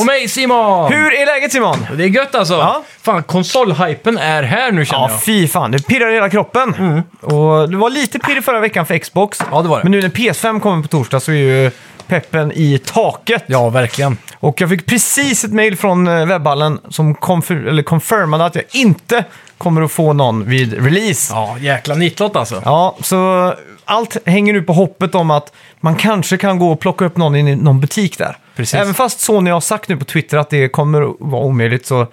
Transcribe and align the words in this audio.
Och 0.00 0.06
mig 0.06 0.28
Simon! 0.28 0.92
Hur 0.92 1.12
är 1.14 1.26
läget 1.26 1.52
Simon? 1.52 1.86
Det 1.96 2.04
är 2.04 2.08
gött 2.08 2.34
alltså. 2.34 2.54
Ja. 2.54 2.82
Fan, 3.02 3.22
konsolhypen 3.22 4.18
är 4.18 4.42
här 4.42 4.72
nu 4.72 4.84
känner 4.84 5.02
Ja, 5.02 5.10
jag. 5.10 5.22
fy 5.22 5.48
fan. 5.48 5.70
Det 5.70 5.86
pirrar 5.86 6.10
i 6.10 6.14
hela 6.14 6.28
kroppen. 6.30 7.02
Och 7.20 7.70
det 7.70 7.76
var 7.76 7.90
lite 7.90 8.18
pirr 8.18 8.40
förra 8.40 8.60
veckan 8.60 8.86
för 8.86 8.98
Xbox. 8.98 9.42
Ja, 9.50 9.62
det 9.62 9.68
var 9.68 9.76
det. 9.78 9.82
Men 9.82 9.92
nu 9.92 10.02
när 10.02 10.08
PS5 10.08 10.60
kommer 10.60 10.82
på 10.82 10.88
torsdag 10.88 11.20
så 11.20 11.30
är 11.32 11.36
ju 11.36 11.70
peppen 12.06 12.52
i 12.52 12.78
taket. 12.78 13.44
Ja, 13.46 13.68
verkligen. 13.68 14.16
Och 14.40 14.60
jag 14.60 14.70
fick 14.70 14.86
precis 14.86 15.44
ett 15.44 15.52
mail 15.52 15.76
från 15.76 16.08
eh, 16.08 16.26
webbhallen 16.26 16.78
som 16.88 17.14
konfir- 17.14 17.68
eller 17.68 17.82
confirmade 17.82 18.44
att 18.44 18.54
jag 18.54 18.64
inte 18.72 19.24
kommer 19.58 19.82
att 19.82 19.92
få 19.92 20.12
någon 20.12 20.44
vid 20.48 20.84
release. 20.84 21.32
Ja, 21.34 21.56
jäkla 21.60 21.94
nitlott 21.94 22.36
alltså. 22.36 22.62
Ja, 22.64 22.96
så 23.00 23.54
allt 23.90 24.16
hänger 24.26 24.52
nu 24.52 24.62
på 24.62 24.72
hoppet 24.72 25.14
om 25.14 25.30
att 25.30 25.52
man 25.80 25.96
kanske 25.96 26.36
kan 26.36 26.58
gå 26.58 26.70
och 26.70 26.80
plocka 26.80 27.04
upp 27.04 27.16
någon 27.16 27.36
i 27.36 27.56
någon 27.56 27.80
butik 27.80 28.18
där. 28.18 28.36
Precis. 28.56 28.74
Även 28.74 28.94
fast 28.94 29.20
Sony 29.20 29.50
har 29.50 29.60
sagt 29.60 29.88
nu 29.88 29.96
på 29.96 30.04
Twitter 30.04 30.38
att 30.38 30.50
det 30.50 30.68
kommer 30.68 31.02
att 31.02 31.16
vara 31.18 31.42
omöjligt 31.42 31.86
så, 31.86 32.06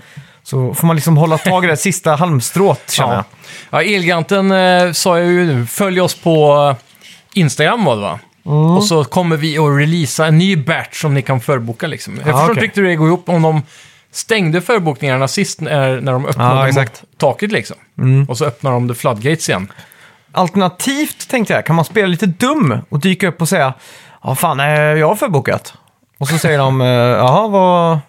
så 0.43 0.73
får 0.73 0.87
man 0.87 0.95
liksom 0.95 1.17
hålla 1.17 1.37
tag 1.37 1.65
i 1.65 1.67
det 1.67 1.77
sista 1.77 2.15
halmstrået 2.15 2.89
känner 2.91 3.13
jag. 3.13 3.23
Ja, 3.69 3.81
Elgiganten 3.81 4.51
eh, 4.51 4.91
sa 4.91 5.19
jag 5.19 5.27
ju 5.27 5.45
nu, 5.45 5.65
följ 5.65 6.01
oss 6.01 6.15
på 6.15 6.75
Instagram 7.33 7.85
var 7.85 7.95
det 7.95 8.01
va? 8.01 8.19
Mm. 8.45 8.57
Och 8.57 8.83
så 8.83 9.03
kommer 9.03 9.37
vi 9.37 9.57
att 9.57 9.79
releasa 9.79 10.25
en 10.25 10.37
ny 10.37 10.55
batch 10.55 11.01
som 11.01 11.13
ni 11.13 11.21
kan 11.21 11.41
förboka 11.41 11.87
liksom. 11.87 12.15
Jag 12.15 12.23
förstår 12.23 12.43
okej. 12.43 12.51
inte 12.51 12.61
riktigt 12.61 12.83
hur 12.83 12.87
det 12.87 12.95
går 12.95 13.07
ihop 13.07 13.29
om 13.29 13.41
de 13.41 13.61
stängde 14.11 14.61
förbokningarna 14.61 15.27
sist 15.27 15.61
när, 15.61 16.01
när 16.01 16.11
de 16.11 16.25
öppnade 16.25 16.59
Ja, 16.59 16.65
mot. 16.65 16.77
Mm. 16.77 16.89
taket 17.17 17.51
liksom. 17.51 17.77
Och 18.27 18.37
så 18.37 18.45
öppnar 18.45 18.71
de 18.71 18.87
the 18.89 18.93
floodgates 18.95 19.49
igen. 19.49 19.67
Alternativt 20.37 21.29
tänkte 21.29 21.53
jag, 21.53 21.65
kan 21.65 21.75
man 21.75 21.85
spela 21.85 22.07
lite 22.07 22.25
dum 22.25 22.77
och 22.89 22.99
dyka 22.99 23.27
upp 23.27 23.41
och 23.41 23.49
säga 23.49 23.73
Ja 24.23 24.35
fan, 24.35 24.59
eh, 24.59 24.65
jag 24.69 25.07
har 25.07 25.15
förbokat. 25.15 25.73
Och 26.17 26.27
så 26.27 26.37
säger 26.37 26.57
de, 26.57 26.81
eh, 26.81 26.87
jaha 26.87 27.47
vad, 27.47 27.99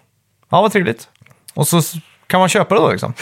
ja, 0.51 0.61
vad 0.61 0.71
trevligt. 0.71 1.07
Och 1.53 1.67
så 1.67 1.77
s- 1.77 1.93
kan 2.27 2.39
man 2.39 2.49
köpa 2.49 2.75
det 2.75 2.81
då 2.81 2.91
liksom. 2.91 3.13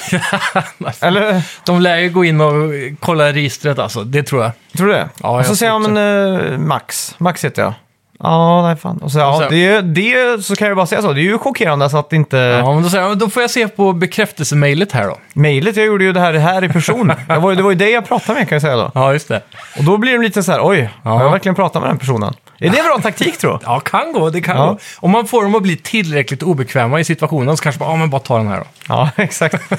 Eller, 1.02 1.42
De 1.66 1.82
lär 1.82 1.98
ju 1.98 2.10
gå 2.10 2.26
in 2.26 2.42
och 2.42 2.54
kolla 3.00 3.34
registret 3.34 3.80
alltså, 3.80 4.04
det 4.04 4.24
tror 4.24 4.44
jag. 4.44 4.52
tror 4.78 4.88
du 4.88 4.94
det? 4.94 5.10
Ja, 5.24 5.38
och 5.40 5.46
så 5.46 5.50
jag 5.52 5.58
säger 5.58 5.72
jag, 5.72 5.82
men 5.92 6.52
eh, 6.52 6.58
Max, 6.58 7.16
Max 7.18 7.46
heter 7.46 7.62
jag. 7.62 7.74
Ja, 8.24 8.62
nej 8.68 8.76
fan. 8.76 8.98
Och 8.98 9.12
så, 9.12 9.18
Och 9.20 9.26
ja, 9.26 9.40
så- 9.40 9.50
det, 9.50 9.82
det, 9.82 10.44
så 10.46 10.56
kan 10.56 10.68
jag 10.68 10.78
bara 10.78 10.86
säga 10.86 11.02
så, 11.02 11.14
det 11.14 11.22
är 11.22 11.24
ju 11.24 11.38
chockerande 11.38 11.90
så 11.90 11.98
att 11.98 12.14
inte... 12.14 12.38
Ja, 12.38 12.74
men 12.74 12.84
då, 12.84 12.90
säger 12.90 13.04
jag, 13.08 13.18
då 13.18 13.30
får 13.30 13.42
jag 13.44 13.50
se 13.52 13.68
på 13.68 13.94
bekräftelsemailet 13.94 14.92
här 14.92 15.08
då. 15.08 15.18
Mejlet, 15.34 15.76
jag 15.78 15.86
gjorde 15.86 16.04
ju 16.04 16.14
det 16.14 16.20
här, 16.20 16.34
här 16.34 16.64
i 16.64 16.70
person. 16.70 17.08
det, 17.28 17.38
var, 17.38 17.50
ju- 17.50 17.56
det 17.56 17.64
var 17.64 17.70
ju 17.72 17.76
det 17.78 17.90
jag 17.90 18.08
pratade 18.08 18.40
med 18.40 18.50
kan 18.50 18.56
jag 18.56 18.62
säga 18.62 18.76
då. 18.76 18.92
Ja, 18.96 19.14
just 19.14 19.28
det. 19.28 19.42
Och 19.78 19.84
då 19.84 19.98
blir 19.98 20.12
de 20.14 20.22
lite 20.24 20.44
så 20.44 20.52
här, 20.52 20.60
oj, 20.64 20.90
har 21.04 21.24
jag 21.24 21.32
verkligen 21.32 21.56
pratat 21.56 21.82
med 21.82 21.92
den 21.92 21.98
personen? 21.98 22.34
Är 22.60 22.70
det 22.70 22.80
en 22.80 22.86
bra 22.86 23.00
taktik 23.04 23.38
tror? 23.38 23.60
Ja, 23.64 23.80
kan 23.80 24.14
gå. 24.14 24.30
Det 24.30 24.42
kan 24.42 24.58
Ja. 24.58 24.66
gå. 24.66 24.78
Om 25.00 25.12
man 25.12 25.28
får 25.28 25.44
dem 25.44 25.56
att 25.56 25.62
bli 25.64 25.78
tillräckligt 25.78 26.44
obekväma 26.44 27.00
i 27.00 27.04
situationen 27.04 27.58
så 27.58 27.64
kanske 27.64 27.80
bara, 27.80 27.90
ja 27.90 27.96
men 27.96 28.10
bara 28.10 28.22
ta 28.22 28.38
den 28.38 28.48
här 28.48 28.58
då. 28.58 28.66
Ja, 28.90 29.10
exakt. 29.16 29.74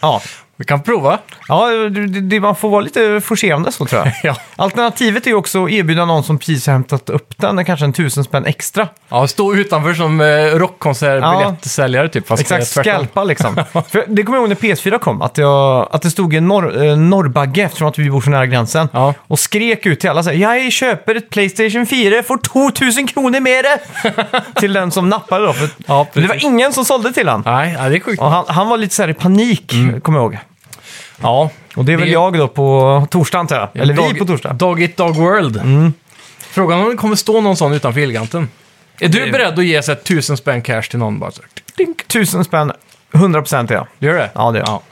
Ja, 0.00 0.20
Vi 0.62 0.66
kan 0.66 0.82
prova. 0.82 1.18
ja 1.48 1.66
det, 1.66 2.06
det, 2.06 2.40
man 2.40 2.56
får 2.56 2.70
vara 2.70 2.80
lite 2.80 3.20
forcerande 3.20 3.72
så 3.72 3.86
tror 3.86 4.00
jag. 4.04 4.12
Ja. 4.22 4.36
Alternativet 4.56 5.26
är 5.26 5.30
ju 5.30 5.36
också 5.36 5.64
att 5.64 5.70
erbjuda 5.70 6.04
någon 6.04 6.24
som 6.24 6.38
precis 6.38 6.66
har 6.66 6.72
hämtat 6.72 7.10
upp 7.10 7.34
den, 7.36 7.64
kanske 7.64 7.84
en 7.84 7.92
tusen 7.92 8.24
spänn 8.24 8.46
extra. 8.46 8.88
Ja, 9.08 9.26
stå 9.26 9.54
utanför 9.54 9.94
som 9.94 10.20
eh, 10.20 10.26
rockkonsertbiljettsäljare 10.26 12.08
typ. 12.08 12.26
Fast 12.28 12.42
Exakt, 12.42 12.66
skalpa 12.66 13.24
liksom. 13.24 13.54
För 13.88 14.04
det 14.08 14.22
kommer 14.22 14.38
jag 14.38 14.42
ihåg 14.42 14.48
när 14.48 14.74
PS4 14.74 14.98
kom, 14.98 15.22
att, 15.22 15.38
jag, 15.38 15.88
att 15.90 16.02
det 16.02 16.10
stod 16.10 16.34
en 16.34 16.48
norr, 16.48 16.84
eh, 16.84 16.96
norrbagge 16.96 17.62
eftersom 17.62 17.88
att 17.88 17.98
vi 17.98 18.10
bor 18.10 18.20
så 18.20 18.30
nära 18.30 18.46
gränsen. 18.46 18.88
Ja. 18.92 19.14
Och 19.20 19.38
skrek 19.38 19.86
ut 19.86 20.00
till 20.00 20.10
alla 20.10 20.22
så 20.22 20.30
här, 20.30 20.36
jag 20.36 20.72
köper 20.72 21.14
ett 21.14 21.30
Playstation 21.30 21.86
4 21.86 22.22
för 22.22 22.36
2000 22.36 23.06
kronor 23.06 23.40
mer! 23.40 23.64
till 24.60 24.72
den 24.72 24.90
som 24.90 25.08
nappade 25.08 25.46
då. 25.46 25.52
För, 25.52 25.68
Ja, 25.86 26.06
det 26.12 26.26
var 26.26 26.44
ingen 26.44 26.72
som 26.72 26.84
sålde 26.84 27.12
till 27.12 27.28
han. 27.28 27.42
Nej, 27.46 27.76
ja, 27.78 27.88
det 27.88 27.96
är 27.96 28.00
sjukt. 28.00 28.22
Och 28.22 28.30
han, 28.30 28.44
han 28.48 28.68
var 28.68 28.76
lite 28.76 28.94
så 28.94 29.02
här 29.02 29.08
i 29.08 29.14
panik, 29.14 29.72
kommer 30.02 30.18
jag 30.18 30.24
ihåg. 30.24 30.38
Ja. 31.20 31.50
Och 31.76 31.84
det 31.84 31.92
är 31.92 31.96
väl 31.96 32.06
Det- 32.06 32.12
jag 32.12 32.32
då 32.38 32.48
på 32.48 33.06
torsdag 33.10 33.38
antar 33.38 33.56
jag. 33.56 33.82
Eller 33.82 33.94
vi 33.94 34.02
Dog- 34.02 34.18
på 34.18 34.24
torsdag. 34.26 34.52
Dog 34.52 34.82
It 34.82 34.96
Dog 34.96 35.16
World. 35.16 35.62
Frågan 36.40 36.80
om 36.80 36.90
det 36.90 36.96
kommer 36.96 37.16
stå 37.16 37.40
någon 37.40 37.56
sån 37.56 37.72
utanför 37.72 38.00
Elganten. 38.00 38.48
Är 39.00 39.08
du 39.08 39.24
Det- 39.26 39.32
beredd 39.32 39.58
att 39.58 39.64
ge 39.64 39.76
här, 39.76 39.94
tusen 39.94 40.36
spänn 40.36 40.62
cash 40.62 40.82
till 40.82 40.98
någon 40.98 41.18
bara? 41.18 41.30
Så? 41.30 41.42
här? 41.78 41.86
Tusen 42.06 42.44
spänn, 42.44 42.72
100% 43.12 43.70
är 43.70 43.74
jag. 43.74 43.86
Gör 43.98 44.14
det? 44.14 44.30
Ja, 44.34 44.50
det 44.50 44.58
gör 44.58 44.66
jag. 44.66 44.74
Ja. 44.74 44.82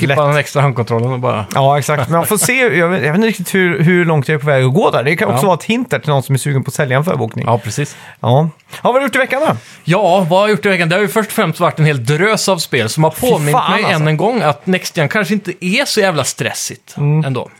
Skippa 0.00 0.14
Lätt. 0.14 0.18
den 0.32 0.36
extra 0.36 0.62
handkontrollen 0.62 1.12
och 1.12 1.18
bara... 1.18 1.46
Ja, 1.54 1.78
exakt. 1.78 2.08
Men 2.08 2.16
man 2.18 2.26
får 2.26 2.36
se, 2.36 2.52
jag 2.78 2.88
vet, 2.88 3.02
jag 3.02 3.12
vet 3.12 3.14
inte 3.14 3.28
riktigt 3.28 3.54
hur, 3.54 3.80
hur 3.82 4.04
långt 4.04 4.28
jag 4.28 4.34
är 4.34 4.38
på 4.38 4.46
väg 4.46 4.64
att 4.64 4.74
gå 4.74 4.90
där. 4.90 5.02
Det 5.02 5.16
kan 5.16 5.28
också 5.28 5.42
Ja. 5.42 5.46
vara 5.46 5.54
ett 5.58 5.64
hint 5.64 5.90
där 5.90 5.98
till 5.98 6.08
någon 6.10 6.22
som 6.22 6.34
är 6.34 6.38
sugen 6.38 6.64
på 6.64 6.68
att 6.68 6.74
sälja 6.74 6.96
en 6.96 7.04
förbokning. 7.04 7.44
Ja. 7.46 7.52
Ja, 7.52 7.58
precis. 7.58 7.96
ja. 8.20 8.48
vad 8.82 8.92
har 8.92 9.00
du 9.00 9.06
gjort 9.06 9.14
i 9.14 9.18
veckan 9.18 9.40
då? 9.48 9.56
Ja, 9.84 10.18
vad 10.18 10.28
har 10.40 10.40
jag 10.40 10.50
gjort 10.50 10.66
i 10.66 10.68
veckan? 10.68 10.88
Det 10.88 10.94
har 10.96 11.02
ju 11.02 11.08
först 11.08 11.26
och 11.28 11.32
främst 11.32 11.60
varit 11.60 11.78
en 11.78 11.84
hel 11.84 12.04
drös 12.04 12.48
av 12.48 12.58
spel 12.58 12.88
som 12.88 13.04
har 13.04 13.10
påmint 13.10 13.52
fan, 13.52 13.72
mig 13.72 13.84
alltså. 13.84 14.00
än 14.00 14.08
en 14.08 14.16
gång 14.16 14.42
att 14.42 14.66
Next 14.66 14.96
Gen 14.96 15.08
kanske 15.08 15.34
inte 15.34 15.52
är 15.64 15.84
så 15.84 16.00
jävla 16.00 16.24
stressigt 16.24 16.94
Mm. 16.96 17.24
ändå. 17.24 17.50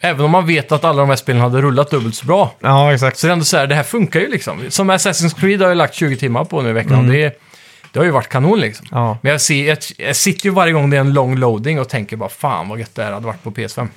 Även 0.00 0.24
om 0.24 0.30
man 0.30 0.46
vet 0.46 0.72
att 0.72 0.84
alla 0.84 1.00
de 1.00 1.08
här 1.08 1.16
spelen 1.16 1.40
hade 1.42 1.60
rullat 1.62 1.90
dubbelt 1.90 2.14
så 2.14 2.26
bra. 2.26 2.50
Ja, 2.60 2.94
exakt. 2.94 3.18
Så 3.18 3.26
det 3.26 3.30
är 3.30 3.32
ändå 3.32 3.44
så 3.44 3.56
här, 3.56 3.66
det 3.66 3.74
här 3.74 3.82
funkar 3.82 4.20
ju 4.20 4.28
liksom. 4.30 4.60
Som 4.68 4.90
Assassin's 4.90 5.40
Creed 5.40 5.60
har 5.62 5.68
jag 5.68 5.76
lagt 5.76 5.94
20 5.94 6.16
timmar 6.16 6.44
på 6.44 6.62
nu 6.62 6.68
i 6.70 6.72
veckan. 6.72 7.08
Det, 7.08 7.40
det 7.92 7.98
har 7.98 8.04
ju 8.06 8.10
varit 8.12 8.28
kanon 8.28 8.60
liksom. 8.60 8.86
Mm. 8.92 9.02
Ja. 9.04 9.18
Men 9.22 9.32
jag, 9.32 9.40
ser, 9.40 9.68
jag, 9.68 9.78
jag 9.98 10.16
sitter 10.16 10.44
ju 10.46 10.50
varje 10.50 10.72
gång 10.72 10.90
det 10.90 10.96
är 10.96 11.00
en 11.00 11.12
lång 11.12 11.36
loading 11.36 11.80
och 11.80 11.88
tänker 11.88 12.16
bara 12.16 12.28
fan 12.28 12.68
vad 12.68 12.78
gött 12.78 12.94
det 12.94 13.04
här 13.04 13.12
hade 13.12 13.26
varit 13.26 13.42
på 13.42 13.50
PS5. 13.50 13.88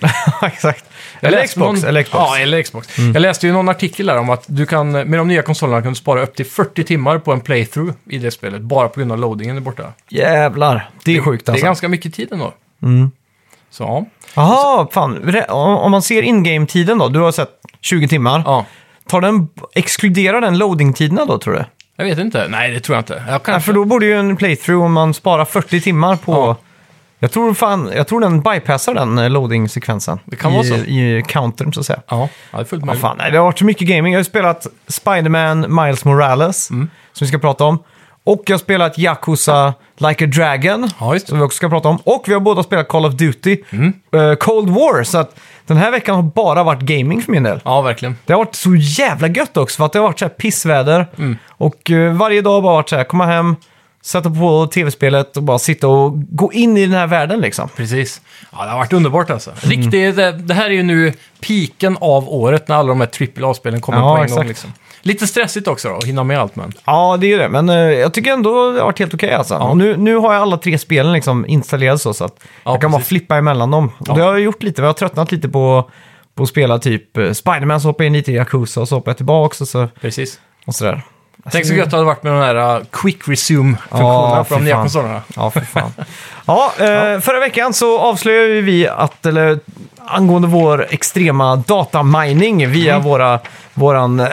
exakt. 0.47 0.85
Eller 1.21 1.47
Xbox, 1.47 1.81
någon- 1.81 1.89
eller 1.89 2.03
Xbox. 2.03 2.19
Ja, 2.23 2.37
eller 2.37 2.61
Xbox. 2.61 2.97
Jag 2.97 3.21
läste 3.21 3.47
ju 3.47 3.53
någon 3.53 3.69
artikel 3.69 4.05
där 4.05 4.17
om 4.17 4.29
att 4.29 4.43
du 4.47 4.65
kan, 4.65 4.91
med 4.91 5.19
de 5.19 5.27
nya 5.27 5.41
konsolerna 5.41 5.81
kan 5.81 5.91
du 5.91 5.95
spara 5.95 6.21
upp 6.23 6.35
till 6.35 6.45
40 6.45 6.83
timmar 6.83 7.19
på 7.19 7.31
en 7.33 7.41
playthrough 7.41 7.93
i 8.09 8.17
det 8.17 8.31
spelet, 8.31 8.61
bara 8.61 8.87
på 8.87 8.99
grund 8.99 9.11
av 9.11 9.19
loadingen 9.19 9.57
är 9.57 9.61
borta. 9.61 9.93
Jävlar, 10.09 10.89
det 11.05 11.17
är 11.17 11.21
sjukt 11.21 11.45
Det 11.45 11.49
är 11.49 11.53
alltså. 11.53 11.65
ganska 11.65 11.87
mycket 11.87 12.13
tid 12.13 12.27
ändå. 12.31 12.53
Så 13.69 13.83
ja. 13.83 14.05
Jaha, 14.35 14.87
fan. 14.91 15.35
Om 15.49 15.91
man 15.91 16.01
ser 16.01 16.21
in-game-tiden 16.21 16.97
då, 16.97 17.09
du 17.09 17.19
har 17.19 17.31
sett 17.31 17.49
20 17.81 18.07
timmar. 18.07 18.43
ja. 18.45 18.65
Tar 19.07 19.21
den, 19.21 19.47
exkluderar 19.75 20.41
den 20.41 20.57
loading-tiderna 20.57 21.25
då 21.25 21.37
tror 21.39 21.53
du? 21.53 21.65
Jag 21.95 22.05
vet 22.05 22.19
inte. 22.19 22.47
Nej, 22.47 22.71
det 22.71 22.79
tror 22.79 22.95
jag 22.95 23.01
inte. 23.01 23.23
Jag 23.27 23.35
Ja, 23.35 23.39
kanske... 23.39 23.65
för 23.65 23.73
då 23.73 23.85
borde 23.85 24.05
ju 24.05 24.13
en 24.19 24.35
playthrough, 24.37 24.85
om 24.85 24.93
man 24.93 25.13
sparar 25.13 25.45
40 25.45 25.81
timmar 25.81 26.15
på... 26.15 26.31
Ja. 26.31 26.57
Jag, 27.19 27.31
tror 27.31 27.53
fan, 27.53 27.91
jag 27.95 28.07
tror 28.07 28.21
den 28.21 28.41
bypassar 28.41 28.93
den 28.93 29.17
eh, 29.17 29.29
loading-sekvensen. 29.29 30.19
Det 30.25 30.35
kan 30.35 30.51
I, 30.51 30.55
vara 30.55 30.63
så. 30.65 30.75
I 30.75 31.23
countern 31.27 31.73
så 31.73 31.79
att 31.79 31.85
säga. 31.85 32.01
Ja, 32.07 32.29
ja, 32.51 32.57
det 32.57 32.63
är 32.63 32.65
fullt 32.65 32.81
Ja, 32.81 32.85
möjligt. 32.85 33.01
fan, 33.01 33.17
nej, 33.17 33.31
det 33.31 33.37
har 33.37 33.45
varit 33.45 33.59
så 33.59 33.65
mycket 33.65 33.87
gaming. 33.87 34.13
Jag 34.13 34.17
har 34.17 34.21
ju 34.21 34.29
spelat 34.29 34.67
Spider-Man 34.87 35.75
Miles 35.85 36.05
Morales, 36.05 36.69
Mm. 36.71 36.89
som 37.13 37.25
vi 37.25 37.29
ska 37.29 37.37
prata 37.39 37.63
om. 37.63 37.83
Och 38.25 38.43
jag 38.45 38.53
har 38.53 38.59
spelat 38.59 38.97
Yakuza 38.97 39.73
Like 39.97 40.23
a 40.25 40.27
Dragon, 40.27 40.89
Ja, 40.99 41.19
som 41.19 41.37
vi 41.37 41.43
också 41.43 41.55
ska 41.57 41.69
prata 41.69 41.87
om. 41.89 41.97
Och 41.97 42.23
vi 42.27 42.33
har 42.33 42.39
båda 42.39 42.63
spelat 42.63 42.87
Call 42.87 43.05
of 43.05 43.13
Duty, 43.13 43.57
Mm. 43.69 43.93
eh, 44.15 44.33
Cold 44.35 44.69
War. 44.69 45.03
Så 45.03 45.18
att 45.18 45.39
den 45.68 45.77
här 45.77 45.92
veckan 45.92 46.15
har 46.15 46.24
bara 46.24 46.63
varit 46.63 46.81
gaming 46.81 47.21
för 47.21 47.31
min 47.31 47.44
del. 47.44 47.60
Ja, 47.65 47.81
verkligen. 47.81 48.15
Det 48.25 48.33
har 48.33 48.38
varit 48.38 48.56
så 48.56 48.75
jävla 48.75 49.27
gött 49.27 49.57
också, 49.57 49.77
för 49.77 49.86
att 49.86 49.94
det 49.94 50.00
har 50.00 50.04
varit 50.07 50.19
så 50.19 50.25
här 50.25 50.30
pissväder. 50.30 51.07
Mm. 51.18 51.38
Och 51.50 51.92
eh, 51.92 52.13
varje 52.13 52.42
dag 52.42 52.51
har 52.54 52.62
bara 52.62 52.74
varit 52.74 52.89
så 52.89 52.95
här, 52.95 53.04
komma 53.04 53.25
hem, 53.25 53.56
sätta 54.01 54.30
på 54.30 54.68
tv-spelet 54.68 55.38
och 55.38 55.44
bara 55.44 55.60
sitta 55.60 55.88
och 55.88 56.13
gå 56.38 56.54
in 56.54 56.77
i 56.77 56.86
den 56.86 56.95
här 56.95 57.07
världen 57.07 57.39
liksom. 57.42 57.69
Precis. 57.75 58.21
Ja, 58.51 58.63
det 58.65 58.71
har 58.71 58.77
varit 58.77 58.94
underbart 58.94 59.30
alltså. 59.30 59.50
Mm. 59.50 59.62
Riktigt, 59.83 60.15
det, 60.15 60.31
det 60.31 60.54
här 60.54 60.65
är 60.65 60.69
ju 60.74 60.83
nu 60.83 61.13
piken 61.39 61.98
av 62.01 62.30
året 62.30 62.68
när 62.68 62.75
alla 62.75 62.88
de 62.89 63.01
här 63.01 63.09
AAA-spelen 63.44 63.81
kommer 63.81 63.98
Ja, 63.98 64.12
på 64.16 64.18
en 64.18 64.24
exakt. 64.24 64.38
gång. 64.39 64.48
Liksom. 64.48 64.74
Lite 65.05 65.27
stressigt 65.27 65.67
också 65.67 65.89
då, 65.89 65.95
att 65.95 66.03
hinna 66.03 66.23
med 66.23 66.39
allt 66.39 66.55
men. 66.55 66.73
Ja, 66.85 67.17
det 67.17 67.25
är 67.25 67.29
ju 67.29 67.38
det. 67.38 67.50
Men 67.50 67.69
eh, 67.69 67.75
jag 67.75 68.13
tycker 68.13 68.31
ändå 68.31 68.71
det 68.71 68.79
har 68.79 68.85
varit 68.85 69.00
helt 69.00 69.13
okej 69.13 69.33
alltså. 69.33 69.55
Och 69.55 69.77
nu, 69.77 69.97
nu 69.97 70.15
har 70.15 70.33
jag 70.33 70.41
alla 70.41 70.57
tre 70.57 70.77
spelen 70.77 71.13
liksom 71.13 71.45
installerade 71.45 72.00
så, 72.00 72.13
så 72.13 72.25
att 72.25 72.44
jag 72.63 72.81
kan 72.81 72.91
bara 72.91 72.97
precis. 72.97 73.09
flippa 73.09 73.35
emellan 73.38 73.71
dem. 73.71 73.91
Och 74.00 74.05
det 74.05 74.21
har 74.23 74.31
jag 74.31 74.39
gjort 74.39 74.63
lite. 74.63 74.81
Jag 74.81 74.89
har 74.89 74.94
tröttnat 74.94 75.31
lite 75.31 75.50
på, 75.50 75.89
på 76.35 76.44
att 76.44 76.50
spela 76.50 76.79
typ 76.79 77.17
eh, 77.17 77.31
Spiderman, 77.31 77.81
så 77.81 77.88
hoppar 77.88 78.03
jag 78.03 78.07
in 78.07 78.13
lite 78.13 78.31
i 78.31 78.35
Yakuza 78.35 78.81
och 78.81 78.88
så 78.88 78.95
hoppar 78.95 79.09
jag 79.09 79.17
tillbaka 79.17 79.57
och, 79.61 79.67
så, 79.67 79.88
Precis. 80.01 80.39
och 80.65 80.75
sådär. 80.75 81.01
Tänk 81.51 81.66
så 81.66 81.74
gött 81.74 81.90
det 81.90 81.95
hade 81.95 82.06
varit 82.06 82.24
med 82.24 82.34
den 82.34 82.42
här 82.42 82.78
uh, 82.78 82.84
quick 82.92 83.28
resume-funktionen 83.28 84.38
Ja, 84.38 84.45
på 84.50 84.56
de 84.56 84.63
nya 84.63 84.75
konsolerna. 84.75 85.22
Ja, 85.36 85.51
för 85.51 85.62
fan. 85.62 85.94
ja, 86.45 86.74
eh, 86.80 87.19
förra 87.19 87.40
veckan 87.40 87.74
så 87.74 88.00
avslöjade 88.00 88.62
vi 88.62 88.88
att, 88.88 89.25
eller 89.25 89.60
angående 90.06 90.48
vår 90.48 90.88
extrema 90.90 91.56
datamining 91.56 92.69
via 92.72 92.94
Mm. 92.94 93.04
våra, 93.07 93.40
våran 93.74 94.19
eh, 94.19 94.28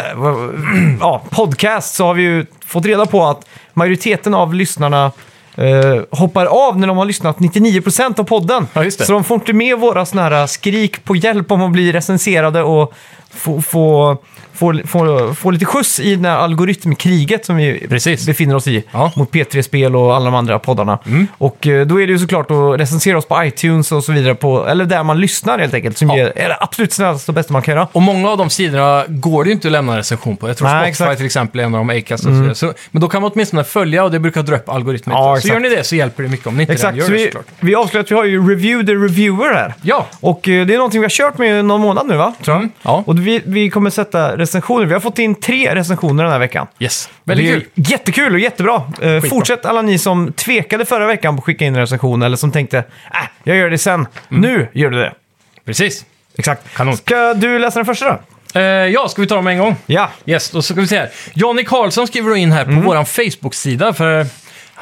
ja, 1.01 1.23
podcast 1.31 1.95
så 1.95 2.07
har 2.07 2.15
vi 2.15 2.23
ju 2.23 2.47
fått 2.67 2.85
reda 2.87 3.07
på 3.07 3.27
att 3.27 3.47
majoriteten 3.75 4.35
av 4.35 4.55
lyssnarna 4.55 5.13
eh, 5.57 6.03
hoppar 6.11 6.47
av 6.47 6.79
när 6.79 6.87
de 6.89 6.97
har 6.97 7.05
lyssnat 7.05 7.37
99% 7.39 8.21
av 8.21 8.25
podden. 8.25 8.69
Ja. 8.73 8.91
Så 8.91 9.13
de 9.13 9.25
får 9.25 9.35
inte 9.35 9.53
med 9.53 9.79
våra 9.79 10.07
såna 10.07 10.23
här 10.23 10.47
skrik 10.47 11.05
på 11.05 11.17
hjälp 11.17 11.51
om 11.51 11.63
att 11.63 11.71
bli 11.73 11.93
recenserade 11.93 12.63
och 12.63 12.93
få, 13.31 13.63
få, 13.63 14.17
få, 14.61 14.81
få, 14.87 15.35
få 15.35 15.51
lite 15.51 15.65
skjuts 15.65 16.01
i 16.01 16.17
det 16.17 16.29
här 16.29 16.37
algoritmkriget 16.37 17.45
som 17.47 17.57
vi 17.57 17.87
Precis. 17.89 18.27
befinner 18.27 18.55
oss 18.57 18.67
i. 18.67 18.85
Ja. 18.93 19.13
Mot 19.17 19.31
P3-spel 19.31 19.97
och 19.97 20.17
alla 20.17 20.25
de 20.25 20.35
andra 20.35 20.59
poddarna. 20.59 20.99
Och 21.39 21.67
eh, 21.67 21.87
då 21.87 22.01
är 22.01 22.07
det 22.07 22.13
ju 22.13 22.19
såklart 22.19 22.51
att 22.51 22.81
recensera 22.81 23.19
oss 23.19 23.27
på 23.29 23.45
iTunes 23.45 23.93
och 23.93 24.05
så 24.05 24.13
vidare, 24.13 24.35
på, 24.35 24.67
eller 24.67 24.85
där 24.85 25.03
man 25.03 25.21
lyssnar 25.21 25.59
helt 25.59 25.75
enkelt, 25.75 25.99
som 25.99 26.09
Ja. 26.09 26.17
är, 26.17 26.39
är 26.39 26.49
det 26.49 26.57
absolut 26.61 26.93
snällaste 26.93 27.31
och 27.31 27.35
bästa 27.35 27.53
man 27.53 27.63
kan 27.63 27.75
göra. 27.75 27.89
Och 27.93 28.03
många 28.03 28.31
av 28.31 28.39
de 28.39 28.51
sidorna 28.51 29.05
går 29.09 29.45
det 29.45 29.49
ju 29.49 29.55
inte 29.55 29.69
att 29.69 29.73
lämna 29.73 29.93
en 29.93 29.99
recension 29.99 30.37
på. 30.37 30.49
Jag 30.49 30.57
tror 30.57 30.69
Nej, 30.69 30.75
Spotify 30.77 30.91
exakt. 30.91 31.07
Mm. 31.09 31.17
till 31.17 31.27
exempel 31.27 31.61
är 31.61 31.65
en 31.65 31.75
av 31.75 31.81
dem, 31.81 31.91
Acast 31.91 32.25
och 32.27 32.33
så 32.35 32.41
vidare. 32.41 32.55
Så, 32.55 32.73
men 32.91 33.03
då 33.03 33.09
kan 33.09 33.23
man 33.23 33.31
åtminstone 33.35 33.65
följa 33.65 34.05
och 34.05 34.11
det 34.11 34.19
brukar 34.19 34.43
dra 34.43 34.57
upp 34.57 34.69
algoritmen. 34.69 35.17
Ja, 35.17 35.25
så 35.25 35.37
exakt. 35.37 35.53
gör 35.55 35.61
ni 35.61 35.69
det 35.69 35.85
så 35.85 35.97
hjälper 35.97 36.23
det 36.23 36.29
mycket 36.29 36.47
om 36.47 36.57
ni 36.57 36.63
inte 36.63 36.73
redan 36.73 36.95
Exakt, 36.95 36.97
gör 36.99 37.05
så 37.05 37.11
det 37.13 37.19
vi, 37.19 37.25
såklart. 37.25 37.47
vi 37.61 37.75
avslöjar 37.75 38.05
att 38.05 38.11
vi 38.11 38.15
har 38.15 38.25
ju 38.25 38.51
Review 38.51 38.87
the 38.87 38.93
Reviewer 39.05 39.55
här. 39.55 39.75
Ja, 39.83 40.07
Och 40.21 40.49
eh, 40.49 40.67
det 40.67 40.75
är 40.75 40.79
någonting 40.79 41.01
vi 41.01 41.05
har 41.05 41.11
kört 41.11 41.39
med 41.39 41.65
någon 41.65 41.81
månad 41.81 42.07
nu 42.07 42.17
va? 42.17 42.35
Tror 42.45 42.55
jag. 42.55 42.61
Mm, 42.63 42.73
ja. 42.83 43.03
Och 43.07 43.27
vi, 43.27 43.43
vi 43.45 43.71
kommer 43.71 43.91
sätta 43.91 44.37
recensioner. 44.51 44.87
Vi 44.87 44.93
har 44.93 45.01
fått 45.01 45.19
in 45.19 45.35
tre 45.35 45.75
recensioner 45.75 46.23
den 46.25 46.33
här 46.33 46.39
veckan. 46.39 46.67
yes. 46.79 47.09
Väldigt 47.25 47.47
det 47.47 47.53
är 47.53 47.61
kul. 47.61 47.69
Jättekul 47.75 48.33
och 48.35 48.41
jättebra. 48.41 48.83
Eh, 49.03 49.21
fortsätt 49.23 49.65
alla 49.67 49.83
ni 49.83 49.99
som 49.99 50.33
tvekade 50.33 50.85
förra 50.85 51.07
veckan 51.07 51.37
på 51.37 51.41
att 51.41 51.45
skicka 51.45 51.65
in 51.65 51.75
en 51.75 51.81
recension 51.81 52.23
eller 52.23 52.37
som 52.37 52.53
tänkte 52.53 52.79
äh, 52.79 52.85
jag 53.45 53.57
gör 53.57 53.71
det 53.71 53.79
sen. 53.79 54.07
Nu 54.29 54.69
gör 54.73 54.91
du 54.91 54.99
det. 54.99 55.13
Precis. 55.65 56.05
Exakt. 56.39 56.75
Kanon. 56.75 56.97
Ska 56.97 57.35
du 57.35 57.59
läsa 57.59 57.79
den 57.79 57.87
första 57.87 58.07
då? 58.53 58.61
Eh, 58.61 58.63
ja, 58.65 59.09
ska 59.09 59.23
vi 59.23 59.29
ta 59.29 59.35
dem 59.35 59.47
en 59.47 59.59
gång? 59.59 59.77
Ja. 59.87 60.11
Yes, 60.27 60.51
då 60.51 60.63
ska 60.63 60.75
vi 60.75 60.87
se 60.87 60.99
här. 60.99 61.11
Johnny 61.35 61.65
Karlsson 61.65 62.07
skriver 62.07 62.31
då 62.31 62.37
in 62.37 62.53
här 62.53 62.65
på 62.65 62.71
Mm. 62.71 62.85
vår 62.85 63.05
Facebook-sida, 63.05 63.93
för 63.93 64.27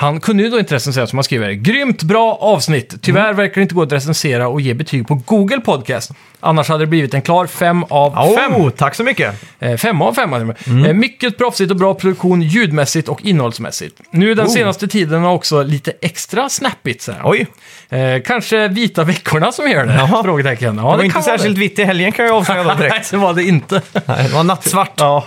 han 0.00 0.20
kunde 0.20 0.42
ju 0.42 0.48
då 0.50 0.58
inte 0.58 0.74
recensera 0.74 1.06
som 1.06 1.16
han 1.18 1.24
skriver. 1.24 1.50
Grymt 1.52 2.02
bra 2.02 2.38
avsnitt. 2.40 2.94
Tyvärr 3.02 3.24
Mm. 3.24 3.36
verkar 3.36 3.54
det 3.54 3.62
inte 3.62 3.74
gå 3.74 3.82
att 3.82 3.92
recensera 3.92 4.48
och 4.48 4.60
ge 4.60 4.74
betyg 4.74 5.08
på 5.08 5.14
Google 5.14 5.60
Podcast. 5.60 6.10
Annars 6.40 6.68
hade 6.68 6.82
det 6.82 6.86
blivit 6.86 7.14
en 7.14 7.22
klar 7.22 7.46
fem 7.46 7.84
av 7.90 8.36
fem. 8.36 8.54
Oh, 8.56 8.70
tack 8.70 8.94
så 8.94 9.02
mycket. 9.02 9.34
Eh, 9.58 9.76
fem 9.76 10.02
av 10.02 10.12
fem. 10.14 10.30
det. 10.30 10.66
Mm. 10.70 10.84
Eh, 10.84 10.92
mycket 10.92 11.38
proffsigt 11.38 11.70
och 11.70 11.76
bra 11.76 11.94
produktion 11.94 12.42
ljudmässigt 12.42 13.08
och 13.08 13.22
innehållsmässigt. 13.24 14.00
Nu 14.10 14.34
den 14.34 14.46
Oh. 14.46 14.50
senaste 14.50 14.88
tiden 14.88 15.22
har 15.22 15.32
också 15.34 15.62
lite 15.62 15.92
extra 16.02 16.48
snappigt. 16.48 17.02
Så 17.02 17.12
här. 17.12 17.20
Oj, 17.24 17.46
Eh, 17.90 18.22
kanske 18.26 18.68
vita 18.68 19.04
veckorna 19.04 19.52
som 19.52 19.70
gör 19.70 19.86
det? 19.86 19.94
Jaha. 19.94 20.22
Frågetecken. 20.24 20.66
Ja, 20.76 20.82
det 20.82 20.86
var 20.86 20.96
kan 20.96 21.04
inte 21.04 21.22
särskilt 21.22 21.54
det. 21.54 21.60
vitt 21.60 21.78
i 21.78 21.84
helgen 21.84 22.12
kan 22.12 22.26
jag 22.26 22.34
avslöja 22.36 22.62
då 22.62 22.68
Nej, 22.68 22.76
direkt. 22.78 23.10
det 23.10 23.16
var 23.16 23.34
det 23.34 23.42
inte. 23.44 23.82
Nej, 24.06 24.28
det 24.28 24.34
var 24.34 24.44
nattsvart. 24.44 24.92
Ja, 24.96 25.24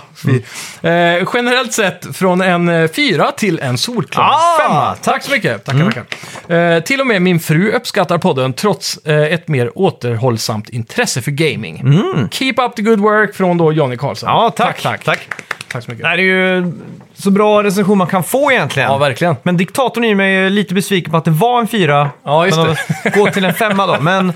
eh, 0.82 0.90
generellt 1.34 1.72
sett 1.72 2.16
från 2.16 2.40
en 2.40 2.68
eh, 2.68 2.88
fyra 2.90 3.30
till 3.36 3.58
en 3.58 3.78
solklar 3.78 4.24
Ah, 4.24 4.56
femma. 4.68 4.94
Tack. 5.02 5.22
så 5.22 5.30
mycket. 5.30 5.64
Tackar, 5.64 5.90
tackar. 5.90 6.56
Eh, 6.56 6.80
till 6.82 7.00
och 7.00 7.06
med 7.06 7.22
min 7.22 7.40
fru 7.40 7.72
uppskattar 7.72 8.18
podden 8.18 8.52
trots 8.52 8.96
eh, 9.06 9.22
ett 9.32 9.48
mer 9.48 9.78
återhållsamt 9.78 10.68
intresse 10.68 11.22
för 11.22 11.30
gaming. 11.30 11.82
Keep 12.30 12.54
up 12.58 12.76
the 12.76 12.82
good 12.82 13.00
work 13.00 13.34
från 13.34 13.58
då 13.58 13.72
Johnny 13.72 13.96
Karlsson. 13.96 14.28
Ja, 14.28 14.50
tack. 14.56 14.82
Tack, 14.82 15.04
tack. 15.04 15.28
tack 15.72 15.84
så 15.84 15.90
mycket. 15.90 16.02
Det 16.02 16.08
här 16.08 16.18
är 16.18 16.22
ju 16.22 16.72
så 17.14 17.30
bra 17.30 17.62
recension 17.62 17.98
man 17.98 18.06
kan 18.06 18.24
få 18.24 18.52
egentligen. 18.52 18.88
Ja, 18.90 18.98
verkligen. 18.98 19.36
Men 19.42 19.56
diktatorn 19.56 20.04
i 20.04 20.14
mig 20.14 20.36
är 20.36 20.50
lite 20.50 20.74
besviken 20.74 21.10
på 21.10 21.16
att 21.16 21.24
det 21.24 21.30
var 21.30 21.60
en 21.60 21.66
fyra. 21.68 22.10
Ja, 22.24 22.46
just 22.46 22.58
men 22.58 22.76
det. 23.04 23.10
Gå 23.14 23.30
till 23.30 23.44
en 23.44 23.54
femma 23.54 23.86
då. 23.86 23.96
Men, 24.00 24.32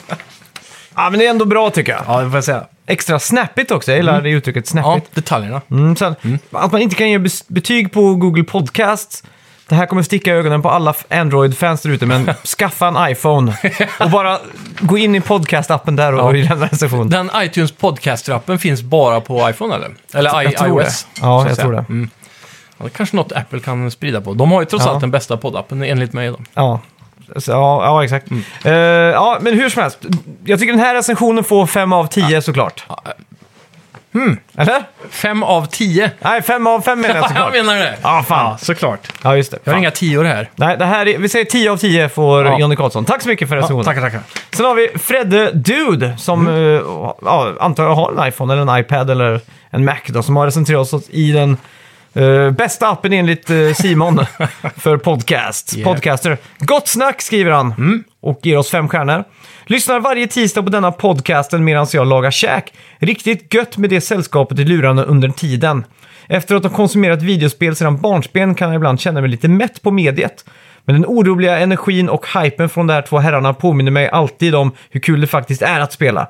ja, 0.95 1.11
men 1.11 1.19
det 1.19 1.27
är 1.27 1.31
ändå 1.31 1.45
bra 1.45 1.71
tycker 1.71 1.93
jag. 1.93 2.03
Ja, 2.07 2.21
det 2.21 2.31
får 2.31 2.37
jag 2.37 2.45
säga. 2.45 2.65
Extra 2.87 3.19
snappigt 3.19 3.71
också. 3.71 3.91
Jag 3.91 3.97
gillar 3.97 4.21
det 4.21 4.31
uttrycket 4.31 4.65
Ja, 4.67 4.71
snappigt. 4.83 5.15
detaljerna. 5.15 5.61
Mm, 5.71 5.97
sen, 5.97 6.15
Att 6.51 6.73
man 6.73 6.81
inte 6.81 6.97
kan 6.97 7.11
ge 7.11 7.21
betyg 7.49 7.93
på 7.93 8.15
Google 8.15 8.45
Podcasts. 8.45 9.23
Det 9.69 9.75
här 9.75 9.87
kommer 9.87 10.03
sticka 10.03 10.31
i 10.31 10.33
ögonen 10.35 10.63
på 10.63 10.71
alla 10.71 10.95
Android-fans 11.11 11.83
där 11.83 11.91
ute, 11.91 12.07
men 12.07 12.35
skaffa 12.59 12.87
en 12.89 13.11
iPhone 13.11 13.57
och 14.01 14.11
bara 14.11 14.39
gå 14.81 14.99
in 14.99 15.15
i 15.15 15.21
podcast-appen 15.21 15.97
där 15.97 16.13
och, 16.13 16.19
Ja. 16.19 16.23
och 16.25 16.35
lämna 16.35 16.67
recension. 16.67 17.09
Den 17.11 17.31
iTunes 17.37 17.75
podcast-appen 17.75 18.59
finns 18.59 18.83
bara 18.83 19.21
på 19.21 19.51
iPhone 19.51 19.75
eller? 19.75 19.91
Eller 20.15 20.43
I- 20.43 20.55
Jag 20.59 20.69
iOS? 20.69 21.05
det. 21.15 21.21
Ja, 21.21 21.49
jag 21.49 21.59
tror 21.59 21.73
det. 21.73 21.79
Mm. 21.89 22.11
Ja, 22.79 22.85
det 22.85 22.89
är 22.89 22.97
kanske 22.97 23.17
något 23.17 23.33
Apple 23.33 23.61
kan 23.61 23.91
sprida 23.91 24.21
på. 24.21 24.35
De 24.35 24.51
har 24.53 24.61
ju 24.61 24.67
trots 24.67 24.85
Ja. 24.87 24.91
allt 24.93 25.01
den 25.01 25.11
bästa 25.11 25.37
poddappen 25.37 25.83
enligt 25.83 26.13
mig. 26.13 26.29
Då. 26.29 26.39
Ja, 26.55 26.81
Så, 27.37 27.51
ja, 27.51 27.85
ja 27.85 28.05
exakt. 28.05 28.31
Mm. 28.31 28.43
Eh, 28.65 28.73
ja, 29.13 29.39
men 29.41 29.55
hur 29.55 29.69
som 29.71 29.83
helst. 29.83 29.99
Jag 30.45 30.59
tycker 30.61 30.73
den 30.73 30.83
här 30.83 30.95
recensionen 30.95 31.45
får 31.45 31.67
fem 31.67 31.93
av 31.93 32.07
tio 32.07 32.43
såklart. 32.43 32.85
Hmm. 34.17 34.37
Eller? 34.57 34.83
Fem 35.11 35.43
av 35.43 35.67
tio. 35.67 36.11
Nej, 36.21 36.43
fem 36.43 36.67
av 36.67 36.81
fem 36.81 37.01
menar 37.01 37.15
jag 37.15 37.23
jag 37.23 37.29
såklart. 37.31 37.53
menar 37.53 37.77
det. 37.77 37.97
Ja, 38.03 38.25
fan. 38.29 38.51
Ja, 38.51 38.59
såklart. 38.59 39.13
Ja, 39.23 39.37
just 39.37 39.51
det. 39.51 39.59
Jag 39.65 39.71
har 39.73 39.75
Fan. 39.75 39.83
inga 39.83 39.91
tior 39.91 40.25
här. 40.25 40.51
Nej, 40.57 40.77
det 40.79 40.85
här 40.85 41.09
är, 41.09 41.19
vi 41.19 41.29
säger 41.29 41.45
10 41.45 41.71
av 41.73 41.77
10 41.77 42.09
får 42.09 42.45
Ja. 42.47 42.59
Johnny 42.59 42.77
Karlsson. 42.77 43.05
Tack 43.05 43.23
så 43.23 43.29
mycket 43.29 43.49
för 43.49 43.57
Ja, 43.57 43.63
recensionen. 43.63 43.85
tackar, 43.85 44.01
tackar. 44.01 44.21
Sen 44.53 44.67
har 44.67 44.75
vi 44.75 44.89
Fredde 44.99 45.51
Dude 45.53 46.17
som 46.19 46.49
Mm. 46.49 46.75
eh, 46.77 46.83
ja, 47.23 47.53
antar 47.61 47.85
jag 47.85 47.95
har 47.95 48.13
en 48.23 48.29
iPhone 48.29 48.53
eller 48.53 48.73
en 48.75 48.81
iPad 48.81 49.11
eller 49.11 49.41
en 49.71 49.85
Mac 49.85 49.97
då, 50.07 50.23
som 50.23 50.37
har 50.37 50.45
recenserat 50.47 50.93
oss 50.93 51.09
i 51.11 51.33
den 51.33 51.57
eh, 52.15 52.51
bästa 52.51 52.89
appen 52.89 53.13
enligt 53.13 53.51
eh, 53.51 53.57
Simon 53.75 54.21
för 54.77 54.97
podcast. 54.97 55.77
Yeah. 55.77 55.93
podcaster. 55.93 56.39
Gott 56.59 56.89
snack 56.89 57.23
skriver 57.23 57.51
han 57.51 57.73
Mm 57.79 58.05
och 58.27 58.41
ger 58.43 58.59
oss 58.59 58.71
fem 58.71 58.89
stjärnor. 58.89 59.25
Lyssnar 59.67 60.01
varje 60.01 60.27
tisdag 60.27 60.63
på 60.63 60.71
denna 60.71 60.93
podcasten 60.93 61.65
medan 61.65 61.87
jag 61.93 62.07
lagar 62.07 62.31
käk. 62.31 62.73
Riktigt 62.99 63.55
gött 63.55 63.77
med 63.77 63.91
det 63.91 64.01
sällskapet 64.01 64.59
i 64.59 64.65
lurarna 64.65 65.03
under 65.03 65.29
tiden. 65.29 65.85
Efter 66.29 66.55
att 66.55 66.63
ha 66.63 66.71
konsumerat 66.71 67.23
videospel 67.23 67.77
sedan 67.77 68.01
barnsben 68.01 68.55
kan 68.55 68.69
jag 68.69 68.77
ibland 68.77 69.01
känna 69.01 69.21
mig 69.21 69.31
lite 69.31 69.49
mätt 69.49 69.83
på 69.83 69.91
mediet. 69.91 70.45
Men 70.85 70.95
den 70.95 71.05
oroliga 71.09 71.59
energin 71.59 72.09
och 72.09 72.27
hypen 72.35 72.69
från 72.69 72.87
de 72.87 72.95
här 72.95 73.03
två 73.03 73.19
herrarna 73.19 73.55
påminner 73.55 73.91
mig 73.91 74.09
alltid 74.09 74.55
om 74.55 74.73
hur 74.91 75.01
kul 75.01 75.21
det 75.21 75.27
faktiskt 75.27 75.63
är 75.63 75.81
att 75.81 75.93
spela. 75.93 76.29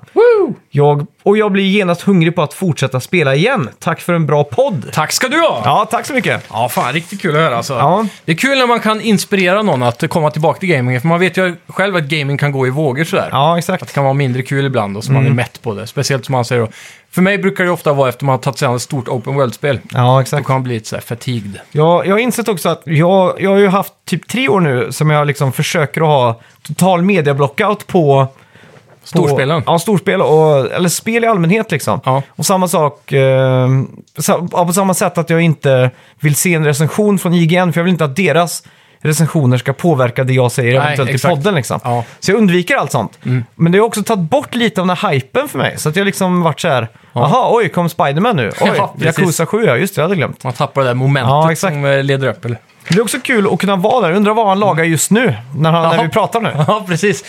Jag, 0.77 1.07
och 1.23 1.39
jag 1.39 1.53
blir 1.53 1.65
genast 1.65 2.03
hungrig 2.03 2.35
på 2.35 2.43
att 2.43 2.55
fortsätta 2.55 3.01
spela 3.01 3.35
igen. 3.35 3.69
Tack 3.79 4.01
för 4.01 4.13
en 4.13 4.27
bra 4.27 4.45
podd! 4.45 4.93
Tack 4.93 5.13
ska 5.13 5.29
du 5.29 5.41
ha! 5.41 5.63
Ja, 5.65 5.87
tack 5.91 6.07
så 6.07 6.13
mycket! 6.15 6.45
Ja, 6.51 6.69
fan 6.69 6.93
riktigt 6.93 7.23
kul 7.23 7.31
att 7.37 7.43
höra 7.43 7.57
alltså. 7.57 7.73
Ja. 7.75 8.07
Det 8.25 8.33
är 8.33 8.37
kul 8.37 8.59
när 8.59 8.67
man 8.67 8.81
kan 8.81 9.01
inspirera 9.01 9.63
någon 9.63 9.83
att 9.83 10.09
komma 10.11 10.31
tillbaka 10.31 10.61
till 10.61 10.69
gaming. 10.69 11.01
För 11.01 11.09
man 11.09 11.21
vet 11.21 11.37
ju 11.37 11.57
själv 11.69 11.97
att 11.97 12.05
gaming 12.05 12.39
kan 12.39 12.53
gå 12.53 12.67
i 12.67 12.71
vågor 12.71 13.05
sådär. 13.05 13.29
Ja, 13.33 13.53
Det 13.53 13.59
exakt. 13.59 13.93
kan 13.93 14.05
vara 14.05 14.15
mindre 14.15 14.43
kul 14.43 14.65
ibland 14.67 14.97
och 14.97 15.05
så 15.05 15.11
Mm. 15.11 15.23
man 15.23 15.33
är 15.33 15.35
mätt 15.37 15.63
på 15.63 15.75
det. 15.75 15.87
Speciellt 15.87 16.25
som 16.25 16.33
man 16.33 16.45
säger 16.45 16.63
då. 16.63 16.69
För 17.11 17.23
mig 17.23 17.39
brukar 17.39 17.65
det 17.65 17.71
ofta 17.71 17.93
vara 17.93 18.09
efter 18.09 18.25
man 18.25 18.33
har 18.33 18.39
tagit 18.39 18.59
sig 18.59 18.69
an 18.69 18.77
ett 18.77 18.83
stort 18.83 19.09
open 19.09 19.35
world-spel. 19.35 19.79
Ja, 19.93 20.01
Då 20.15 20.21
exakt. 20.21 20.47
kan 20.47 20.55
man 20.55 20.63
bli 20.63 20.75
lite 20.75 20.89
såhär 20.89 21.03
fatigued. 21.03 21.59
Jag, 21.73 22.07
jag 22.07 22.13
har 22.15 22.19
insett 22.19 22.49
också 22.49 22.69
att 22.69 22.83
jag, 22.85 23.41
jag 23.43 23.51
har 23.51 23.59
ju 23.59 23.69
haft 23.69 23.93
typ 24.05 24.29
tre 24.29 24.49
år 24.49 24.61
nu 24.61 24.93
som 24.93 25.11
jag 25.11 25.27
liksom 25.27 25.53
försöker 25.53 26.01
att 26.01 26.07
ha 26.07 26.41
total 26.67 27.03
mediablockout 27.03 27.87
på... 27.87 28.27
Storspelen. 29.09 29.63
Ja, 29.67 29.79
storspel 29.79 30.23
och, 30.23 30.73
eller 30.73 30.89
spel 30.89 31.25
i 31.25 31.27
allmänhet 31.27 31.71
liksom. 31.71 32.01
Ja. 32.05 32.23
Och 32.29 32.47
samma 32.47 32.69
sak, 32.69 33.13
eh, 33.13 33.69
sa- 34.19 34.49
ja, 34.53 34.67
på 34.67 34.73
samma 34.73 34.95
sätt 34.95 35.19
att 35.19 35.31
jag 35.31 35.41
inte 35.41 35.91
vill 36.21 36.35
se 36.37 36.55
en 36.55 36.65
recension 36.65 37.19
från 37.19 37.35
IGN, 37.35 37.73
för 37.73 37.81
jag 37.81 37.85
vill 37.85 37.93
inte 37.93 38.05
att 38.05 38.17
deras 38.17 38.63
recensioner 39.01 39.59
ska 39.59 39.73
påverka 39.73 40.25
det 40.25 40.33
jag 40.33 40.53
säger 40.53 40.79
Nej, 40.79 40.95
eventuellt 40.95 41.25
i 41.25 41.29
podden. 41.29 41.55
Liksom. 41.55 41.81
Ja. 41.85 42.05
Så 42.21 42.31
jag 42.31 42.39
undviker 42.39 42.77
allt 42.77 42.93
sånt. 42.93 43.19
Men 43.55 43.73
det 43.73 43.79
har 43.79 43.87
också 43.87 44.03
tagit 44.03 44.31
bort 44.31 44.55
lite 44.55 44.81
av 44.81 44.87
den 44.87 44.97
här 44.97 45.11
hypen 45.11 45.49
för 45.49 45.59
mig. 45.59 45.79
Så 45.79 45.89
att 45.89 45.97
jag 45.97 46.05
liksom 46.05 46.43
varit 46.43 46.61
så 46.61 46.69
här, 46.69 46.89
jaha, 47.13 47.49
oj, 47.57 47.69
kom 47.69 47.89
Spiderman 47.89 48.37
nu? 48.37 48.53
Oj, 48.61 48.73
Ja, 48.77 48.95
precis. 48.99 49.19
Yakuza 49.19 49.47
7, 49.47 49.65
ja, 49.65 49.77
just 49.77 49.95
det, 49.95 49.99
jag 50.01 50.05
hade 50.05 50.17
glömt. 50.17 50.45
Man 50.45 50.53
tappar 50.53 50.81
det 50.83 50.87
där 50.89 50.95
momentet 50.95 51.29
Ja, 51.31 51.53
exakt. 51.53 51.75
som 51.75 51.85
eh, 51.85 52.03
leder 52.05 52.29
upp. 52.29 52.45
Eller? 52.45 52.59
Det 52.89 52.95
är 52.99 53.03
också 53.03 53.19
kul 53.21 53.49
att 53.53 53.59
kunna 53.61 53.77
vara 53.77 54.07
där. 54.09 54.15
Undrar 54.17 54.35
vad 54.35 54.49
han 54.49 54.59
lagar 54.61 54.85
just 54.85 55.11
nu, 55.11 55.37
när, 55.57 55.73
han, 55.73 55.97
när 55.97 56.03
vi 56.03 56.09
pratar 56.09 56.41
nu. 56.41 56.51
Ja, 56.69 56.85
precis. 56.89 57.25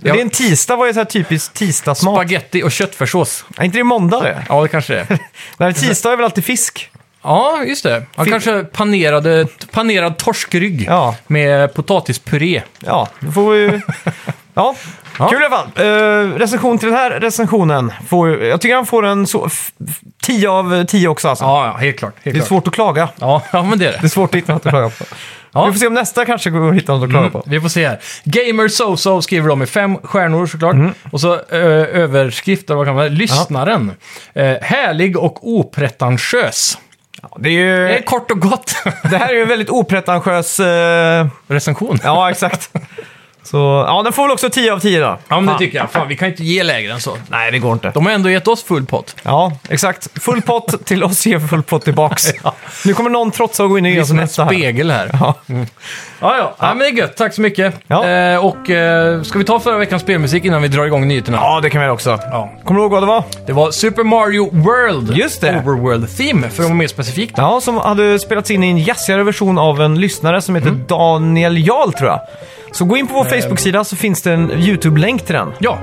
Det 0.00 0.08
är 0.10 0.20
en 0.20 0.30
tisdag, 0.30 0.76
vad 0.76 0.88
är 0.88 0.92
så 0.92 0.98
här 1.00 1.04
typiskt 1.04 1.54
tisdagsmat? 1.54 2.14
Spaghetti 2.14 2.62
och 2.62 2.72
köttfärssås. 2.72 3.44
Är 3.56 3.64
inte 3.64 3.78
det 3.78 3.84
måndag 3.84 4.20
det? 4.22 4.44
Ja, 4.48 4.62
det 4.62 4.68
kanske 4.68 4.94
det 4.94 5.00
är. 5.00 5.18
Nej, 5.56 5.74
tisdag 5.74 6.12
är 6.12 6.16
väl 6.16 6.24
alltid 6.24 6.44
fisk? 6.44 6.90
Ja, 7.22 7.62
just 7.66 7.82
det. 7.82 8.02
Ja, 8.16 8.24
Fin- 8.24 8.30
kanske 8.32 8.64
panerade, 8.64 9.46
panerad 9.70 10.16
torskrygg 10.16 10.84
Ja. 10.88 11.14
med 11.26 11.74
potatispuré. 11.74 12.62
Ja, 12.80 13.08
då 13.20 13.32
får 13.32 13.50
vi... 13.52 13.80
Ja, 14.54 14.74
Ja. 15.18 15.28
kul 15.28 15.42
i 15.42 15.44
alla 15.44 15.56
fall. 15.56 15.84
Uh, 15.86 16.34
recension 16.38 16.78
till 16.78 16.88
den 16.88 16.96
här 16.98 17.10
recensionen. 17.10 17.92
Får, 18.08 18.42
jag 18.44 18.60
tycker 18.60 18.74
han 18.76 18.86
får 18.86 19.06
en 19.06 19.26
så, 19.26 19.46
f- 19.46 19.72
f- 19.88 19.98
10 20.22 20.48
av 20.50 20.84
10 20.84 21.08
också 21.08 21.28
alltså. 21.28 21.44
Ja, 21.44 21.66
ja 21.66 21.76
helt 21.76 21.98
klart. 21.98 22.12
Helt 22.14 22.24
det 22.24 22.30
är 22.30 22.34
klart. 22.34 22.48
svårt 22.48 22.68
att 22.68 22.74
klaga. 22.74 23.08
Ja, 23.20 23.42
ja, 23.52 23.62
men 23.62 23.78
det 23.78 23.86
är 23.86 23.92
Det 23.92 23.98
det. 24.00 24.06
är 24.06 24.08
svårt 24.08 24.30
att 24.34 24.38
hitta 24.38 24.52
något 24.52 24.66
att 24.66 24.72
klaga 24.72 24.90
på. 24.90 25.04
Ja. 25.52 25.66
Vi 25.66 25.72
får 25.72 25.78
se 25.78 25.86
om 25.86 25.94
nästa 25.94 26.24
kanske 26.24 26.50
går 26.50 26.68
att 26.68 26.74
hitta 26.74 26.92
något 26.92 27.04
att 27.04 27.10
klaga 27.10 27.26
Mm, 27.26 27.32
på. 27.32 27.42
vi 27.46 27.60
får 27.60 27.68
se 27.68 27.88
här. 27.88 27.98
Gamer 28.24 28.68
So-So 28.68 29.20
skriver 29.20 29.48
de 29.48 29.58
med 29.58 29.68
fem 29.68 29.96
stjärnor 30.02 30.46
såklart. 30.46 30.74
Mm. 30.74 30.92
Och 31.12 31.20
så 31.20 31.34
ö, 31.50 31.86
överskrift, 31.86 32.70
eller 32.70 32.76
vad 32.76 32.86
kan 32.86 32.94
man 32.94 33.04
säga? 33.06 33.18
Lyssnaren. 33.18 33.92
Eh, 34.34 34.56
härlig 34.62 35.16
och 35.18 35.48
opretentiös. 35.48 36.78
Ja, 37.22 37.36
det, 37.40 37.48
är 37.48 37.52
Det 37.52 37.88
ju, 37.88 37.88
är 37.88 38.02
kort 38.02 38.30
och 38.30 38.40
gott. 38.40 38.74
det 39.10 39.16
här 39.18 39.28
är 39.28 39.34
ju 39.34 39.42
en 39.42 39.48
väldigt 39.48 39.70
opretentiös... 39.70 40.60
eh, 40.60 41.26
Recension. 41.48 41.98
ja, 42.02 42.30
exakt. 42.30 42.70
Så 43.50 43.84
ja, 43.88 44.02
den 44.04 44.12
får 44.12 44.22
väl 44.22 44.30
också 44.32 44.50
10 44.50 44.72
av 44.72 44.78
10 44.80 45.00
då. 45.00 45.06
Ja, 45.06 45.18
men 45.28 45.44
det 45.44 45.50
Fan. 45.50 45.58
tycker 45.58 45.78
jag. 45.78 45.90
Fan, 45.90 46.08
vi 46.08 46.16
kan 46.16 46.28
inte 46.28 46.44
ge 46.44 46.62
lägre 46.62 46.92
än 46.92 47.00
så. 47.00 47.16
Nej, 47.28 47.50
det 47.50 47.58
går 47.58 47.72
inte. 47.72 47.90
De 47.94 48.06
har 48.06 48.12
ändå 48.12 48.30
gett 48.30 48.48
oss 48.48 48.62
full 48.64 48.86
pott. 48.86 49.16
Ja, 49.22 49.52
exakt. 49.68 50.22
Full 50.22 50.42
pott 50.42 50.86
till 50.86 51.04
oss 51.04 51.26
ger 51.26 51.38
full 51.40 51.62
pott 51.62 51.84
tillbaks. 51.84 52.32
Nu 52.84 52.94
kommer 52.94 53.10
någon 53.10 53.30
trotsa 53.30 53.62
att 53.64 53.68
gå 53.70 53.78
in 53.78 53.84
och 53.84 53.88
Det 53.88 53.92
ge 53.94 53.98
är 53.98 54.02
oss 54.02 54.08
som 54.08 54.18
en 54.18 54.24
nästa 54.24 54.44
här. 54.44 54.50
spegel 54.52 54.90
här. 54.90 55.10
Ja. 55.20 55.34
Ja, 55.46 56.36
ja. 56.36 56.54
ja. 56.58 56.68
men 56.68 56.78
det 56.78 56.86
är 56.86 56.92
gött. 56.92 57.16
Tack 57.16 57.34
så 57.34 57.40
mycket. 57.40 57.74
Ja. 57.86 58.06
Eh, 58.08 58.44
och 58.46 58.70
eh, 58.70 59.22
ska 59.22 59.38
vi 59.38 59.44
ta 59.44 59.60
förra 59.60 59.78
veckans 59.78 60.02
spelmusik 60.02 60.44
innan 60.44 60.62
vi 60.62 60.68
drar 60.68 60.84
igång 60.86 61.08
nyheterna? 61.08 61.36
ja, 61.42 61.60
det 61.60 61.70
kan 61.70 61.80
vi 61.80 61.84
göra 61.84 61.94
också. 61.94 62.10
Ja. 62.10 62.50
Kommer 62.64 62.80
du 62.80 62.84
ihåg 62.84 62.92
vad 62.92 63.02
det 63.02 63.06
var? 63.06 63.24
Det 63.46 63.52
var 63.52 63.70
Super 63.70 64.04
Mario 64.04 64.50
World. 64.52 65.16
Just 65.16 65.40
det. 65.40 65.62
Overworld 65.66 66.16
Theme, 66.16 66.50
för 66.50 66.62
att 66.62 66.68
vara 66.68 66.78
mer 66.78 66.86
specifikt. 66.88 67.34
Ja, 67.36 67.60
som 67.60 67.76
hade 67.76 68.18
spelats 68.18 68.50
in 68.50 68.64
i 68.64 68.68
en 68.70 68.78
jazzigare 68.78 69.22
version 69.24 69.58
av 69.58 69.80
en 69.82 70.00
lyssnare 70.00 70.42
som 70.42 70.54
heter 70.54 70.70
Daniel 70.70 71.66
Jarl, 71.66 71.92
tror 71.92 72.10
jag. 72.10 72.20
Så 72.72 72.84
gå 72.84 72.96
in 72.96 73.06
på 73.06 73.14
vår 73.14 73.24
Facebook-sida 73.24 73.84
så 73.84 73.96
finns 73.96 74.22
det 74.22 74.32
en 74.32 74.50
YouTube-länk 74.50 75.26
till 75.26 75.34
den. 75.34 75.52
Ja, 75.58 75.78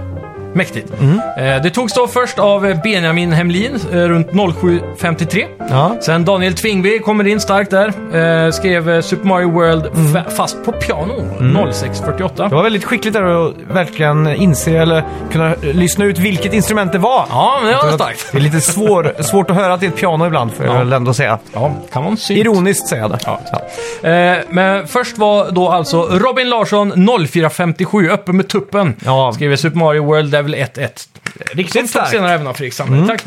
mäktigt. 0.56 0.94
Mm. 1.02 1.20
Eh, 1.38 1.62
det 1.64 1.70
togs 1.70 1.94
då 1.94 2.08
först 2.08 2.40
av 2.40 2.66
eh, 2.66 2.78
Benjamin 2.84 3.32
Hemlin 3.34 3.80
eh, 3.92 3.98
runt 3.98 4.28
07.53. 4.32 5.46
Ja. 5.70 5.98
Sen 6.02 6.26
Daniel 6.26 6.54
Tvingby 6.54 7.00
kommer 7.00 7.28
in 7.28 7.40
starkt 7.40 7.72
där. 7.72 8.52
Skrev 8.52 9.02
Super 9.02 9.28
Mario 9.28 9.52
World 9.52 9.86
Mm. 9.86 10.16
fa- 10.16 10.30
fast 10.30 10.66
på 10.66 10.72
piano 10.72 11.14
06.48. 11.40 12.50
Det 12.50 12.56
var 12.56 12.64
väldigt 12.64 12.84
skickligt 12.86 13.14
där 13.14 13.48
att 13.48 13.54
verkligen 13.74 14.28
inse 14.28 14.72
eller 14.78 15.04
kunna 15.32 15.56
lyssna 15.62 16.06
ut 16.06 16.20
vilket 16.20 16.54
instrument 16.54 16.92
det 16.92 16.98
var. 16.98 17.26
Ja, 17.30 17.60
men 17.64 17.72
det 17.72 17.78
var 17.78 17.92
starkt. 17.92 18.30
Det 18.32 18.38
är 18.38 18.42
lite 18.42 18.62
svår, 18.62 19.14
svårt 19.24 19.50
att 19.50 19.56
höra 19.56 19.74
att 19.74 19.80
det 19.80 19.86
är 19.86 19.90
ett 19.90 19.96
piano 19.96 20.26
ibland, 20.28 20.54
får 20.54 20.66
jag 20.66 20.76
Ja. 20.76 20.80
väl 20.80 20.94
ändå 20.94 21.14
säga. 21.14 21.40
Ja, 21.54 21.72
kan 21.94 22.06
en 22.06 22.18
synt. 22.18 22.40
Ironiskt 22.40 22.88
säger 22.88 23.02
jag 23.02 23.12
det. 23.12 23.18
Ja. 23.26 24.10
Eh, 24.10 24.38
men 24.50 24.88
först 24.88 25.18
var 25.18 25.52
då 25.52 25.70
alltså 25.70 26.02
Robin 26.12 26.50
Larsson 26.50 27.08
0457, 27.28 28.10
öppen 28.10 28.38
med 28.38 28.48
tuppen. 28.48 28.96
Ja. 29.06 29.32
Skriver 29.34 29.56
Super 29.56 29.78
Mario 29.78 30.04
World 30.06 30.36
Level 30.48 30.68
1-1. 30.76 31.08
Riktigt 31.52 31.90
starkt. 31.90 32.12
senare 32.12 32.34
även 32.34 32.48
av 32.48 32.54
Fredrik 32.54 32.74
Sandberg. 32.74 33.00
Mm. 33.00 33.18
Tack. 33.18 33.26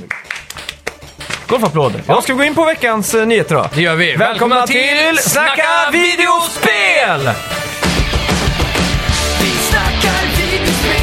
Golfapplåder. 1.47 2.03
Ja, 2.07 2.23
ska 2.23 2.33
vi 2.33 2.39
gå 2.39 2.45
in 2.45 2.55
på 2.55 2.65
veckans 2.65 3.15
eh, 3.15 3.27
nyheter 3.27 3.55
då? 3.55 3.69
Det 3.75 3.83
gör 3.83 3.95
vi. 3.97 4.17
Välkomna 4.17 4.67
till 4.67 5.19
Snacka 5.19 5.91
videospel! 5.93 7.31
Vi 9.41 9.51
snackar 9.51 10.23
videospel, 10.37 10.98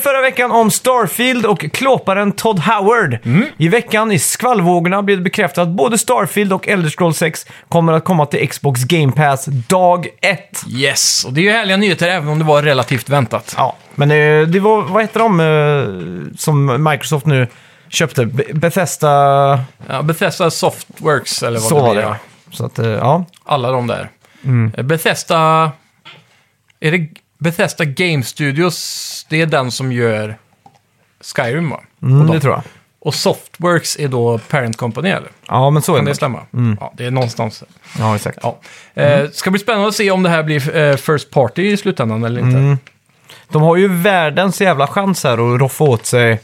pratade 0.00 0.16
förra 0.16 0.22
veckan 0.22 0.50
om 0.50 0.70
Starfield 0.70 1.46
och 1.46 1.64
klåparen 1.72 2.32
Todd 2.32 2.58
Howard. 2.58 3.18
I 3.58 3.68
veckan 3.68 4.12
i 4.12 4.18
skvallvågorna 4.18 5.02
blev 5.02 5.18
det 5.18 5.24
bekräftat 5.24 5.62
att 5.62 5.68
både 5.68 5.98
Starfield 5.98 6.52
och 6.52 6.68
Elder 6.68 6.90
Scrolls 6.90 7.16
6 7.16 7.46
kommer 7.68 7.92
att 7.92 8.04
komma 8.04 8.26
till 8.26 8.48
Xbox 8.48 8.84
Game 8.84 9.12
Pass 9.12 9.44
dag 9.44 10.06
1. 10.22 10.62
Yes, 10.68 11.24
och 11.24 11.32
det 11.32 11.40
är 11.40 11.42
ju 11.42 11.50
härliga 11.50 11.76
nyheter 11.76 12.08
även 12.08 12.28
om 12.28 12.38
det 12.38 12.44
var 12.44 12.62
relativt 12.62 13.08
väntat. 13.08 13.54
Ja, 13.58 13.76
men 13.94 14.10
eh, 14.10 14.46
det 14.46 14.60
var, 14.60 14.82
vad 14.82 15.02
heter 15.02 15.20
de 15.20 15.40
eh, 15.40 16.36
som 16.38 16.84
Microsoft 16.90 17.26
nu 17.26 17.46
köpte? 17.88 18.26
Be- 18.26 18.44
Bethesda... 18.54 19.08
Ja, 19.88 20.02
Bethesda 20.02 20.50
Softworks 20.50 21.42
eller 21.42 21.60
vad 21.60 21.68
Så 21.68 21.74
det 21.74 21.80
var 21.82 21.94
det 21.94 22.00
ja. 22.02 22.16
Så 22.50 22.66
att, 22.66 22.78
eh, 22.78 22.86
ja. 22.88 23.24
Alla 23.44 23.70
de 23.70 23.86
där. 23.86 24.08
Mm. 24.44 24.72
Eh, 24.76 24.82
Bethesda... 24.84 25.72
Är 26.82 26.90
det 26.92 27.08
Bethesda 27.40 27.84
Game 27.84 28.22
Studios? 28.22 29.26
Det 29.28 29.40
är 29.42 29.46
den 29.46 29.70
som 29.70 29.92
gör 29.92 30.38
Skyrim 31.36 31.70
va? 31.70 31.80
Mm, 32.02 32.28
och, 32.28 32.34
det 32.34 32.40
tror 32.40 32.54
jag. 32.54 32.62
och 33.00 33.14
Softworks 33.14 33.98
är 33.98 34.08
då 34.08 34.38
Parent 34.38 34.76
Company 34.76 35.08
eller? 35.08 35.30
Ja, 35.48 35.70
men 35.70 35.82
så 35.82 35.92
är 35.92 35.96
Kan 35.98 36.04
det. 36.04 36.10
det 36.10 36.14
stämma? 36.14 36.40
Ja, 36.80 36.92
det 36.96 37.04
är 37.06 37.10
någonstans. 37.10 37.64
Ja, 37.98 38.16
exakt. 38.16 38.38
Ja. 38.42 38.58
Eh, 38.94 39.30
ska 39.30 39.50
bli 39.50 39.60
spännande 39.60 39.88
att 39.88 39.94
se 39.94 40.10
om 40.10 40.22
det 40.22 40.28
här 40.28 40.42
blir 40.42 40.76
eh, 40.76 40.96
First 40.96 41.30
Party 41.30 41.70
i 41.72 41.76
slutändan 41.76 42.24
eller 42.24 42.40
inte. 42.40 42.58
Mm. 42.58 42.78
De 43.48 43.62
har 43.62 43.76
ju 43.76 43.88
världens 43.88 44.60
jävla 44.60 44.86
chans 44.86 45.24
här 45.24 45.54
att 45.54 45.60
roffa 45.60 45.84
åt 45.84 46.06
sig 46.06 46.40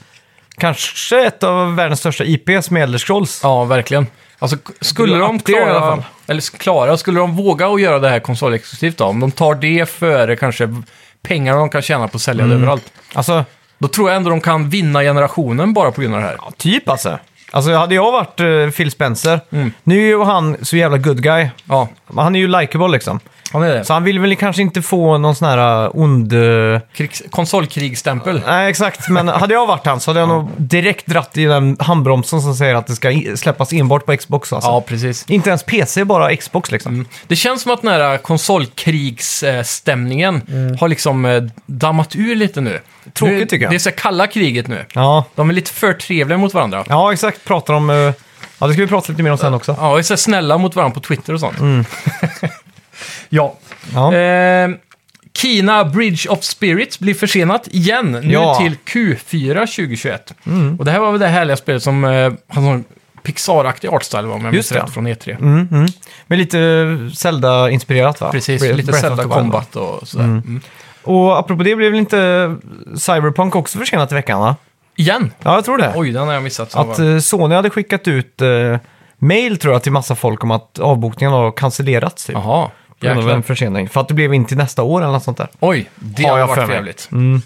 kanske 0.58 1.26
ett 1.26 1.42
av 1.42 1.74
världens 1.76 2.00
största 2.00 2.24
IPs 2.24 2.70
med 2.70 2.82
Elder 2.82 2.98
Scrolls. 2.98 3.40
Ja, 3.42 3.64
verkligen. 3.64 4.06
Alltså, 4.38 4.56
skulle 4.80 5.16
de 5.18 5.38
there 5.40 5.58
i 5.58 5.62
alla 5.62 5.70
klara, 5.72 5.90
fall. 5.90 6.04
eller 6.26 6.58
klara, 6.58 6.96
skulle 6.96 7.20
de 7.20 7.36
våga 7.36 7.66
att 7.68 7.80
göra 7.80 7.98
det 7.98 8.08
här 8.08 8.20
konsolexklusivt 8.20 8.96
då? 8.98 9.04
Om 9.04 9.20
de 9.20 9.30
tar 9.30 9.54
det 9.54 9.88
före 9.90 10.36
kanske 10.36 10.82
pengar 11.22 11.56
de 11.56 11.68
kan 11.70 11.82
tjäna 11.82 12.08
på 12.08 12.16
att 12.16 12.22
sälja 12.22 12.44
Mm. 12.44 12.56
det 12.56 12.62
överallt. 12.62 12.92
Alltså, 13.14 13.44
Då 13.78 13.88
tror 13.88 14.08
jag 14.08 14.16
ändå 14.16 14.30
de 14.30 14.40
kan 14.40 14.70
vinna 14.70 15.00
generationen 15.02 15.72
bara 15.74 15.90
på 15.92 16.00
grund 16.00 16.14
av 16.14 16.20
det 16.20 16.26
här. 16.26 16.36
ja, 16.38 16.52
typ 16.56 16.88
alltså. 16.88 17.18
Alltså 17.50 17.72
hade 17.74 17.94
jag 17.94 18.12
varit 18.12 18.40
eh, 18.40 18.70
Phil 18.76 18.90
Spencer, 18.90 19.40
Mm. 19.52 19.72
nu 19.82 19.96
är 19.98 20.06
ju 20.06 20.22
han 20.24 20.56
så 20.62 20.76
jävla 20.76 20.98
good 20.98 21.22
guy. 21.22 21.48
Ja, 21.64 21.88
Han 22.16 22.36
är 22.36 22.40
ju 22.40 22.46
likable 22.48 22.88
liksom. 22.88 23.20
Han 23.52 23.62
är 23.62 23.74
det. 23.74 23.84
Så 23.84 23.92
han 23.92 24.04
vill 24.04 24.18
väl 24.20 24.36
kanske 24.36 24.62
inte 24.62 24.82
få 24.82 25.18
någon 25.18 25.34
sån 25.36 25.48
här 25.48 25.84
uh, 25.84 25.90
ond... 25.94 26.32
eh, 26.32 26.80
Krigs, 26.94 27.22
konsolkrigstämpel. 27.30 28.42
Nej, 28.46 28.70
exakt. 28.70 29.08
Men 29.08 29.28
hade 29.28 29.54
jag 29.54 29.66
varit 29.66 29.86
han 29.86 30.00
så 30.00 30.10
hade 30.10 30.20
jag 30.20 30.28
nog 30.28 30.48
direkt 30.56 31.06
dratt 31.06 31.36
i 31.36 31.44
den 31.44 31.76
handbromsen 31.80 32.40
som 32.42 32.54
säger 32.54 32.74
att 32.74 32.86
det 32.86 32.94
ska 32.94 33.10
i- 33.10 33.36
släppas 33.36 33.72
enbart 33.72 34.06
på 34.06 34.16
Xbox. 34.16 34.52
Alltså. 34.52 34.70
Ja, 34.70 34.80
precis. 34.80 35.24
Inte 35.28 35.48
ens 35.50 35.62
PC, 35.62 36.04
bara 36.04 36.36
Xbox 36.36 36.70
liksom. 36.70 36.94
Mm. 36.94 37.06
Det 37.26 37.36
känns 37.36 37.62
som 37.62 37.72
att 37.72 37.82
den 37.82 37.90
här 37.92 38.18
konsolkrigsstämningen 38.18 40.42
Mm. 40.48 40.76
har 40.80 40.88
liksom 40.88 41.24
eh, 41.24 41.42
dammat 41.66 42.16
ur 42.16 42.36
lite 42.36 42.60
nu. 42.60 42.80
Tråkigt 43.12 43.38
nu, 43.38 43.46
tycker 43.46 43.64
jag. 43.64 43.72
Det 43.72 43.76
är 43.76 43.78
så 43.78 43.88
här 43.90 43.96
kalla 43.96 44.26
kriget 44.26 44.68
nu. 44.68 44.84
Ja. 44.92 45.24
De 45.34 45.50
är 45.50 45.54
lite 45.54 45.70
för 45.70 45.92
trevliga 45.92 46.38
mot 46.38 46.54
varandra. 46.54 46.84
ja, 46.88 47.12
exakt. 47.12 47.44
Pratar 47.44 47.74
om... 47.74 47.90
eh, 47.90 47.96
Ja, 48.58 48.66
det 48.66 48.72
ska 48.72 48.82
vi 48.82 48.88
prata 48.88 49.12
lite 49.12 49.22
mer 49.22 49.30
om 49.32 49.38
sen 49.38 49.54
också. 49.54 49.76
Ja, 49.80 49.90
och 49.90 49.98
är 49.98 50.02
så 50.02 50.12
här 50.12 50.16
snälla 50.18 50.58
mot 50.58 50.76
varandra 50.76 50.94
på 50.94 51.00
Twitter 51.00 51.34
och 51.34 51.40
sånt. 51.40 51.56
Mm. 52.96 53.28
ja. 53.28 53.54
Ja. 53.94 54.14
Eh, 54.16 54.70
Kina 55.36 55.84
Bridge 55.84 56.28
of 56.28 56.42
Spirits 56.44 56.98
blir 56.98 57.14
försenat 57.14 57.68
igen, 57.68 58.12
nu 58.22 58.32
Ja. 58.32 58.54
till 58.54 58.76
Q4 58.86 59.66
2021. 59.66 60.34
Mm. 60.46 60.76
Och 60.78 60.84
det 60.84 60.90
här 60.90 60.98
var 60.98 61.10
väl 61.10 61.20
det 61.20 61.26
härliga 61.28 61.56
spelet 61.56 61.82
som 61.82 62.04
eh, 62.04 62.10
hade 62.48 62.66
sån 62.66 62.84
Pixar-aktig 63.22 63.88
artsstyle, 63.88 64.22
va, 64.26 64.34
om 64.34 64.44
jag 64.44 64.52
minns 64.52 64.54
Just 64.54 64.72
det. 64.72 64.78
rätt, 64.78 64.90
från 64.90 65.06
E3. 65.08 65.36
Mm, 65.40 65.68
mm. 65.72 65.86
Men 66.26 66.38
lite 66.38 66.58
Zelda-inspirerat 67.14 68.20
va? 68.20 68.32
Precis, 68.32 68.62
Breath- 68.62 68.72
lite 68.72 68.92
Breath 68.92 68.98
of 69.06 69.16
Zelda 69.16 69.16
the 69.16 69.22
Wild, 69.22 69.34
va? 69.34 69.40
Combat 69.40 69.76
och 69.76 70.08
sådär. 70.08 70.24
Mm. 70.24 70.60
Och 71.02 71.38
apropå 71.38 71.62
det 71.62 71.76
blev 71.76 71.90
väl 71.90 71.98
inte 72.00 72.56
Cyberpunk 72.96 73.56
också 73.56 73.78
försenat 73.78 74.12
i 74.12 74.14
veckan 74.14 74.40
va? 74.40 74.56
Igen? 74.96 75.32
Ja, 75.42 75.54
jag 75.54 75.64
tror 75.64 75.78
det. 75.78 75.92
Oj, 75.96 76.12
den 76.12 76.26
har 76.26 76.34
jag 76.34 76.42
missat. 76.42 76.70
som 76.70 76.90
Att 76.90 76.98
var- 76.98 77.14
eh, 77.14 77.18
Sony 77.18 77.54
hade 77.54 77.70
skickat 77.70 78.08
ut 78.08 78.42
eh, 78.42 78.48
mail 79.18 79.58
tror 79.58 79.72
jag 79.74 79.82
till 79.82 79.92
massa 79.92 80.14
folk 80.14 80.44
om 80.44 80.50
att 80.50 80.78
avbokningen 80.78 81.32
har 81.32 81.52
cancellerats 81.52 82.24
typ. 82.26 82.34
Jaha, 82.36 82.70
jäklar. 83.00 83.28
en 83.28 83.42
försening. 83.42 83.88
För 83.88 84.00
att 84.00 84.08
det 84.08 84.14
blev 84.14 84.34
in 84.34 84.44
till 84.44 84.56
nästa 84.56 84.82
år 84.82 85.02
eller 85.02 85.12
något 85.12 85.24
sånt 85.24 85.38
där. 85.38 85.48
Oj, 85.60 85.90
det 85.94 86.22
Har 86.22 86.38
jag 86.38 86.46
varit 86.46 86.66
för 86.66 86.74
jävligt. 86.74 87.08
Mm. 87.12 87.42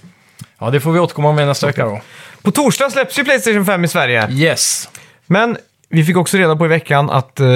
Ja, 0.59 0.71
det 0.71 0.81
får 0.81 0.93
vi 0.93 0.99
återkomma 0.99 1.33
med 1.33 1.47
nästa 1.47 1.67
vecka 1.67 1.85
då. 1.85 2.01
På 2.43 2.51
torsdag 2.51 2.91
släpps 2.91 3.19
ju 3.19 3.25
Playstation 3.25 3.67
5 3.67 3.85
i 3.85 3.89
Sverige. 3.89 4.29
Yes. 4.31 4.89
Men 5.27 5.57
vi 5.89 6.05
fick 6.05 6.17
också 6.17 6.37
reda 6.37 6.57
på 6.57 6.65
i 6.65 6.69
veckan 6.69 7.11
att 7.11 7.41
eh, 7.41 7.47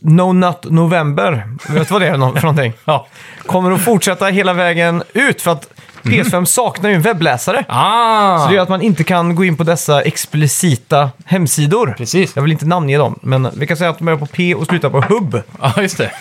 No 0.00 0.32
Nut 0.32 0.64
November, 0.64 1.56
vet 1.68 1.88
du 1.88 1.92
vad 1.92 2.02
det 2.02 2.08
är 2.08 2.12
för 2.12 2.42
någonting? 2.42 2.72
Ja. 2.84 3.06
Kommer 3.46 3.70
att 3.70 3.84
fortsätta 3.84 4.26
hela 4.26 4.52
vägen 4.52 5.02
ut 5.12 5.42
för 5.42 5.50
att 5.50 5.68
PS5 6.04 6.44
saknar 6.44 6.90
ju 6.90 6.96
en 6.96 7.02
webbläsare. 7.02 7.64
Ah! 7.68 8.38
Så 8.38 8.48
det 8.48 8.54
gör 8.54 8.62
att 8.62 8.68
man 8.68 8.82
inte 8.82 9.04
kan 9.04 9.34
gå 9.34 9.44
in 9.44 9.56
på 9.56 9.64
dessa 9.64 10.02
explicita 10.02 11.10
hemsidor. 11.24 11.94
Precis. 11.98 12.32
Jag 12.36 12.42
vill 12.42 12.52
inte 12.52 12.66
namnge 12.66 12.98
dem, 12.98 13.18
men 13.22 13.48
vi 13.54 13.66
kan 13.66 13.76
säga 13.76 13.90
att 13.90 13.98
de 13.98 14.04
börjar 14.04 14.18
på 14.18 14.26
P 14.26 14.54
och 14.54 14.66
slutar 14.66 14.90
på 14.90 15.00
hub. 15.00 15.42
Ja, 15.60 15.82
just 15.82 15.98
det. 15.98 16.12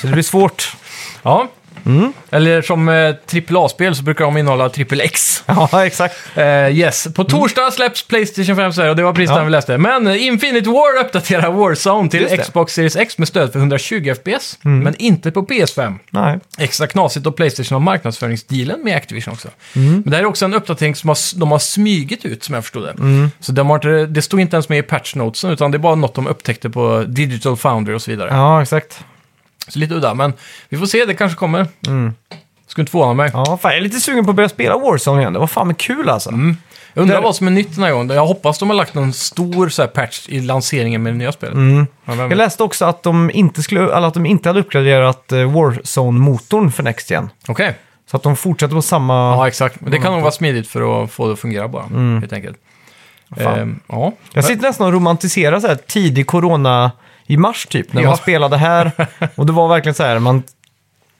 Så 0.00 0.06
det 0.06 0.12
blir 0.12 0.22
svårt. 0.22 0.76
Ja, 1.22 1.48
Eller 2.30 2.62
som 2.62 2.88
eh, 2.88 3.14
AAA-spel 3.54 3.96
så 3.96 4.02
brukar 4.02 4.24
de 4.24 4.36
innehålla 4.36 4.70
X. 4.90 5.44
Ja, 5.46 5.68
exakt. 5.86 6.16
Eh, 6.34 6.44
yes, 6.78 7.08
på 7.14 7.24
torsdag 7.24 7.70
släpps 7.70 8.06
Playstation 8.08 8.56
5 8.56 8.72
Sverige 8.72 8.90
och 8.90 8.96
det 8.96 9.02
var 9.02 9.12
precis 9.12 9.30
Ja. 9.30 9.36
den 9.36 9.44
vi 9.44 9.50
läste. 9.50 9.78
Men 9.78 10.06
eh, 10.06 10.26
Infinite 10.26 10.70
War 10.70 11.04
uppdaterar 11.04 11.50
Warzone 11.52 12.08
till 12.08 12.22
det. 12.22 12.36
Xbox 12.36 12.74
Series 12.74 12.96
X 12.96 13.18
med 13.18 13.28
stöd 13.28 13.52
för 13.52 13.58
120 13.58 14.14
FPS, 14.14 14.58
men 14.62 14.94
inte 14.98 15.30
på 15.30 15.42
PS5. 15.46 15.98
Nej. 16.10 16.40
Extra 16.58 16.86
knasigt 16.86 17.26
och 17.26 17.36
Playstation 17.36 17.74
har 17.74 17.80
marknadsföringsdealen 17.80 18.84
med 18.84 18.96
Activision 18.96 19.34
också. 19.34 19.48
Mm. 19.76 19.92
Men 19.92 20.10
det 20.10 20.16
här 20.16 20.22
är 20.22 20.26
också 20.26 20.44
en 20.44 20.54
uppdatering 20.54 20.94
som 20.94 21.08
har, 21.08 21.38
de 21.38 21.50
har 21.52 21.58
smygit 21.58 22.24
ut, 22.24 22.44
som 22.44 22.54
jag 22.54 22.64
förstod 22.64 22.82
det. 22.84 22.90
Mm. 22.90 23.30
Så 23.40 23.52
de 23.52 23.68
har 23.70 23.76
inte, 23.76 24.06
det 24.06 24.22
stod 24.22 24.40
inte 24.40 24.56
ens 24.56 24.68
med 24.68 24.78
i 24.78 24.82
patch 24.82 25.14
notesen, 25.14 25.50
utan 25.50 25.70
det 25.70 25.76
är 25.76 25.78
bara 25.80 25.94
något 25.94 26.14
de 26.14 26.26
upptäckte 26.26 26.70
på 26.70 27.04
Digital 27.08 27.56
Foundry 27.56 27.94
och 27.94 28.02
så 28.02 28.10
vidare. 28.10 28.28
Ja, 28.32 28.62
exakt. 28.62 29.04
Så 29.72 29.78
lite 29.78 29.94
udda, 29.94 30.14
men 30.14 30.32
vi 30.68 30.78
får 30.78 30.86
se, 30.86 31.04
det 31.04 31.14
kanske 31.14 31.36
kommer. 31.38 31.66
Skulle 32.66 32.82
inte 32.82 32.90
förvåna 32.90 33.14
mig. 33.14 33.30
Ja, 33.34 33.58
fan, 33.62 33.70
jag 33.70 33.78
är 33.78 33.82
lite 33.82 34.00
sugen 34.00 34.24
på 34.24 34.30
att 34.30 34.36
börja 34.36 34.48
spela 34.48 34.78
Warzone 34.78 35.20
igen. 35.20 35.32
Det 35.32 35.38
var 35.38 35.46
fan 35.46 35.74
kul 35.74 36.08
alltså. 36.08 36.30
Jag 36.94 37.02
undrar 37.02 37.16
Det- 37.16 37.22
vad 37.22 37.36
som 37.36 37.46
är 37.46 37.50
nytt 37.50 37.74
den 37.74 37.84
här 37.84 37.92
gången. 37.92 38.08
Jag 38.16 38.26
hoppas 38.26 38.58
de 38.58 38.70
har 38.70 38.76
lagt 38.76 38.94
någon 38.94 39.12
stor 39.12 39.68
så 39.68 39.82
här, 39.82 39.88
patch 39.88 40.28
i 40.28 40.40
lanseringen 40.40 41.02
med 41.02 41.12
det 41.12 41.16
nya 41.18 41.32
spelet. 41.32 41.54
Mm. 41.54 41.86
Ja, 42.04 42.12
vem 42.14 42.30
Jag 42.30 42.36
läste 42.36 42.62
också 42.62 42.84
att 42.84 43.02
de 43.02 43.30
inte, 43.34 43.62
skulle, 43.62 43.80
eller 43.96 44.08
att 44.08 44.14
de 44.14 44.26
inte 44.26 44.48
hade 44.48 44.60
uppgraderat 44.60 45.32
eh, 45.32 45.38
Warzone-motorn 45.38 46.70
för 46.72 46.82
Next 46.82 47.10
Gen. 47.10 47.30
Okej, 47.48 47.74
Så 48.10 48.16
att 48.16 48.22
de 48.22 48.36
fortsätter 48.36 48.74
på 48.74 48.82
samma... 48.82 49.14
ja 49.14 49.48
exakt. 49.48 49.80
Men 49.80 49.90
det 49.90 49.98
kan 49.98 50.12
nog 50.12 50.20
vara 50.20 50.32
smidigt 50.32 50.68
för 50.68 51.04
att 51.04 51.10
få 51.10 51.26
det 51.26 51.32
att 51.32 51.38
fungera 51.40 51.68
bara, 51.68 51.82
helt 52.20 52.32
enkelt. 52.32 52.56
Mm. 53.36 53.44
Fan. 53.44 53.58
Ehm, 53.60 53.80
ja. 53.88 54.12
Jag 54.32 54.44
sitter 54.44 54.62
nästan 54.62 54.86
och 54.86 54.92
romantiserar 54.92 55.60
så 55.60 55.66
här 55.66 55.74
tidig 55.86 56.26
corona 56.26 56.90
i 57.26 57.36
mars 57.36 57.66
typ, 57.66 57.92
när 57.92 58.02
Ja. 58.02 58.08
man 58.08 58.16
spelade 58.16 58.56
här. 58.56 58.90
Och 59.34 59.46
det 59.46 59.52
var 59.52 59.68
verkligen 59.68 59.94
så 59.94 60.02
här, 60.02 60.18
man 60.18 60.42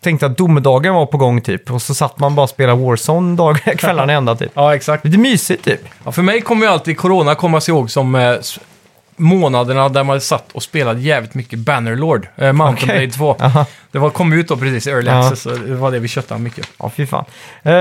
tänkte 0.02 0.26
att 0.26 0.36
domedagen 0.38 0.94
var 0.94 1.06
på 1.06 1.16
gång 1.16 1.40
typ. 1.40 1.70
Och 1.70 1.82
så 1.82 1.94
satt 1.94 2.18
man 2.18 2.34
bara 2.34 2.42
och 2.42 2.50
spelade 2.50 2.82
Warzone 2.84 3.36
dagar, 3.36 3.74
kvällarna 3.78 4.12
ända 4.12 4.34
typ. 4.36 4.50
ja, 4.54 4.74
exakt. 4.74 5.04
Lite 5.04 5.18
mysigt 5.18 5.64
typ. 5.64 5.80
Ja, 6.04 6.12
för 6.12 6.22
mig 6.22 6.40
kommer 6.40 6.66
ju 6.66 6.72
alltid 6.72 6.98
corona 6.98 7.34
komma 7.34 7.60
sig 7.60 7.74
ihåg 7.74 7.90
som 7.90 8.14
eh, 8.14 8.28
s- 8.30 8.58
månaderna 9.16 9.88
där 9.88 10.04
man 10.04 10.20
satt 10.20 10.52
och 10.52 10.62
spelade 10.62 11.00
jävligt 11.00 11.34
mycket 11.34 11.58
Bannerlord, 11.58 12.28
eh, 12.36 12.52
Mountain 12.52 12.90
Okej. 12.90 12.98
Blade 13.06 13.12
2. 13.12 13.36
Aha. 13.40 13.66
Det 13.92 13.98
var, 13.98 14.10
kom 14.10 14.32
ut 14.32 14.48
då 14.48 14.56
precis 14.56 14.86
i 14.86 14.90
Early 14.90 15.10
Ja. 15.10 15.18
Access, 15.24 15.42
så 15.42 15.50
det 15.50 15.74
var 15.74 15.90
det 15.90 15.98
vi 15.98 16.08
köttade 16.08 16.40
mycket. 16.40 16.68
Ja, 16.78 16.90
fy 16.96 17.06
fan. 17.06 17.24
Eh, 17.62 17.72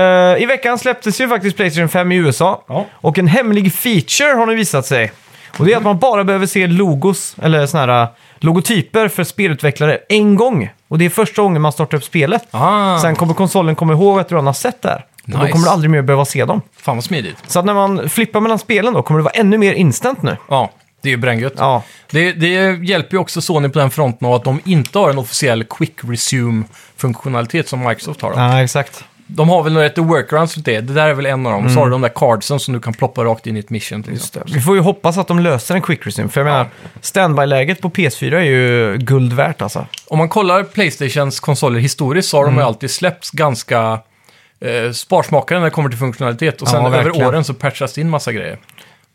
I 0.42 0.46
veckan 0.48 0.78
släpptes 0.78 1.20
ju 1.20 1.28
faktiskt 1.28 1.56
Playstation 1.56 1.88
5 1.88 2.12
i 2.12 2.16
USA. 2.16 2.64
Ja. 2.68 2.86
Och 2.92 3.18
en 3.18 3.26
hemlig 3.28 3.72
feature 3.74 4.32
har 4.32 4.46
nu 4.46 4.54
visat 4.54 4.86
sig. 4.86 5.12
Och 5.58 5.64
det 5.66 5.72
är 5.72 5.76
att 5.76 5.82
man 5.82 5.98
bara 5.98 6.24
behöver 6.24 6.46
se 6.46 6.66
logos, 6.66 7.36
eller 7.42 7.66
såna 7.66 7.86
här 7.86 8.02
uh, 8.02 8.08
logotyper 8.38 9.08
för 9.08 9.24
spelutvecklare 9.24 9.98
en 10.08 10.36
gång. 10.36 10.70
Och 10.88 10.98
det 10.98 11.04
är 11.04 11.10
första 11.10 11.42
gången 11.42 11.62
man 11.62 11.72
startar 11.72 11.96
upp 11.98 12.04
spelet. 12.04 12.42
Ah, 12.50 12.98
Sen 12.98 13.16
kommer 13.16 13.34
konsolen 13.34 13.74
komma 13.76 13.92
ihåg 13.92 14.20
att 14.20 14.28
du 14.28 14.34
redan 14.34 14.46
har 14.46 14.52
sett 14.52 14.82
det 14.82 14.88
här. 14.88 15.04
Och 15.24 15.30
då 15.30 15.38
Nice. 15.38 15.52
kommer 15.52 15.64
du 15.64 15.70
aldrig 15.70 15.90
mer 15.90 16.02
behöva 16.02 16.24
se 16.24 16.44
dem. 16.44 16.60
fan 16.76 16.96
vad 16.96 17.04
smidigt. 17.04 17.36
Så 17.46 17.58
att 17.58 17.64
när 17.64 17.74
man 17.74 18.08
flippar 18.08 18.40
mellan 18.40 18.58
spelen 18.58 18.92
då 18.94 19.02
kommer 19.02 19.20
det 19.20 19.24
vara 19.24 19.32
ännu 19.34 19.58
mer 19.58 19.72
instant 19.72 20.22
nu. 20.22 20.36
Ja, 20.48 20.70
det 21.02 21.08
är 21.08 21.10
ju 21.10 21.16
bränngött. 21.16 21.52
Ja, 21.56 21.82
Det, 22.10 22.32
det 22.32 22.48
hjälper 22.88 23.14
ju 23.16 23.18
också 23.20 23.40
Sony 23.40 23.68
på 23.68 23.78
den 23.78 23.90
fronten 23.90 24.28
av 24.28 24.34
att 24.34 24.44
de 24.44 24.60
inte 24.64 24.98
har 24.98 25.10
en 25.10 25.18
officiell 25.18 25.64
quick 25.64 25.94
resume-funktionalitet 26.04 27.68
som 27.68 27.84
Microsoft 27.84 28.22
har. 28.22 28.30
Då. 28.30 28.38
ja 28.38 28.62
exakt. 28.62 29.04
De 29.26 29.48
har 29.48 29.62
väl 29.62 29.82
lite 29.82 30.00
workarounds 30.00 30.56
runt 30.56 30.66
det. 30.66 30.80
Det 30.80 30.92
där 30.94 31.08
är 31.08 31.14
väl 31.14 31.26
en 31.26 31.46
av 31.46 31.52
dem. 31.52 31.68
Så 31.70 31.78
har 31.78 31.86
du 31.86 31.90
de 31.92 32.00
där 32.00 32.08
cardsen 32.08 32.60
som 32.60 32.74
du 32.74 32.80
kan 32.80 32.92
ploppa 32.92 33.24
rakt 33.24 33.46
in 33.46 33.56
i 33.56 33.60
ett 33.60 33.70
mission 33.70 34.02
till 34.02 34.14
exempel. 34.14 34.52
Vi 34.54 34.60
får 34.60 34.74
ju 34.76 34.80
hoppas 34.80 35.18
att 35.18 35.28
de 35.28 35.38
löser 35.38 35.74
en 35.74 35.82
quick 35.82 36.06
resume. 36.06 36.28
För 36.28 36.40
jag 36.40 36.44
menar, 36.44 36.66
standby-läget 37.00 37.80
på 37.80 37.90
PS4 37.90 38.34
är 38.34 38.40
ju 38.42 38.96
guld 38.98 39.32
värt 39.32 39.62
alltså. 39.62 39.86
Om 40.08 40.18
man 40.18 40.28
kollar 40.28 40.64
Playstations 40.64 41.40
konsoler 41.40 41.80
historiskt 41.80 42.28
så 42.28 42.36
har 42.36 42.44
Mm. 42.44 42.54
de 42.56 42.60
ju 42.60 42.66
alltid 42.66 42.90
släppts 42.90 43.30
ganska 43.30 43.98
eh, 44.60 44.92
sparsmakade 44.92 45.60
när 45.60 45.64
det 45.64 45.70
kommer 45.70 45.88
till 45.88 45.98
funktionalitet. 45.98 46.62
Och 46.62 46.68
sen 46.68 46.82
Ja, 46.84 46.96
över 46.96 47.26
åren 47.26 47.44
så 47.44 47.54
patchas 47.54 47.92
det 47.94 48.00
in 48.00 48.10
massa 48.10 48.32
grejer. 48.32 48.58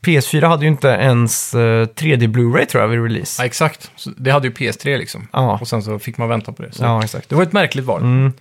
PS4 0.05 0.47
hade 0.47 0.61
ju 0.65 0.71
inte 0.71 0.87
ens 0.87 1.53
eh, 1.53 1.59
3D 1.87 2.27
Blu-ray 2.27 2.65
tror 2.65 2.81
jag 2.83 2.87
vid 2.87 3.03
release. 3.03 3.41
Ja, 3.41 3.45
exakt. 3.45 3.91
Så 3.95 4.09
det 4.17 4.31
hade 4.31 4.47
ju 4.47 4.53
PS3 4.53 4.97
liksom. 4.97 5.27
Ja. 5.33 5.57
Och 5.61 5.67
sen 5.67 5.83
så 5.83 5.99
fick 5.99 6.17
man 6.17 6.29
vänta 6.29 6.51
på 6.51 6.61
det. 6.63 6.71
Så 6.71 6.83
Ja, 6.83 7.03
exakt. 7.03 7.29
Det 7.29 7.35
var 7.35 7.43
ett 7.43 7.53
märkligt 7.53 7.85
val. 7.85 8.31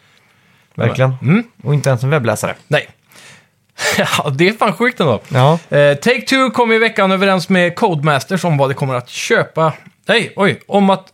Verkligen. 0.77 1.15
Mm. 1.23 1.45
Och 1.63 1.75
inte 1.75 1.89
ens 1.89 2.03
en 2.03 2.11
webbläsare. 2.11 2.55
Nej. 2.69 2.89
ja, 3.99 4.31
det 4.31 4.49
är 4.49 4.53
fan 4.53 4.73
sjukt 4.73 5.01
ändå. 5.01 5.21
Ja, 5.29 5.53
Eh, 5.69 5.77
Take-Two 5.77 6.51
kom 6.51 6.73
i 6.73 6.79
veckan 6.79 7.13
överens 7.13 7.49
med 7.49 7.77
Codemasters 7.77 8.45
om 8.45 8.57
vad 8.59 8.71
de 8.71 8.75
kommer 8.75 8.95
att 8.95 9.09
köpa. 9.09 9.73
Nej, 10.07 10.33
oj, 10.37 10.61
om 10.67 10.91
att 10.91 11.07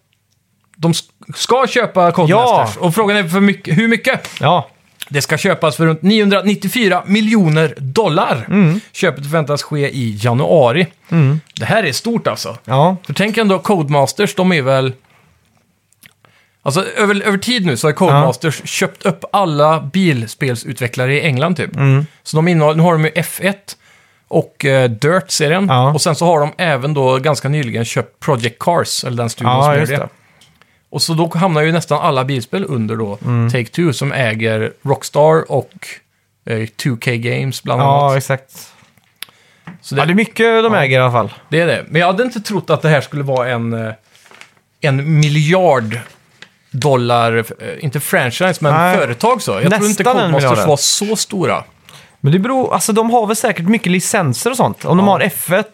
de 0.77 0.93
sk- 0.93 1.11
ska 1.35 1.67
köpa 1.67 2.13
Codemasters. 2.13 2.77
Och 2.77 2.95
frågan 2.95 3.17
är 3.17 3.25
för 3.29 3.41
mycket, 3.41 3.79
hur 3.79 3.89
mycket? 3.89 4.29
ja. 4.41 4.69
Det 5.09 5.23
ska 5.23 5.39
köpas 5.39 5.77
för 5.77 5.87
runt 5.87 6.03
994 6.03 7.03
miljoner 7.07 7.75
dollar. 7.79 8.45
Mm. 8.49 8.81
Köpet 8.93 9.25
förväntas 9.25 9.63
ske 9.63 9.89
i 9.91 10.19
januari. 10.23 10.87
Det 11.55 11.65
här 11.65 11.83
är 11.85 11.93
stort 11.93 12.27
alltså. 12.27 12.57
ja. 12.65 12.97
För 13.07 13.13
tänk 13.15 13.37
ändå, 13.37 13.59
Codemasters, 13.59 14.35
de 14.35 14.53
är 14.53 14.63
väl... 14.63 14.93
Alltså 16.65 16.85
över, 16.85 17.21
över 17.23 17.39
tid 17.39 17.67
nu 17.67 17.77
så 17.77 17.87
har 17.89 17.93
Codemasters 17.93 18.63
köpt 18.65 19.07
upp 19.07 19.25
alla 19.33 19.81
bilspelsutvecklare 19.81 21.15
i 21.15 21.21
England 21.27 21.57
typ. 21.57 21.77
Mm. 21.77 22.07
Så 22.23 22.37
de 22.37 22.49
innehåller, 22.49 22.77
nu 22.77 22.83
har 22.83 22.93
de 22.93 23.05
ju 23.05 23.11
F1 23.11 23.55
och 24.29 24.65
eh, 24.65 24.91
Dirt-serien. 24.91 25.67
Ja. 25.69 25.93
Och 25.93 26.03
sen 26.03 26.15
så 26.15 26.27
har 26.27 26.41
de 26.41 26.53
även 26.59 26.95
då 26.95 27.19
ganska 27.19 27.49
nyligen 27.49 27.85
köpt 27.85 28.21
Project 28.21 28.59
Cars, 28.59 29.05
eller 29.05 29.17
den 29.17 29.31
studion 29.31 29.53
som 29.53 29.61
ja 29.63 29.73
gör 29.73 29.81
just 29.81 29.93
det. 29.93 29.99
det. 29.99 30.09
Och 30.91 31.03
så 31.03 31.15
då 31.15 31.33
hamnar 31.35 31.63
ju 31.63 31.73
nästan 31.73 31.99
alla 32.01 32.25
bilspel 32.25 32.65
under 32.69 32.97
då 32.97 33.19
Mm. 33.25 33.49
Take-Two 33.49 33.93
som 33.93 34.13
äger 34.13 34.73
Rockstar 34.83 35.53
och 35.53 35.87
eh, 36.47 36.57
2K 36.57 37.17
Games 37.17 37.63
bland 37.63 37.83
Ja, 37.83 38.05
annat. 38.07 38.17
exakt. 38.17 38.51
Så 39.81 39.97
Ja, 39.97 40.05
det 40.05 40.13
är 40.13 40.15
mycket 40.15 40.63
de 40.63 40.75
äger 40.75 40.99
i 40.99 41.03
alla 41.03 41.13
fall. 41.13 41.33
Det 41.49 41.61
är 41.61 41.67
det. 41.67 41.85
Men 41.89 42.01
jag 42.01 42.07
hade 42.07 42.23
inte 42.23 42.41
trott 42.41 42.71
att 42.71 42.83
det 42.83 42.89
här 42.89 43.01
skulle 43.01 43.23
vara 43.23 43.49
en, 43.49 43.73
eh, 43.87 43.93
en 44.81 45.21
miljard 45.21 45.99
dollar, 46.73 47.37
eh, 47.39 47.45
inte 47.85 48.01
franchise, 48.01 48.55
men 48.61 48.73
Nej. 48.75 48.97
företag 48.97 49.43
så. 49.43 49.51
Jag 49.51 49.61
tror 49.61 49.75
inte 49.75 50.03
Nästan 50.03 50.05
Codemasters 50.33 50.67
var 50.67 50.77
så 50.77 51.17
stora. 51.17 51.65
Men 52.25 52.33
det 52.33 52.39
beror, 52.39 52.75
alltså 52.75 52.93
de 52.93 53.11
har 53.11 53.27
väl 53.27 53.37
säkert 53.37 53.69
mycket 53.69 53.93
licenser 53.93 54.51
och 54.51 54.57
sånt. 54.57 54.85
Om 54.85 54.97
de 54.97 55.07
Ja. 55.07 55.13
har 55.13 55.21
F1, 55.21 55.65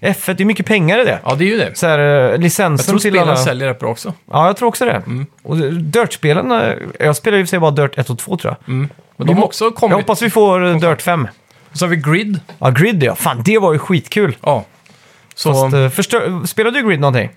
F1 0.00 0.34
det 0.34 0.42
är 0.42 0.44
mycket 0.44 0.66
pengar 0.66 0.98
i 0.98 1.04
det. 1.04 1.18
Ja, 1.24 1.34
det 1.34 1.44
är 1.44 1.48
ju 1.48 1.58
det. 1.58 1.78
Så 1.78 1.86
här, 1.86 1.98
eh, 1.98 2.04
Jag 2.04 2.42
licensen 2.42 2.86
tror 2.86 2.98
till 2.98 3.10
spelen 3.12 3.28
alla... 3.28 3.36
säljer 3.36 3.68
rätt 3.68 3.78
bra 3.78 3.90
också. 3.90 4.12
Ja, 4.32 4.46
jag 4.46 4.56
tror 4.56 4.68
också 4.68 4.84
det. 4.84 5.02
Mm. 5.06 5.26
Och 5.42 5.56
Dirt-spelen, 5.72 6.50
eh, 6.52 6.72
jag 7.00 7.16
spelar 7.16 7.36
ju 7.38 7.42
och 7.42 7.48
för 7.48 7.50
sig 7.50 7.58
bara 7.58 7.70
Dirt 7.70 7.98
1 7.98 8.10
och 8.10 8.18
2 8.18 8.36
tror 8.36 8.56
jag. 8.58 8.74
Men 8.74 8.88
Vi 9.16 9.24
de 9.24 9.36
har 9.36 9.44
också 9.44 9.64
Jag 9.64 9.74
kommit. 9.74 9.96
hoppas 9.96 10.22
vi 10.22 10.30
får 10.30 10.66
eh, 10.66 10.76
Dirt 10.76 11.02
5. 11.02 11.28
Så 11.72 11.84
har 11.84 11.90
vi 11.90 11.96
Grid. 11.96 12.40
Ja, 12.58 12.70
Grid 12.70 13.02
ja. 13.02 13.14
Fan, 13.14 13.42
det 13.44 13.58
var 13.58 13.72
ju 13.72 13.78
skitkul. 13.78 14.36
Ja. 14.42 14.64
Så, 15.34 15.70
Fast, 15.70 15.94
förstör... 15.96 16.46
Spelade 16.46 16.80
du 16.82 16.88
Grid 16.88 17.00
någonting? 17.00 17.30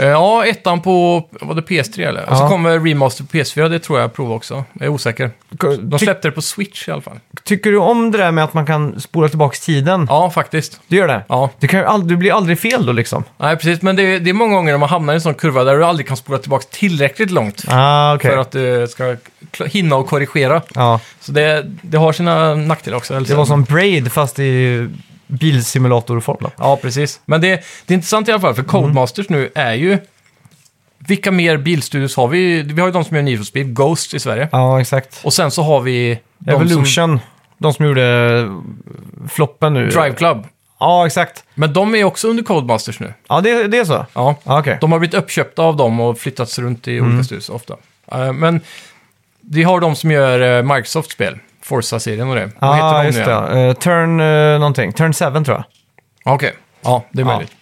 Eh, 0.00 0.06
ja, 0.06 0.46
ettan 0.46 0.82
på, 0.82 1.24
var 1.40 1.54
det 1.54 1.60
PS3 1.62 2.08
eller? 2.08 2.30
Och 2.30 2.36
så 2.36 2.42
Ja. 2.44 2.48
kommer 2.48 2.78
Remaster 2.80 3.24
på 3.24 3.30
PS4, 3.36 3.68
det 3.68 3.78
tror 3.78 3.98
jag 3.98 4.04
jag 4.04 4.14
provar 4.14 4.36
också. 4.36 4.64
Jag 4.72 4.82
är 4.84 4.88
osäker. 4.88 5.30
De 5.50 5.98
Ty- 5.98 6.04
släppte 6.04 6.28
det 6.28 6.32
på 6.32 6.42
Switch 6.42 6.88
i 6.88 6.90
alla 6.90 7.00
fall. 7.02 7.20
Tycker 7.44 7.70
du 7.70 7.78
om 7.78 8.10
det 8.10 8.18
där 8.18 8.30
med 8.30 8.44
att 8.44 8.54
man 8.54 8.66
kan 8.66 9.00
spola 9.00 9.28
tillbaka 9.28 9.56
tiden? 9.62 10.06
Ja, 10.10 10.30
faktiskt. 10.30 10.80
Du 10.88 10.96
gör 10.96 11.08
det? 11.08 11.24
Ja, 11.28 11.50
Det, 11.58 11.68
kan 11.68 11.80
ju 11.80 11.86
aldrig, 11.86 12.10
det 12.12 12.16
blir 12.20 12.32
aldrig 12.32 12.58
fel 12.58 12.86
då 12.86 12.92
liksom. 12.92 13.24
nej 13.38 13.56
precis. 13.56 13.82
Men 13.82 13.96
det 13.96 14.02
är, 14.02 14.20
det 14.20 14.30
är 14.30 14.34
många 14.34 14.54
gånger 14.54 14.72
när 14.72 14.78
man 14.78 14.88
hamnar 14.88 15.12
i 15.12 15.16
en 15.16 15.20
sån 15.20 15.34
kurva 15.34 15.64
där 15.64 15.76
du 15.76 15.84
aldrig 15.84 16.08
kan 16.08 16.16
spola 16.16 16.38
tillbaka 16.38 16.64
tillräckligt 16.70 17.30
långt. 17.30 17.64
Ah, 17.68 18.14
okej. 18.14 18.30
För 18.30 18.38
att 18.38 18.50
du 18.50 18.86
ska 18.90 19.16
hinna 19.66 19.96
och 19.96 20.06
korrigera. 20.08 20.62
Ja, 20.74 21.00
Så 21.20 21.32
det, 21.32 21.62
det 21.82 21.98
har 21.98 22.12
sina 22.12 22.54
nackdelar 22.54 22.96
också. 22.98 23.14
eller 23.14 23.26
det 23.26 23.32
så. 23.32 23.36
var 23.36 23.44
som 23.44 23.64
Braid 23.64 24.12
fast 24.12 24.38
i 24.38 24.88
bilsimulatorform 25.26 26.38
då. 26.40 26.50
Ja, 26.58 26.78
precis. 26.82 27.20
Men 27.24 27.40
det, 27.40 27.48
det 27.86 27.94
är 27.94 27.96
intressant 27.96 28.28
i 28.28 28.32
alla 28.32 28.40
fall, 28.40 28.54
för 28.54 28.62
Codemasters 28.62 29.28
nu 29.28 29.50
är 29.54 29.74
ju... 29.74 29.98
Vilka 30.98 31.30
mer 31.30 31.56
bilstudios 31.56 32.16
har 32.16 32.28
vi? 32.28 32.62
Vi 32.62 32.80
har 32.80 32.88
ju 32.88 32.92
de 32.92 33.04
som 33.04 33.16
gör 33.16 33.22
Need 33.22 33.38
for 33.38 33.44
Speed, 33.44 33.74
Ghost 33.74 34.14
i 34.14 34.20
Sverige. 34.20 34.48
Ja, 34.52 34.80
exakt. 34.80 35.20
Och 35.24 35.32
sen 35.32 35.50
så 35.50 35.62
har 35.62 35.80
vi... 35.80 36.18
de 36.38 36.50
Evolution, 36.50 36.86
Som, 36.86 37.20
de 37.58 37.74
som 37.74 37.86
gjorde 37.86 38.48
floppen 39.28 39.74
nu. 39.74 39.88
Drive 39.88 40.14
Club. 40.14 40.46
Ja, 40.80 41.06
exakt. 41.06 41.44
Men 41.54 41.72
de 41.72 41.94
är 41.94 42.04
också 42.04 42.28
under 42.28 42.42
Codemasters 42.42 43.00
nu. 43.00 43.14
Ja, 43.28 43.40
det, 43.40 43.66
det 43.66 43.78
är 43.78 43.84
så? 43.84 44.06
Ja. 44.12 44.36
Ja, 44.44 44.58
okej. 44.60 44.78
De 44.80 44.92
har 44.92 44.98
blivit 44.98 45.14
uppköpta 45.14 45.62
av 45.62 45.76
dem 45.76 46.00
och 46.00 46.18
flyttats 46.18 46.58
runt 46.58 46.88
i 46.88 47.00
olika 47.00 47.24
studios 47.24 47.48
ofta. 47.48 47.76
Eh, 48.12 48.32
men 48.32 48.60
vi 49.40 49.62
har 49.62 49.80
de 49.80 49.96
som 49.96 50.10
gör 50.10 50.40
uh, 50.40 50.74
Microsoft-spel. 50.74 51.38
Forza-serien 51.66 52.28
och 52.28 52.34
det. 52.36 52.50
Vad 52.58 52.76
heter 52.76 52.94
de 52.98 53.06
just 53.06 53.18
nu 53.18 53.24
det. 53.24 53.30
igen? 53.30 53.68
Uh, 53.68 53.74
turn 53.74 54.20
uh, 54.20 54.58
någonting. 54.58 54.92
Turn 54.92 55.12
7 55.12 55.44
tror 55.44 55.56
jag. 55.56 55.64
Okej, 56.34 56.52
ja 56.82 57.04
det 57.10 57.22
är 57.22 57.26
Ja. 57.26 57.32
möjligt. 57.34 57.52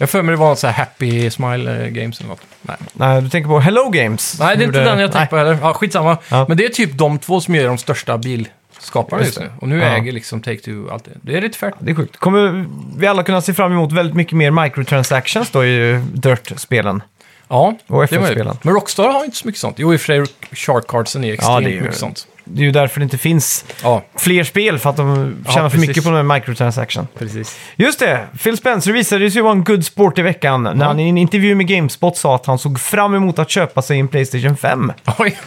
Jag 0.00 0.10
för 0.10 0.22
mig 0.22 0.32
det 0.32 0.36
var 0.36 0.54
så 0.54 0.66
här 0.66 0.74
Happy 0.74 1.30
Smile 1.30 1.84
eh, 1.84 1.88
Games 1.90 2.20
eller 2.20 2.28
något. 2.28 2.40
Nej, 2.62 2.76
Nej, 2.92 3.22
du 3.22 3.28
tänker 3.28 3.48
på 3.48 3.60
Hello 3.60 3.88
Games. 3.90 4.36
Nej 4.40 4.56
det 4.56 4.64
är 4.64 4.66
inte 4.66 4.84
den 4.84 4.98
jag 4.98 5.12
tänkte 5.12 5.30
på 5.30 5.36
heller. 5.36 5.58
Ja, 5.62 5.74
skitsamma. 5.74 6.18
Ja. 6.30 6.44
Men 6.48 6.56
det 6.56 6.64
är 6.64 6.68
typ 6.68 6.92
de 6.98 7.18
två 7.18 7.40
som 7.40 7.54
är 7.54 7.64
de 7.66 7.78
största 7.78 8.18
bilskaparna 8.18 9.22
Just 9.22 9.26
just 9.28 9.40
nu. 9.40 9.44
det. 9.46 9.52
Och 9.60 9.68
nu 9.68 9.78
Ja. 9.78 9.84
äger 9.86 10.12
liksom 10.12 10.42
Take-Two 10.42 10.92
allt 10.92 11.04
det. 11.04 11.10
Det 11.22 11.36
är 11.36 11.40
lite 11.40 11.58
färt. 11.58 11.74
Det 11.78 11.90
är 11.90 11.94
sjukt. 11.94 12.16
Kommer 12.16 12.66
vi 12.96 13.06
alla 13.06 13.22
kunna 13.22 13.40
se 13.40 13.54
fram 13.54 13.72
emot 13.72 13.92
väldigt 13.92 14.16
mycket 14.16 14.32
mer 14.36 14.50
microtransactions 14.50 15.50
då 15.50 15.64
i 15.64 16.04
Dirt-spelen? 16.12 17.02
Ja, 17.48 17.74
Och 17.86 18.06
det 18.06 18.16
är 18.16 18.20
möjligt. 18.20 18.64
Men 18.64 18.74
Rockstar 18.74 19.08
har 19.12 19.24
inte 19.24 19.36
så 19.36 19.46
mycket 19.46 19.60
sånt. 19.60 19.76
Jo, 19.78 19.92
i 19.94 19.96
och 19.96 20.00
för 20.00 20.06
sig 20.06 20.34
Shark 20.52 20.86
Cardsen 20.86 21.24
är 21.24 21.32
extremt 21.32 21.64
det 21.64 21.70
är 21.70 21.74
ju- 21.74 21.80
mycket 21.80 21.96
sånt. 21.96 22.26
Det 22.50 22.60
är 22.62 22.64
ju 22.64 22.70
därför 22.72 23.00
det 23.00 23.04
inte 23.04 23.18
finns 23.18 23.64
Ja, 23.82 24.02
fler 24.16 24.44
spel, 24.44 24.78
för 24.78 24.90
att 24.90 24.96
de 24.96 25.36
tjänar 25.48 25.68
för 25.68 25.76
precis. 25.76 25.88
mycket 25.88 26.04
på 26.04 26.10
den 26.10 26.26
här 26.28 26.34
microtransaction. 26.34 27.08
precis. 27.18 27.58
Just 27.76 27.98
det, 27.98 28.26
Phil 28.42 28.56
Spencer 28.56 28.92
visade 28.92 29.30
sig 29.30 29.42
vara 29.42 29.52
en 29.52 29.64
good 29.64 29.84
sport 29.84 30.18
i 30.18 30.22
veckan 30.22 30.62
när 30.62 30.86
han 30.86 31.00
i 31.00 31.08
en 31.08 31.18
intervju 31.18 31.54
med 31.54 31.66
GameSpot 31.68 32.16
sa 32.16 32.34
att 32.34 32.46
han 32.46 32.58
såg 32.58 32.80
fram 32.80 33.14
emot 33.14 33.38
att 33.38 33.50
köpa 33.50 33.82
sig 33.82 33.98
en 33.98 34.08
Playstation 34.08 34.56
5. 34.56 34.92
Oj. 35.18 35.38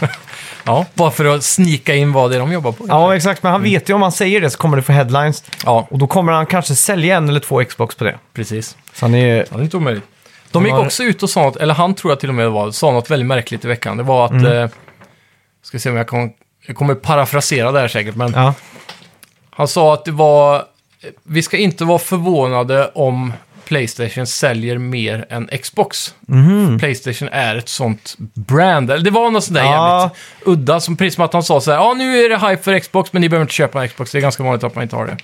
Ja, 0.63 0.85
bara 0.93 1.11
för 1.11 1.25
att 1.25 1.43
snika 1.43 1.95
in 1.95 2.13
vad 2.13 2.29
det 2.31 2.35
är 2.35 2.39
de 2.39 2.51
jobbar 2.51 2.71
på. 2.71 2.85
Ja, 2.87 3.15
exakt, 3.15 3.43
men 3.43 3.51
han 3.51 3.63
vet 3.63 3.89
ju 3.89 3.93
om 3.93 4.01
han 4.01 4.11
säger 4.11 4.41
det 4.41 4.49
så 4.49 4.57
kommer 4.57 4.77
det 4.77 4.83
få 4.83 4.91
headlines. 4.93 5.43
Ja, 5.65 5.87
Och 5.91 5.97
då 5.97 6.07
kommer 6.07 6.31
han 6.33 6.45
kanske 6.45 6.75
sälja 6.75 7.17
en 7.17 7.29
eller 7.29 7.39
två 7.39 7.63
Xbox 7.63 7.95
på 7.95 8.03
det. 8.03 8.17
precis. 8.33 8.77
Så 8.93 9.05
han 9.05 9.15
är... 9.15 9.35
Ja, 9.37 9.45
det 9.49 9.55
är 9.59 9.63
inte 9.63 9.77
omöjligt. 9.77 10.03
De 10.51 10.63
gick 10.63 10.73
har- 10.73 10.85
också 10.85 11.03
ut 11.03 11.23
och 11.23 11.29
sa 11.29 11.41
något, 11.43 11.55
eller 11.55 11.73
han 11.73 11.93
tror 11.95 12.11
jag 12.11 12.19
till 12.19 12.29
och 12.29 12.35
med 12.35 12.45
det 12.45 12.49
var, 12.49 12.71
sa 12.71 12.91
något 12.91 13.11
väldigt 13.11 13.27
märkligt 13.27 13.65
i 13.65 13.67
veckan. 13.67 13.97
Det 13.97 14.03
var 14.03 14.25
att, 14.25 14.31
Mm. 14.31 14.57
eh, 14.63 14.69
ska 15.63 15.79
se 15.79 15.89
om 15.89 15.95
jag, 15.95 16.07
kom, 16.07 16.31
jag 16.67 16.75
kommer 16.75 16.95
parafrasera 16.95 17.71
det 17.71 17.79
här 17.79 17.87
säkert, 17.87 18.15
men 18.15 18.33
Ja, 18.35 18.53
han 19.49 19.67
sa 19.67 19.93
att 19.93 20.05
det 20.05 20.11
var, 20.11 20.63
vi 21.23 21.41
ska 21.43 21.57
inte 21.57 21.85
vara 21.85 21.99
förvånade 21.99 22.91
om 22.95 23.33
Playstation 23.65 24.27
säljer 24.27 24.77
mer 24.77 25.25
än 25.29 25.49
Xbox. 25.61 26.15
Playstation 26.79 27.29
är 27.31 27.55
ett 27.55 27.69
sånt 27.69 28.15
brand. 28.33 28.91
Eller 28.91 29.03
det 29.03 29.11
var 29.11 29.31
något 29.31 29.43
sånt 29.43 29.55
där 29.55 29.63
Mhm. 29.63 29.71
Ja. 29.71 29.99
jävligt 30.01 30.17
udda, 30.47 30.79
som 30.79 30.97
precis 30.97 31.15
som 31.15 31.25
att 31.25 31.33
han 31.33 31.43
sa 31.43 31.61
så 31.61 31.71
här, 31.71 31.77
ja 31.77 31.93
nu 31.93 32.17
är 32.25 32.29
det 32.29 32.37
hype 32.49 32.63
för 32.63 32.79
Xbox, 32.79 33.13
men 33.13 33.21
ni 33.21 33.29
behöver 33.29 33.43
inte 33.43 33.53
köpa 33.53 33.81
en 33.83 33.89
Xbox. 33.89 34.11
Det 34.11 34.17
är 34.17 34.21
ganska 34.21 34.43
vanligt 34.43 34.63
att 34.63 34.75
man 34.75 34.83
inte 34.83 34.95
har 34.95 35.05
det. 35.05 35.17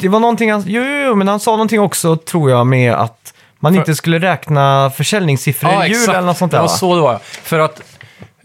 det 0.00 0.08
var 0.08 0.20
någonting 0.20 0.52
han... 0.52 0.64
Jo, 0.66 0.82
jo, 0.82 1.02
jo, 1.06 1.14
men 1.14 1.28
han 1.28 1.40
sa 1.40 1.50
någonting 1.50 1.80
också, 1.80 2.16
tror 2.16 2.50
jag, 2.50 2.66
med 2.66 2.92
att 2.94 3.34
man 3.60 3.74
inte 3.74 3.94
skulle 3.94 4.18
räkna 4.18 4.90
försäljningssiffror 4.96 5.84
i 5.84 5.88
jul 5.88 6.08
eller 6.10 6.20
något 6.20 6.38
sånt 6.38 6.52
där. 6.52 6.58
Det 6.58 6.62
var 6.62 6.68
va? 6.68 6.76
så 6.76 6.94
det 6.94 7.00
var, 7.00 7.12
ja. 7.12 7.18
För 7.22 7.58
att 7.58 7.82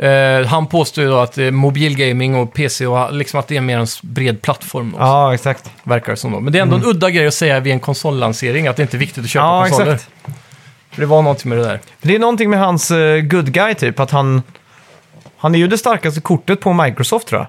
eh, 0.08 0.46
han 0.48 0.68
påstår 0.68 1.04
ju 1.04 1.10
då 1.10 1.18
att 1.18 1.38
eh, 1.38 1.52
mobilgaming 1.52 2.36
och 2.36 2.54
PC 2.54 2.86
och 2.88 3.13
liksom 3.13 3.39
att 3.39 3.48
det 3.48 3.58
är 3.58 3.62
mer 3.62 3.78
en 3.78 3.88
bred 4.04 4.42
plattform. 4.42 4.94
Också, 4.94 5.04
Ja, 5.06 5.34
exakt. 5.34 5.72
Verkar 5.84 6.12
det 6.12 6.18
som 6.18 6.32
då. 6.32 6.39
Men 6.39 6.54
det 6.54 6.60
är 6.60 6.63
ändå 6.63 6.76
en 6.76 6.86
udda 6.86 7.10
grej 7.10 7.28
att 7.28 7.34
säga 7.34 7.60
vid 7.60 7.74
en 7.74 7.80
konsollansering, 7.80 8.68
att 8.68 8.76
det 8.76 8.82
inte 8.82 8.98
är 8.98 9.00
viktigt 9.00 9.24
att 9.24 9.30
köpa 9.30 9.46
Ja, 9.46 9.66
konsoler. 9.70 9.94
exakt. 9.94 10.12
För 10.92 11.02
det 11.02 11.06
var 11.08 11.22
någonting 11.22 11.50
med 11.50 11.58
det 11.58 11.63
där. 11.63 11.80
Det 12.02 12.16
är 12.16 12.20
någonting 12.20 12.50
med 12.50 12.60
hans 12.60 12.92
eh, 12.92 13.22
good 13.22 13.52
guy, 13.54 13.74
typ, 13.74 14.00
att 14.00 14.12
han... 14.12 14.42
Han 15.38 15.56
är 15.56 15.60
ju 15.60 15.68
det 15.68 15.78
starkaste 15.78 16.22
kortet 16.22 16.60
på 16.60 16.74
Microsoft, 16.74 17.28
tror 17.28 17.42
jag. 17.42 17.48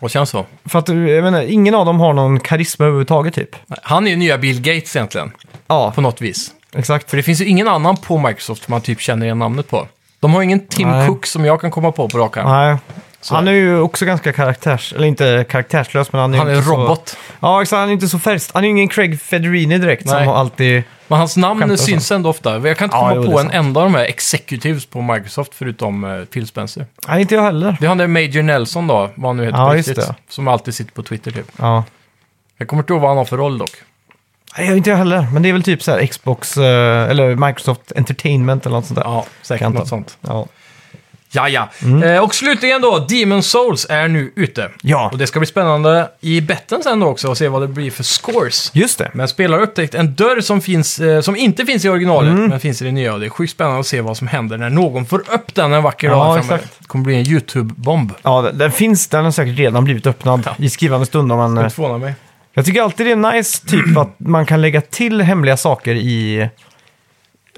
Och 0.00 0.10
känns 0.10 0.30
så. 0.30 0.46
För 0.64 0.78
att, 0.78 0.88
eh, 0.88 0.96
jag 0.96 1.24
menar, 1.24 1.42
ingen 1.42 1.74
av 1.74 1.86
dem 1.86 2.00
har 2.00 2.12
någon 2.12 2.40
karisma 2.40 2.84
överhuvudtaget, 2.84 3.34
typ. 3.34 3.56
Han 3.82 4.06
är 4.06 4.10
ju 4.10 4.16
nya 4.16 4.38
Bill 4.38 4.60
Gates 4.60 4.96
egentligen, 4.96 5.32
Ja, 5.66 5.92
på 5.94 6.00
något 6.00 6.20
vis. 6.20 6.50
exakt. 6.76 7.10
För 7.10 7.16
det 7.16 7.22
finns 7.22 7.40
ju 7.40 7.44
ingen 7.44 7.68
annan 7.68 7.96
på 7.96 8.18
Microsoft 8.18 8.68
man 8.68 8.80
typ 8.80 9.00
känner 9.00 9.26
igen 9.26 9.38
namnet 9.38 9.68
på. 9.70 9.86
De 10.22 10.34
har 10.34 10.42
ingen 10.42 10.66
Tim 10.66 10.90
Nej. 10.90 11.06
Cook 11.08 11.26
som 11.26 11.44
jag 11.44 11.60
kan 11.60 11.70
komma 11.70 11.92
på 11.92 12.08
på 12.08 12.18
rak 12.18 12.36
arm. 12.36 12.48
Nej. 12.48 12.76
Så. 13.20 13.34
Han 13.34 13.48
är 13.48 13.52
ju 13.52 13.80
också 13.80 14.04
ganska 14.04 14.32
karaktärs... 14.32 14.92
Eller 14.92 15.06
inte 15.06 15.44
karaktärslös, 15.48 16.12
men 16.12 16.20
han 16.20 16.34
är 16.34 16.38
Han 16.38 16.46
är 16.48 16.50
inte 16.54 16.58
en 16.70 16.74
så- 16.74 16.80
robot. 16.82 17.16
Ja, 17.40 17.62
exakt. 17.62 17.78
Han 17.78 17.88
är 17.88 17.92
inte 17.92 18.08
så 18.08 18.18
färgst. 18.18 18.50
Han 18.54 18.62
är 18.64 18.66
ju 18.68 18.70
ingen 18.70 18.88
Craig 18.88 19.20
Federini 19.20 19.78
direkt, 19.78 20.06
Nej. 20.06 20.24
som 20.24 20.34
alltid... 20.34 20.82
Men 21.08 21.18
hans 21.18 21.36
namn 21.36 21.70
och 21.70 21.78
syns 21.78 22.12
ändå 22.12 22.30
ofta. 22.30 22.68
Jag 22.68 22.76
kan 22.76 22.84
inte 22.86 22.96
Ja, 22.96 23.00
komma 23.00 23.14
jo, 23.14 23.22
det 23.22 23.26
på 23.28 23.32
är 23.38 23.40
en 23.40 23.50
sant. 23.50 23.54
enda 23.66 23.80
av 23.80 23.86
de 23.92 23.94
här 23.98 24.04
executives 24.04 24.86
på 24.86 25.02
Microsoft 25.02 25.54
förutom 25.54 26.04
uh, 26.04 26.24
Phil 26.24 26.46
Spencer. 26.46 26.86
Nej, 27.08 27.20
inte 27.20 27.34
jag 27.34 27.42
heller. 27.42 27.76
Det 27.80 27.86
är 27.86 27.88
han 27.88 27.98
där 27.98 28.06
Major 28.06 28.42
Nelson 28.42 28.86
då, 28.86 29.10
vad 29.14 29.28
han 29.28 29.36
nu 29.36 29.44
heter 29.44 29.58
Ja, 29.58 29.68
på 29.70 29.76
just 29.76 29.88
riktigt. 29.88 30.06
det. 30.06 30.14
Som 30.28 30.48
alltid 30.48 30.74
sitter 30.74 30.92
på 30.92 31.02
Twitter 31.02 31.30
typ. 31.30 31.46
Ja. 31.58 31.84
Jag 32.58 32.68
kommer 32.68 32.82
inte 32.82 32.92
ihåg 32.92 33.00
vad 33.02 33.10
han 33.10 33.18
har 33.18 33.24
för 33.24 33.36
roll 33.36 33.58
dock. 33.58 33.70
Nej, 34.58 34.76
inte 34.76 34.90
jag 34.90 34.96
heller. 34.96 35.26
Men 35.32 35.42
det 35.42 35.48
är 35.48 35.52
väl 35.52 35.62
typ 35.62 35.82
så 35.82 35.90
här 35.90 36.06
Xbox, 36.06 36.56
eh, 36.56 37.10
eller 37.10 37.46
Microsoft 37.46 37.92
Entertainment 37.96 38.66
eller 38.66 38.76
något 38.76 38.86
sånt 38.86 38.98
där. 38.98 39.04
Ja, 39.06 39.26
säkert 39.42 39.62
Kan 39.62 39.72
något 39.72 39.88
sånt. 39.88 40.18
Ja. 40.20 40.46
Ja, 41.34 41.48
ja. 41.48 41.68
Mm. 41.82 42.02
Eh, 42.02 42.22
och 42.24 42.34
slutligen 42.34 42.80
då, 42.82 42.98
Demon 43.08 43.42
Souls 43.42 43.86
är 43.90 44.08
nu 44.08 44.32
ute. 44.36 44.70
Ja. 44.82 45.08
Och 45.12 45.18
det 45.18 45.26
ska 45.26 45.40
bli 45.40 45.46
spännande 45.46 46.08
i 46.20 46.40
betten 46.40 46.82
sen 46.82 47.00
då 47.00 47.06
också 47.06 47.30
att 47.32 47.38
se 47.38 47.48
vad 47.48 47.62
det 47.62 47.68
blir 47.68 47.90
för 47.90 48.02
scores. 48.02 48.70
Just 48.74 48.98
det. 48.98 49.10
Men 49.14 49.28
spelare 49.28 49.58
har 49.58 49.62
upptäckt 49.62 49.94
en 49.94 50.14
dörr 50.14 50.40
som, 50.40 50.60
finns, 50.60 50.98
eh, 50.98 51.20
som 51.20 51.36
inte 51.36 51.64
finns 51.66 51.84
i 51.84 51.88
originalet, 51.88 52.30
Mm. 52.32 52.46
men 52.48 52.60
finns 52.60 52.82
i 52.82 52.84
det 52.84 52.92
nya. 52.92 53.12
Och 53.14 53.20
det 53.20 53.26
är 53.26 53.30
sjukt 53.30 53.52
spännande 53.52 53.80
att 53.80 53.86
se 53.86 54.00
vad 54.00 54.16
som 54.16 54.26
händer 54.26 54.58
när 54.58 54.70
någon 54.70 55.06
får 55.06 55.18
upp 55.18 55.54
den 55.54 55.72
en 55.72 55.82
vacker 55.82 56.08
Ja, 56.08 56.14
dag 56.14 56.24
framöver. 56.36 56.54
exakt. 56.54 56.74
Det 56.78 56.84
kommer 56.86 57.04
bli 57.04 57.14
en 57.14 57.26
YouTube-bomb. 57.26 58.12
Ja, 58.22 58.42
den- 58.42 58.58
den 58.58 58.72
finns. 58.72 59.06
Den 59.08 59.24
har 59.24 59.32
säkert 59.32 59.58
redan 59.58 59.84
blivit 59.84 60.06
öppnad 60.06 60.48
i 60.58 60.70
skrivande 60.70 61.06
stund. 61.06 61.32
Om 61.32 61.38
man, 61.38 61.58
eh, 61.58 61.64
Det 61.64 61.70
förvånar 61.70 61.98
mig. 61.98 62.14
Jag 62.54 62.64
tycker 62.64 62.82
alltid 62.82 63.06
det 63.06 63.12
är 63.12 63.32
nice 63.32 63.66
typ 63.66 63.96
att 63.96 64.14
man 64.18 64.46
kan 64.46 64.60
lägga 64.60 64.80
till 64.80 65.20
hemliga 65.22 65.56
saker 65.56 65.94
i... 65.94 66.48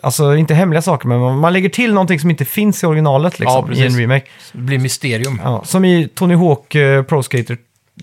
Alltså 0.02 0.36
inte 0.36 0.54
hemliga 0.54 0.82
saker, 0.82 1.08
men 1.08 1.38
man- 1.38 1.52
lägger 1.52 1.68
till 1.68 1.94
någonting 1.94 2.20
som 2.20 2.30
inte 2.30 2.44
finns 2.44 2.82
i 2.82 2.86
originalet 2.86 3.34
Ja, 3.38 3.44
liksom, 3.44 3.64
i 3.64 3.68
precis. 3.68 3.94
en 3.94 4.00
remake. 4.00 4.26
Det 4.52 4.58
blir 4.58 4.78
mysterium. 4.78 5.40
Ja, 5.44 5.62
som 5.64 5.84
i 5.84 6.08
Tony 6.14 6.34
Hawk 6.34 6.74
eh, 6.74 7.02
Pro 7.02 7.22
Skater 7.22 7.56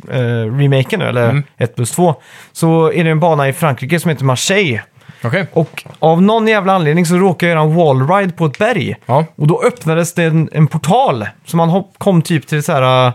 eh, 0.09 0.17
remaken 0.57 0.99
nu, 0.99 1.05
eller 1.05 1.29
Mm. 1.29 1.43
1 1.57 1.75
plus 1.75 1.91
2. 1.91 2.15
Så 2.51 2.91
är 2.91 3.03
det 3.03 3.09
en 3.09 3.19
bana 3.19 3.47
i 3.49 3.53
Frankrike 3.53 3.99
som 3.99 4.09
heter 4.09 4.25
Marseille. 4.25 4.81
Okej. 5.23 5.45
Och 5.53 5.83
av 5.99 6.21
någon 6.21 6.47
jävla 6.47 6.73
anledning 6.73 7.05
så 7.05 7.15
råkade 7.15 7.51
jag 7.51 7.57
göra 7.57 7.69
en 7.69 7.75
wallride 7.75 8.33
på 8.33 8.45
ett 8.45 8.57
berg. 8.57 8.95
Ja. 9.05 9.25
Och 9.35 9.47
då 9.47 9.63
öppnades 9.63 10.13
det 10.13 10.23
en, 10.23 10.49
en 10.51 10.67
portal. 10.67 11.25
Så 11.45 11.57
man 11.57 11.69
hopp, 11.69 11.93
kom 11.97 12.21
typ 12.21 12.47
till 12.47 12.63
så 12.63 12.71
här, 12.71 13.07
uh, 13.07 13.13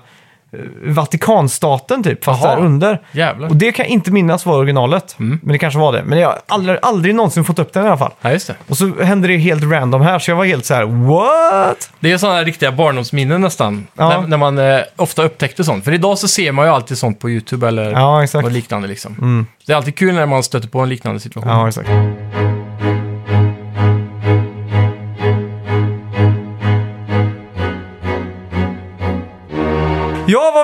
Vatikanstaten 0.84 2.02
typ, 2.02 2.24
fast 2.24 2.42
Jaha. 2.42 2.56
där 2.56 2.62
under. 2.64 3.00
Jävlar. 3.12 3.48
Och 3.48 3.56
det 3.56 3.72
kan 3.72 3.84
jag 3.84 3.92
inte 3.92 4.10
minnas 4.10 4.46
var 4.46 4.56
originalet. 4.56 5.16
Mm. 5.18 5.40
Men 5.42 5.52
det 5.52 5.58
kanske 5.58 5.80
var 5.80 5.92
det. 5.92 6.02
Men 6.04 6.18
jag 6.18 6.28
har 6.28 6.38
aldrig, 6.48 6.78
aldrig 6.82 7.14
någonsin 7.14 7.44
fått 7.44 7.58
upp 7.58 7.72
den 7.72 7.84
i 7.84 7.86
alla 7.86 7.98
fall. 7.98 8.12
Ja, 8.20 8.30
just 8.30 8.46
det. 8.46 8.54
Och 8.68 8.76
så 8.76 9.02
hände 9.02 9.28
det 9.28 9.36
helt 9.36 9.64
random 9.64 10.02
här, 10.02 10.18
så 10.18 10.30
jag 10.30 10.36
var 10.36 10.44
helt 10.44 10.64
så 10.64 10.74
här: 10.74 10.84
what? 10.84 11.90
Det 12.00 12.12
är 12.12 12.18
sådana 12.18 12.42
riktiga 12.42 12.72
barndomsminnen 12.72 13.40
nästan. 13.40 13.86
Ja. 13.94 14.08
När, 14.08 14.28
när 14.28 14.36
man 14.36 14.58
eh, 14.58 14.80
ofta 14.96 15.22
upptäckte 15.22 15.64
sånt. 15.64 15.84
För 15.84 15.92
idag 15.92 16.18
så 16.18 16.28
ser 16.28 16.52
man 16.52 16.66
ju 16.66 16.72
alltid 16.72 16.98
sånt 16.98 17.18
på 17.18 17.30
YouTube 17.30 17.68
eller 17.68 17.90
Ja, 17.90 18.26
liknande 18.48 18.88
liksom. 18.88 19.14
Mm. 19.18 19.46
Det 19.66 19.72
är 19.72 19.76
alltid 19.76 19.94
kul 19.96 20.14
när 20.14 20.26
man 20.26 20.42
stöter 20.42 20.68
på 20.68 20.80
en 20.80 20.88
liknande 20.88 21.20
situation. 21.20 21.52
Ja, 21.52 21.68
exakt. 21.68 21.88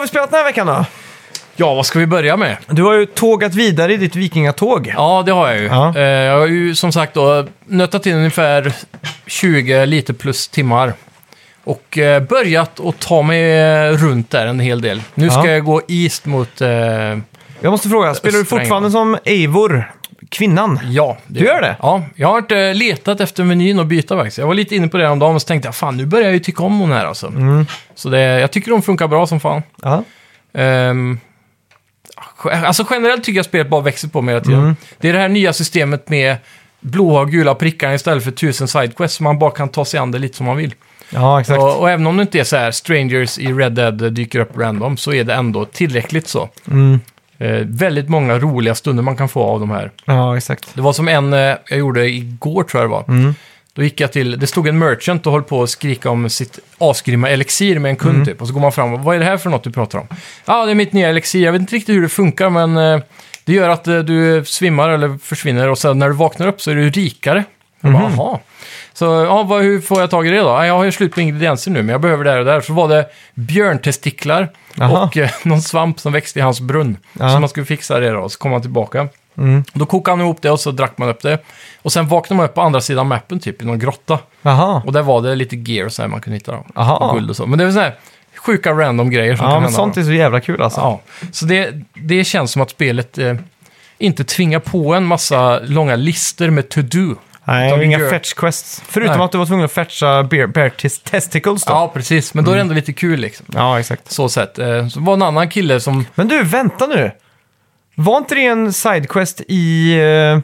Vi 0.02 0.08
spelat 0.08 0.30
den 0.30 0.38
här 0.38 0.44
veckan 0.44 0.66
då? 0.66 0.84
Ja, 1.56 1.74
vad 1.74 1.86
ska 1.86 1.98
vi 1.98 2.06
börja 2.06 2.36
med? 2.36 2.56
Du 2.68 2.82
har 2.82 2.94
ju 2.94 3.06
tågat 3.06 3.54
vidare 3.54 3.92
i 3.92 3.96
ditt 3.96 4.16
vikingatåg. 4.16 4.92
Ja, 4.96 5.22
det 5.26 5.32
har 5.32 5.48
jag 5.48 5.58
ju. 5.60 5.66
Ja. 5.66 5.96
Eh, 5.96 6.02
jag 6.02 6.38
har 6.38 6.46
ju 6.46 6.74
som 6.74 6.92
sagt 6.92 7.14
då 7.14 7.46
nötat 7.66 8.06
in 8.06 8.16
ungefär 8.16 8.72
20 9.26 9.86
lite 9.86 10.14
plus 10.14 10.48
timmar. 10.48 10.92
Och 11.64 11.98
eh, 11.98 12.22
börjat 12.22 12.80
att 12.80 12.98
ta 12.98 13.22
mig 13.22 13.60
eh, 13.60 13.90
runt 13.92 14.30
där 14.30 14.46
en 14.46 14.60
hel 14.60 14.80
del. 14.80 15.02
Nu 15.14 15.30
ska 15.30 15.38
Ja. 15.46 15.50
jag 15.50 15.64
gå 15.64 15.82
east 15.88 16.26
mot... 16.26 16.60
Eh, 16.60 16.68
Jag 16.68 17.70
måste 17.70 17.88
fråga, 17.88 18.14
spelar 18.14 18.32
du 18.32 18.42
Östra 18.42 18.58
fortfarande 18.58 18.90
som 18.90 19.16
Eivor, 19.24 19.92
kvinnan? 20.28 20.80
ja. 20.84 21.16
Du 21.26 21.40
gör 21.40 21.60
det? 21.60 21.76
Ja, 21.82 22.02
jag 22.14 22.28
har 22.28 22.38
inte 22.38 22.74
letat 22.74 23.20
efter 23.20 23.44
menyn 23.44 23.78
och 23.78 23.86
byta 23.86 24.16
faktiskt. 24.16 24.38
Jag 24.38 24.46
var 24.46 24.54
lite 24.54 24.76
inne 24.76 24.88
på 24.88 24.96
det 24.96 25.08
om 25.08 25.18
dagen 25.18 25.34
och 25.34 25.42
så 25.42 25.46
tänkte 25.46 25.66
jag 25.66 25.74
fan 25.74 25.96
nu 25.96 26.06
börjar 26.06 26.24
jag 26.24 26.32
ju 26.32 26.40
tycka 26.40 26.62
om 26.62 26.80
hon 26.80 26.92
här 26.92 27.06
alltså. 27.06 27.26
Mm. 27.26 27.66
Så 27.94 28.08
det, 28.08 28.20
jag 28.20 28.50
tycker 28.50 28.70
de 28.70 28.82
funkar 28.82 29.08
bra 29.08 29.26
som 29.26 29.40
fan. 29.40 29.62
Ja. 29.82 30.04
Ehm, 30.54 31.20
alltså 32.44 32.86
generellt 32.90 33.24
tycker 33.24 33.38
jag 33.38 33.44
spelet 33.44 33.68
bara 33.68 33.80
växer 33.80 34.08
på 34.08 34.22
mig 34.22 34.34
hela 34.34 34.44
tiden. 34.44 34.60
Mm. 34.60 34.76
Det 34.98 35.08
är 35.08 35.12
det 35.12 35.18
här 35.18 35.28
nya 35.28 35.52
systemet 35.52 36.08
med 36.08 36.36
blåa 36.80 37.20
och 37.20 37.30
gula 37.30 37.54
prickar 37.54 37.92
istället 37.92 38.24
för 38.24 38.30
tusen 38.30 38.68
sidequests. 38.68 39.16
Så 39.16 39.22
man 39.22 39.38
bara 39.38 39.50
kan 39.50 39.68
ta 39.68 39.84
sig 39.84 40.00
an 40.00 40.10
det 40.10 40.18
lite 40.18 40.36
som 40.36 40.46
man 40.46 40.56
vill. 40.56 40.74
Ja, 41.10 41.40
exakt. 41.40 41.58
Och, 41.58 41.80
och 41.80 41.90
även 41.90 42.06
om 42.06 42.16
det 42.16 42.22
inte 42.22 42.40
är 42.40 42.44
så 42.44 42.56
här 42.56 42.70
strangers 42.70 43.38
i 43.38 43.52
Red 43.52 43.72
Dead 43.72 44.12
dyker 44.12 44.40
upp 44.40 44.56
random 44.56 44.96
så 44.96 45.12
är 45.12 45.24
det 45.24 45.34
ändå 45.34 45.64
tillräckligt 45.64 46.28
så. 46.28 46.48
Mm. 46.70 47.00
Eh, 47.42 47.66
väldigt 47.66 48.08
många 48.08 48.38
roliga 48.38 48.74
stunder 48.74 49.02
man 49.02 49.16
kan 49.16 49.28
få 49.28 49.42
av 49.42 49.60
de 49.60 49.70
här. 49.70 49.90
Ja, 50.04 50.36
exakt. 50.36 50.68
Det 50.74 50.80
var 50.82 50.92
som 50.92 51.08
en 51.08 51.32
eh, 51.32 51.38
jag 51.68 51.78
gjorde 51.78 52.08
igår 52.08 52.62
tror 52.64 52.82
jag 52.82 52.90
det 52.90 52.94
var. 52.94 53.04
Mm. 53.08 53.34
Då 53.74 53.82
gick 53.82 54.00
jag 54.00 54.12
till, 54.12 54.38
det 54.38 54.46
stod 54.46 54.68
en 54.68 54.78
merchant 54.78 55.26
och 55.26 55.32
höll 55.32 55.42
på 55.42 55.62
att 55.62 55.70
skrika 55.70 56.10
om 56.10 56.30
sitt 56.30 56.58
asgrymma 56.78 57.28
elixir 57.30 57.78
med 57.78 57.88
en 57.90 57.96
kund 57.96 58.14
Mm. 58.14 58.26
typ. 58.26 58.40
Och 58.40 58.46
så 58.48 58.54
går 58.54 58.60
man 58.60 58.72
fram 58.72 58.92
och 58.92 59.00
vad 59.00 59.14
är 59.16 59.18
det 59.18 59.24
här 59.24 59.36
för 59.36 59.50
något 59.50 59.64
du 59.64 59.70
pratar 59.72 59.98
om? 59.98 60.06
Ja, 60.44 60.64
det 60.64 60.70
är 60.70 60.74
mitt 60.74 60.92
nya 60.92 61.08
elixir. 61.08 61.44
Jag 61.44 61.52
vet 61.52 61.60
inte 61.60 61.74
riktigt 61.76 61.94
hur 61.96 62.02
det 62.02 62.08
funkar 62.08 62.50
men 62.50 62.76
eh, 62.76 63.00
det 63.44 63.52
gör 63.52 63.68
att 63.68 63.88
eh, 63.88 63.98
du 63.98 64.44
svimmar 64.44 64.88
eller 64.88 65.18
försvinner 65.22 65.68
och 65.68 65.78
sen 65.78 65.98
när 65.98 66.08
du 66.08 66.14
vaknar 66.14 66.46
upp 66.46 66.60
så 66.60 66.70
är 66.70 66.74
du 66.74 66.90
rikare. 66.90 67.44
Jag 67.80 67.92
bara, 67.92 68.08
Mhm. 68.08 68.38
Så 68.94 69.04
ja, 69.04 69.42
vad, 69.42 69.62
hur 69.62 69.80
får 69.80 70.00
jag 70.00 70.10
tag 70.10 70.26
i 70.26 70.30
det 70.30 70.38
då? 70.38 70.44
Ja, 70.48 70.66
jag 70.66 70.74
har 70.76 70.84
ju 70.84 70.92
slut 70.92 71.14
på 71.14 71.20
ingredienser 71.20 71.70
nu 71.70 71.82
men 71.82 71.88
jag 71.88 72.00
behöver 72.00 72.24
det 72.24 72.30
här 72.30 72.38
och 72.38 72.44
där. 72.44 72.60
Så 72.60 72.72
var 72.72 72.88
det 72.88 73.06
björntestiklar 73.34 74.48
Jaha. 74.74 75.04
och 75.04 75.16
eh, 75.16 75.30
någon 75.42 75.62
svamp 75.62 76.00
som 76.00 76.12
växte 76.12 76.38
i 76.38 76.42
hans 76.42 76.60
brunn. 76.60 76.96
Ja. 77.12 77.28
Så 77.34 77.40
man 77.40 77.48
skulle 77.48 77.66
fixa 77.66 78.00
det 78.00 78.10
då 78.10 78.18
och 78.20 78.32
så 78.32 78.38
kom 78.38 78.52
han 78.52 78.60
tillbaka. 78.62 79.08
Mm. 79.38 79.64
Då 79.72 79.86
kokade 79.86 80.12
han 80.12 80.20
ihop 80.26 80.42
det 80.42 80.50
och 80.50 80.60
så 80.60 80.70
drack 80.70 80.98
man 80.98 81.08
upp 81.08 81.22
det. 81.22 81.38
Och 81.82 81.92
sen 81.92 82.08
vaknade 82.08 82.36
man 82.36 82.46
upp 82.46 82.54
på 82.54 82.60
andra 82.62 82.80
sidan 82.80 83.06
mappen, 83.06 83.40
typ 83.40 83.62
i 83.62 83.64
någon 83.64 83.78
grotta. 83.78 84.18
Jaha. 84.42 84.82
Och 84.86 84.92
där 84.92 85.02
var 85.02 85.22
det 85.22 85.34
lite 85.34 85.56
gear 85.56 85.86
och 85.86 85.92
så 85.92 86.02
här 86.02 86.08
man 86.08 86.20
kunde 86.20 86.36
hitta. 86.36 86.52
Då. 86.52 86.64
Aha. 86.74 86.96
Och 86.96 87.14
guld 87.14 87.30
och 87.30 87.36
så. 87.36 87.46
Men 87.46 87.58
det 87.58 87.64
är 87.64 87.70
så 87.70 87.80
här 87.80 87.94
sjuka 88.36 88.72
random 88.72 89.10
grejer 89.10 89.36
som 89.36 89.44
Ja, 89.46 89.50
kan 89.52 89.62
men 89.62 89.62
hända. 89.62 89.76
sånt 89.76 89.94
då. 89.94 90.00
är 90.00 90.04
så 90.04 90.12
jävla 90.12 90.40
kul 90.40 90.62
alltså. 90.62 90.80
Ja, 90.80 91.00
så 91.32 91.44
det, 91.44 91.70
det 91.94 92.24
känns 92.24 92.52
som 92.52 92.62
att 92.62 92.70
spelet 92.70 93.18
eh, 93.18 93.34
inte 93.98 94.24
tvingar 94.24 94.58
på 94.58 94.94
en 94.94 95.04
massa 95.04 95.58
långa 95.58 95.96
listor 95.96 96.50
med 96.50 96.68
to-do. 96.68 97.16
Nej, 97.44 97.68
Utan 97.70 97.82
inga 97.82 97.98
gör- 97.98 98.10
fetch 98.10 98.32
quests. 98.32 98.82
Förutom 98.88 99.16
Nej. 99.16 99.24
att 99.24 99.32
du 99.32 99.38
var 99.38 99.46
tvungen 99.46 99.64
att 99.64 99.72
fetcha 99.72 100.22
bear, 100.22 100.46
bear 100.46 100.68
tes- 100.68 101.02
testicles 101.10 101.64
då. 101.64 101.72
Ja, 101.72 101.90
precis. 101.94 102.34
Men 102.34 102.44
då 102.44 102.50
är 102.50 102.54
det 102.54 102.60
ändå 102.60 102.74
lite 102.74 102.92
kul 102.92 103.20
liksom. 103.20 103.46
Ja, 103.54 103.80
exakt. 103.80 104.10
Så 104.10 104.28
sett. 104.28 104.58
Eh, 104.58 104.88
Så 104.88 105.00
var 105.00 105.14
en 105.14 105.22
annan 105.22 105.48
kille 105.48 105.80
som... 105.80 106.06
Men 106.14 106.28
du, 106.28 106.42
vänta 106.42 106.86
nu. 106.86 107.10
Var 107.94 108.18
inte 108.18 108.34
det 108.34 108.46
en 108.46 108.72
sidequest 108.72 109.40
i, 109.48 109.92
eh, 109.92 110.38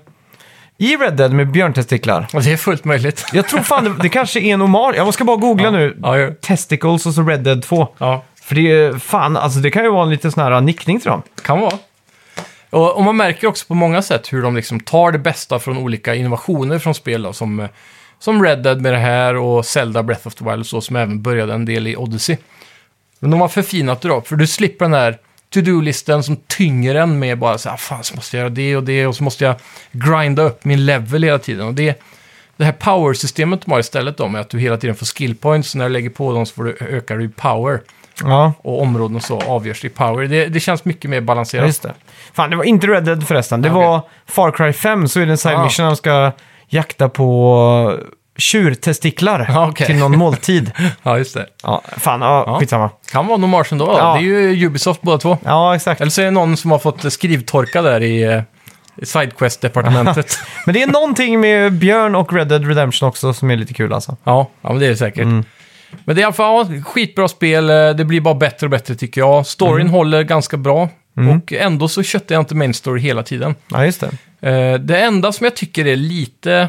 i 0.88 0.96
Red 0.96 1.16
Dead 1.16 1.32
med 1.32 1.50
björntestiklar? 1.50 2.26
Det 2.32 2.52
är 2.52 2.56
fullt 2.56 2.84
möjligt. 2.84 3.24
Jag 3.32 3.48
tror 3.48 3.60
fan 3.60 3.84
det, 3.84 3.94
det 4.02 4.08
kanske 4.08 4.40
är 4.40 4.54
en 4.54 4.60
hommage. 4.60 4.94
Jag 4.96 5.14
ska 5.14 5.24
bara 5.24 5.36
googla 5.36 5.70
nu. 5.70 5.96
Ja, 6.02 6.14
Testicles 6.42 7.06
och 7.06 7.14
så 7.14 7.22
Red 7.22 7.40
Dead 7.40 7.62
2. 7.62 7.88
ja, 7.98 8.24
För 8.42 8.54
det 8.54 8.70
är 8.72 8.98
fan, 8.98 9.36
alltså 9.36 9.58
det 9.58 9.70
kan 9.70 9.82
ju 9.84 9.90
vara 9.90 10.02
en 10.02 10.10
liten 10.10 10.32
sån 10.32 10.42
här 10.52 10.60
nickning 10.60 11.00
till 11.00 11.10
dem. 11.10 11.22
kan 11.42 11.60
vara. 11.60 11.78
Och, 12.70 12.96
och 12.96 13.04
man 13.04 13.16
märker 13.16 13.46
också 13.46 13.66
på 13.66 13.74
många 13.74 14.02
sätt 14.02 14.32
hur 14.32 14.42
de 14.42 14.56
liksom 14.56 14.80
tar 14.80 15.12
det 15.12 15.18
bästa 15.18 15.58
från 15.58 15.78
olika 15.78 16.14
innovationer 16.14 16.78
från 16.78 16.94
spel 16.94 17.22
då, 17.22 17.32
som, 17.32 17.60
eh, 17.60 17.68
som 18.18 18.44
Red 18.44 18.62
Dead 18.62 18.80
med 18.80 18.92
det 18.92 18.98
här 18.98 19.36
och 19.36 19.66
Zelda 19.66 20.02
Breath 20.02 20.26
of 20.26 20.34
the 20.34 20.44
Wild 20.44 20.60
och 20.60 20.66
så, 20.66 20.80
som 20.80 20.96
även 20.96 21.22
började 21.22 21.54
en 21.54 21.64
del 21.64 21.86
i 21.86 21.96
Odyssey. 21.96 22.36
Men 23.20 23.30
de 23.30 23.40
har 23.40 23.48
förfinat 23.48 24.00
det 24.00 24.08
då, 24.08 24.20
för 24.20 24.36
du 24.36 24.46
slipper 24.46 24.84
den 24.84 24.94
här 24.94 25.18
to-do-listen 25.50 26.22
som 26.22 26.36
tynger 26.36 26.94
en 26.94 27.18
med 27.18 27.38
bara 27.38 27.58
så 27.58 27.68
här, 27.68 27.74
ah, 27.74 27.78
fan 27.78 28.04
så 28.04 28.14
måste 28.14 28.36
jag 28.36 28.42
göra 28.42 28.54
det 28.54 28.76
och 28.76 28.82
det 28.82 29.06
och 29.06 29.16
så 29.16 29.24
måste 29.24 29.44
jag 29.44 29.56
grinda 29.92 30.42
upp 30.42 30.64
min 30.64 30.86
level 30.86 31.22
hela 31.22 31.38
tiden. 31.38 31.66
Och 31.66 31.74
det, 31.74 32.02
det 32.56 32.64
här 32.64 32.72
power-systemet 32.72 33.60
de 33.64 33.70
har 33.70 33.80
istället 33.80 34.16
då, 34.16 34.28
med 34.28 34.40
att 34.40 34.50
du 34.50 34.58
hela 34.58 34.76
tiden 34.76 34.96
får 34.96 35.06
skill 35.06 35.36
points, 35.36 35.74
när 35.74 35.84
du 35.84 35.92
lägger 35.92 36.10
på 36.10 36.32
dem 36.32 36.46
så 36.46 36.54
får 36.54 36.64
du 36.64 36.76
ökar 36.80 37.18
du 37.18 37.28
power. 37.28 37.80
Ja, 38.24 38.52
Och 38.58 38.82
områden 38.82 39.16
och 39.16 39.22
så 39.22 39.40
avgörs 39.40 39.84
i 39.84 39.88
power. 39.88 40.24
Det, 40.26 40.46
det 40.46 40.60
känns 40.60 40.84
mycket 40.84 41.10
mer 41.10 41.16
ja, 41.16 41.20
balanserat. 41.20 41.66
just 41.66 41.82
det. 41.82 41.92
Fan, 42.32 42.50
det 42.50 42.56
var 42.56 42.64
inte 42.64 42.86
Red 42.86 43.04
Dead 43.04 43.26
förresten. 43.26 43.62
Det 43.62 43.68
var 43.68 44.00
Far 44.26 44.50
Cry 44.50 44.72
5, 44.72 45.08
så 45.08 45.20
är 45.20 45.26
det 45.26 45.32
en 45.32 45.38
side 45.38 45.54
Ah. 45.54 45.64
mission 45.64 45.84
där 45.84 45.90
de 45.90 45.96
ska 45.96 46.32
jakta 46.68 47.08
på 47.08 47.98
tjurtestiklar 48.38 49.46
Ja, 49.48 49.68
okej. 49.68 49.86
till 49.86 49.96
någon 49.96 50.18
måltid. 50.18 50.70
Ja, 51.02 51.18
just 51.18 51.34
det. 51.34 51.46
Ja, 51.62 51.82
fan, 51.96 52.20
ja, 52.20 52.44
Ja. 52.46 52.58
skitsamma. 52.58 52.90
Kan 53.12 53.26
vara 53.26 53.36
någon 53.36 53.64
ändå. 53.72 53.86
då. 53.86 53.92
Ja. 53.98 54.12
Det 54.14 54.18
är 54.18 54.50
ju 54.52 54.66
Ubisoft 54.66 55.02
båda 55.02 55.18
två. 55.18 55.38
Ja, 55.44 55.74
exakt. 55.76 56.00
Eller 56.00 56.10
så 56.10 56.20
är 56.20 56.24
det 56.24 56.30
någon 56.30 56.56
som 56.56 56.70
har 56.70 56.78
fått 56.78 57.12
skrivtorka 57.12 57.82
där 57.82 58.00
i, 58.02 58.22
eh, 58.22 58.42
i 58.96 59.04
Sidequest-departementet. 59.06 60.38
Men 60.66 60.72
det 60.74 60.82
är 60.82 60.86
någonting 60.86 61.40
med 61.40 61.72
Björn 61.72 62.14
och 62.14 62.32
Red 62.32 62.48
Dead 62.48 62.66
Redemption 62.68 63.08
också 63.08 63.32
som 63.34 63.50
är 63.50 63.56
lite 63.56 63.74
kul 63.74 63.92
alltså. 63.92 64.16
ja, 64.24 64.46
ja, 64.62 64.68
men 64.70 64.78
det 64.78 64.86
är 64.86 64.90
det 64.90 64.96
säkert. 64.96 65.26
Mm. 65.90 66.02
Men 66.04 66.16
det 66.16 66.20
är 66.20 66.22
i 66.22 66.24
alla 66.24 66.32
fall 66.32 66.66
ja, 66.76 66.82
skitbra 66.82 67.28
spel. 67.28 67.70
Eh, 67.70 67.90
Det 67.90 68.04
blir 68.04 68.20
bara 68.20 68.34
bättre 68.34 68.66
och 68.66 68.70
bättre 68.70 68.94
tycker 68.94 69.20
jag. 69.20 69.46
Storyn 69.46 69.80
Mm. 69.80 69.92
håller 69.92 70.22
ganska 70.22 70.56
bra. 70.56 70.88
Och 71.38 71.52
ändå 71.52 71.88
så 71.88 72.02
köttar 72.02 72.34
jag 72.34 72.42
inte 72.42 72.54
main 72.54 72.74
story 72.74 73.00
hela 73.00 73.22
tiden. 73.22 73.54
Ja, 73.70 73.84
just 73.84 74.00
det. 74.40 74.48
Eh, 74.50 74.74
Det 74.78 75.00
enda 75.00 75.32
som 75.32 75.44
jag 75.44 75.56
tycker 75.56 75.86
är 75.86 75.96
lite... 75.96 76.68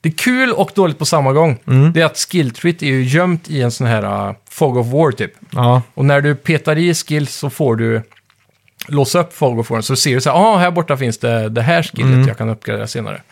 Det 0.00 0.08
är 0.08 0.12
kul 0.12 0.52
och 0.52 0.70
dåligt 0.74 0.98
på 0.98 1.04
samma 1.06 1.32
gång. 1.32 1.58
Mm. 1.66 1.92
Det 1.92 2.00
är 2.00 2.04
att 2.04 2.18
skilltreet 2.30 2.82
är 2.82 2.86
ju 2.86 3.02
gömt 3.04 3.50
i 3.50 3.62
en 3.62 3.70
sån 3.70 3.86
här 3.86 4.28
uh, 4.28 4.34
Fog 4.50 4.76
of 4.76 4.86
War 4.86 5.12
typ. 5.12 5.32
Ja, 5.50 5.82
Och 5.94 6.04
när 6.04 6.20
du 6.20 6.34
petar 6.34 6.78
i 6.78 6.94
skills 6.94 7.34
så 7.34 7.50
får 7.50 7.76
du 7.76 8.02
låsa 8.88 9.20
upp 9.20 9.32
Fog 9.32 9.58
of 9.58 9.70
War. 9.70 9.80
Så 9.80 9.96
ser 9.96 10.14
du 10.14 10.20
så 10.20 10.30
här, 10.30 10.36
ah, 10.36 10.56
här 10.56 10.70
borta 10.70 10.96
finns 10.96 11.18
det 11.18 11.48
det 11.48 11.62
här 11.62 11.82
skillet 11.82 12.12
Mm. 12.14 12.28
jag 12.28 12.38
kan 12.38 12.48
uppgradera 12.48 12.86
senare. 12.86 13.22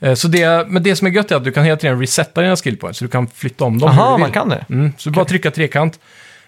Eh, 0.00 0.14
Så 0.14 0.28
det, 0.28 0.66
men 0.68 0.82
det 0.82 0.96
som 0.96 1.06
är 1.06 1.10
gött 1.10 1.30
är 1.30 1.36
att 1.36 1.44
du 1.44 1.52
kan 1.52 1.64
hela 1.64 1.76
tiden 1.76 2.00
resetta 2.00 2.40
dina 2.42 2.56
skill 2.56 2.76
points, 2.76 2.98
så 2.98 3.04
du 3.04 3.08
kan 3.10 3.26
flytta 3.26 3.64
om 3.64 3.78
dem 3.78 3.90
hur 3.90 3.98
Aha, 3.98 4.10
du 4.10 4.14
vill. 4.16 4.20
man 4.20 4.32
kan 4.32 4.48
det. 4.48 4.64
Mm, 4.70 4.92
så 4.98 5.08
du 5.10 5.14
bara 5.14 5.24
trycka 5.24 5.50
trekant. 5.50 5.98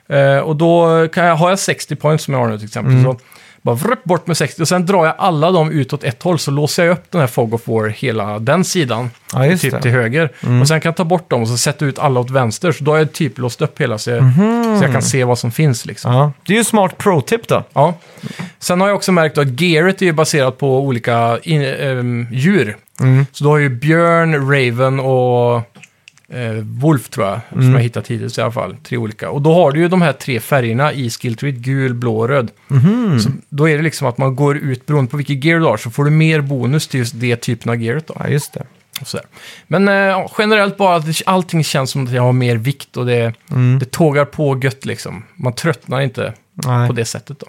Eh, 0.09 0.39
och 0.39 0.57
då 0.57 1.09
kan 1.09 1.25
jag, 1.25 1.37
har 1.37 1.51
jag 1.51 1.59
60 1.59 1.97
points 1.97 2.25
som 2.25 2.35
jag 2.35 2.41
har 2.41 2.49
nu 2.49 2.57
till 2.59 2.67
exempel. 2.67 2.93
Mm. 2.93 3.05
Så 3.05 3.19
bara 3.63 3.75
vrrt 3.75 4.05
bort 4.05 4.27
med 4.27 4.37
60 4.37 4.63
och 4.63 4.69
sen 4.69 4.87
drar 4.87 5.07
jag 5.07 5.15
alla 5.19 5.51
dem 5.51 5.71
ut 5.71 5.93
åt 5.93 6.05
ett 6.05 6.23
håll 6.23 6.39
så 6.39 6.51
låser 6.51 6.85
jag 6.85 6.93
upp 6.93 7.05
den 7.11 7.21
här 7.21 7.29
Fog 7.29 7.55
of 7.55 7.69
War 7.69 7.89
hela 7.89 8.39
den 8.39 8.65
sidan. 8.65 9.11
Ja, 9.33 9.57
typ 9.57 9.73
det. 9.73 9.83
till 9.83 9.91
höger. 9.91 10.25
Och 10.61 10.69
sen 10.69 10.81
kan 10.81 10.89
jag 10.91 10.97
ta 10.97 11.05
bort 11.05 11.31
dem 11.31 11.43
och 11.43 11.49
så 11.49 11.57
sätta 11.57 11.85
ut 11.85 11.99
alla 11.99 12.21
åt 12.21 12.31
vänster. 12.31 12.73
Så 12.73 12.85
då 12.85 12.91
har 12.91 12.99
jag 12.99 13.13
typ 13.13 13.39
låst 13.39 13.63
upp 13.63 13.81
hela 13.81 13.99
så 13.99 14.11
jag, 14.11 14.23
Mhm. 14.23 14.79
så 14.79 14.85
jag 14.85 14.93
kan 14.93 15.03
se 15.03 15.25
vad 15.25 15.39
som 15.39 15.51
finns 15.53 15.87
liksom. 15.87 16.13
Ja, 16.15 16.33
det 16.47 16.53
är 16.53 16.59
ju 16.59 16.65
smart 16.65 16.99
pro-tip 16.99 17.49
då. 17.49 17.63
Ja. 17.73 17.95
Sen 18.59 18.81
har 18.81 18.89
jag 18.89 18.97
också 18.97 19.13
märkt 19.13 19.39
att 19.39 19.61
gearet 19.61 20.03
är 20.03 20.07
ju 20.07 20.13
baserat 20.13 20.59
på 20.59 20.79
olika 20.81 21.39
in, 21.43 21.63
ehm, 21.65 22.27
djur. 22.33 22.77
Mm. 23.01 23.27
Så 23.33 23.45
du 23.45 23.51
har 23.51 23.59
ju 23.59 23.69
björn, 23.69 24.35
raven 24.53 25.01
och 25.01 25.63
eh, 26.33 26.53
wolf 26.65 27.09
tror 27.09 27.27
jag, 27.27 27.41
Mm. 27.53 27.65
som 27.65 27.75
jag 27.75 27.81
hittat 27.81 28.07
hittills 28.07 28.39
i 28.39 28.41
alla 28.41 28.53
fall. 28.53 28.77
Tre 28.83 28.97
olika. 28.99 29.31
Och 29.31 29.43
då 29.43 29.55
har 29.55 29.73
du 29.73 29.81
ju 29.81 29.89
de 29.89 30.03
här 30.03 30.13
tre 30.13 30.41
färgerna 30.41 30.93
i 30.93 31.11
skilltreet, 31.11 31.55
gul, 31.55 31.95
blå 31.95 32.19
och 32.19 32.29
röd. 32.29 32.51
Mhm. 32.69 33.21
Så 33.21 33.31
då 33.49 33.69
är 33.69 33.77
det 33.77 33.83
liksom 33.83 34.07
att 34.09 34.19
man 34.19 34.37
går 34.37 34.57
ut, 34.57 34.87
beroende 34.87 35.11
på 35.11 35.17
vilket 35.17 35.45
gear 35.45 35.59
du 35.59 35.65
har, 35.65 35.77
så 35.77 35.91
får 35.91 36.05
du 36.05 36.11
mer 36.11 36.41
bonus 36.41 36.89
till 36.89 37.01
just 37.01 37.21
det 37.21 37.37
typen 37.37 37.71
av 37.71 37.83
gearet 37.83 38.07
då. 38.07 38.17
Ja, 38.19 38.29
just 38.29 38.53
det. 38.53 38.63
Men 39.67 39.89
eh, 39.89 40.27
generellt 40.39 40.77
bara 40.77 40.97
att 40.97 41.23
allting 41.27 41.65
känns 41.65 41.91
som 41.91 42.05
att 42.05 42.13
jag 42.13 42.23
har 42.23 42.33
mer 42.33 42.57
vikt 42.57 42.97
och 42.97 43.07
det, 43.07 43.35
Mm. 43.51 43.79
det 43.79 43.91
tågar 43.91 44.25
på 44.25 44.61
gött 44.63 44.85
liksom. 44.85 45.23
Man 45.37 45.53
tröttnar 45.53 46.01
inte 46.01 46.33
Nej. 46.53 46.89
på 46.89 46.93
det 46.95 47.05
sättet 47.05 47.39
då. 47.39 47.47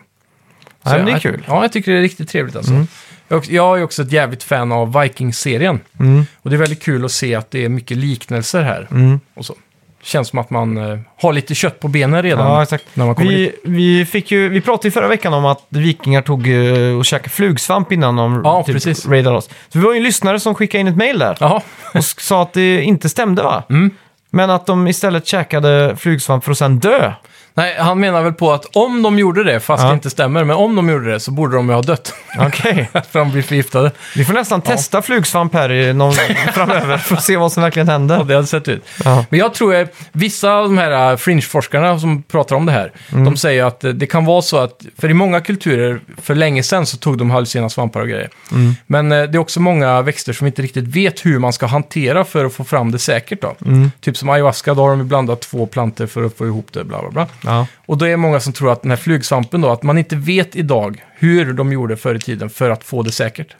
Nej, 0.84 0.96
men 0.98 1.06
det 1.06 1.12
är 1.12 1.14
jag, 1.14 1.22
kul. 1.22 1.34
Mm. 1.34 1.44
Ja, 1.48 1.62
jag 1.62 1.72
tycker 1.72 1.92
det 1.92 1.98
är 1.98 2.02
riktigt 2.02 2.30
trevligt 2.30 2.56
alltså. 2.56 2.86
Jag, 3.32 3.36
är 3.36 3.40
också- 3.40 3.52
jag 3.52 3.80
är 3.80 3.84
också 3.84 4.02
ett 4.02 4.12
jävligt 4.12 4.44
fan 4.44 4.72
av 4.72 5.02
Vikings-serien. 5.02 5.80
Mm. 6.00 6.26
Och 6.42 6.50
det 6.50 6.56
är 6.56 6.58
väldigt 6.58 6.84
kul 6.84 7.06
att 7.06 7.12
se 7.12 7.36
att 7.36 7.52
det 7.52 7.66
är 7.66 7.70
mycket 7.70 7.98
liknelser 7.98 8.62
här. 8.62 8.88
Mm. 8.92 9.20
Och 9.34 9.46
så. 9.46 9.56
Känns 10.04 10.28
som 10.28 10.40
att 10.40 10.50
man 10.50 10.78
eh, 10.78 11.00
har 11.22 11.34
lite 11.34 11.56
kött 11.56 11.80
på 11.80 11.88
benen 11.88 12.24
redan 12.24 12.48
Ja, 12.48 12.64
exakt. 12.64 12.86
när 12.94 13.06
man 13.06 13.16
kommer 13.16 13.32
dit. 13.32 13.56
Vi, 13.64 13.72
vi, 13.98 14.06
fick 14.06 14.32
ju, 14.32 14.50
vi 14.50 14.62
pratade 14.62 14.88
ju 14.88 14.92
förra 14.92 15.08
veckan 15.08 15.34
om 15.34 15.46
att 15.46 15.66
vikingar 15.70 16.22
tog 16.22 16.48
uh, 16.48 16.98
och 16.98 17.06
käkade 17.06 17.30
flugsvamp 17.30 17.92
innan 17.92 18.16
de 18.16 18.42
Ja, 18.44 18.64
typ, 18.64 18.76
precis. 18.76 19.06
raidade 19.06 19.38
oss. 19.38 19.50
Så 19.70 19.80
vi 19.80 19.86
var 19.86 19.92
ju 19.94 19.98
en 19.98 20.04
lyssnare 20.04 20.40
som 20.40 20.56
skickade 20.56 20.80
in 20.82 20.88
ett 20.88 20.98
mail 20.98 21.20
där 21.20 21.38
Jaha, 21.40 21.62
och 21.94 21.96
s- 21.96 22.16
sa 22.20 22.42
att 22.42 22.54
det 22.54 22.82
inte 22.82 23.10
stämde 23.10 23.44
va? 23.44 23.64
Mm. 23.70 23.92
Men 24.30 24.50
att 24.50 24.66
de 24.66 24.88
istället 24.88 25.28
käkade 25.28 25.96
flugsvamp 26.00 26.44
för 26.44 26.52
att 26.52 26.58
sen 26.58 26.80
dö. 26.80 27.14
Nej, 27.54 27.76
han 27.80 28.00
menar 28.00 28.22
väl 28.24 28.34
på 28.34 28.52
att 28.54 28.66
om 28.76 29.02
de 29.02 29.20
gjorde 29.20 29.44
det, 29.44 29.60
fast 29.60 29.84
Ja. 29.84 29.88
det 29.90 29.94
inte 29.94 30.10
stämmer, 30.10 30.44
men 30.44 30.56
om 30.56 30.76
de 30.76 30.90
gjorde 30.90 31.12
det 31.12 31.20
så 31.20 31.32
borde 31.32 31.56
de 31.56 31.70
ju 31.70 31.76
ha 31.76 31.82
dött. 31.82 32.14
Okej. 32.40 32.90
för 33.12 33.20
de 33.20 33.32
blir 33.32 33.42
förgiftade. 33.42 33.92
Vi 34.16 34.26
får 34.26 34.34
nästan 34.34 34.62
testa 34.62 35.02
flugsvamp 35.02 35.54
här 35.54 35.72
i 35.72 35.94
någon 35.94 36.14
framöver 36.54 36.98
för 36.98 37.16
att 37.16 37.24
se 37.24 37.38
vad 37.38 37.52
som 37.52 37.64
verkligen 37.64 37.88
Ja, 37.88 37.92
händer. 37.94 38.24
det 38.24 38.36
hade 38.36 38.48
sett 38.48 38.68
ut. 38.68 38.84
Ja. 39.06 39.26
Men 39.30 39.40
jag 39.40 39.54
tror 39.54 39.76
att 39.76 39.94
vissa 40.12 40.52
av 40.54 40.64
de 40.64 40.78
här 40.78 41.12
äh, 41.12 41.18
fringe-forskarna 41.18 42.00
som 42.00 42.24
pratar 42.24 42.56
om 42.56 42.66
det 42.66 42.72
här, 42.72 42.92
Mm. 43.12 43.26
de 43.26 43.38
säger 43.38 43.64
att 43.64 43.84
eh, 43.84 43.90
det 43.92 44.06
kan 44.08 44.26
vara 44.26 44.42
så 44.42 44.58
att, 44.58 44.82
för 44.98 45.10
i 45.10 45.14
många 45.14 45.42
kulturer, 45.42 46.00
för 46.22 46.36
länge 46.36 46.64
sedan 46.64 46.86
så 46.86 46.98
tog 46.98 47.18
de 47.18 47.32
hallucinogena 47.32 47.70
svampar 47.70 48.02
och 48.02 48.08
grejer. 48.08 48.30
Mm. 48.52 48.76
Men 48.88 49.12
eh, 49.12 49.24
det 49.24 49.38
är 49.38 49.40
också 49.40 49.60
många 49.60 50.02
växter 50.02 50.34
som 50.34 50.48
inte 50.48 50.62
riktigt 50.62 50.88
vet 50.88 51.26
hur 51.26 51.40
man 51.40 51.54
ska 51.54 51.66
hantera 51.66 52.26
för 52.26 52.46
att 52.46 52.54
få 52.54 52.64
fram 52.64 52.92
det 52.92 53.00
säkert 53.00 53.42
då. 53.42 53.56
Mm. 53.66 53.92
Typ 54.02 54.18
som 54.18 54.30
ayahuasca, 54.30 54.74
då 54.74 54.82
har 54.82 54.90
de 54.90 55.00
ju 55.00 55.06
blandat 55.06 55.42
två 55.42 55.66
planter 55.66 56.08
för 56.08 56.24
att 56.26 56.38
få 56.38 56.46
ihop 56.46 56.68
det, 56.74 56.84
bla 56.84 57.02
bla 57.02 57.10
bla. 57.12 57.28
Ja. 57.44 57.68
Och 57.86 57.98
då 57.98 58.06
är 58.06 58.10
det 58.10 58.18
många 58.18 58.40
som 58.40 58.54
tror 58.54 58.72
att 58.72 58.82
den 58.82 58.92
här 58.92 58.98
flugsvampen 58.98 59.62
då, 59.62 59.70
att 59.70 59.84
man 59.84 59.98
inte 59.98 60.16
vet 60.16 60.56
idag 60.56 61.04
hur 61.16 61.54
de 61.54 61.72
gjorde 61.74 61.98
förr 61.98 62.16
i 62.16 62.20
tiden 62.20 62.50
för 62.50 62.70
att 62.70 62.84
få 62.84 63.04
det 63.04 63.12
säkert. 63.12 63.56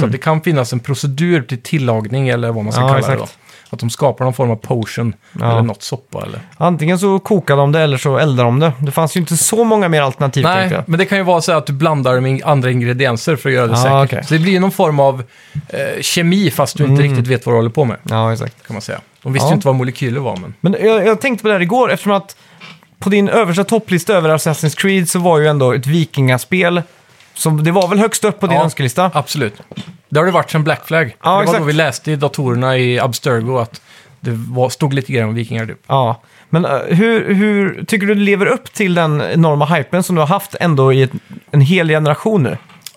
Så 0.00 0.06
att 0.06 0.12
det 0.12 0.18
kan 0.18 0.40
finnas 0.40 0.72
en 0.72 0.80
procedur 0.80 1.42
till 1.42 1.62
tillagning 1.62 2.28
eller 2.28 2.52
vad 2.52 2.64
man 2.64 2.72
ska 2.72 2.82
Mhm. 2.82 2.88
Ja, 2.88 2.94
kalla 2.94 3.08
det 3.08 3.16
då. 3.16 3.22
exakt. 3.24 3.38
Att 3.70 3.80
de 3.80 3.90
skapar 3.90 4.24
någon 4.24 4.34
form 4.34 4.50
av 4.50 4.56
potion 4.56 5.14
Ja. 5.40 5.50
eller 5.52 5.62
något 5.62 5.82
soppa 5.82 6.22
eller... 6.22 6.40
Antingen 6.56 6.98
så 6.98 7.18
kokar 7.18 7.56
de 7.56 7.72
det 7.72 7.80
eller 7.80 7.96
så 7.96 8.18
eldar 8.18 8.44
de 8.44 8.60
det. 8.60 8.72
Det 8.78 8.90
fanns 8.90 9.16
ju 9.16 9.20
inte 9.20 9.36
så 9.36 9.64
många 9.64 9.88
mer 9.88 10.02
alternativ 10.02 10.42
tänkte 10.42 10.60
Nej, 10.60 10.72
jag. 10.72 10.88
men 10.88 10.98
det 10.98 11.06
kan 11.06 11.18
ju 11.18 11.24
vara 11.24 11.40
så 11.40 11.52
att 11.52 11.66
du 11.66 11.72
blandar 11.72 12.20
med 12.20 12.42
andra 12.44 12.70
ingredienser 12.70 13.36
för 13.36 13.48
att 13.48 13.54
göra 13.54 13.66
det 13.66 13.72
Ja, 13.72 13.82
säkert. 13.82 14.04
okej. 14.18 14.24
Så 14.24 14.34
det 14.34 14.40
blir 14.40 14.60
någon 14.60 14.70
form 14.70 15.00
av 15.00 15.22
eh, 15.68 16.00
kemi 16.00 16.50
fast 16.50 16.76
du 16.76 16.84
inte 16.84 17.02
Mm. 17.02 17.12
riktigt 17.16 17.30
vet 17.32 17.46
vad 17.46 17.52
du 17.54 17.56
håller 17.58 17.70
på 17.70 17.84
med, 17.84 17.96
Ja, 18.10 18.32
exakt. 18.32 18.66
kan 18.66 18.74
man 18.74 18.80
säga. 18.82 19.00
De 19.22 19.32
visste 19.32 19.46
Ja. 19.46 19.50
ju 19.50 19.54
inte 19.54 19.66
vad 19.66 19.74
molekyler 19.76 20.20
var, 20.20 20.36
men... 20.36 20.54
Men 20.60 20.76
jag, 20.82 21.06
jag 21.06 21.20
tänkte 21.20 21.42
på 21.42 21.48
det 21.48 21.54
här 21.54 21.60
igår, 21.62 21.92
eftersom 21.92 22.12
att 22.12 22.36
på 22.98 23.10
din 23.10 23.28
översta 23.28 23.64
topplista 23.64 24.14
över 24.14 24.30
Assassin's 24.30 24.76
Creed 24.76 25.08
så 25.08 25.18
var 25.18 25.38
ju 25.38 25.46
ändå 25.46 25.72
ett 25.72 25.86
vikingaspel, 25.86 26.82
som, 27.34 27.64
det 27.64 27.70
var 27.70 27.88
väl 27.88 27.98
högst 27.98 28.24
upp 28.24 28.40
på 28.40 28.46
din 28.46 28.56
Ja. 28.56 28.64
önskelista? 28.64 29.10
Absolut. 29.14 29.54
Det 30.08 30.18
har 30.18 30.26
det 30.26 30.32
varit 30.32 30.50
sedan 30.50 30.64
Black 30.64 30.86
Flag. 30.86 31.06
Det 31.06 31.28
var 31.28 31.42
exakt. 31.42 31.58
då 31.58 31.64
vi 31.64 31.72
läste 31.72 32.12
i 32.12 32.16
datorerna 32.16 32.78
i 32.78 32.98
Abstergo 33.00 33.58
att 33.58 33.80
det 34.20 34.30
var, 34.30 34.68
stod 34.68 34.94
lite 34.94 35.12
grejer 35.12 35.26
om 35.26 35.34
vikingar 35.34 35.66
typ. 35.66 35.80
Ja. 35.86 36.20
Men 36.50 36.64
eh, 36.64 36.78
hur, 36.88 37.34
hur 37.34 37.84
tycker 37.84 38.06
du 38.06 38.14
det 38.14 38.20
lever 38.20 38.46
upp 38.46 38.72
till 38.72 38.94
den 38.94 39.22
enorma 39.22 39.66
hypen 39.66 40.02
som 40.02 40.14
du 40.16 40.20
har 40.22 40.26
haft 40.28 40.54
ändå 40.60 40.92
i 40.92 41.02
ett, 41.02 41.10
en 41.50 41.60
hel 41.60 41.88
generation 41.88 42.42
nu? 42.42 42.56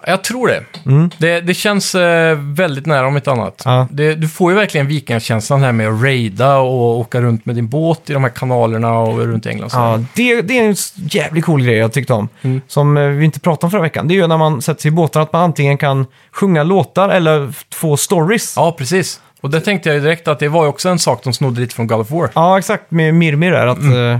Jag 0.10 0.24
tror 0.24 0.48
det. 0.48 0.64
Mm. 0.86 1.10
Det, 1.18 1.42
det 1.42 1.54
känns 1.54 1.96
eh, 1.96 2.38
väldigt 2.38 2.86
nära 2.86 3.08
om 3.08 3.16
ett 3.16 3.28
annat. 3.28 3.62
Ja. 3.66 3.88
Det, 3.92 4.16
du 4.16 4.28
får 4.28 4.52
ju 4.52 4.58
verkligen 4.58 4.88
vikingakänslan 4.88 5.64
här 5.64 5.72
med 5.72 5.88
att 5.90 6.02
raida 6.04 6.58
och 6.58 6.98
åka 7.00 7.22
runt 7.22 7.46
med 7.46 7.56
din 7.56 7.68
båt 7.68 8.10
i 8.10 8.14
de 8.14 8.24
här 8.24 8.32
kanalerna 8.32 9.00
och 9.00 9.18
runt 9.20 9.46
i 9.46 9.50
England. 9.50 9.70
så. 9.70 9.78
Ja, 9.78 10.04
det, 10.16 10.42
det 10.42 10.60
är 10.60 10.64
en 10.70 10.76
jävligt 10.96 11.46
cool 11.46 11.64
grej 11.64 11.76
jag 11.78 11.92
tyckte 11.94 12.14
om. 12.14 12.30
Mm. 12.42 12.62
Som 12.68 12.98
eh, 12.98 13.04
vi 13.08 13.26
inte 13.26 13.40
pratade 13.40 13.66
om 13.68 13.72
förra 13.72 13.82
veckan. 13.82 14.08
Det 14.08 14.14
är 14.14 14.16
ju 14.16 14.28
när 14.28 14.38
man 14.38 14.62
sätter 14.62 14.82
sig 14.82 14.90
i 14.90 14.92
båten 14.92 15.22
att 15.22 15.34
man 15.34 15.42
antingen 15.42 15.78
kan 15.78 16.06
sjunga 16.32 16.64
låtar 16.64 17.10
eller 17.10 17.54
få 17.76 17.98
stories. 17.98 18.54
ja, 18.56 18.76
precis. 18.78 19.22
Och 19.42 19.50
det 19.50 19.62
tänkte 19.62 19.90
jag 19.90 19.96
ju 19.96 20.02
direkt 20.02 20.28
att 20.28 20.40
det 20.40 20.48
var 20.48 20.64
ju 20.64 20.70
också 20.70 20.90
en 20.90 21.00
sak 21.00 21.24
de 21.24 21.34
snodde 21.34 21.62
lite 21.62 21.76
från 21.76 21.88
God 21.88 22.00
of 22.00 22.12
War. 22.12 22.30
Ja, 22.36 22.58
exakt. 22.58 22.92
Med 22.92 23.14
Mirmir 23.14 23.52
där. 23.52 23.68
Att, 23.68 23.78
Mm. 23.78 24.12
eh, 24.12 24.20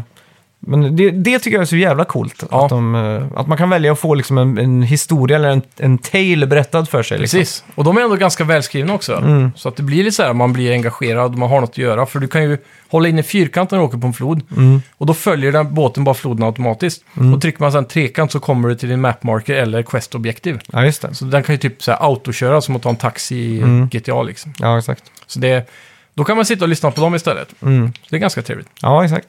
Men 0.60 0.96
det, 0.96 1.12
det 1.12 1.40
tycker 1.40 1.58
jag 1.58 1.62
är 1.62 1.66
så 1.66 1.76
jävla 1.76 2.06
coolt. 2.06 2.44
Ja. 2.52 2.64
Att, 2.66 2.70
de, 2.70 2.96
eh, 2.96 3.40
att 3.40 3.48
man 3.48 3.58
kan 3.58 3.70
välja 3.70 3.92
att 3.92 4.00
få 4.00 4.14
liksom 4.14 4.38
en, 4.38 4.58
en 4.58 4.82
historia 4.84 5.38
eller 5.38 5.50
en, 5.50 5.62
en 5.78 5.98
tale 5.98 6.48
berättad 6.48 6.86
för 6.86 7.04
sig. 7.04 7.20
Liksom. 7.20 7.40
Precis. 7.40 7.64
Och 7.76 7.84
de 7.84 7.98
är 7.98 8.02
ändå 8.02 8.16
ganska 8.16 8.44
välskrivna 8.44 8.94
också. 8.94 9.16
Mm. 9.16 9.52
Så 9.56 9.70
att 9.70 9.76
det 9.76 9.84
blir 9.84 10.04
lite 10.04 10.16
så 10.16 10.24
här, 10.24 10.34
man 10.34 10.54
blir 10.54 10.72
engagerad 10.72 11.32
och 11.32 11.38
man 11.38 11.50
har 11.50 11.62
något 11.62 11.70
att 11.70 11.78
göra. 11.78 12.06
För 12.06 12.20
du 12.20 12.28
kan 12.28 12.44
ju 12.44 12.58
hålla 12.90 13.10
in 13.10 13.20
i 13.20 13.24
fyrkant 13.24 13.72
när 13.72 13.78
du 13.78 13.84
åker 13.86 13.98
på 13.98 14.08
en 14.08 14.14
flod. 14.14 14.42
Mm. 14.58 14.82
Och 14.98 15.06
då 15.06 15.14
följer 15.14 15.52
den 15.52 15.74
båten 15.74 16.04
bara 16.04 16.16
floden 16.16 16.44
automatiskt. 16.44 17.04
Och 17.34 17.42
trycker 17.42 17.62
man 17.62 17.72
sen 17.72 17.86
trekant 17.86 18.32
så 18.32 18.40
kommer 18.40 18.70
du 18.70 18.76
till 18.76 18.90
din 18.90 19.02
mapmarker 19.02 19.56
eller 19.56 19.84
quest-objektiv. 19.84 20.60
Ja, 20.74 20.86
just 20.86 21.02
det. 21.02 21.16
Så 21.16 21.26
den 21.26 21.44
kan 21.44 21.56
ju 21.56 21.60
typ 21.60 21.84
så 21.84 21.92
här 21.92 22.04
autoköra 22.04 22.62
som 22.62 22.76
att 22.76 22.82
ta 22.82 22.90
en 22.90 22.96
taxi 22.96 23.36
i 23.36 23.58
Mm. 23.62 23.90
GTA 23.90 24.24
liksom. 24.24 24.54
Ja, 24.60 24.78
exakt. 24.78 25.04
Så 25.28 25.40
det, 25.40 25.70
då 26.18 26.24
kan 26.24 26.36
man 26.36 26.46
sitta 26.46 26.66
och 26.66 26.70
lyssna 26.70 26.92
på 26.92 27.02
dem 27.02 27.16
istället. 27.16 27.48
Mm. 27.62 27.92
Det 28.10 28.16
är 28.16 28.20
ganska 28.20 28.42
trevligt. 28.42 28.68
Ja, 28.82 29.04
exakt. 29.04 29.28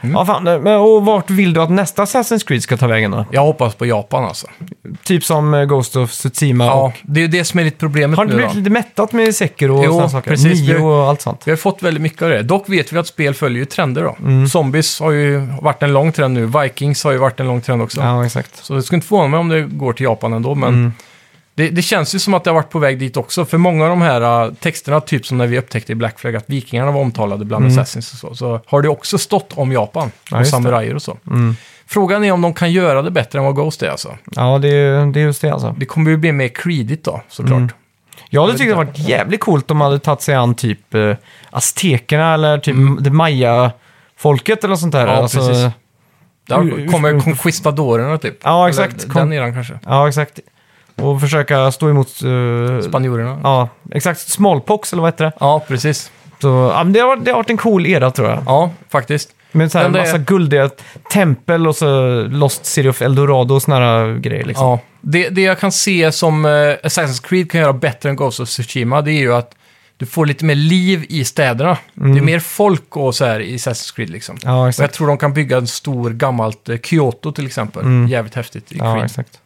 Mm. 0.00 0.14
Ja, 0.16 0.26
fan. 0.26 0.44
Men, 0.44 0.66
och 0.66 1.04
vart 1.04 1.30
vill 1.30 1.52
du 1.54 1.60
att 1.62 1.70
nästa 1.70 2.04
Assassin's 2.04 2.46
Creed 2.46 2.62
ska 2.62 2.76
ta 2.76 2.86
vägen 2.86 3.10
då? 3.10 3.24
Jag 3.32 3.40
hoppas 3.44 3.74
på 3.74 3.86
Japan 3.86 4.24
alltså. 4.24 4.46
Typ 5.04 5.24
som 5.24 5.54
eh, 5.54 5.64
Ghost 5.64 5.96
of 5.96 6.10
Tsushima 6.10 6.64
Ja, 6.64 6.82
och... 6.82 6.92
det 7.02 7.20
är 7.20 7.22
ju 7.22 7.28
det 7.28 7.44
som 7.44 7.60
är 7.60 7.64
lite 7.64 7.76
problemet 7.76 8.16
Har 8.16 8.24
det 8.24 8.30
nu 8.30 8.36
blivit 8.36 8.52
då. 8.52 8.58
lite 8.58 8.70
mättat 8.70 9.12
med 9.12 9.34
Sekiro 9.34 9.78
och 9.78 9.84
sådana 9.84 10.08
saker? 10.08 10.30
precis. 10.30 10.60
Nio 10.68 10.78
och 10.78 11.08
allt 11.08 11.20
sånt. 11.20 11.42
Vi 11.44 11.50
har 11.50 11.56
fått 11.56 11.82
väldigt 11.82 12.02
mycket 12.02 12.22
av 12.22 12.28
det. 12.30 12.42
Dock 12.42 12.68
vet 12.68 12.92
vi 12.92 12.98
att 12.98 13.06
spel 13.06 13.34
följer 13.34 13.58
ju 13.58 13.64
trender 13.64 14.02
då. 14.02 14.16
Mm. 14.20 14.48
Zombies 14.48 15.00
har 15.00 15.10
ju 15.10 15.38
varit 15.62 15.82
en 15.82 15.92
lång 15.92 16.12
trend 16.12 16.34
nu. 16.34 16.46
Vikings 16.62 17.04
har 17.04 17.12
ju 17.12 17.18
varit 17.18 17.40
en 17.40 17.46
lång 17.46 17.60
trend 17.60 17.82
också. 17.82 18.00
Ja, 18.00 18.26
exakt. 18.26 18.64
Så 18.64 18.74
det 18.74 18.82
skulle 18.82 18.96
inte 18.96 19.06
förvåna 19.08 19.28
mig 19.28 19.40
om 19.40 19.48
det 19.48 19.60
går 19.62 19.92
till 19.92 20.04
Japan 20.04 20.32
ändå. 20.32 20.54
Men 20.54 20.68
Mm. 20.70 20.92
Det, 21.60 21.70
det 21.70 21.82
känns 21.82 22.14
ju 22.14 22.18
som 22.18 22.34
att 22.34 22.44
det 22.44 22.50
har 22.50 22.54
varit 22.54 22.70
på 22.70 22.78
väg 22.78 22.98
dit 22.98 23.16
också. 23.16 23.44
För 23.44 23.58
många 23.58 23.84
av 23.84 23.90
de 23.90 24.02
här 24.02 24.46
uh, 24.46 24.54
texterna, 24.54 25.00
typ 25.00 25.26
som 25.26 25.38
när 25.38 25.46
vi 25.46 25.58
upptäckte 25.58 25.92
i 25.92 25.94
Black 25.94 26.18
Flag 26.20 26.36
att 26.36 26.44
vikingarna 26.50 26.90
var 26.90 27.00
omtalade 27.00 27.44
bland 27.44 27.64
Mm. 27.64 27.78
Assassins 27.78 28.12
och 28.12 28.18
så, 28.18 28.34
så 28.34 28.60
har 28.66 28.82
det 28.82 28.88
också 28.88 29.18
stått 29.18 29.52
om 29.54 29.72
Japan 29.72 30.10
Ja, 30.30 30.38
det. 30.38 30.44
samurajer 30.44 30.94
och 30.94 31.02
så. 31.02 31.18
Mm. 31.26 31.56
Frågan 31.86 32.24
är 32.24 32.32
om 32.32 32.40
de 32.40 32.54
kan 32.54 32.72
göra 32.72 33.02
det 33.02 33.10
bättre 33.10 33.38
än 33.38 33.44
vad 33.44 33.54
Ghost 33.56 33.82
är 33.82 33.90
alltså. 33.90 34.16
Ja, 34.30 34.58
det 34.58 34.68
är, 34.68 35.06
det 35.06 35.20
är 35.20 35.24
just 35.24 35.42
det 35.42 35.50
alltså. 35.50 35.74
Det 35.78 35.86
kommer 35.86 36.10
ju 36.10 36.16
bli 36.16 36.32
mer 36.32 36.48
creedigt 36.48 37.04
då, 37.04 37.22
såklart. 37.28 37.56
Mm. 37.56 37.70
Jag 38.30 38.40
hade 38.46 38.58
tyckt 38.58 38.70
det 38.70 38.76
varit 38.76 38.98
jävligt 38.98 39.40
coolt 39.40 39.70
om 39.70 39.78
de 39.78 39.84
hade 39.84 39.98
tagit 39.98 40.22
sig 40.22 40.34
an 40.34 40.54
typ 40.54 40.94
eh, 40.94 41.16
aztekerna 41.50 42.34
eller 42.34 42.58
typ 42.58 42.76
det 43.00 43.10
maya-folket 43.10 44.64
eller 44.64 44.76
sånt 44.76 44.92
där. 44.92 45.02
Mm. 45.02 45.14
Ja, 45.14 45.22
alltså, 45.22 45.38
precis. 45.38 45.66
Där 46.46 46.90
kommer 46.90 47.20
conquistadorerna 47.20 48.18
typ. 48.18 48.38
Ja, 48.42 48.68
exakt. 48.68 49.04
Eller 49.04 49.14
den 49.14 49.32
eran 49.32 49.54
kanske. 49.54 49.78
Ja, 49.84 50.08
exakt. 50.08 50.40
Och 51.02 51.20
försöka 51.20 51.72
stå 51.72 51.88
emot... 51.90 52.08
eh, 52.08 52.88
Spanjorerna. 52.88 53.40
ja, 53.42 53.68
exakt. 53.92 54.20
Smallpox 54.20 54.92
eller 54.92 55.02
vad 55.02 55.12
heter 55.12 55.24
det? 55.24 55.32
Ja, 55.40 55.64
precis. 55.68 56.10
Så, 56.40 56.48
ja, 56.74 56.84
men 56.84 56.92
det, 56.92 57.00
har, 57.00 57.06
varit- 57.08 57.24
det 57.24 57.30
har 57.30 57.36
varit 57.38 57.50
en 57.50 57.56
cool 57.56 57.86
era 57.86 58.10
tror 58.10 58.28
jag. 58.28 58.42
Ja, 58.46 58.70
faktiskt. 58.90 59.28
Med 59.52 59.72
så 59.72 59.78
här 59.78 59.84
Men 59.84 59.92
det- 59.92 59.98
massa 60.00 60.18
guldiga 60.18 60.70
tempel 61.12 61.66
och 61.66 61.76
så 61.76 62.22
Lost 62.30 62.66
City 62.66 62.88
of 62.88 63.02
Eldorado 63.02 63.54
och 63.54 63.62
såna 63.62 63.76
här 63.78 64.14
grejer 64.18 64.44
liksom. 64.44 64.66
Ja. 64.66 64.80
Det, 65.00 65.28
det 65.28 65.40
jag 65.42 65.58
kan 65.58 65.72
se 65.72 66.12
som 66.12 66.44
eh, 66.44 66.50
Assassin's 66.50 67.22
Creed 67.28 67.50
kan 67.50 67.60
göra 67.60 67.72
bättre 67.72 68.08
än 68.08 68.16
Ghost 68.16 68.40
of 68.40 68.48
Tsushima, 68.48 69.02
det 69.02 69.12
är 69.12 69.18
ju 69.20 69.34
att 69.34 69.54
du 69.96 70.06
får 70.06 70.26
lite 70.26 70.44
mer 70.44 70.54
liv 70.54 71.06
i 71.08 71.24
städerna. 71.24 71.76
Det 71.94 72.02
är 72.18 72.22
mer 72.22 72.38
folk 72.38 72.96
och 72.96 73.14
så 73.14 73.24
här 73.24 73.40
i 73.40 73.56
Assassin's 73.56 73.94
Creed 73.96 74.10
liksom. 74.10 74.36
Mm. 74.42 74.54
Ja, 74.54 74.58
Och 74.58 74.62
jag 74.62 74.68
exakt. 74.68 74.94
tror 74.94 75.06
de 75.06 75.18
kan 75.18 75.32
bygga 75.34 75.56
en 75.56 75.66
stor 75.66 76.10
gammalt 76.10 76.68
eh, 76.68 76.76
Kyoto 76.78 77.32
till 77.32 77.46
exempel. 77.46 78.08
Jävligt 78.10 78.34
häftigt 78.34 78.72
i 78.72 78.74
Mm. 78.74 78.86
Ja, 78.86 78.92
Creed. 78.94 79.04
exakt. 79.04 79.39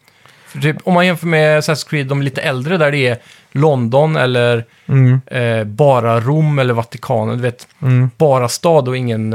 För 0.55 0.61
typ, 0.61 0.77
om 0.85 0.95
man 0.95 1.07
jämför 1.07 1.27
med 1.27 1.59
Assassin's 1.61 1.89
Creed, 1.89 2.07
de 2.07 2.23
lite 2.23 2.41
äldre, 2.41 2.77
där 2.77 2.93
det 2.93 3.07
är 3.07 3.19
London 3.53 4.17
eller 4.17 4.65
Mm, 4.87 5.21
eh, 5.27 5.65
bara 5.65 6.21
Rom 6.21 6.59
eller 6.59 6.75
Vatikanen. 6.75 7.37
Du 7.37 7.43
vet, 7.43 7.69
mm. 7.83 8.11
bara 8.17 8.49
stad 8.49 8.89
och 8.89 8.97
ingen... 8.97 9.31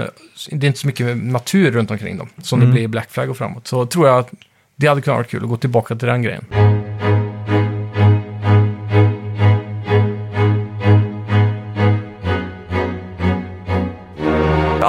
Det 0.51 0.65
är 0.65 0.65
inte 0.65 0.79
så 0.79 0.87
mycket 0.87 1.17
natur 1.17 1.71
runt 1.71 1.91
omkring 1.91 2.17
dem, 2.17 2.29
som 2.41 2.59
Mm. 2.59 2.69
det 2.69 2.73
blir 2.73 2.83
i 2.83 2.87
Black 2.87 3.11
Flag 3.11 3.29
och 3.29 3.37
framåt. 3.37 3.67
Så 3.67 3.85
tror 3.85 4.07
jag 4.07 4.19
att 4.19 4.29
det 4.75 4.87
hade 4.87 5.01
kunnat 5.01 5.17
vara 5.17 5.27
kul 5.27 5.43
att 5.43 5.49
gå 5.49 5.57
tillbaka 5.57 5.95
till 5.95 6.07
den 6.07 6.21
grejen. 6.21 6.45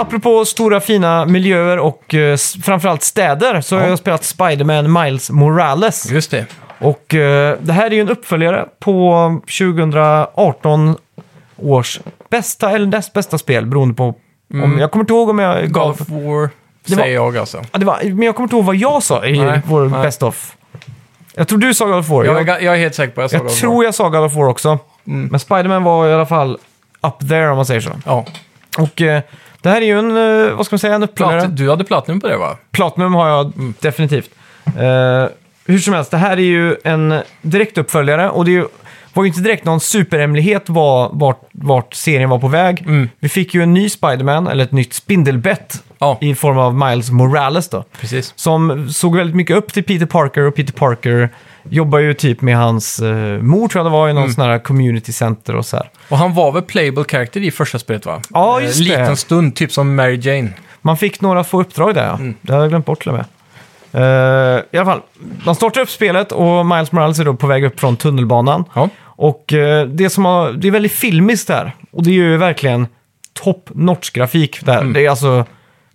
Apropå 0.01 0.45
stora 0.45 0.81
fina 0.81 1.27
miljöer 1.27 1.79
och 1.79 2.15
eh, 2.15 2.33
s- 2.33 2.57
framförallt 2.63 3.03
städer 3.03 3.61
så 3.61 3.77
har 3.77 3.83
Ja. 3.83 3.89
jag 3.89 3.99
spelat 3.99 4.25
Spider-Man 4.25 4.93
Miles 5.05 5.31
Morales. 5.31 6.11
Just 6.11 6.31
det. 6.31 6.47
Och 6.79 7.15
eh, 7.15 7.57
det 7.61 7.73
här 7.73 7.87
är 7.87 7.91
ju 7.91 8.01
en 8.01 8.09
uppföljare 8.09 8.67
på 8.79 9.41
2018 9.59 10.97
års 11.57 12.01
bästa 12.31 12.71
eller 12.71 12.87
näst 12.87 13.13
bästa 13.13 13.39
spel 13.39 13.67
beroende 13.67 13.95
på 13.95 14.05
om, 14.05 14.15
Mm. 14.65 14.79
jag 14.79 14.91
kommer 14.91 15.03
inte 15.03 15.13
ihåg 15.13 15.29
om 15.29 15.39
jag 15.39 15.63
God 15.63 15.73
gav... 15.73 15.91
of 15.91 16.09
War, 16.09 16.51
Det 16.87 16.95
var- 16.97 17.03
säger 17.03 17.15
jag 17.15 17.37
alltså. 17.37 17.63
Ja, 17.73 17.79
det 17.79 17.85
var, 17.85 17.99
men 18.03 18.23
jag 18.23 18.35
kommer 18.37 18.45
inte 18.45 18.57
ihåg 18.57 18.65
vad 18.65 18.77
jag 18.77 19.03
sa 19.03 19.25
i 19.27 19.39
Nej, 19.45 19.61
vår 19.67 19.89
nej. 19.89 20.03
Best 20.03 20.23
of. 20.23 20.57
Jag 21.35 21.49
tror 21.49 21.59
du 21.59 21.75
sa 21.75 21.85
God 21.87 21.95
of 21.99 22.09
War. 22.09 22.25
Jag, 22.25 22.37
är, 22.41 22.45
ga- 22.45 22.61
jag 22.61 22.75
är 22.75 22.79
helt 22.79 22.95
säker 22.95 23.13
på 23.15 23.21
att 23.21 23.25
jag 23.25 23.31
sa 23.31 23.37
jag 23.37 23.43
God 23.45 23.53
of 23.53 23.61
tror 23.61 23.75
War. 23.77 23.85
jag 23.85 23.95
sa 23.95 24.09
God 24.09 24.25
of 24.25 24.35
War 24.35 24.49
också. 24.49 24.79
Mm. 25.07 25.27
Men 25.31 25.41
Spider-Man 25.41 25.85
var 25.85 26.09
i 26.09 26.13
alla 26.13 26.27
fall 26.27 26.59
up 27.03 27.29
there 27.29 27.49
om 27.51 27.57
man 27.57 27.67
säger 27.67 27.81
så. 27.81 27.91
Ja. 28.07 28.25
Och 28.79 29.03
eh, 29.03 29.23
det 29.63 29.69
här 29.69 29.81
är 29.81 29.87
ju 29.87 29.99
en, 29.99 30.17
eh, 30.47 30.55
vad 30.57 30.67
ska 30.67 30.75
man 30.75 30.79
säga, 30.79 30.95
en 30.95 31.03
uppföljare. 31.03 31.41
Plat, 31.41 31.57
du 31.57 31.71
hade 31.71 31.85
Platinum 31.85 32.21
på 32.21 32.29
det 32.29 32.37
va? 32.37 32.57
Platinum 32.71 33.15
har 33.15 33.29
jag 33.29 33.53
definitivt. 33.81 34.31
Eh, 34.67 35.27
hur 35.67 35.79
som 35.79 35.95
helst, 35.95 36.11
det 36.11 36.17
här 36.17 36.37
är 36.37 36.41
ju 36.43 36.77
en 36.85 37.21
direktuppföljare 37.43 38.31
och 38.31 38.45
det 38.45 38.51
är 38.51 38.53
ju, 38.53 38.67
var 39.15 39.25
ju 39.25 39.29
inte 39.29 39.41
direkt 39.41 39.65
någon 39.65 39.81
superhemlighet 39.81 40.69
var, 40.69 41.11
vart, 41.13 41.41
vart 41.53 41.95
serien 41.95 42.31
var 42.31 42.39
på 42.39 42.49
väg. 42.49 42.81
Mm. 42.87 43.09
Vi 43.21 43.29
fick 43.29 43.55
ju 43.55 43.63
en 43.63 43.75
ny 43.75 43.89
Spider-Man, 43.89 44.47
eller 44.47 44.65
ett 44.65 44.73
nytt 44.73 44.93
spindelbett, 44.95 45.83
Ja, 45.99 46.19
i 46.21 46.35
form 46.35 46.59
av 46.59 46.75
Miles 46.75 47.11
Morales 47.11 47.69
då. 47.69 47.85
precis. 48.01 48.33
Som 48.37 48.89
såg 48.93 49.17
väldigt 49.17 49.37
mycket 49.37 49.57
upp 49.57 49.73
till 49.73 49.85
Peter 49.85 50.07
Parker 50.07 50.43
och 50.43 50.55
Peter 50.55 50.73
Parker 50.73 51.29
jobbar 51.69 51.99
ju 51.99 52.15
typ 52.15 52.41
med 52.41 52.57
hans 52.57 52.99
eh, 52.99 53.43
mor 53.43 53.69
tror 53.69 53.85
jag 53.85 53.87
det 53.93 53.97
var 53.97 54.09
i 54.09 54.13
någon 54.13 54.23
Mm. 54.23 54.35
sån 54.35 54.45
här 54.45 54.59
community 54.59 55.13
center 55.13 55.57
och 55.57 55.67
så 55.67 55.77
här. 55.77 55.91
Och 56.09 56.19
han 56.19 56.35
var 56.35 56.53
väl 56.53 56.63
playable 56.63 57.05
character 57.05 57.41
i 57.41 57.51
första 57.51 57.79
spelet 57.79 58.07
va? 58.07 58.21
Ja, 58.31 58.61
Eh, 58.61 58.67
just 58.67 58.79
det. 58.79 58.85
Liten 58.85 59.17
stund, 59.17 59.55
typ 59.57 59.73
som 59.73 59.95
Mary 59.95 60.19
Jane. 60.23 60.49
Man 60.83 60.97
fick 60.97 61.21
några 61.21 61.45
få 61.45 61.61
uppdrag 61.61 61.95
där 61.95 62.07
ja. 62.07 62.15
Mm. 62.15 62.35
Det 62.43 62.53
hade 62.53 62.65
jag 62.65 62.71
glömt 62.71 62.87
bort 62.87 63.01
till 63.03 63.09
och 63.11 63.15
med. 63.15 63.25
Eh, 63.93 64.63
I 64.71 64.77
alla 64.77 64.85
fall, 64.87 65.01
man 65.45 65.55
startar 65.55 65.81
upp 65.81 65.91
spelet 65.91 66.33
och 66.33 66.67
Miles 66.67 66.93
Morales 66.93 67.19
är 67.19 67.25
då 67.25 67.35
på 67.35 67.47
väg 67.47 67.65
upp 67.65 67.81
från 67.81 67.97
tunnelbanan. 67.97 68.65
Ja. 68.75 68.89
Och 69.03 69.53
eh, 69.53 69.87
det, 69.87 70.11
som 70.11 70.25
har, 70.25 70.53
det 70.53 70.69
är 70.69 70.73
väldigt 70.73 70.93
filmiskt 70.93 71.49
där. 71.49 71.73
Och 71.93 72.03
det 72.03 72.11
är 72.11 72.15
ju 72.15 72.37
verkligen 72.37 72.87
top 73.33 73.71
notch 73.75 74.11
grafik 74.11 74.65
där. 74.67 74.79
Mm. 74.81 74.93
Det 74.93 75.07
är 75.07 75.11
alltså... 75.11 75.45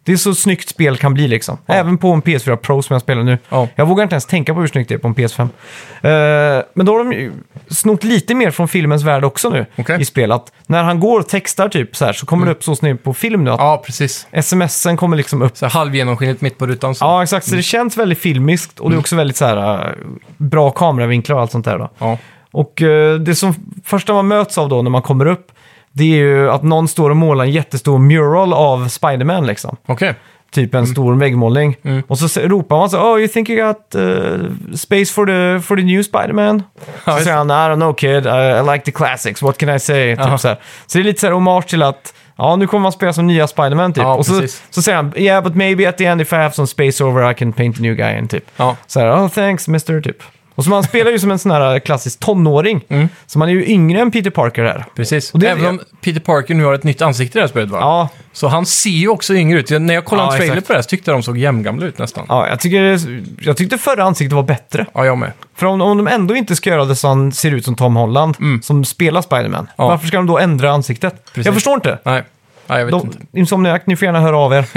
Det 0.05 0.13
är 0.13 0.17
så 0.17 0.35
snyggt 0.35 0.69
spel 0.69 0.97
kan 0.97 1.13
bli 1.13 1.27
liksom. 1.27 1.57
Ja. 1.65 1.73
Även 1.73 1.97
på 1.97 2.11
en 2.11 2.21
PS4 2.21 2.55
Pro 2.55 2.81
som 2.81 2.93
jag 2.93 3.01
spelar 3.01 3.23
nu. 3.23 3.37
Ja. 3.49 3.67
Jag 3.75 3.85
vågar 3.85 4.03
inte 4.03 4.13
ens 4.13 4.25
tänka 4.25 4.53
på 4.53 4.59
hur 4.59 4.67
snyggt 4.67 4.89
det 4.89 4.95
är 4.95 4.99
på 4.99 5.07
en 5.07 5.15
PS5. 5.15 5.41
Eh, 5.41 6.63
men 6.73 6.85
då 6.85 6.91
har 6.91 6.99
de 6.99 7.13
ju 7.13 7.31
snott 7.69 8.03
lite 8.03 8.35
mer 8.35 8.51
från 8.51 8.67
filmens 8.67 9.03
värld 9.03 9.23
också 9.23 9.49
nu 9.49 9.65
Okej. 9.75 10.01
i 10.01 10.05
spelet. 10.05 10.41
När 10.67 10.83
han 10.83 10.99
går 10.99 11.19
och 11.19 11.27
textar 11.27 11.69
typ 11.69 11.95
så 11.95 12.05
här 12.05 12.13
så 12.13 12.25
kommer 12.25 12.45
det 12.45 12.51
upp 12.51 12.63
så 12.63 12.75
snyggt 12.75 13.03
på 13.03 13.13
film 13.13 13.43
nu 13.43 13.51
att 13.51 13.59
ja, 13.59 13.83
precis. 13.85 14.27
smsen 14.41 14.97
kommer 14.97 15.17
liksom 15.17 15.41
upp. 15.41 15.57
Så 15.57 15.67
halvgenomskinligt 15.67 16.41
mitt 16.41 16.57
på 16.57 16.67
rutan. 16.67 16.95
Så. 16.95 17.05
Ja, 17.05 17.23
exakt. 17.23 17.45
Så 17.45 17.55
det 17.55 17.63
känns 17.63 17.97
väldigt 17.97 18.19
filmiskt 18.19 18.79
och 18.79 18.89
det 18.89 18.95
är 18.95 18.99
också 18.99 19.15
väldigt 19.15 19.37
så 19.37 19.45
här, 19.45 19.87
äh, 19.87 19.93
bra 20.37 20.71
kameravinklar 20.71 21.35
och 21.35 21.41
allt 21.41 21.51
sånt 21.51 21.65
där. 21.65 21.77
Då. 21.77 21.89
Ja. 21.97 22.17
Och 22.51 22.81
eh, 22.81 23.19
det 23.19 23.35
som 23.35 23.55
första 23.83 24.13
man 24.13 24.27
möts 24.27 24.57
av 24.57 24.69
då 24.69 24.81
när 24.81 24.89
man 24.89 25.01
kommer 25.01 25.25
upp, 25.25 25.51
det 25.95 26.03
är 26.03 26.17
ju 26.17 26.51
att 26.51 26.63
någon 26.63 26.87
står 26.87 27.09
och 27.09 27.17
målar 27.17 27.45
en 27.45 27.51
jättestor 27.51 27.99
mural 27.99 28.53
av 28.53 28.87
Spider-Man 28.87 29.47
liksom. 29.47 29.77
Okej. 29.85 30.13
Typ 30.51 30.75
en 30.75 30.87
stor 30.87 31.15
väggmålning. 31.15 31.77
Mm. 31.83 32.03
Och 32.07 32.17
så 32.17 32.29
se- 32.29 32.47
ropar 32.47 32.77
man 32.77 32.89
så 32.89 32.97
oh 32.97 33.19
you 33.19 33.27
think 33.27 33.49
you 33.49 33.67
got 33.67 33.95
uh, 33.95 34.75
space 34.75 35.13
for 35.13 35.25
the, 35.25 35.61
for 35.61 35.75
the 35.75 35.83
new 35.83 36.03
Spider-Man? 36.03 36.63
Så 37.05 37.11
säger 37.11 37.37
han, 37.37 37.49
I 37.49 37.53
don't 37.53 37.75
know 37.75 37.93
kid, 37.93 38.25
I, 38.25 38.59
I 38.59 38.73
like 38.73 38.85
the 38.85 38.91
classics, 38.91 39.41
what 39.41 39.57
can 39.57 39.69
I 39.69 39.79
say? 39.79 40.15
Typ 40.15 40.39
så, 40.39 40.47
här. 40.47 40.59
så 40.87 40.97
det 40.97 41.01
är 41.01 41.03
lite 41.03 41.19
så 41.19 41.27
här 41.27 41.33
hommage 41.33 41.67
till 41.67 41.83
att 41.83 42.13
Ja, 42.37 42.55
nu 42.55 42.67
kommer 42.67 42.83
man 42.83 42.91
spela 42.91 43.13
som 43.13 43.27
nya 43.27 43.47
Spider-Man 43.47 43.93
typ. 43.93 44.03
Ja, 44.03 44.15
och 44.15 44.25
så, 44.25 44.39
precis. 44.39 44.63
så 44.69 44.81
säger 44.81 44.95
han, 44.95 45.13
yeah 45.15 45.43
but 45.43 45.55
maybe 45.55 45.89
at 45.89 45.97
the 45.97 46.05
end 46.05 46.21
if 46.21 46.33
I 46.33 46.35
have 46.35 46.51
some 46.51 46.67
space 46.67 47.03
over 47.03 47.31
I 47.31 47.33
can 47.33 47.53
paint 47.53 47.77
a 47.77 47.81
new 47.81 47.95
guy 47.95 48.17
in 48.17 48.27
typ. 48.27 48.45
Ja. 48.57 48.75
Så 48.87 48.99
här, 48.99 49.11
oh 49.11 49.27
thanks 49.27 49.67
mister 49.67 50.01
typ. 50.01 50.23
Och 50.55 50.63
så 50.63 50.69
man 50.69 50.83
spelar 50.83 51.11
ju 51.11 51.19
som 51.19 51.31
en 51.31 51.39
sån 51.39 51.51
här 51.51 51.79
klassisk 51.79 52.19
tonåring. 52.19 52.81
Mm. 52.89 53.09
Så 53.27 53.39
man 53.39 53.49
är 53.49 53.53
ju 53.53 53.65
yngre 53.67 53.99
än 54.01 54.11
Peter 54.11 54.29
Parker 54.29 54.63
här. 54.63 54.85
Precis. 54.95 55.31
Och 55.33 55.39
det- 55.39 55.47
Även 55.49 55.65
om 55.65 55.79
Peter 56.01 56.19
Parker 56.19 56.55
nu 56.55 56.63
har 56.65 56.73
ett 56.73 56.83
nytt 56.83 57.01
ansikte 57.01 57.37
i 57.37 57.39
det 57.39 57.43
här 57.43 57.47
spelet 57.49 57.69
va? 57.69 57.77
Ja, 57.81 58.09
Så 58.33 58.47
han 58.47 58.65
ser 58.65 58.89
ju 58.89 59.07
också 59.07 59.33
yngre 59.33 59.59
ut. 59.59 59.69
När 59.69 59.93
jag 59.93 60.05
kollade 60.05 60.27
Ja, 60.27 60.31
en 60.33 60.37
trailer 60.37 60.53
exakt. 60.53 60.67
på 60.67 60.73
det 60.73 60.77
här 60.77 60.81
så 60.83 60.87
tyckte 60.89 61.11
jag 61.11 61.17
de 61.19 61.23
såg 61.23 61.37
jämngamla 61.37 61.85
ut 61.85 61.97
nästan. 61.97 62.25
ja 62.29 62.47
jag, 62.49 62.59
tycker, 62.59 62.99
jag 63.47 63.57
tyckte 63.57 63.77
förra 63.77 64.03
ansiktet 64.03 64.33
var 64.35 64.43
bättre. 64.43 64.85
Ja, 64.93 65.05
jag 65.05 65.17
med. 65.17 65.31
För 65.55 65.65
om, 65.65 65.81
om 65.81 65.97
de 65.97 66.07
ändå 66.07 66.35
inte 66.35 66.55
ska 66.55 66.69
göra 66.69 66.85
det 66.85 66.95
så 66.95 67.07
han 67.07 67.31
ser 67.31 67.51
ut 67.51 67.65
som 67.65 67.75
Tom 67.75 67.95
Holland, 67.95 68.35
Mm. 68.39 68.61
som 68.61 68.85
spelar 68.85 69.21
Spider-Man, 69.21 69.67
Ja. 69.77 69.87
varför 69.87 70.07
ska 70.07 70.17
de 70.17 70.27
då 70.27 70.39
ändra 70.39 70.71
ansiktet? 70.71 71.25
Precis. 71.25 71.45
Jag 71.45 71.53
förstår 71.53 71.73
inte. 71.73 71.99
Nej. 72.05 72.23
Ja, 72.67 72.77
jag 72.77 72.85
vet 72.85 72.91
De, 72.91 73.01
inte. 73.01 73.17
Insomniac, 73.33 73.81
ni 73.85 73.95
får 73.95 74.05
gärna 74.05 74.19
höra 74.19 74.37
av 74.37 74.53
er. 74.53 74.65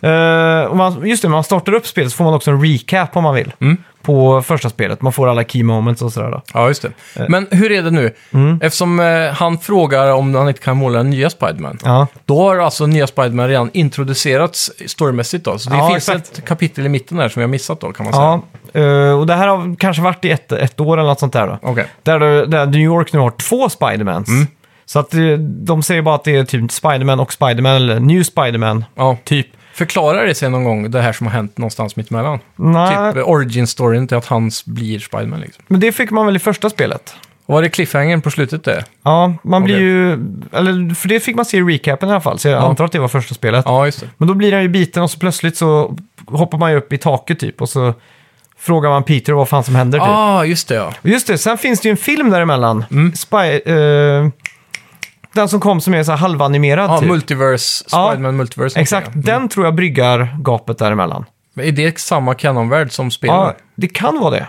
Eh, 0.00 0.64
och 0.64 0.76
man, 0.76 1.06
just 1.06 1.22
det, 1.22 1.28
när 1.28 1.36
man 1.36 1.44
startar 1.44 1.72
upp 1.74 1.86
spelet 1.86 2.10
så 2.12 2.16
får 2.16 2.24
man 2.24 2.34
också 2.34 2.50
en 2.50 2.62
recap 2.64 3.16
om 3.16 3.22
man 3.22 3.34
vill. 3.34 3.52
Mm. 3.60 3.76
På 4.02 4.42
första 4.42 4.70
spelet. 4.70 5.02
Man 5.02 5.12
får 5.12 5.28
alla 5.28 5.44
key 5.44 5.62
moments 5.62 6.02
och 6.02 6.12
sådär. 6.12 6.30
Då. 6.30 6.42
Ja, 6.54 6.68
just 6.68 6.84
Eh. 6.84 6.90
det. 7.14 7.26
Men 7.28 7.46
hur 7.50 7.72
är 7.72 7.82
det 7.82 7.90
nu? 7.90 8.10
Mm. 8.32 8.58
Eftersom 8.62 9.00
eh, 9.00 9.28
han 9.32 9.58
frågar 9.58 10.12
om 10.12 10.34
han 10.34 10.48
inte 10.48 10.60
kan 10.60 10.76
måla 10.76 10.98
den 10.98 11.10
nya 11.10 11.30
Spiderman. 11.30 11.78
Ja. 11.84 12.06
Då 12.24 12.42
har 12.42 12.56
alltså 12.58 12.86
nya 12.86 13.06
Spiderman 13.06 13.48
redan 13.48 13.70
introducerats 13.72 14.70
storymässigt 14.86 15.44
då. 15.44 15.58
Så 15.58 15.70
det 15.70 15.76
Ja, 15.76 15.88
finns 15.88 16.08
exakt. 16.08 16.38
ett 16.38 16.44
kapitel 16.44 16.86
i 16.86 16.88
mitten 16.88 17.16
där 17.16 17.28
som 17.28 17.40
vi 17.40 17.44
har 17.44 17.48
missat 17.50 17.80
då, 17.80 17.92
kan 17.92 18.04
man 18.06 18.12
säga. 18.12 18.40
Ja, 18.72 18.80
eh, 19.08 19.18
och 19.18 19.26
det 19.26 19.34
här 19.34 19.48
har 19.48 19.76
kanske 19.76 20.02
varit 20.02 20.24
i 20.24 20.30
ett, 20.30 20.52
ett 20.52 20.80
år 20.80 20.96
eller 20.98 21.08
något 21.08 21.20
sånt 21.20 21.32
där. 21.32 21.46
Då. 21.46 21.58
Okej. 21.62 21.86
Där, 22.02 22.20
där 22.46 22.66
New 22.66 22.80
York 22.80 23.12
nu 23.12 23.18
har 23.18 23.30
två 23.30 23.68
Spidermans. 23.68 24.28
Mm. 24.28 24.46
Så 24.84 24.98
att 24.98 25.14
eh, 25.14 25.20
de 25.38 25.82
säger 25.82 26.02
bara 26.02 26.14
att 26.14 26.24
det 26.24 26.36
är 26.36 26.44
typ 26.44 26.72
Spiderman 26.72 27.20
och 27.20 27.32
Spiderman, 27.32 27.72
eller 27.76 28.00
New 28.00 28.22
Spiderman, 28.22 28.84
Ja. 28.94 29.16
typ. 29.24 29.46
Förklarar 29.74 30.26
det 30.26 30.34
sig 30.34 30.50
någon 30.50 30.64
gång, 30.64 30.90
det 30.90 31.00
här 31.00 31.12
som 31.12 31.26
har 31.26 31.34
hänt 31.34 31.58
någonstans 31.58 31.96
mittemellan? 31.96 32.38
Nej, 32.56 33.12
Typ 33.12 33.16
eh, 33.22 33.28
origin-storyn 33.28 34.08
till 34.08 34.16
att 34.16 34.26
han 34.26 34.50
blir 34.66 34.98
Spiderman 34.98 35.40
liksom. 35.40 35.64
men 35.68 35.80
det 35.80 35.92
fick 35.92 36.10
man 36.10 36.26
väl 36.26 36.36
i 36.36 36.38
första 36.38 36.70
spelet. 36.70 37.14
Och 37.46 37.54
var 37.54 37.62
det 37.62 37.68
cliffhangern 37.68 38.20
på 38.20 38.30
slutet 38.30 38.64
det? 38.64 38.84
Ja, 39.02 39.34
man 39.42 39.64
blir 39.64 39.74
Okej. 39.74 39.84
ju... 39.86 40.12
Eller, 40.52 40.94
för 40.94 41.08
det 41.08 41.20
fick 41.20 41.36
man 41.36 41.44
se 41.44 41.56
i 41.56 41.62
recapen 41.62 42.08
i 42.08 42.12
alla 42.12 42.20
fall, 42.20 42.38
så 42.38 42.48
jag 42.48 42.62
Ja. 42.62 42.68
antar 42.68 42.84
att 42.84 42.92
det 42.92 42.98
var 42.98 43.08
första 43.08 43.34
spelet. 43.34 43.64
Ja, 43.68 43.86
just 43.86 44.00
det. 44.00 44.08
Men 44.18 44.28
då 44.28 44.34
blir 44.34 44.52
han 44.52 44.62
ju 44.62 44.68
biten 44.68 45.02
och 45.02 45.10
så 45.10 45.18
plötsligt 45.18 45.56
så 45.56 45.96
hoppar 46.26 46.58
man 46.58 46.70
ju 46.70 46.76
upp 46.78 46.92
i 46.92 46.98
taket 46.98 47.38
typ 47.40 47.60
och 47.62 47.68
så 47.68 47.94
frågar 48.58 48.90
man 48.90 49.02
Peter 49.02 49.32
vad 49.32 49.48
fan 49.48 49.64
som 49.64 49.74
händer 49.74 49.98
typ. 49.98 50.08
ah, 50.08 50.44
just 50.44 50.68
det 50.68 50.74
ja. 50.74 50.92
Och 51.02 51.08
Just 51.08 51.26
det, 51.26 51.38
sen 51.38 51.58
finns 51.58 51.80
det 51.80 51.88
ju 51.88 51.90
en 51.90 51.96
film 51.96 52.30
däremellan. 52.30 52.84
Mm. 52.90 53.12
Spy, 53.14 53.36
eh, 53.72 54.28
den 55.32 55.48
som 55.48 55.60
kom 55.60 55.80
som 55.80 55.94
är 55.94 56.02
så 56.02 56.12
här 56.12 56.18
halvanimerad 56.18 56.90
Ja, 56.90 56.98
typ. 56.98 57.08
Multiverse, 57.08 57.84
Ja, 57.92 58.08
Spiderman 58.10 58.36
Multiverse. 58.36 58.80
Exakt, 58.80 59.06
någonting, 59.06 59.22
den 59.32 59.48
tror 59.48 59.66
jag 59.66 59.74
bryggar 59.74 60.36
gapet 60.42 60.78
däremellan. 60.78 61.24
Ja. 61.54 61.62
Är 61.62 61.72
det 61.72 61.98
samma 61.98 62.34
kanonvärld 62.34 62.92
som 62.92 63.10
spelet? 63.10 63.34
Ja, 63.34 63.54
det 63.74 63.88
kan 63.88 64.20
vara 64.20 64.30
det. 64.30 64.48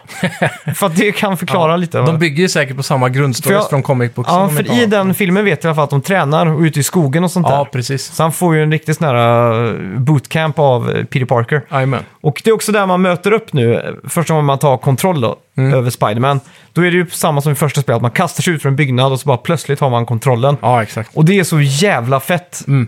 för 0.76 0.86
att 0.86 0.96
det 0.96 1.12
kan 1.12 1.38
förklara 1.38 1.78
lite. 1.78 1.98
De 1.98 2.20
bygger 2.20 2.42
ju 2.44 2.50
säkert 2.50 2.78
på 2.78 2.84
samma 2.84 3.10
grundstories 3.10 3.60
jag- 3.62 3.70
från 3.70 3.84
comic 3.84 4.14
books. 4.16 4.30
ja, 4.32 4.50
för 4.50 4.82
i 4.84 4.86
den 4.86 5.14
filmen 5.14 5.46
vet 5.46 5.64
jag 5.64 5.70
i 5.70 5.72
alla 5.72 5.76
fall 5.76 5.84
att 5.84 5.90
de 5.90 6.02
tränar 6.02 6.46
och 6.46 6.60
ute 6.62 6.80
i 6.80 6.84
skogen 6.84 7.24
och 7.24 7.32
sånt 7.32 7.48
Ja, 7.50 7.58
där. 7.58 7.66
precis. 7.66 8.06
Så 8.16 8.24
han 8.24 8.32
får 8.32 8.56
ju 8.56 8.64
en 8.64 8.72
riktigt 8.72 8.98
sån 8.98 9.08
här 9.08 9.66
eh, 9.68 10.00
bootcamp 10.00 10.60
av 10.60 10.90
eh, 10.92 11.04
Peter 11.06 11.26
Parker. 11.26 11.62
Jajamän. 11.72 12.00
Och 12.22 12.42
det 12.44 12.50
är 12.50 12.54
också 12.54 12.72
där 12.72 12.86
man 12.86 13.02
möter 13.02 13.32
upp 13.32 13.54
nu, 13.54 14.00
första 14.10 14.34
gången 14.34 14.46
man 14.46 14.60
tar 14.60 14.78
kontroll 14.78 15.22
då, 15.22 15.36
Mm. 15.58 15.74
över 15.74 15.90
Spiderman. 15.90 16.40
Då 16.74 16.82
är 16.82 16.92
det 16.92 16.98
ju 16.98 17.10
samma 17.10 17.42
som 17.42 17.52
i 17.52 17.56
första 17.56 17.82
spelet, 17.82 17.96
att 17.96 18.02
man 18.02 18.12
kastar 18.12 18.44
sig 18.44 18.54
ut 18.54 18.62
från 18.62 18.70
en 18.72 18.76
byggnad 18.76 19.12
och 19.12 19.20
så 19.20 19.28
bara 19.28 19.38
plötsligt 19.38 19.80
har 19.80 19.90
man 19.90 20.06
kontrollen. 20.06 20.58
Ja, 20.62 20.84
exakt. 20.84 21.10
Och 21.14 21.26
det 21.26 21.40
är 21.40 21.44
så 21.44 21.62
jävla 21.62 22.20
fett. 22.20 22.64
Mm. 22.68 22.88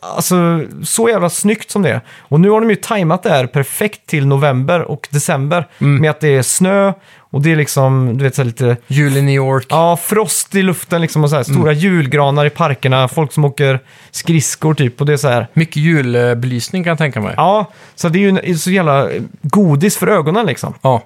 Alltså, 0.00 0.62
så 0.84 1.08
jävla 1.08 1.30
snyggt 1.30 1.70
som 1.70 1.82
det 1.82 1.90
är. 1.90 2.00
Och 2.20 2.40
nu 2.40 2.50
har 2.50 2.60
de 2.60 2.70
ju 2.70 2.76
tajmat 2.76 3.22
det 3.22 3.30
här 3.30 3.46
perfekt 3.46 4.06
till 4.06 4.26
november 4.26 4.82
och 4.82 5.08
december. 5.10 5.68
Mm. 5.78 6.00
Med 6.00 6.10
att 6.10 6.20
det 6.20 6.28
är 6.28 6.42
snö 6.42 6.92
och 7.18 7.42
det 7.42 7.52
är 7.52 7.56
liksom, 7.56 8.18
du 8.18 8.24
vet, 8.24 8.34
så 8.34 8.42
här 8.42 8.46
lite... 8.46 8.76
Jul 8.86 9.16
i 9.16 9.22
New 9.22 9.34
York. 9.34 9.66
Ja, 9.68 9.96
frost 9.96 10.54
i 10.54 10.62
luften 10.62 11.00
liksom 11.00 11.24
och 11.24 11.30
så 11.30 11.36
här, 11.36 11.42
stora 11.42 11.72
Mm. 11.72 11.78
julgranar 11.78 12.46
i 12.46 12.50
parkerna, 12.50 13.08
folk 13.08 13.32
som 13.32 13.44
åker 13.44 13.80
skridskor 14.10 14.74
typ 14.74 15.00
och 15.00 15.06
det 15.06 15.12
är 15.12 15.16
så 15.16 15.28
här. 15.28 15.46
Mycket 15.52 15.76
julbelysning 15.76 16.84
kan 16.84 16.90
jag 16.90 16.98
tänka 16.98 17.20
mig. 17.20 17.34
Ja, 17.36 17.70
så 17.94 18.08
det 18.08 18.18
är 18.18 18.20
ju 18.20 18.38
en, 18.38 18.58
så 18.58 18.70
jävla 18.70 19.08
godis 19.42 19.96
för 19.96 20.06
ögonen 20.06 20.46
liksom. 20.46 20.74
Ja. 20.82 21.02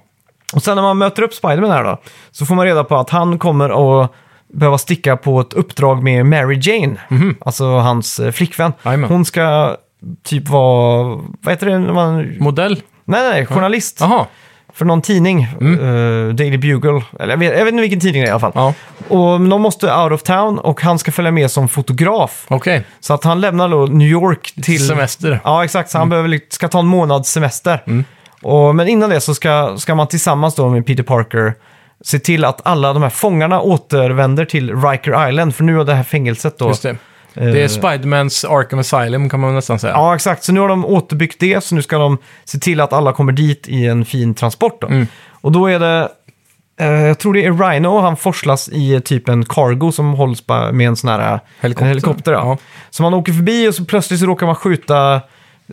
Och 0.53 0.63
sen 0.63 0.75
när 0.77 0.83
man 0.83 0.99
möter 0.99 1.23
upp 1.23 1.35
Spiderman 1.35 1.71
här 1.71 1.85
då, 1.85 2.01
så 2.31 2.47
får 2.47 2.55
man 2.55 2.67
reda 2.67 2.85
på 2.85 2.97
att 2.97 3.11
han 3.11 3.39
kommer 3.39 4.03
att 4.03 4.13
behöva 4.53 4.79
sticka 4.79 5.17
på 5.17 5.41
ett 5.41 5.53
uppdrag 5.53 6.03
med 6.03 6.27
Mary 6.27 6.59
Jane, 6.63 6.97
alltså 7.41 7.65
hans 7.65 8.21
eh, 8.21 8.33
flickvän. 8.33 8.71
Mhm. 8.71 8.77
Jajamän. 8.85 9.11
Hon 9.11 9.25
ska 9.25 9.77
typ 10.25 10.49
vara, 10.49 11.05
vad 11.41 11.53
heter 11.55 11.67
det 11.67 11.79
när 11.79 11.93
man... 11.93 12.37
Modell? 12.39 12.83
Nej, 13.05 13.31
nej, 13.31 13.47
journalist 13.47 13.97
Jaha. 14.01 14.27
för 14.75 14.85
någon 14.85 15.03
tidning, 15.03 15.43
eh, 15.43 16.35
Daily 16.35 16.59
Bugle, 16.59 17.03
eller 17.21 17.29
jag 17.33 17.37
vet, 17.39 17.59
jag 17.59 17.65
vet 17.65 17.73
inte 17.73 17.81
vilken 17.81 18.01
tidning 18.01 18.23
det 18.23 18.27
är 18.27 18.29
i 18.29 18.31
alla 18.31 18.41
fall. 18.41 18.53
Ja, 18.55 18.75
Och 19.09 19.41
de 19.41 19.63
måste 19.63 19.95
out 19.95 20.13
of 20.13 20.23
town 20.23 20.59
och 20.59 20.81
han 20.83 20.99
ska 20.99 21.13
följa 21.13 21.31
med 21.31 21.51
som 21.51 21.69
fotograf. 21.69 22.47
okej. 22.49 22.85
Så 23.01 23.15
att 23.15 23.25
han 23.25 23.41
lämnar 23.41 23.69
då 23.69 23.87
New 23.87 24.09
York 24.09 24.53
till... 24.63 24.87
Semester. 24.89 25.41
Ja, 25.45 25.65
exakt. 25.65 25.91
Så 25.91 25.99
han 25.99 26.09
behöver, 26.09 26.29
li- 26.29 26.47
ska 26.51 26.69
ta 26.69 26.79
en 26.79 26.87
månads 26.87 27.31
semester. 27.33 28.05
Och, 28.43 28.75
men 28.75 28.89
innan 28.89 29.11
det 29.11 29.21
så 29.21 29.35
ska, 29.35 29.77
ska 29.79 29.95
man 29.95 30.07
tillsammans 30.07 30.55
då 30.55 30.69
med 30.69 30.87
Peter 30.87 31.03
Parker 31.03 31.55
se 32.05 32.19
till 32.19 32.45
att 32.45 32.67
alla 32.67 32.93
de 32.93 33.03
här 33.03 33.11
fångarna 33.11 33.61
återvänder 33.61 34.45
till 34.45 34.83
Riker 34.83 35.29
Island. 35.29 35.55
För 35.55 35.65
nu 35.65 35.77
har 35.77 35.85
det 35.85 35.95
här 35.95 36.03
fängelset 36.03 36.59
då... 36.59 36.69
Just 36.69 36.83
det. 36.83 36.97
Det 37.35 37.43
är 37.43 37.57
eh, 37.57 37.69
Spidermans 37.69 38.45
Arkham 38.45 38.79
Asylum 38.79 39.29
kan 39.29 39.41
man 39.41 39.55
nästan 39.55 39.79
säga. 39.79 39.93
Ja, 39.93 40.15
exakt. 40.15 40.45
Så 40.45 40.53
nu 40.53 40.61
har 40.61 40.69
de 40.69 40.85
återbyggt 40.85 41.41
det, 41.41 41.65
så 41.65 41.75
nu 41.75 41.83
ska 41.83 41.99
de 41.99 42.19
se 42.45 42.59
till 42.59 42.81
att 42.81 42.93
alla 42.93 43.13
kommer 43.13 43.33
dit 43.33 43.69
i 43.69 43.87
en 43.87 44.05
fin 44.05 44.35
transport. 44.35 44.81
Då. 44.81 44.87
Mm. 44.87 45.07
Och 45.31 45.53
då 45.53 45.67
är 45.67 45.79
det, 45.79 46.09
eh, 46.81 46.91
jag 46.91 47.19
tror 47.19 47.35
det 47.35 47.45
är 47.45 47.53
Rhino, 47.53 48.01
han 48.01 48.17
forslas 48.17 48.69
i 48.69 48.95
eh, 48.95 49.01
typ 49.01 49.29
en 49.29 49.45
cargo 49.45 49.93
som 49.93 50.15
hålls 50.15 50.45
med 50.73 50.89
en 50.89 50.97
sån 50.97 51.11
här 51.11 51.35
eh, 51.35 51.41
Helikopter. 51.61 51.85
En 51.85 51.89
helikopter 51.89 52.33
ja. 52.33 52.39
Ja. 52.39 52.59
Så 52.91 53.03
man 53.03 53.15
åker 53.15 53.33
förbi 53.33 53.69
och 53.69 53.75
så 53.75 53.85
plötsligt 53.85 54.21
så 54.21 54.27
råkar 54.27 54.47
man 54.47 54.55
skjuta 54.55 55.21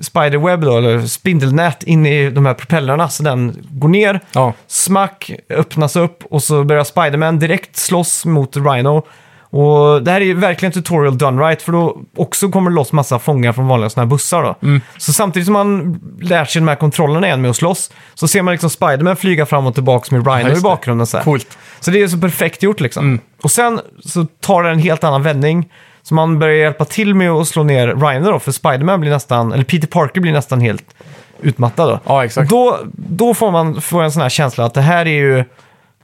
spiderweb 0.01 0.61
då, 0.61 0.77
eller 0.77 1.01
spindelnät 1.01 1.83
in 1.83 2.05
i 2.05 2.29
de 2.29 2.45
här 2.45 2.53
propellrarna 2.53 3.09
så 3.09 3.23
den 3.23 3.57
går 3.69 3.89
ner. 3.89 4.19
Ja. 4.31 4.53
Smack, 4.67 5.31
öppnas 5.49 5.95
upp 5.95 6.23
och 6.29 6.43
så 6.43 6.63
börjar 6.63 6.83
Spiderman 6.83 7.39
direkt 7.39 7.77
slåss 7.77 8.25
mot 8.25 8.57
Rhino. 8.57 9.03
Och 9.49 10.03
det 10.03 10.11
här 10.11 10.21
är 10.21 10.25
ju 10.25 10.33
verkligen 10.33 10.71
tutorial 10.71 11.17
done 11.17 11.47
right, 11.47 11.61
för 11.61 11.71
då 11.71 12.01
också 12.15 12.49
kommer 12.49 12.69
det 12.69 12.75
loss 12.75 12.91
massa 12.91 13.19
fångar 13.19 13.53
från 13.53 13.67
vanliga 13.67 13.89
sådana 13.89 14.05
här 14.05 14.09
bussar 14.09 14.43
då. 14.43 14.55
Mm. 14.67 14.81
Så 14.97 15.13
samtidigt 15.13 15.45
som 15.45 15.53
man 15.53 15.99
lär 16.21 16.45
sig 16.45 16.61
de 16.61 16.67
här 16.67 16.75
kontrollerna 16.75 17.27
igen 17.27 17.41
med 17.41 17.49
att 17.49 17.55
slåss, 17.55 17.91
så 18.13 18.27
ser 18.27 18.41
man 18.41 18.51
liksom 18.51 18.69
Spiderman 18.69 19.15
flyga 19.15 19.45
fram 19.45 19.65
och 19.65 19.73
tillbaka 19.73 20.15
med 20.15 20.27
Rhino 20.27 20.49
just 20.49 20.51
i 20.51 20.55
det. 20.55 20.61
bakgrunden 20.61 21.07
så 21.07 21.17
här. 21.17 21.23
Coolt. 21.23 21.57
Så 21.79 21.91
det 21.91 22.01
är 22.01 22.07
så 22.07 22.17
perfekt 22.17 22.63
gjort 22.63 22.79
liksom. 22.79 23.05
Mm. 23.05 23.19
Och 23.43 23.51
sen 23.51 23.79
så 24.05 24.25
tar 24.25 24.63
det 24.63 24.69
en 24.69 24.79
helt 24.79 25.03
annan 25.03 25.23
vändning. 25.23 25.69
Så 26.07 26.13
man 26.15 26.39
börjar 26.39 26.55
hjälpa 26.55 26.85
till 26.85 27.15
med 27.15 27.31
att 27.31 27.47
slå 27.47 27.63
ner 27.63 27.87
Rhino 27.87 28.31
då, 28.31 28.39
för 28.39 28.51
Spiderman 28.51 28.99
blir 29.01 29.11
nästan, 29.11 29.51
eller 29.53 29.63
Peter 29.63 29.87
Parker 29.87 30.21
blir 30.21 30.31
nästan 30.31 30.61
helt 30.61 30.95
utmattad 31.41 31.89
då. 31.89 31.99
Ja, 32.05 32.25
exakt. 32.25 32.49
Då, 32.49 32.79
då 32.93 33.33
får 33.33 33.51
man 33.51 33.81
får 33.81 34.03
en 34.03 34.11
sån 34.11 34.21
här 34.21 34.29
känsla 34.29 34.65
att 34.65 34.73
det 34.73 34.81
här 34.81 35.05
är 35.05 35.11
ju 35.11 35.43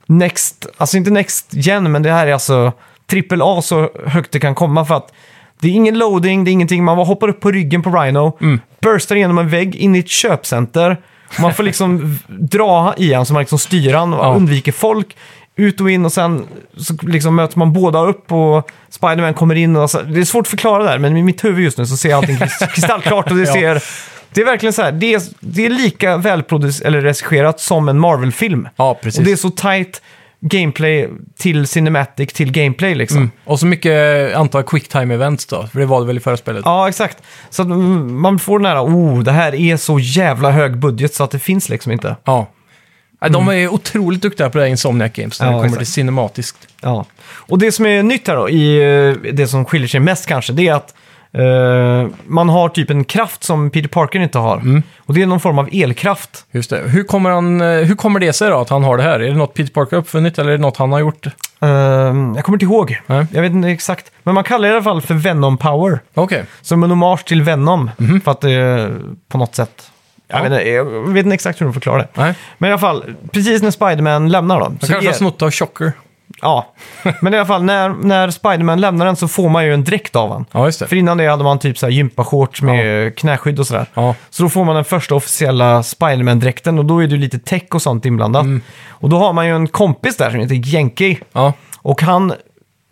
next, 0.06 0.66
alltså 0.76 0.96
inte 0.96 1.10
next 1.10 1.46
gen, 1.50 1.92
men 1.92 2.02
det 2.02 2.10
här 2.12 2.26
är 2.26 2.32
alltså 2.32 2.72
trippel 3.06 3.40
A 3.42 3.60
så 3.62 3.90
högt 4.06 4.32
det 4.32 4.40
kan 4.40 4.54
komma 4.54 4.84
för 4.84 4.94
att 4.94 5.12
det 5.60 5.68
är 5.68 5.72
ingen 5.72 5.98
loading, 5.98 6.44
det 6.44 6.50
är 6.50 6.52
ingenting, 6.52 6.84
man 6.84 6.96
bara 6.96 7.06
hoppar 7.06 7.28
upp 7.28 7.40
på 7.40 7.50
ryggen 7.50 7.82
på 7.82 7.90
Rhino, 7.90 8.38
Mm. 8.40 8.60
burstar 8.80 9.16
igenom 9.16 9.38
en 9.38 9.48
vägg 9.48 9.76
in 9.76 9.94
i 9.94 9.98
ett 9.98 10.08
köpcenter, 10.08 10.96
man 11.40 11.54
får 11.54 11.62
liksom 11.62 12.18
dra 12.28 12.94
i 12.96 13.12
han 13.14 13.26
så 13.26 13.32
man 13.32 13.40
liksom 13.40 13.58
styr 13.58 13.94
han 13.94 14.14
och 14.14 14.24
Ja. 14.24 14.34
undviker 14.34 14.72
folk. 14.72 15.16
Ut 15.56 15.80
och 15.80 15.90
in 15.90 16.04
och 16.04 16.12
sen 16.12 16.46
så 16.76 16.94
liksom 17.02 17.36
möter 17.36 17.58
man 17.58 17.72
båda 17.72 17.98
upp 18.00 18.32
och 18.32 18.70
Spiderman 18.90 19.34
kommer 19.34 19.54
in. 19.54 19.76
Och 19.76 19.90
så, 19.90 20.02
det 20.02 20.20
är 20.20 20.24
svårt 20.24 20.42
att 20.42 20.48
förklara 20.48 20.82
det 20.82 20.88
här, 20.88 20.98
men 20.98 21.16
i 21.16 21.22
mitt 21.22 21.44
huvud 21.44 21.64
just 21.64 21.78
nu 21.78 21.86
så 21.86 21.96
ser 21.96 22.14
allting 22.14 22.36
krist- 22.36 22.66
kristallklart 22.74 23.30
och 23.30 23.36
det 23.36 23.42
Ja. 23.46 23.52
ser... 23.52 23.82
Det 24.32 24.40
är 24.40 24.44
verkligen 24.44 24.72
så 24.72 24.82
här, 24.82 24.92
det 24.92 25.14
är, 25.14 25.22
det 25.40 25.66
är 25.66 25.70
lika 25.70 26.16
välproducerat 26.16 26.86
eller 26.86 27.00
regisserat 27.00 27.60
som 27.60 27.88
en 27.88 27.98
Marvel-film. 28.00 28.68
Ja, 28.76 28.98
precis. 29.02 29.18
Och 29.18 29.24
det 29.24 29.32
är 29.32 29.36
så 29.36 29.50
tight 29.50 30.02
gameplay 30.40 31.08
till 31.38 31.66
cinematic 31.66 32.32
till 32.32 32.52
gameplay 32.52 32.94
liksom. 32.94 33.18
Mm. 33.18 33.30
Och 33.44 33.60
så 33.60 33.66
mycket, 33.66 34.34
antar 34.36 34.58
jag, 34.58 34.66
quicktime 34.66 35.14
events 35.14 35.46
då. 35.46 35.66
För 35.66 35.78
det 35.80 35.86
var 35.86 36.00
det 36.00 36.06
väl 36.06 36.16
i 36.16 36.20
förra 36.20 36.36
spelet? 36.36 36.62
Ja, 36.64 36.88
exakt. 36.88 37.18
Så 37.50 37.62
att 37.62 37.68
man 37.68 38.38
får 38.38 38.58
den 38.58 38.66
här, 38.66 38.84
oh, 38.84 39.22
det 39.22 39.32
här 39.32 39.54
är 39.54 39.76
så 39.76 39.98
jävla 39.98 40.50
hög 40.50 40.76
budget 40.78 41.14
så 41.14 41.24
att 41.24 41.30
det 41.30 41.38
finns 41.38 41.68
liksom 41.68 41.92
inte. 41.92 42.16
Ja. 42.24 42.46
De 43.30 43.48
är 43.48 43.68
otroligt 43.68 44.22
duktiga 44.22 44.50
på 44.50 44.58
det 44.58 44.64
här 44.64 44.70
Insomniac 44.70 45.12
Games 45.12 45.40
när 45.40 45.46
Mm. 45.46 45.56
Ja, 45.56 45.62
det 45.62 45.68
kommer 45.68 45.76
exakt. 45.76 45.86
till 45.86 45.92
cinematiskt. 45.94 46.56
Ja. 46.80 47.04
Och 47.24 47.58
det 47.58 47.72
som 47.72 47.86
är 47.86 48.02
nytt 48.02 48.28
här 48.28 48.36
då, 48.36 48.48
i 48.50 48.76
eh, 49.08 49.32
det 49.32 49.46
som 49.46 49.64
skiljer 49.64 49.88
sig 49.88 50.00
mest 50.00 50.26
kanske, 50.26 50.52
det 50.52 50.68
är 50.68 50.74
att 50.74 50.94
eh, 51.32 52.14
man 52.26 52.48
har 52.48 52.68
typ 52.68 52.90
en 52.90 53.04
kraft 53.04 53.44
som 53.44 53.70
Peter 53.70 53.88
Parker 53.88 54.20
inte 54.20 54.38
har. 54.38 54.56
Mm. 54.56 54.82
Och 54.98 55.14
det 55.14 55.22
är 55.22 55.26
någon 55.26 55.40
form 55.40 55.58
av 55.58 55.68
elkraft. 55.72 56.46
Just 56.50 56.70
det. 56.70 56.78
Hur 56.86 57.04
kommer, 57.04 57.30
han, 57.30 57.60
eh, 57.60 57.68
hur 57.68 57.94
kommer 57.94 58.20
det 58.20 58.32
sig 58.32 58.50
då 58.50 58.60
att 58.60 58.68
han 58.70 58.84
har 58.84 58.96
det 58.96 59.02
här? 59.02 59.20
Är 59.20 59.28
det 59.28 59.34
något 59.34 59.54
Peter 59.54 59.72
Parker 59.72 59.96
har 59.96 60.02
uppfunnit 60.02 60.38
eller 60.38 60.52
är 60.52 60.56
det 60.56 60.62
något 60.62 60.76
han 60.76 60.92
har 60.92 60.98
gjort? 61.00 61.26
Eh, 61.26 61.68
jag 61.68 62.44
kommer 62.44 62.52
inte 62.56 62.64
ihåg. 62.64 63.00
Nej. 63.06 63.26
Jag 63.32 63.42
vet 63.42 63.52
inte 63.52 63.68
exakt. 63.68 64.12
Men 64.22 64.34
man 64.34 64.44
kallar 64.44 64.68
det 64.68 64.72
i 64.72 64.74
alla 64.74 64.84
fall 64.84 65.02
för 65.02 65.14
Venom 65.14 65.58
Power. 65.58 65.98
Okej. 66.14 66.44
Som 66.62 66.82
en 66.82 66.90
hommage 66.90 67.24
till 67.24 67.42
Venom. 67.42 67.90
För 68.24 68.30
att 68.30 68.40
det 68.40 68.50
är 68.50 68.96
på 69.28 69.38
något 69.38 69.54
sätt... 69.54 69.90
Jag. 70.34 70.44
Ja. 70.44 70.48
vet 70.48 70.60
inte, 70.60 70.70
jag 70.70 71.12
vet 71.12 71.24
inte 71.24 71.34
exakt 71.34 71.60
hur 71.60 71.66
de 71.66 71.72
förklarar 71.72 71.98
det. 71.98 72.08
Nej. 72.14 72.34
Men 72.58 72.70
i 72.70 72.72
alla 72.72 72.80
fall, 72.80 73.14
precis 73.32 73.62
när 73.62 73.70
Spiderman 73.70 74.28
lämnar. 74.28 74.60
Han 74.60 74.78
så 74.80 74.86
kanske 74.86 75.08
har 75.08 75.14
snott 75.14 75.42
av 75.42 75.50
Chocker. 75.50 75.92
Ja, 76.42 76.74
men 77.20 77.34
i 77.34 77.36
alla 77.36 77.46
fall 77.46 77.62
när, 77.62 77.88
när 77.88 78.30
Spiderman 78.30 78.80
lämnar 78.80 79.06
den 79.06 79.16
så 79.16 79.28
får 79.28 79.48
man 79.48 79.64
ju 79.64 79.74
en 79.74 79.84
dräkt 79.84 80.16
av 80.16 80.32
han. 80.32 80.44
Ja, 80.52 80.66
just 80.66 80.78
det. 80.80 80.86
För 80.86 80.96
innan 80.96 81.18
det 81.18 81.26
hade 81.26 81.44
man 81.44 81.58
typ 81.58 81.78
så 81.78 81.86
här 81.86 81.90
gympashorts 81.90 82.62
med 82.62 83.16
knäskydd 83.16 83.60
och 83.60 83.66
sådär. 83.66 83.86
Ja. 83.94 84.14
Så 84.30 84.42
då 84.42 84.48
får 84.48 84.64
man 84.64 84.74
den 84.74 84.84
första 84.84 85.14
officiella 85.14 85.82
Spiderman-dräkten 85.82 86.78
och 86.78 86.84
då 86.84 87.02
är 87.02 87.06
det 87.06 87.14
ju 87.14 87.20
lite 87.20 87.38
tech 87.38 87.64
och 87.70 87.82
sånt 87.82 88.06
inblandat. 88.06 88.44
Mm. 88.44 88.60
Och 88.88 89.08
då 89.08 89.18
har 89.18 89.32
man 89.32 89.46
ju 89.46 89.56
en 89.56 89.68
kompis 89.68 90.16
där 90.16 90.30
som 90.30 90.40
heter 90.40 90.74
Yankee. 90.74 91.18
Ja. 91.32 91.52
Och 91.78 92.02
han, 92.02 92.32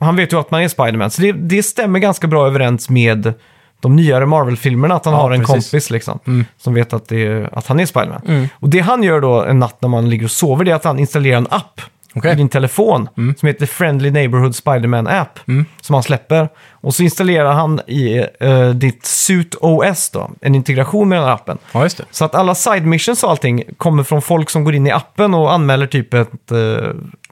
han 0.00 0.16
vet 0.16 0.32
ju 0.32 0.40
att 0.40 0.50
man 0.50 0.62
är 0.62 0.68
Spiderman. 0.68 1.10
Så 1.10 1.22
det, 1.22 1.32
det 1.32 1.62
stämmer 1.62 1.98
ganska 1.98 2.26
bra 2.26 2.46
överens 2.46 2.90
med 2.90 3.34
de 3.82 3.96
nyare 3.96 4.26
Marvel-filmerna, 4.26 4.94
att 4.94 5.04
han 5.04 5.14
Ja, 5.14 5.20
har 5.20 5.30
en 5.30 5.40
precis. 5.40 5.48
Mm. 5.50 5.60
kompis 5.60 5.90
liksom, 5.90 6.44
som 6.58 6.74
vet 6.74 6.92
att, 6.92 7.12
är, 7.12 7.48
att 7.52 7.66
han 7.66 7.80
är 7.80 7.86
Spiderman. 7.86 8.22
Mm. 8.28 8.48
Och 8.58 8.68
det 8.68 8.80
han 8.80 9.02
gör 9.02 9.20
då 9.20 9.42
en 9.44 9.58
natt 9.58 9.76
när 9.80 9.88
man 9.88 10.10
ligger 10.10 10.24
och 10.24 10.30
sover, 10.30 10.64
det 10.64 10.70
är 10.70 10.74
att 10.74 10.84
han 10.84 10.98
installerar 10.98 11.36
en 11.36 11.46
app. 11.50 11.80
Mm. 12.14 12.32
i 12.32 12.34
din 12.34 12.48
telefon 12.48 13.08
som 13.38 13.46
heter 13.46 13.66
Friendly 13.66 14.10
Neighborhood 14.10 14.54
Spiderman 14.54 15.06
App, 15.06 15.38
som 15.80 15.94
han 15.94 16.02
släpper. 16.02 16.48
Och 16.70 16.94
så 16.94 17.02
installerar 17.02 17.52
han 17.52 17.80
i 17.86 18.26
eh, 18.40 18.68
ditt 18.68 19.06
Suit 19.06 19.54
OS 19.60 20.10
då, 20.10 20.30
en 20.40 20.54
integration 20.54 21.08
med 21.08 21.18
den 21.18 21.24
här 21.26 21.34
appen. 21.34 21.58
Ja. 21.72 21.88
Så 22.10 22.24
att 22.24 22.34
alla 22.34 22.54
side 22.54 22.86
missions 22.86 23.24
och 23.24 23.30
allting 23.30 23.62
kommer 23.76 24.02
från 24.02 24.22
folk 24.22 24.50
som 24.50 24.64
går 24.64 24.74
in 24.74 24.86
i 24.86 24.90
appen 24.90 25.34
och 25.34 25.52
anmäler 25.52 25.86
typ 25.86 26.14
ett... 26.14 26.52
eh, 26.52 26.58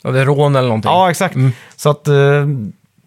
Ja, 0.03 0.11
det 0.11 0.21
är 0.21 0.25
rån 0.25 0.57
eller 0.57 0.69
någonting. 0.69 0.91
ja, 0.91 1.11
exakt. 1.11 1.37
Så 1.77 1.91
att 1.91 2.09
eh, 2.09 2.15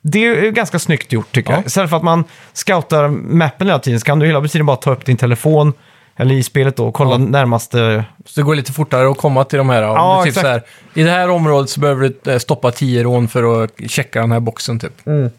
det 0.06 0.26
är 0.26 0.52
ganska 0.52 0.80
snyggt 0.80 1.12
gjort 1.12 1.32
tycker 1.32 1.52
Ja. 1.52 1.58
jag. 1.58 1.66
Istället 1.66 1.90
för 1.90 1.98
att 1.98 2.04
man 2.04 2.24
scoutar 2.54 3.08
mappen 3.10 3.68
hela 3.68 3.80
tiden 3.80 4.00
så 4.00 4.06
kan 4.06 4.20
du 4.20 4.26
hela 4.26 4.42
tiden 4.48 4.66
bara 4.66 4.78
ta 4.78 4.92
upp 4.92 5.06
din 5.06 5.18
telefon, 5.18 5.74
eller 6.16 6.36
i 6.36 6.44
spelet 6.44 6.76
då, 6.76 6.88
och 6.88 6.94
kolla 6.94 7.12
Ja. 7.12 7.18
närmaste... 7.18 8.06
Så 8.26 8.40
det 8.40 8.46
går 8.46 8.56
lite 8.56 8.74
fortare 8.74 9.10
att 9.10 9.18
komma 9.18 9.44
till 9.44 9.58
de 9.58 9.70
här. 9.70 9.82
Ja, 9.82 10.22
typ 10.24 10.30
exakt. 10.30 10.46
så 10.46 10.52
här, 10.52 10.62
I 10.94 11.04
det 11.04 11.12
här 11.12 11.30
området 11.30 11.70
så 11.70 11.80
behöver 11.80 12.14
du 12.24 12.32
eh, 12.32 12.38
stoppa 12.40 12.72
10 12.72 13.04
rån 13.04 13.28
för 13.28 13.64
att 13.64 13.72
checka 13.88 14.22
den 14.22 14.32
här 14.32 14.40
boxen 14.40 14.80
typ. 14.80 15.08
Mm. 15.08 15.30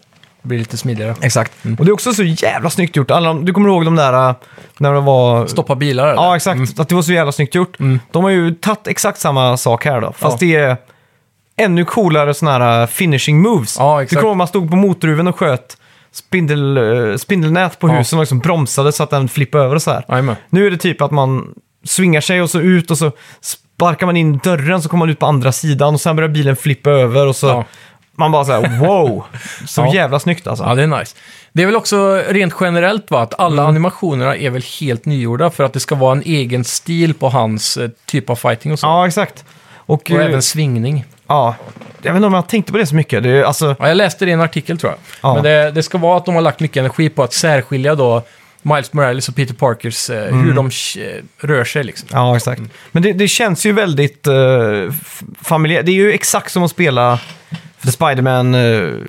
Det 0.42 0.48
blir 0.48 0.58
lite 0.58 0.76
smidigare. 0.76 1.14
Exakt. 1.22 1.52
Och 1.78 1.84
det 1.84 1.90
är 1.90 1.92
också 1.92 2.12
så 2.14 2.22
jävla 2.22 2.70
snyggt 2.70 2.96
gjort. 2.96 3.10
Alla, 3.10 3.34
du 3.34 3.52
kommer 3.52 3.68
ihåg 3.68 3.84
de 3.84 3.96
där 3.96 4.28
eh, 4.28 4.34
när 4.78 4.92
det 4.94 5.00
var... 5.00 5.46
Stoppa 5.46 5.74
bilar 5.74 6.04
eller? 6.04 6.14
Ja, 6.22 6.36
exakt. 6.36 6.80
Att 6.80 6.88
det 6.88 6.94
var 6.94 7.02
så 7.02 7.12
jävla 7.12 7.32
snyggt 7.32 7.54
gjort. 7.54 7.76
De 8.10 8.24
har 8.24 8.30
ju 8.30 8.54
tagit 8.54 8.86
exakt 8.86 9.20
samma 9.20 9.56
sak 9.56 9.84
här 9.84 10.00
då. 10.00 10.12
Fast 10.12 10.38
det 10.38 10.54
är 10.56 10.76
ännu 11.56 11.84
coolare 11.84 12.34
sådana 12.34 12.64
här 12.64 12.86
finishing 12.86 13.40
moves. 13.42 13.76
Ja, 13.78 14.02
exakt. 14.02 14.10
Du 14.10 14.16
kommer 14.16 14.28
ihåg 14.30 14.36
man 14.36 14.48
stod 14.48 14.70
på 14.70 14.76
motorhuven 14.76 15.26
och 15.28 15.38
sköt 15.38 15.76
spindel, 16.12 16.76
eh, 16.76 17.16
spindelnät 17.16 17.78
på 17.78 17.88
Ja. 17.88 17.92
husen 17.92 18.18
och 18.18 18.22
liksom 18.22 18.38
bromsade 18.38 18.92
så 18.92 19.02
att 19.02 19.10
den 19.10 19.28
flippade 19.28 19.64
över 19.64 19.74
och 19.74 19.82
så 19.82 19.90
här. 19.90 20.04
Jajamän. 20.08 20.36
Nu 20.50 20.66
är 20.66 20.70
det 20.70 20.76
typ 20.76 21.02
att 21.02 21.10
man 21.10 21.54
svingar 21.84 22.20
sig 22.20 22.42
och 22.42 22.50
så 22.50 22.60
ut 22.60 22.90
och 22.90 22.98
så 22.98 23.12
sparkar 23.40 24.06
man 24.06 24.16
in 24.16 24.38
dörren 24.38 24.82
så 24.82 24.88
kommer 24.88 24.98
man 25.06 25.10
ut 25.10 25.18
på 25.18 25.26
andra 25.26 25.52
sidan 25.52 25.94
och 25.94 26.00
sen 26.00 26.16
börjar 26.16 26.28
bilen 26.30 26.56
flippa 26.56 26.90
över 26.90 27.26
och 27.26 27.36
så... 27.36 27.46
Ja. 27.46 27.64
Man 28.16 28.32
bara 28.32 28.44
så 28.44 28.52
här, 28.52 28.78
wow! 28.80 29.24
Så 29.66 29.80
Ja. 29.80 29.94
jävla 29.94 30.18
snyggt 30.20 30.46
alltså. 30.46 30.64
Ja, 30.64 30.74
det 30.74 30.82
är 30.82 30.86
nice. 30.86 31.16
Det 31.52 31.62
är 31.62 31.66
väl 31.66 31.76
också 31.76 32.22
rent 32.28 32.54
generellt 32.60 33.10
va, 33.10 33.20
att 33.22 33.40
alla 33.40 33.62
Mm. 33.62 33.68
animationerna 33.68 34.36
är 34.36 34.50
väl 34.50 34.62
helt 34.80 35.04
nygjorda 35.06 35.50
för 35.50 35.64
att 35.64 35.72
det 35.72 35.80
ska 35.80 35.94
vara 35.94 36.12
en 36.12 36.22
egen 36.24 36.64
stil 36.64 37.14
på 37.14 37.28
hans 37.28 37.76
eh, 37.76 37.90
typ 38.06 38.30
av 38.30 38.36
fighting 38.36 38.72
och 38.72 38.78
så. 38.78 38.86
Ja, 38.86 39.06
exakt. 39.06 39.44
Och, 39.76 39.94
Och 39.94 40.10
eh, 40.10 40.24
även 40.26 40.42
svingning. 40.42 41.04
Ja, 41.26 41.54
jag 42.02 42.12
vet 42.12 42.16
inte 42.16 42.26
om 42.26 42.34
jag 42.34 42.48
tänkte 42.48 42.72
på 42.72 42.78
det 42.78 42.86
så 42.86 42.94
mycket. 42.94 43.22
Det 43.22 43.30
är, 43.30 43.42
alltså, 43.44 43.76
Ja, 43.78 43.88
jag 43.88 43.96
läste 43.96 44.24
det 44.24 44.30
i 44.30 44.34
en 44.34 44.40
artikel 44.40 44.78
tror 44.78 44.92
jag. 44.92 44.98
Ja. 45.22 45.34
Men 45.34 45.42
det, 45.42 45.70
det 45.70 45.82
ska 45.82 45.98
vara 45.98 46.16
att 46.16 46.24
de 46.26 46.34
har 46.34 46.42
lagt 46.42 46.60
mycket 46.60 46.76
energi 46.76 47.08
på 47.08 47.22
att 47.22 47.32
särskilja 47.32 47.94
då 47.94 48.22
Miles 48.62 48.92
Morales 48.92 49.28
och 49.28 49.36
Peter 49.36 49.54
Parkers, 49.54 50.10
eh, 50.10 50.28
Mm. 50.28 50.44
hur 50.44 50.52
de 50.52 50.66
eh, 50.66 51.46
rör 51.46 51.64
sig 51.64 51.84
liksom. 51.84 52.08
Ja, 52.12 52.36
exakt. 52.36 52.62
Men 52.92 53.02
det, 53.02 53.12
det 53.12 53.28
känns 53.28 53.66
ju 53.66 53.72
väldigt 53.72 54.26
uh, 54.26 54.92
familjärt. 55.42 55.86
Det 55.86 55.92
är 55.92 55.94
ju 55.94 56.12
exakt 56.12 56.52
som 56.52 56.62
att 56.62 56.70
spela 56.70 57.18
The 57.84 57.90
Spiderman. 57.90 58.54
eh, 58.54 58.60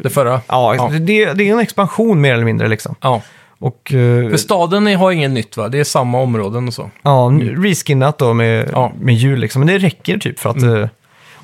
Det 0.02 0.10
förra. 0.10 0.42
ja, 0.48 0.76
Ja. 0.76 0.90
Det, 1.00 1.34
det 1.34 1.44
är 1.50 1.54
en 1.54 1.60
expansion 1.60 2.22
mer 2.22 2.34
eller 2.34 2.46
mindre 2.46 2.68
liksom. 2.68 2.96
Ja. 3.02 3.22
Och 3.60 3.94
eh, 3.94 4.30
För 4.30 4.38
staden 4.38 4.96
har 4.96 5.12
ingen 5.12 5.34
nytt 5.34 5.58
va? 5.58 5.70
Det 5.70 5.80
är 5.80 5.84
samma 5.84 6.20
områden 6.22 6.68
och 6.68 6.74
så. 6.74 6.90
ja, 7.02 7.32
reskinnat 7.58 8.18
då 8.18 8.34
med, 8.34 8.70
Ja. 8.74 8.86
Mm. 8.86 9.06
med 9.06 9.16
hjul 9.16 9.40
liksom. 9.40 9.60
Men 9.60 9.68
det 9.68 9.78
räcker 9.78 10.18
typ 10.18 10.40
för 10.40 10.50
att... 10.50 10.62
eh, 10.64 10.88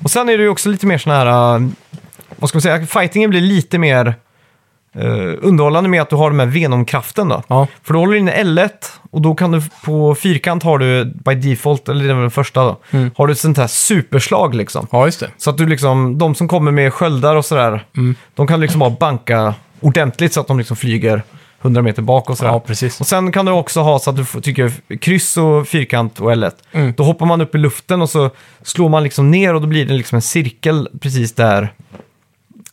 och 0.02 0.10
sen 0.10 0.28
är 0.28 0.36
det 0.38 0.42
ju 0.42 0.48
också 0.48 0.68
lite 0.68 0.86
mer 0.86 0.98
sån 0.98 1.12
här... 1.12 1.54
eh, 1.56 1.62
vad 2.36 2.48
ska 2.48 2.56
man 2.56 2.62
säga? 2.62 2.86
Fightingen 2.86 3.30
blir 3.30 3.40
lite 3.40 3.78
mer 3.78 4.06
uh, 4.96 5.34
underhållande 5.42 5.90
med 5.90 6.02
att 6.02 6.10
du 6.10 6.16
har 6.16 6.30
den 6.30 6.40
här 6.40 6.46
Venom-kraften 6.46 7.28
då. 7.28 7.42
Ja. 7.48 7.66
För 7.82 7.92
då 7.94 8.00
håller 8.00 8.12
du 8.12 8.18
inne 8.18 8.42
L1 8.42 8.68
och 9.10 9.22
då 9.22 9.34
kan 9.34 9.50
du 9.52 9.62
på 9.84 10.14
fyrkant 10.14 10.62
har 10.62 10.78
du 10.78 11.04
by 11.04 11.34
default, 11.34 11.88
eller 11.88 12.04
det 12.04 12.10
är 12.10 12.14
väl 12.14 12.20
den 12.20 12.30
första 12.30 12.64
då, 12.64 12.76
Mm. 12.90 13.10
har 13.16 13.26
du 13.26 13.32
ett 13.32 13.38
sånt 13.38 13.58
här 13.58 13.66
superslag 13.66 14.54
liksom. 14.54 14.86
Ja, 14.92 15.06
just 15.06 15.20
det. 15.20 15.30
Så 15.36 15.50
att 15.50 15.58
du 15.58 15.66
liksom, 15.66 16.18
de 16.18 16.34
som 16.34 16.48
kommer 16.48 16.70
med 16.72 16.92
sköldar 16.92 17.36
och 17.36 17.44
sådär, 17.44 17.84
Mm. 17.96 18.14
de 18.34 18.46
kan 18.46 18.60
liksom 18.60 18.78
bara 18.78 18.90
banka 18.90 19.54
ordentligt 19.80 20.32
så 20.32 20.40
att 20.40 20.46
de 20.46 20.58
liksom 20.58 20.76
flyger 20.76 21.22
100 21.62 21.82
meter 21.82 22.02
bak 22.02 22.30
och 22.30 22.38
sådär. 22.38 22.50
Ja, 22.52 22.60
precis. 22.60 23.00
Och 23.00 23.06
sen 23.06 23.32
kan 23.32 23.46
du 23.46 23.52
också 23.52 23.80
ha 23.80 23.98
så 23.98 24.10
att 24.10 24.16
du 24.16 24.24
får, 24.24 24.40
tycker 24.40 24.72
kryss 25.00 25.36
och 25.36 25.68
fyrkant 25.68 26.20
och 26.20 26.30
L1. 26.32 26.52
Mm. 26.72 26.94
Då 26.96 27.02
hoppar 27.04 27.26
man 27.26 27.40
upp 27.40 27.54
i 27.54 27.58
luften 27.58 28.02
och 28.02 28.10
så 28.10 28.30
slår 28.62 28.88
man 28.88 29.02
liksom 29.02 29.30
ner 29.30 29.54
och 29.54 29.60
då 29.60 29.66
blir 29.66 29.86
det 29.86 29.94
liksom 29.94 30.16
en 30.16 30.22
cirkel 30.22 30.88
precis 31.00 31.34
där, 31.34 31.74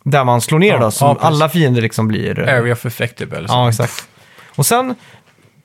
där 0.03 0.23
man 0.23 0.41
slår 0.41 0.59
ner 0.59 0.73
Ja, 0.73 0.79
då. 0.79 0.91
Så 0.91 1.05
ja, 1.05 1.17
alla 1.21 1.49
fiender 1.49 1.81
liksom 1.81 2.07
blir... 2.07 2.39
eh, 2.39 2.53
Area 2.59 2.73
of 2.73 2.85
effective 2.85 3.37
eller 3.37 3.47
så. 3.47 3.53
Ja, 3.53 3.69
exakt. 3.69 4.07
Och 4.55 4.65
sen... 4.65 4.89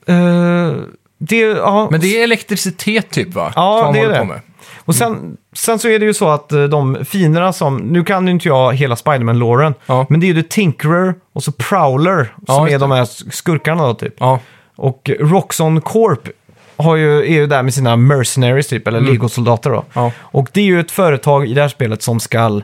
eh, 0.06 0.72
det, 1.18 1.36
ja, 1.40 1.88
Men 1.90 2.00
det 2.00 2.18
är 2.20 2.24
elektricitet 2.24 3.10
typ 3.10 3.34
va? 3.34 3.52
Ja, 3.56 3.82
Som 3.84 3.94
det 3.94 4.00
är 4.00 4.08
det. 4.08 4.24
med. 4.24 4.40
Och 4.84 4.94
sen, 4.94 5.36
sen 5.52 5.78
så 5.78 5.88
är 5.88 5.98
det 5.98 6.04
ju 6.04 6.14
så 6.14 6.28
att 6.28 6.52
eh, 6.52 6.62
de 6.62 7.04
fienderna 7.04 7.52
som... 7.52 7.76
Nu 7.76 8.04
kan 8.04 8.26
ju 8.26 8.32
inte 8.32 8.48
jag 8.48 8.74
hela 8.74 8.96
Spiderman-låren, 8.96 9.74
Ja. 9.86 10.06
men 10.08 10.20
det 10.20 10.26
är 10.26 10.34
ju 10.34 10.42
The 10.42 10.48
Tinkerer 10.48 11.14
och 11.32 11.42
så 11.42 11.52
Prowler 11.52 12.34
Ja, 12.46 12.54
som 12.54 12.66
är 12.68 12.78
de 12.78 12.90
det. 12.90 12.96
här 12.96 13.04
skurkarna 13.30 13.86
då 13.86 13.94
typ. 13.94 14.14
Ja, 14.18 14.40
Och 14.76 15.10
Roxxon 15.20 15.80
Corp 15.80 16.28
har 16.76 16.96
ju, 16.96 17.18
är 17.18 17.32
ju 17.40 17.46
där 17.46 17.62
med 17.62 17.74
sina 17.74 17.96
mercenaries 17.96 18.66
typ, 18.68 18.88
eller 18.88 19.00
legosoldater 19.00 19.70
då. 19.70 19.84
Mm. 20.00 20.10
Och 20.18 20.48
det 20.52 20.60
är 20.60 20.64
ju 20.64 20.80
ett 20.80 20.90
företag 20.90 21.46
i 21.46 21.54
det 21.54 21.60
här 21.60 21.68
spelet 21.68 22.02
som 22.02 22.20
ska 22.20 22.60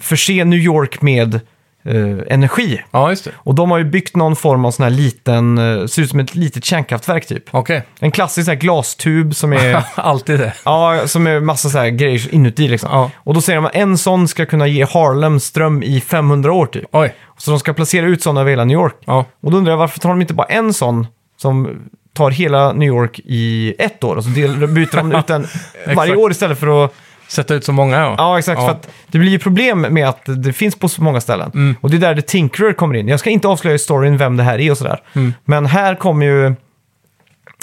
förse 0.00 0.44
New 0.44 0.58
York 0.58 1.02
med 1.02 1.40
eh, 1.86 2.34
energi. 2.34 2.82
ja 2.90 3.10
just 3.10 3.24
det. 3.24 3.30
Och 3.36 3.54
de 3.54 3.70
har 3.70 3.78
ju 3.78 3.84
byggt 3.84 4.16
någon 4.16 4.36
form 4.36 4.64
av 4.64 4.70
sån 4.70 4.82
här 4.82 4.90
liten, 4.90 5.58
eh, 5.58 5.86
ser 5.86 6.02
ut 6.02 6.10
som 6.10 6.20
ett 6.20 6.34
litet 6.34 6.64
kärnkraftverk 6.64 7.26
typ. 7.26 7.44
Okej. 7.50 7.82
En 7.98 8.10
klassisk 8.10 8.44
sån 8.44 8.52
här 8.52 8.60
glastub 8.60 9.34
som 9.34 9.52
är... 9.52 9.82
Alltid 9.94 10.38
det. 10.40 10.52
Ja, 10.64 11.02
som 11.06 11.26
är 11.26 11.40
massa 11.40 11.68
så 11.68 11.78
här 11.78 11.88
grejer 11.88 12.34
inuti 12.34 12.68
liksom. 12.68 12.90
Ja. 12.92 13.10
Och 13.16 13.34
då 13.34 13.40
säger 13.40 13.56
de 13.56 13.66
att 13.66 13.74
en 13.74 13.98
sån 13.98 14.28
ska 14.28 14.46
kunna 14.46 14.66
ge 14.66 14.84
Harlem 14.84 15.40
ström 15.40 15.82
i 15.82 16.00
500 16.00 16.52
år 16.52 16.66
typ. 16.66 16.84
Oj. 16.92 17.14
Så 17.38 17.50
de 17.50 17.60
ska 17.60 17.72
placera 17.72 18.06
ut 18.06 18.22
sådana 18.22 18.40
över 18.40 18.50
hela 18.50 18.64
New 18.64 18.74
York. 18.74 18.94
Ja. 19.04 19.24
Och 19.42 19.50
då 19.50 19.56
undrar 19.56 19.72
jag 19.72 19.78
varför 19.78 20.00
tar 20.00 20.08
de 20.08 20.20
inte 20.20 20.34
bara 20.34 20.46
en 20.46 20.74
sån 20.74 21.06
som 21.36 21.82
tar 22.16 22.30
hela 22.30 22.72
New 22.72 22.88
York 22.88 23.20
i 23.24 23.74
ett 23.78 24.04
år 24.04 24.16
och 24.16 24.24
så 24.24 24.30
del, 24.30 24.68
byter 24.68 24.96
de 24.96 25.12
ut 25.12 25.26
den 25.26 25.46
varje 25.96 26.16
år 26.16 26.30
istället 26.30 26.58
för 26.58 26.84
att... 26.84 26.94
Sätta 27.28 27.54
ut 27.54 27.64
så 27.64 27.72
många 27.72 27.96
ja. 27.96 28.14
Ja, 28.18 28.38
exakt. 28.38 28.60
Ja. 28.60 28.66
För 28.66 28.72
att 28.72 28.88
det 29.06 29.18
blir 29.18 29.30
ju 29.30 29.38
problem 29.38 29.80
med 29.80 30.08
att 30.08 30.20
det 30.26 30.52
finns 30.52 30.74
på 30.76 30.88
så 30.88 31.02
många 31.02 31.20
ställen. 31.20 31.50
Mm. 31.54 31.76
Och 31.80 31.90
det 31.90 31.96
är 31.96 32.00
där 32.00 32.14
The 32.14 32.22
Tinkerer 32.22 32.72
kommer 32.72 32.94
in. 32.94 33.08
Jag 33.08 33.20
ska 33.20 33.30
inte 33.30 33.48
avslöja 33.48 33.74
i 33.74 33.78
storyn 33.78 34.16
vem 34.16 34.36
det 34.36 34.42
här 34.42 34.58
är 34.58 34.70
och 34.70 34.78
sådär. 34.78 35.00
Mm. 35.12 35.34
Men 35.44 35.66
här 35.66 35.94
kommer 35.94 36.26
ju... 36.26 36.46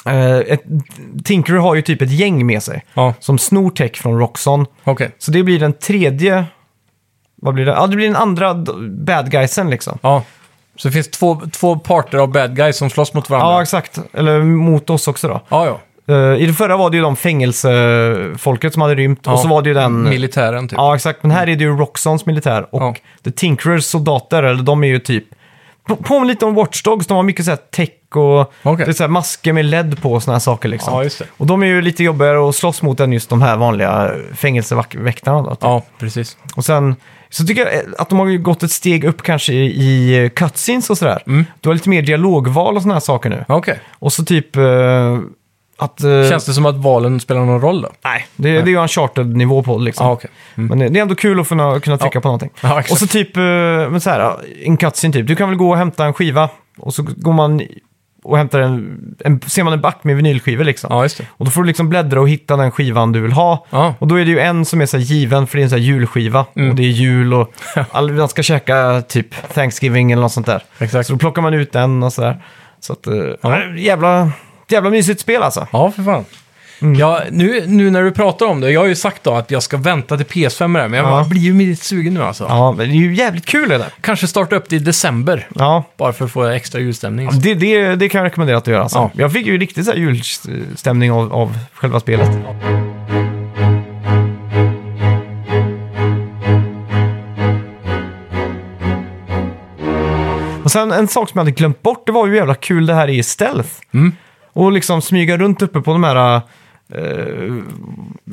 Eh, 0.06 0.38
ett, 0.38 0.62
Tinkerer 1.24 1.58
har 1.58 1.76
ju 1.76 1.82
typ 1.82 2.02
ett 2.02 2.12
gäng 2.12 2.46
med 2.46 2.64
sig. 2.64 2.86
Ja, 2.94 3.14
Som 3.20 3.38
snor 3.38 3.70
tech 3.72 3.96
från 3.96 4.20
Roxxon. 4.20 4.66
okej. 4.84 5.12
Så 5.18 5.32
det 5.32 5.44
blir 5.44 5.60
den 5.60 5.74
tredje... 5.74 6.46
Vad 7.36 7.54
blir 7.54 7.66
det? 7.66 7.72
Ja, 7.72 7.88
det 7.88 7.96
blir 7.96 8.08
den 8.08 8.16
andra 8.16 8.54
bad 8.90 9.32
guysen 9.32 9.70
liksom. 9.70 10.00
Ja. 10.02 10.24
Så 10.76 10.88
det 10.88 10.92
finns 10.92 11.12
två, 11.12 11.42
två 11.52 11.80
parter 11.80 12.18
av 12.18 12.32
bad 12.32 12.56
guys 12.56 12.78
som 12.78 12.90
slåss 12.90 13.14
mot 13.14 13.30
varandra. 13.30 13.54
Ja, 13.54 13.62
exakt. 13.62 14.00
Eller 14.14 14.42
mot 14.44 14.90
oss 14.90 15.08
också 15.08 15.28
då. 15.28 15.42
ja, 15.50 15.66
ja. 15.66 15.80
Eh, 16.08 16.16
I 16.16 16.46
det 16.46 16.54
förra 16.54 16.78
var 16.78 16.90
det 16.90 16.98
ju 16.98 17.04
de 17.04 17.16
fängelsefolket 17.16 18.74
som 18.74 18.82
hade 18.82 18.96
rymt. 18.96 19.20
Ja. 19.26 19.34
Och 19.34 19.40
så 19.40 19.48
var 19.48 19.62
det 19.62 19.70
ju 19.70 19.74
den... 19.74 20.04
Militären 20.10 20.68
typ. 20.68 20.78
Ja, 20.78 20.96
exakt. 20.96 21.24
Men 21.24 21.32
här 21.32 21.48
är 21.50 21.56
det 21.56 21.64
ju 21.64 21.78
Roxxons 21.78 22.26
militär. 22.26 22.66
Och 22.76 22.82
Ja. 22.82 22.96
The 23.24 23.32
Tinkerers 23.32 23.84
soldater, 23.86 24.44
eller 24.44 24.64
de 24.64 24.84
är 24.84 24.88
ju 24.88 25.00
typ... 25.00 25.24
på- 25.88 25.96
Påminner 25.96 26.28
lite 26.28 26.46
om 26.46 26.54
Watch 26.56 26.82
Dogs. 26.84 27.08
De 27.08 27.14
har 27.18 27.24
mycket 27.24 27.46
så 27.46 27.52
här 27.52 27.58
tech 27.72 27.90
och 28.16 28.54
Okej. 28.64 28.86
det 28.86 28.92
är 28.92 28.94
så 28.94 29.08
masker 29.08 29.54
med 29.54 29.66
LED 29.66 30.02
på 30.02 30.14
och 30.14 30.24
såna 30.24 30.36
här 30.36 30.40
saker 30.40 30.70
liksom. 30.70 31.04
Ja. 31.04 31.26
Och 31.38 31.46
de 31.48 31.64
är 31.64 31.68
ju 31.68 31.82
lite 31.82 32.04
jobbigare 32.04 32.50
att 32.50 32.56
slåss 32.56 32.82
mot 32.82 33.00
än 33.00 33.14
just 33.14 33.30
de 33.30 33.42
här 33.42 33.58
vanliga 33.58 34.12
fängelseväktarna. 34.36 35.50
Typ. 35.50 35.58
Ja, 35.62 35.84
precis. 36.00 36.38
Och 36.56 36.66
sen 36.66 36.96
så 37.30 37.44
tycker 37.46 37.62
jag 37.66 37.84
att 37.98 38.10
de 38.10 38.20
har 38.20 38.28
ju 38.28 38.38
gått 38.38 38.64
ett 38.64 38.72
steg 38.72 39.04
upp 39.04 39.22
kanske 39.22 39.54
i, 39.54 39.66
i 40.26 40.30
cutscenes 40.36 40.90
och 40.90 40.98
sådär. 40.98 41.24
Mm. 41.28 41.46
Du 41.62 41.70
har 41.70 41.74
lite 41.74 41.90
mer 41.90 42.02
dialogval 42.02 42.76
och 42.76 42.82
såna 42.82 42.94
här 42.94 43.02
saker 43.02 43.30
nu. 43.30 43.46
Okej. 43.48 43.80
Och 44.00 44.14
så 44.14 44.26
typ 44.26 44.56
eh, 44.56 44.64
att... 45.84 46.04
eh, 46.04 46.30
Känns 46.30 46.46
det 46.46 46.54
som 46.54 46.66
att 46.66 46.76
valen 46.76 47.20
spelar 47.20 47.42
någon 47.46 47.62
roll 47.62 47.82
då? 47.82 47.90
Nej, 48.04 48.28
det, 48.36 48.52
det 48.52 48.58
är 48.58 48.66
ju 48.68 48.82
en 48.82 48.88
charted-nivå 48.88 49.64
på 49.64 49.78
det 49.78 49.84
liksom. 49.84 50.06
Ja, 50.08 50.12
okej. 50.14 50.30
Mm. 50.56 50.68
Men 50.70 50.80
det, 50.80 50.90
det 50.90 51.00
är 51.00 51.02
ändå 51.02 51.16
kul 51.16 51.40
att 51.40 51.48
kunna, 51.50 51.80
kunna 51.80 51.98
trycka 51.98 52.18
Ja. 52.18 52.22
på 52.22 52.28
någonting. 52.28 52.50
Ja, 52.62 52.80
exakt. 52.80 52.92
och 52.92 52.98
så 52.98 53.08
typ, 53.08 53.38
eh, 53.38 53.44
men 53.44 54.02
så 54.02 54.10
här, 54.10 54.36
en 54.64 54.78
cutscene 54.78 55.14
typ. 55.14 55.28
Du 55.28 55.36
kan 55.36 55.50
väl 55.50 55.58
gå 55.58 55.70
och 55.70 55.78
hämta 55.78 56.06
en 56.06 56.14
skiva 56.14 56.50
och 56.78 56.94
så 56.94 57.04
går 57.18 57.34
man 57.34 57.62
och 58.26 58.38
hämtar 58.38 58.60
en, 58.60 59.00
en 59.20 59.42
ser 59.42 59.64
man 59.64 59.74
en 59.74 59.82
back 59.82 60.00
med 60.04 60.16
vinylskivor 60.16 60.64
liksom. 60.64 60.88
Ja, 60.94 61.04
just 61.04 61.18
det. 61.18 61.26
Och 61.32 61.46
då 61.46 61.52
får 61.52 61.62
du 61.62 61.68
liksom 61.68 61.90
bläddra 61.90 62.22
och 62.22 62.30
hitta 62.30 62.56
den 62.58 62.72
skivan 62.72 63.12
du 63.12 63.22
vill 63.22 63.32
ha. 63.32 63.66
Ja. 63.70 63.96
Och 64.00 64.08
då 64.08 64.16
är 64.20 64.26
det 64.26 64.32
ju 64.32 64.40
en 64.40 64.66
som 64.66 64.82
är 64.82 64.86
så 64.86 64.98
här 64.98 65.04
given 65.04 65.48
för 65.48 65.58
det 65.58 65.62
är 65.62 65.64
en 65.64 65.70
så 65.70 65.76
här 65.76 65.84
julskiva. 65.84 66.46
Mm. 66.56 66.70
Och 66.70 66.76
det 66.76 66.84
är 66.84 66.88
jul 66.90 67.34
och 67.34 67.54
all, 67.92 68.12
man 68.12 68.30
ska 68.30 68.44
käka 68.44 69.02
typ 69.08 69.54
Thanksgiving 69.54 70.12
eller 70.12 70.22
något 70.22 70.32
sånt 70.32 70.46
där. 70.46 70.64
Exakt. 70.80 71.08
Så 71.08 71.14
då 71.14 71.20
plockar 71.20 71.42
man 71.42 71.54
ut 71.54 71.72
den 71.72 72.04
och 72.04 72.14
sådär. 72.14 72.44
Så 72.80 72.94
att, 72.94 73.08
eh, 73.08 73.14
Ja. 73.42 73.64
jävla, 73.78 74.32
jävla 74.72 74.90
mysigt 74.90 75.20
spel 75.22 75.44
alltså. 75.44 75.68
Ja, 75.72 75.92
för 75.92 76.04
fan. 76.04 76.26
Ja, 77.00 77.22
nu, 77.32 77.64
nu 77.68 77.90
när 77.92 78.04
du 78.04 78.12
pratar 78.12 78.46
om 78.46 78.62
det, 78.62 78.72
jag 78.72 78.82
har 78.82 78.88
ju 78.88 78.96
sagt 78.96 79.24
då 79.24 79.34
att 79.34 79.52
jag 79.52 79.64
ska 79.64 79.78
vänta 79.78 80.18
till 80.18 80.26
PS5 80.26 80.68
med 80.68 80.84
det, 80.84 80.88
men 80.90 81.00
jag 81.00 81.08
Ja. 81.10 81.26
blir 81.30 81.42
ju 81.42 81.58
lite 81.58 81.86
sugen 81.86 82.14
nu 82.14 82.24
alltså. 82.24 82.46
Ja, 82.50 82.72
men 82.72 82.88
det 82.90 82.94
är 82.94 82.98
ju 82.98 83.14
jävligt 83.16 83.46
kul 83.46 83.70
det. 83.70 83.86
Kanske 84.02 84.28
starta 84.28 84.56
upp 84.56 84.70
det 84.70 84.76
i 84.76 84.80
december, 84.80 85.48
Ja, 85.56 85.84
bara 85.98 86.14
för 86.14 86.26
att 86.26 86.32
få 86.32 86.44
extra 86.46 86.82
julstämning. 86.82 87.30
det, 87.34 87.54
det, 87.54 87.96
det 87.96 88.10
kan 88.10 88.20
jag 88.20 88.26
rekommendera 88.26 88.58
att 88.58 88.66
du 88.66 88.72
gör 88.72 88.80
alltså. 88.80 88.98
Ja. 88.98 89.12
Jag 89.14 89.32
fick 89.34 89.46
ju 89.48 89.58
riktigt 89.58 89.86
så 89.86 89.92
här 89.92 89.98
julstämning 89.98 91.12
av, 91.12 91.34
av 91.34 91.58
själva 91.74 92.00
spelet. 92.00 92.30
Och 100.64 100.72
sen 100.72 100.92
en 100.92 101.08
sak 101.08 101.30
som 101.30 101.38
jag 101.38 101.42
hade 101.44 101.52
glömt 101.52 101.82
bort, 101.82 102.06
det 102.06 102.12
var 102.12 102.26
ju 102.26 102.32
hur 102.32 102.38
jävla 102.38 102.56
kul 102.56 102.86
det 102.86 102.94
här 102.94 103.08
är 103.08 103.14
i 103.14 103.24
stealth. 103.24 103.70
Mm. 103.94 104.16
Och 104.54 104.72
liksom 104.72 105.02
smyga 105.02 105.38
runt 105.38 105.62
uppe 105.62 105.82
på 105.82 105.92
de 105.92 106.04
här... 106.04 106.42
Uh, 106.98 107.62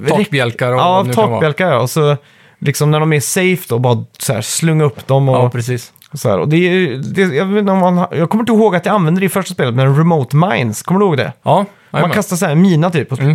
Takbjälkar 0.08 0.72
och 0.72 0.78
Ja, 0.78 1.06
takbjälkar 1.14 1.70
ja. 1.70 1.78
Och 1.78 1.90
så 1.90 2.16
liksom 2.58 2.90
när 2.90 3.00
de 3.00 3.12
är 3.12 3.20
safe 3.20 3.62
då, 3.68 3.78
bara 3.78 4.04
så 4.18 4.32
här 4.32 4.40
slunga 4.42 4.84
upp 4.84 5.06
dem 5.06 5.28
och, 5.28 5.36
Ja, 5.36 5.50
precis. 5.50 5.92
så 6.14 6.28
här. 6.28 6.38
Och 6.38 6.48
det 6.48 6.56
är, 6.56 6.96
det, 7.14 7.22
jag, 7.22 7.44
vet 7.46 7.60
inte 7.60 7.72
om 7.72 7.78
man, 7.78 8.06
jag 8.10 8.30
kommer 8.30 8.42
inte 8.42 8.52
ihåg 8.52 8.76
att 8.76 8.86
jag 8.86 8.94
använde 8.94 9.20
det 9.20 9.26
i 9.26 9.28
första 9.28 9.54
spelet, 9.54 9.74
men 9.74 9.96
remote 9.96 10.36
mines, 10.36 10.82
kommer 10.82 11.00
du 11.00 11.06
ihåg 11.06 11.16
det? 11.16 11.32
Ja, 11.42 11.64
Man 11.90 12.10
kastar 12.10 12.36
så 12.36 12.44
här 12.44 12.52
en 12.52 12.62
mina 12.62 12.90
typ. 12.90 13.12
Och 13.12 13.18
så, 13.18 13.22
Mm. 13.24 13.34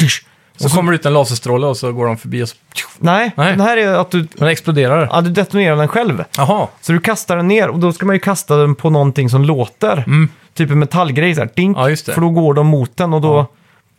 och 0.64 0.70
Så 0.72 0.78
kommer 0.78 0.92
det 0.92 0.96
ut 0.96 1.06
en 1.06 1.14
laserstråle 1.14 1.68
och 1.68 1.78
så 1.78 1.92
går 1.92 2.06
de 2.06 2.18
förbi 2.18 2.44
och 2.44 2.50
så... 2.50 2.56
nej, 3.00 3.32
Nej. 3.38 3.56
det 3.58 3.64
här 3.64 3.78
är 3.78 3.94
att 3.94 4.12
du, 4.12 4.28
Den 4.34 4.48
exploderar. 4.48 5.10
ja, 5.12 5.22
du 5.22 5.30
detonerar 5.30 5.76
den 5.76 5.88
själv. 5.88 6.24
Jaha. 6.38 6.68
Så 6.82 6.92
du 6.92 7.00
kastar 7.00 7.38
den 7.38 7.48
ner 7.48 7.68
och 7.70 7.80
då 7.80 7.94
ska 7.94 8.06
man 8.06 8.16
ju 8.16 8.20
kasta 8.20 8.56
den 8.58 8.76
på 8.76 8.90
någonting 8.90 9.30
som 9.30 9.44
låter. 9.46 10.04
Typ 10.56 10.72
en 10.72 10.80
metallgrej 10.80 11.36
så 11.36 11.42
här, 11.42 11.50
dink. 11.56 11.78
Ja, 11.78 11.90
just 11.90 12.06
det. 12.06 12.12
för 12.12 12.22
då 12.22 12.30
går 12.30 12.54
de 12.54 12.68
mot 12.68 12.98
den 12.98 13.14
och 13.14 13.22
då, 13.22 13.46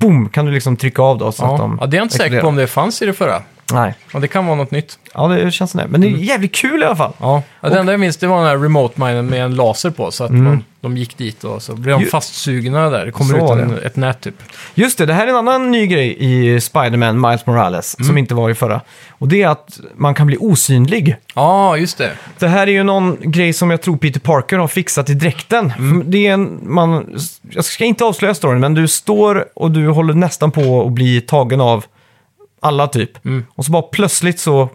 boom, 0.00 0.28
kan 0.28 0.46
du 0.46 0.52
liksom 0.52 0.76
trycka 0.76 1.02
av 1.02 1.18
då. 1.18 1.32
Så 1.32 1.44
att 1.44 1.50
Ja. 1.50 1.56
de 1.58 1.78
ja, 1.80 1.86
det 1.86 1.96
är 1.96 1.98
jag 1.98 2.04
inte 2.04 2.12
säker 2.14 2.24
exploderar. 2.24 2.42
på 2.42 2.48
om 2.48 2.56
det 2.56 2.66
fanns 2.66 3.02
i 3.02 3.06
det 3.06 3.12
förra. 3.12 3.42
Nej, 3.72 3.94
Ja, 4.12 4.18
det 4.18 4.28
kan 4.28 4.46
vara 4.46 4.56
något 4.56 4.70
nytt. 4.70 4.98
ja 5.14 5.28
det 5.28 5.50
känns 5.50 5.70
som 5.70 5.80
det. 5.80 5.86
Men 5.88 6.00
det 6.00 6.06
är 6.06 6.10
jävligt 6.10 6.54
kul 6.54 6.82
i 6.82 6.84
alla 6.84 6.96
fall. 6.96 7.12
Ja, 7.20 7.42
ja 7.60 7.68
det 7.68 7.78
enda 7.78 7.92
jag 7.92 8.00
minns 8.00 8.16
det 8.16 8.26
var 8.26 8.36
den 8.38 8.46
här 8.46 8.58
remote 8.58 9.00
minen 9.00 9.26
med 9.26 9.44
en 9.44 9.54
laser 9.54 9.90
på. 9.90 10.10
Så 10.10 10.24
att 10.24 10.30
man, 10.30 10.64
de 10.80 10.96
gick 10.96 11.18
dit 11.18 11.44
och 11.44 11.62
så 11.62 11.74
blev 11.74 11.96
de 11.98 12.02
Ju- 12.04 12.10
fastsugna 12.10 12.90
där. 12.90 13.06
Det 13.06 13.12
kommer 13.12 13.38
Så 13.38 13.54
ut 13.54 13.62
en, 13.62 13.68
det. 13.68 13.80
ett 13.80 13.96
nät 13.96 14.20
typ. 14.20 14.34
Just 14.74 14.98
det, 14.98 15.06
det 15.06 15.12
här 15.14 15.26
är 15.26 15.30
en 15.30 15.36
annan 15.36 15.70
ny 15.70 15.86
grej 15.86 16.16
i 16.18 16.60
Spider-Man 16.60 17.20
Miles 17.20 17.46
Morales 17.46 17.96
Mm. 17.98 18.06
som 18.08 18.18
inte 18.18 18.34
var 18.34 18.50
i 18.50 18.54
förra. 18.54 18.80
Och 19.10 19.28
det 19.28 19.42
är 19.42 19.48
att 19.48 19.80
man 19.96 20.14
kan 20.14 20.26
bli 20.26 20.36
osynlig. 20.40 21.16
Ja, 21.34 21.76
just 21.76 21.98
det. 21.98 22.10
Det 22.38 22.48
här 22.48 22.66
är 22.66 22.70
ju 22.72 22.82
någon 22.82 23.16
grej 23.20 23.52
som 23.52 23.70
jag 23.70 23.82
tror 23.82 23.96
Peter 23.96 24.20
Parker 24.20 24.58
har 24.58 24.68
fixat 24.68 25.10
i 25.10 25.14
dräkten. 25.14 25.72
Mm. 25.78 26.00
För 26.04 26.10
Det 26.10 26.26
är 26.26 26.32
en, 26.32 26.58
man, 26.62 27.18
jag 27.50 27.64
ska 27.64 27.84
inte 27.84 28.04
avslöja 28.04 28.34
storyn, 28.34 28.60
men 28.60 28.74
du 28.74 28.88
står 28.88 29.44
och 29.54 29.70
du 29.70 29.88
håller 29.88 30.14
nästan 30.14 30.50
på 30.50 30.86
att 30.86 30.92
bli 30.92 31.20
tagen 31.20 31.60
av 31.60 31.84
alla 32.60 32.86
typ. 32.88 33.24
Mm. 33.26 33.44
Och 33.54 33.64
så 33.64 33.72
bara 33.72 33.82
plötsligt 33.82 34.40
så, 34.40 34.68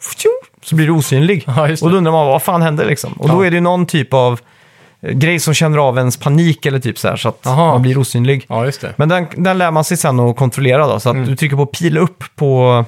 så 0.64 0.76
blir 0.76 0.86
du 0.88 0.92
osynlig. 0.94 1.44
Ja, 1.48 1.68
det. 1.68 1.82
och 1.82 1.92
då 1.92 1.98
undrar 1.98 2.12
man 2.12 2.28
vad 2.28 2.42
fan 2.44 2.62
händer 2.62 2.86
liksom. 2.86 3.14
Och 3.14 3.30
då 3.30 3.44
Ja. 3.44 3.48
är 3.48 3.52
det 3.52 3.56
ju 3.56 3.62
någon 3.62 3.86
typ 3.86 4.14
av 4.14 4.40
eh, 5.02 5.12
grej 5.14 5.40
som 5.40 5.54
känner 5.54 5.78
av 5.78 5.98
ens 5.98 6.18
panik 6.18 6.66
eller 6.66 6.80
typ 6.80 6.98
så 7.00 7.08
här 7.08 7.16
så 7.16 7.30
att 7.30 7.48
Aha. 7.48 7.68
man 7.72 7.82
blir 7.82 7.98
osynlig. 7.98 8.46
Ja, 8.50 8.66
just 8.66 8.82
det. 8.82 8.94
Men 8.98 9.10
den, 9.10 9.28
den 9.38 9.58
lär 9.58 9.72
man 9.72 9.84
sig 9.84 9.98
sen 9.98 10.20
att 10.20 10.36
kontrollera 10.38 10.88
då, 10.88 11.00
så 11.00 11.10
att 11.10 11.16
Mm. 11.16 11.28
du 11.28 11.36
trycker 11.36 11.56
på 11.56 11.66
pil 11.66 11.98
upp 11.98 12.24
på 12.36 12.86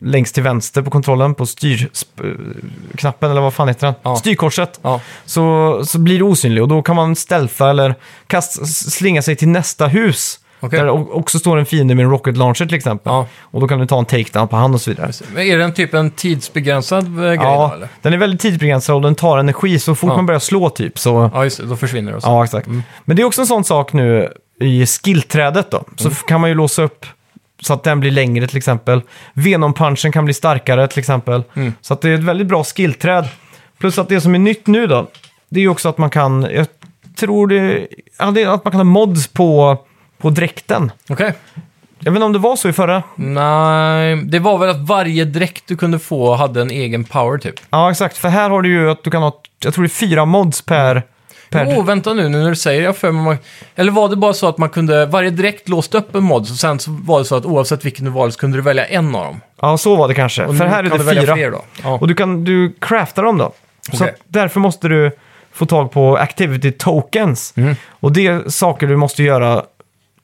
längst 0.00 0.34
till 0.34 0.42
vänster 0.42 0.82
på 0.82 0.90
kontrollen, 0.90 1.34
på 1.34 1.46
styrknappen 1.46 3.30
eller 3.30 3.40
vad 3.40 3.54
fan 3.54 3.68
heter 3.68 3.86
den? 3.86 3.94
Ja. 4.02 4.16
Styrkorset. 4.16 4.80
Ja, 4.82 5.00
Så, 5.24 5.80
så 5.86 5.98
blir 5.98 6.18
du 6.18 6.24
osynlig 6.24 6.62
och 6.62 6.68
då 6.68 6.82
kan 6.82 6.96
man 6.96 7.16
stealtha 7.16 7.70
eller 7.70 7.94
kast, 8.26 8.66
slinga 8.92 9.22
sig 9.22 9.36
till 9.36 9.48
nästa 9.48 9.86
hus. 9.86 10.40
Okej. 10.60 10.78
Där 10.78 10.84
det 10.86 10.90
också 10.92 11.38
står 11.38 11.56
en 11.56 11.66
fiende 11.66 11.94
med 11.94 12.04
en 12.04 12.10
rocket 12.10 12.36
launcher 12.36 12.66
till 12.66 12.74
exempel. 12.74 13.12
Ja. 13.12 13.26
Och 13.40 13.60
då 13.60 13.68
kan 13.68 13.78
du 13.78 13.86
ta 13.86 13.98
en 13.98 14.04
takedown 14.04 14.48
på 14.48 14.56
han 14.56 14.74
och 14.74 14.80
så 14.80 14.90
vidare. 14.90 15.12
men 15.34 15.42
är 15.46 15.58
den 15.58 15.72
typ 15.74 15.94
en 15.94 16.10
tidsbegränsad 16.10 17.04
eh, 17.06 17.22
grej 17.24 17.36
då, 17.36 17.42
Ja, 17.44 17.72
eller? 17.74 17.88
den 18.02 18.12
är 18.12 18.16
väldigt 18.18 18.40
tidsbegränsad 18.40 18.96
och 18.96 19.02
den 19.02 19.14
tar 19.14 19.38
energi 19.38 19.78
så 19.78 19.94
fort 19.94 20.10
Ja. 20.10 20.16
man 20.16 20.26
börjar 20.26 20.38
slå 20.40 20.70
typ 20.70 20.98
så... 20.98 21.30
Ja, 21.34 21.44
just 21.44 21.56
det. 21.60 21.66
Då 21.66 21.76
försvinner 21.76 22.10
det. 22.10 22.16
och 22.16 22.22
så. 22.22 22.28
Ja, 22.28 22.44
exakt. 22.44 22.66
Men 23.04 23.16
det 23.16 23.22
är 23.22 23.24
också 23.24 23.40
en 23.40 23.46
sån 23.46 23.64
sak 23.64 23.92
nu 23.92 24.32
i 24.60 24.86
skillträdet 24.86 25.70
då. 25.70 25.84
Så 25.96 26.08
f- 26.08 26.22
kan 26.28 26.40
man 26.40 26.50
ju 26.50 26.54
låsa 26.54 26.82
upp 26.82 27.06
så 27.62 27.72
att 27.74 27.82
den 27.82 28.00
blir 28.00 28.10
längre 28.10 28.46
till 28.48 28.56
exempel. 28.56 29.00
Venom-punchen 29.34 30.12
kan 30.12 30.24
bli 30.24 30.34
starkare 30.34 30.88
till 30.88 30.98
exempel. 30.98 31.42
Mm. 31.54 31.72
Så 31.80 31.94
att 31.94 32.00
det 32.00 32.08
är 32.10 32.14
ett 32.14 32.20
väldigt 32.24 32.46
bra 32.46 32.64
skillträd. 32.64 33.28
Plus 33.78 33.98
att 33.98 34.08
det 34.08 34.20
som 34.20 34.34
är 34.34 34.38
nytt 34.38 34.66
nu 34.66 34.86
då, 34.86 35.06
det 35.48 35.60
är 35.60 35.62
ju 35.62 35.68
också 35.68 35.88
att 35.88 35.98
man 35.98 36.10
kan, 36.10 36.46
jag 36.54 36.66
tror 37.18 37.46
det, 37.46 37.86
ja, 38.18 38.26
det 38.30 38.42
är 38.42 38.48
att 38.48 38.64
man 38.64 38.70
kan 38.70 38.78
ha 38.78 38.84
mods 38.84 39.28
på, 39.28 39.78
på 40.18 40.30
dräkten. 40.30 40.92
Okej. 41.08 41.34
Jag 41.98 42.12
vet 42.12 42.16
inte 42.16 42.26
om 42.26 42.32
det 42.32 42.38
var 42.38 42.56
så 42.56 42.68
i 42.68 42.72
förra. 42.72 43.02
Nej, 43.14 44.16
det 44.16 44.38
var 44.38 44.58
väl 44.58 44.68
att 44.68 44.88
varje 44.88 45.24
dräkt 45.24 45.64
du 45.66 45.76
kunde 45.76 45.98
få 45.98 46.34
hade 46.34 46.60
en 46.60 46.70
egen 46.70 47.04
power 47.04 47.38
typ. 47.38 47.54
Ja, 47.70 47.90
exakt. 47.90 48.16
För 48.16 48.28
här 48.28 48.50
har 48.50 48.62
du 48.62 48.68
ju 48.68 48.90
att 48.90 49.04
du 49.04 49.10
kan 49.10 49.22
ha, 49.22 49.40
jag 49.64 49.74
tror 49.74 49.84
det 49.84 49.86
är 49.86 50.08
fyra 50.08 50.24
mods 50.24 50.62
per... 50.62 51.02
per 51.50 51.78
Åh, 51.78 51.84
vänta 51.84 52.14
nu, 52.14 52.28
nu 52.28 52.38
när 52.38 52.48
du 52.48 52.56
säger 52.56 52.80
det, 52.80 52.86
jag 52.86 52.96
för 52.96 53.12
mig 53.12 53.24
man... 53.24 53.38
Eller 53.74 53.92
var 53.92 54.08
det 54.08 54.16
bara 54.16 54.32
så 54.32 54.48
att 54.48 54.58
man 54.58 54.68
kunde, 54.68 55.06
varje 55.06 55.30
dräkt 55.30 55.68
låste 55.68 55.98
upp 55.98 56.14
en 56.14 56.22
mod, 56.22 56.42
och 56.42 56.46
sen 56.48 56.78
så 56.78 56.90
var 56.90 57.18
det 57.18 57.24
så 57.24 57.36
att 57.36 57.44
oavsett 57.44 57.84
vilken 57.84 58.04
du 58.04 58.10
valde 58.10 58.32
så 58.32 58.38
kunde 58.38 58.58
du 58.58 58.62
välja 58.62 58.86
en 58.86 59.14
av 59.14 59.24
dem. 59.24 59.40
Ja, 59.60 59.78
så 59.78 59.96
var 59.96 60.08
det 60.08 60.14
kanske. 60.14 60.44
Och 60.44 60.56
För 60.56 60.64
nu 60.64 60.70
här 60.70 60.84
är 60.84 60.88
kan 60.88 60.98
det 60.98 61.04
du 61.04 61.06
välja 61.06 61.22
fyra. 61.22 61.34
fler 61.34 61.50
då. 61.50 61.64
Ja. 61.82 61.98
Och 62.00 62.08
du 62.08 62.14
kan 62.14 62.44
du 62.44 62.74
craftar 62.80 63.22
dem 63.22 63.38
då. 63.38 63.52
Så 63.90 63.96
Okej. 63.96 64.08
att 64.08 64.20
därför 64.28 64.60
måste 64.60 64.88
du 64.88 65.10
få 65.52 65.66
tag 65.66 65.92
på 65.92 66.16
activity 66.16 66.72
tokens. 66.72 67.52
Mm. 67.56 67.76
Och 67.88 68.12
det 68.12 68.26
är 68.26 68.48
saker 68.48 68.86
du 68.86 68.96
måste 68.96 69.22
göra, 69.22 69.62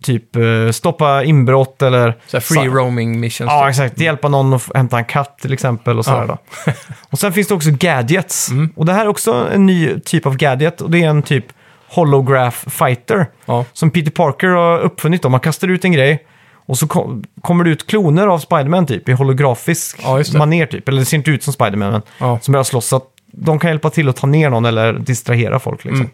typ 0.02 0.36
eh, 0.36 0.70
stoppa 0.72 1.24
inbrott 1.24 1.82
eller... 1.82 2.18
Så 2.26 2.40
free 2.40 2.68
roaming 2.68 3.20
missions. 3.20 3.50
Ja, 3.50 3.60
typ. 3.62 3.68
exakt. 3.70 4.00
Hjälpa 4.00 4.28
någon 4.28 4.54
att 4.54 4.70
hämta 4.76 4.98
en 4.98 5.04
katt 5.04 5.38
till 5.38 5.52
exempel 5.52 5.98
och 5.98 6.04
sådär 6.04 6.24
Ja. 6.28 6.38
då. 6.66 6.72
och 7.10 7.18
sen 7.18 7.32
finns 7.32 7.48
det 7.48 7.54
också 7.54 7.70
gadgets. 7.72 8.50
Mm. 8.50 8.72
Och 8.76 8.86
det 8.86 8.92
här 8.92 9.04
är 9.04 9.08
också 9.08 9.48
en 9.54 9.66
ny 9.66 10.00
typ 10.00 10.26
av 10.26 10.36
gadget 10.36 10.80
och 10.80 10.90
det 10.90 11.02
är 11.04 11.08
en 11.08 11.22
typ 11.22 11.44
holograph 11.88 12.68
fighter. 12.68 13.26
Ja. 13.46 13.64
Som 13.72 13.90
Peter 13.90 14.10
Parker 14.10 14.48
har 14.48 14.78
uppfunnit. 14.78 15.22
Då. 15.22 15.28
Man 15.28 15.40
kastar 15.40 15.68
ut 15.68 15.84
en 15.84 15.92
grej 15.92 16.26
och 16.66 16.78
så 16.78 16.86
kom, 16.88 17.24
kommer 17.40 17.64
det 17.64 17.70
ut 17.70 17.86
kloner 17.86 18.26
av 18.26 18.38
Spiderman 18.38 18.86
typ 18.86 19.08
i 19.08 19.12
holografisk 19.12 20.00
Ja, 20.02 20.22
maner 20.38 20.66
typ. 20.66 20.88
Eller 20.88 20.98
det 20.98 21.04
ser 21.04 21.16
inte 21.16 21.30
ut 21.30 21.42
som 21.42 21.52
Spiderman 21.52 21.92
men 21.92 22.02
Ja. 22.18 22.38
som 22.42 22.52
börjar 22.52 22.64
slåss. 22.64 22.86
Så 22.86 22.96
att 22.96 23.04
de 23.32 23.58
kan 23.58 23.70
hjälpa 23.70 23.90
till 23.90 24.08
att 24.08 24.16
ta 24.16 24.26
ner 24.26 24.50
någon 24.50 24.64
eller 24.64 24.92
distrahera 24.92 25.58
folk 25.58 25.84
liksom. 25.84 26.00
Mm. 26.00 26.10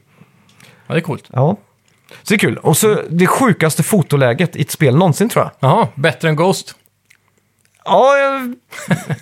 ja, 0.86 0.95
det 0.95 1.01
är 1.01 1.03
coolt. 1.03 1.24
Ja. 1.32 1.57
Så 2.09 2.14
det 2.28 2.34
är 2.34 2.38
kul. 2.38 2.56
Och 2.56 2.76
så 2.76 3.00
det 3.11 3.26
sjukaste 3.26 3.82
fotoläget 3.82 4.56
i 4.56 4.61
ett 4.62 4.70
spel 4.70 4.96
någonsin 4.96 5.28
tror 5.28 5.44
jag. 5.44 5.70
Jaha, 5.70 5.88
bättre 5.94 6.28
än 6.28 6.36
Ghost. 6.36 6.74
Ja, 7.84 8.16
jag, 8.16 8.54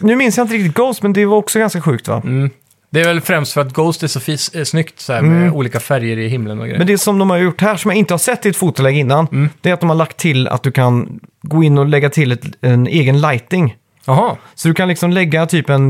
nu 0.01 0.17
minns 0.17 0.37
jag 0.37 0.45
inte 0.45 0.55
riktigt 0.55 0.75
Ghost, 0.75 1.03
men 1.03 1.13
det 1.13 1.27
var 1.27 1.37
också 1.37 1.59
ganska 1.59 1.81
sjukt 1.81 2.09
va? 2.09 2.23
Mm. 2.25 2.51
Det 2.91 3.01
är 3.01 3.05
väl 3.05 3.21
främst 3.21 3.53
för 3.53 3.61
att 3.61 3.73
Ghost 3.73 4.03
är 4.03 4.07
så 4.07 4.21
fis- 4.21 4.57
är 4.61 4.65
snyggt 4.65 5.01
så 5.01 5.13
här, 5.13 5.23
med 5.23 5.43
Mm. 5.43 5.55
olika 5.55 5.81
färger 5.81 6.17
i 6.19 6.29
himlen 6.29 6.59
och 6.59 6.65
grejer. 6.65 6.79
Men 6.79 6.87
det 6.87 6.99
som 6.99 7.19
de 7.19 7.31
har 7.31 7.37
gjort 7.39 7.61
här, 7.61 7.77
som 7.77 7.91
jag 7.91 7.99
inte 7.99 8.15
har 8.15 8.19
sett 8.19 8.47
i 8.47 8.49
ett 8.49 8.57
fotoläge 8.57 8.99
innan, 8.99 9.27
Mm. 9.33 9.49
det 9.61 9.71
är 9.71 9.75
att 9.75 9.81
de 9.81 9.89
har 9.91 9.97
lagt 9.97 10.17
till 10.17 10.49
att 10.49 10.63
du 10.63 10.73
kan 10.73 11.21
gå 11.43 11.63
in 11.63 11.79
och 11.79 11.87
lägga 11.87 12.11
till 12.11 12.33
ett, 12.33 12.43
en 12.61 12.87
egen 12.87 13.21
lighting. 13.21 13.77
Jaha, 14.05 14.37
Så 14.55 14.69
du 14.69 14.75
kan 14.75 14.89
liksom 14.89 15.11
lägga 15.11 15.47
typ 15.47 15.71
en, 15.71 15.83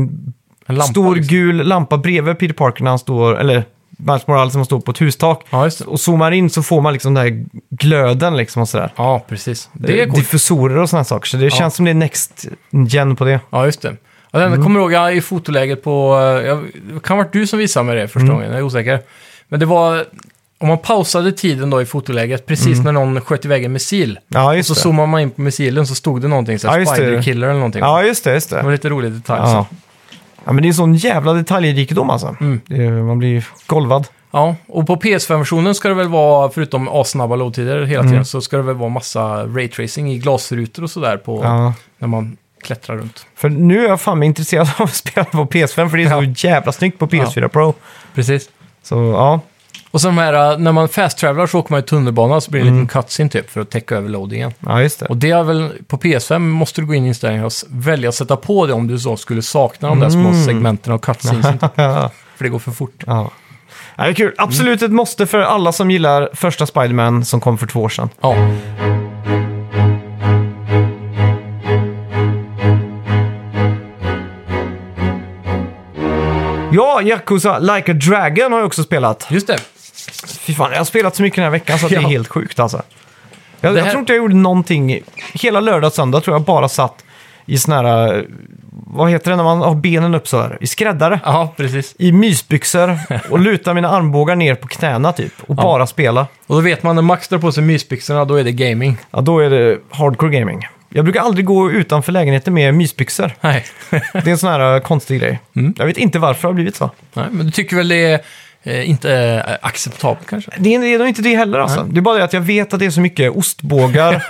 en 0.65 0.75
lampa. 0.75 0.83
stor 0.83 1.15
liksom. 1.15 1.35
gul 1.37 1.55
lampa 1.67 1.97
bredvid 1.97 2.39
Peter 2.39 2.53
Parker 2.53 2.83
när 2.83 2.91
han 2.91 2.99
står, 2.99 3.39
eller 3.39 3.63
Miles 3.97 4.27
Morales 4.27 4.53
som 4.53 4.65
står 4.65 4.79
på 4.79 4.91
ett 4.91 5.01
hustak. 5.01 5.45
Ja, 5.49 5.63
just 5.63 5.79
det. 5.79 5.85
Och 5.85 5.99
zoomar 5.99 6.31
in 6.31 6.49
så 6.49 6.63
får 6.63 6.81
man 6.81 6.93
liksom 6.93 7.13
den 7.13 7.23
här 7.23 7.45
glöden 7.69 8.37
liksom 8.37 8.61
och 8.61 8.69
sådär. 8.69 8.93
Ja, 8.95 9.25
precis. 9.29 9.69
Det 9.73 10.01
är 10.01 10.05
coolt. 10.05 10.15
Diffusorer 10.15 10.77
och 10.77 10.89
sådana 10.89 11.03
saker, 11.03 11.27
så 11.27 11.37
det 11.37 11.49
känns 11.49 11.75
som 11.75 11.85
det 11.85 11.91
är 11.91 11.95
next 11.95 12.45
gen 12.87 13.15
på 13.15 13.25
det. 13.25 13.39
Ja, 13.49 13.65
just 13.65 13.81
det. 13.81 13.95
Ja, 14.31 14.41
Mm. 14.41 14.63
kommer 14.63 14.79
ihåg 14.79 14.91
jag 14.93 15.15
i 15.15 15.21
fotoläget 15.21 15.83
på... 15.83 16.15
Jag, 16.45 16.63
det 16.93 16.99
kan 17.03 17.17
ha 17.17 17.23
varit 17.23 17.33
du 17.33 17.47
som 17.47 17.59
visade 17.59 17.85
mig 17.85 17.95
det 17.95 18.07
första 18.07 18.19
Mm. 18.19 18.33
gången, 18.33 18.49
jag 18.49 18.57
är 18.59 18.63
osäker. 18.63 18.99
Men 19.49 19.59
det 19.59 19.65
var... 19.65 20.05
Om 20.59 20.67
man 20.67 20.77
pausade 20.77 21.31
tiden 21.31 21.69
då 21.69 21.81
i 21.81 21.85
fotoläget, 21.85 22.45
precis 22.45 22.79
Mm. 22.79 22.83
när 22.83 22.91
någon 22.91 23.21
sköt 23.21 23.45
iväg 23.45 23.63
en 23.63 23.71
missil. 23.73 24.19
Ja, 24.27 24.47
Och 24.49 24.57
just 24.57 24.67
så 24.67 24.73
det. 24.73 24.79
zoomar 24.79 25.05
man 25.05 25.21
in 25.21 25.29
på 25.31 25.41
missilen 25.41 25.87
så 25.87 25.95
stod 25.95 26.21
det 26.21 26.27
någonting, 26.27 26.59
så 26.59 26.67
här, 26.67 26.79
Ja. 26.79 26.85
Spider 26.85 27.21
Killer 27.21 27.47
eller 27.47 27.55
någonting. 27.59 27.81
Ja, 27.81 28.03
just 28.03 28.23
det, 28.23 28.33
just 28.33 28.49
Det 28.49 28.55
det. 28.55 28.61
var 28.63 28.71
lite 28.71 28.89
rolig 28.89 29.11
detalj. 29.11 29.41
Ja. 29.43 29.51
Ja. 29.51 29.65
Ja, 30.47 30.53
men 30.53 30.61
det 30.61 30.65
är 30.67 30.69
en 30.69 30.73
sån 30.73 30.95
jävla 30.95 31.33
detaljrikedom 31.33 32.09
alltså. 32.09 32.35
Mm. 32.41 32.61
Det 32.65 32.89
man 32.91 33.19
blir 33.19 33.47
golvad. 33.67 34.07
ja, 34.31 34.55
och 34.67 34.87
på 34.87 34.95
PS5-versionen 34.95 35.75
ska 35.75 35.87
det 35.89 35.93
väl 35.95 36.07
vara, 36.07 36.49
förutom 36.49 36.87
assnabba 36.87 37.35
loadtider 37.35 37.85
hela 37.85 37.99
Mm. 37.99 38.11
tiden, 38.11 38.25
så 38.25 38.41
ska 38.41 38.57
det 38.57 38.63
väl 38.63 38.75
vara 38.75 38.89
massa 38.89 39.45
raytracing 39.47 40.11
i 40.11 40.17
glasrutor 40.17 40.83
och 40.83 40.89
sådär 40.91 41.17
på 41.17 41.41
Ja. 41.43 41.73
när 41.97 42.07
man 42.07 42.37
klättrar 42.63 42.97
runt. 42.97 43.25
För 43.35 43.49
nu 43.49 43.85
är 43.85 43.89
jag 43.89 44.01
fan 44.01 44.23
intresserad 44.23 44.69
av 44.77 44.83
att 44.85 44.93
spela 44.93 45.25
på 45.25 45.45
PS5 45.45 45.89
för 45.89 45.97
det 45.97 46.03
är 46.03 46.33
så 46.35 46.47
jävla 46.47 46.71
snyggt 46.71 46.99
på 46.99 47.07
PS4 47.07 47.47
Pro. 47.47 47.73
Precis. 48.15 48.49
Så 48.83 48.95
ja, 48.95 49.39
och 49.97 50.01
så 50.01 50.07
de 50.07 50.17
här, 50.17 50.51
äh, 50.51 50.57
när 50.57 50.71
man 50.71 50.89
fast-travelar 50.89 51.47
så 51.47 51.59
åker 51.59 51.73
man 51.73 51.79
i 51.79 51.83
tunnelbanan 51.83 52.41
så 52.41 52.51
blir 52.51 52.61
det 52.61 52.67
en 52.67 52.73
liten 52.73 52.77
mm. 52.77 52.87
cutscene 52.87 53.29
typ 53.29 53.49
för 53.49 53.61
att 53.61 53.69
täcka 53.69 53.95
över 53.95 54.09
loadingen. 54.09 54.53
Ja, 54.59 54.81
just 54.81 54.99
det. 54.99 55.05
Och 55.05 55.17
det 55.17 55.31
är 55.31 55.43
väl, 55.43 55.71
på 55.87 55.97
PS5 55.97 56.39
måste 56.39 56.81
du 56.81 56.87
gå 56.87 56.93
in 56.93 57.05
i 57.05 57.07
inställningar 57.07 57.45
och 57.45 57.51
välja 57.69 58.09
att 58.09 58.15
sätta 58.15 58.35
på 58.35 58.65
det 58.65 58.73
om 58.73 58.87
du 58.87 58.99
så 58.99 59.17
skulle 59.17 59.41
sakna 59.41 59.89
de 59.89 59.99
där 59.99 60.09
små 60.09 60.29
mm. 60.29 60.45
segmenten 60.45 60.93
av 60.93 60.97
cutscenes. 60.97 61.45
för 62.35 62.43
det 62.43 62.49
går 62.49 62.59
för 62.59 62.71
fort. 62.71 63.03
Ja. 63.07 63.31
Ja, 63.95 64.03
det 64.03 64.09
är 64.09 64.13
kul. 64.13 64.33
Absolut 64.37 64.81
ett 64.81 64.91
måste 64.91 65.25
för 65.25 65.39
alla 65.39 65.71
som 65.71 65.91
gillar 65.91 66.29
första 66.33 66.65
Spiderman 66.65 67.25
som 67.25 67.41
kom 67.41 67.57
för 67.57 67.67
två 67.67 67.81
år 67.81 67.89
sedan. 67.89 68.09
Ja. 68.21 68.35
Ja, 76.71 77.01
Yakuza 77.01 77.59
Like 77.59 77.91
a 77.91 77.93
Dragon 77.93 78.51
har 78.51 78.59
jag 78.59 78.67
också 78.67 78.83
spelat. 78.83 79.27
Just 79.29 79.47
det. 79.47 79.57
Fy 80.39 80.53
fan, 80.53 80.71
jag 80.71 80.77
har 80.77 80.85
spelat 80.85 81.15
så 81.15 81.21
mycket 81.21 81.35
den 81.35 81.43
här 81.43 81.51
veckan 81.51 81.79
så 81.79 81.85
att 81.85 81.89
det 81.89 81.95
är 81.97 82.01
Ja. 82.01 82.07
helt 82.07 82.27
sjukt 82.27 82.59
alltså. 82.59 82.81
Jag, 83.61 83.73
Det 83.73 83.77
jag 83.77 83.85
här- 83.85 83.91
tror 83.91 83.99
inte 83.99 84.13
jag 84.13 84.17
gjorde 84.17 84.35
någonting. 84.35 84.99
Hela 85.33 85.59
lördag 85.59 85.87
och 85.87 85.93
söndag 85.93 86.21
tror 86.21 86.35
jag 86.35 86.41
bara 86.41 86.69
satt 86.69 87.03
i 87.45 87.57
sån 87.57 87.73
här, 87.73 88.15
eh, 88.17 88.21
vad 88.71 89.09
heter 89.09 89.31
det 89.31 89.37
när 89.37 89.43
man 89.43 89.57
har 89.61 89.75
benen 89.75 90.15
upp 90.15 90.27
så 90.27 90.41
här? 90.41 90.57
I 90.61 90.67
skräddare. 90.67 91.19
Ja, 91.25 91.53
precis. 91.57 91.95
I 91.99 92.11
mysbyxor 92.11 92.99
och 93.29 93.39
luta 93.39 93.73
mina 93.73 93.89
armbågar 93.89 94.35
ner 94.35 94.55
på 94.55 94.67
knäna 94.67 95.11
typ. 95.13 95.33
Och 95.47 95.55
bara 95.55 95.87
spela. 95.87 96.27
Och 96.47 96.55
då 96.55 96.61
vet 96.61 96.83
man 96.83 96.95
när 96.95 97.01
Max 97.01 97.27
drar 97.27 97.37
på 97.39 97.51
sig 97.51 97.63
mysbyxorna, 97.63 98.25
då 98.25 98.35
är 98.35 98.43
det 98.43 98.51
gaming. 98.51 98.97
Ja, 99.11 99.21
då 99.21 99.39
är 99.39 99.49
det 99.49 99.77
hardcore 99.89 100.39
gaming. 100.39 100.67
Jag 100.89 101.05
brukar 101.05 101.21
aldrig 101.21 101.45
gå 101.45 101.71
utanför 101.71 102.11
lägenheten 102.11 102.53
med 102.53 102.73
mysbyxor. 102.73 103.31
Nej. 103.41 103.65
Det 103.89 103.99
är 104.13 104.27
en 104.27 104.37
sån 104.37 104.49
här 104.49 104.75
eh, 104.75 104.81
konstig 104.81 105.19
grej. 105.21 105.39
Mm. 105.55 105.73
Jag 105.77 105.85
vet 105.85 105.97
inte 105.97 106.19
varför 106.19 106.41
det 106.41 106.47
har 106.47 106.53
blivit 106.53 106.75
så. 106.75 106.89
Nej, 107.13 107.25
men 107.31 107.45
du 107.45 107.51
tycker 107.51 107.75
väl 107.75 107.87
det 107.87 107.95
är 108.11 108.19
eh, 108.67 108.89
inte 108.89 109.13
eh, 109.47 109.55
acceptabelt 109.61 110.27
kanske? 110.29 110.51
Det 110.57 110.75
är, 110.75 110.79
det 110.79 110.93
är 110.93 110.99
nog 110.99 111.07
inte 111.07 111.21
det 111.21 111.35
heller 111.35 111.59
alltså. 111.59 111.83
Det 111.83 111.99
är 111.99 112.01
bara 112.01 112.17
det 112.17 112.23
att 112.23 112.33
jag 112.33 112.41
vet 112.41 112.73
att 112.73 112.79
det 112.79 112.85
är 112.85 112.89
så 112.89 113.01
mycket 113.01 113.31
ostbågar. 113.35 114.25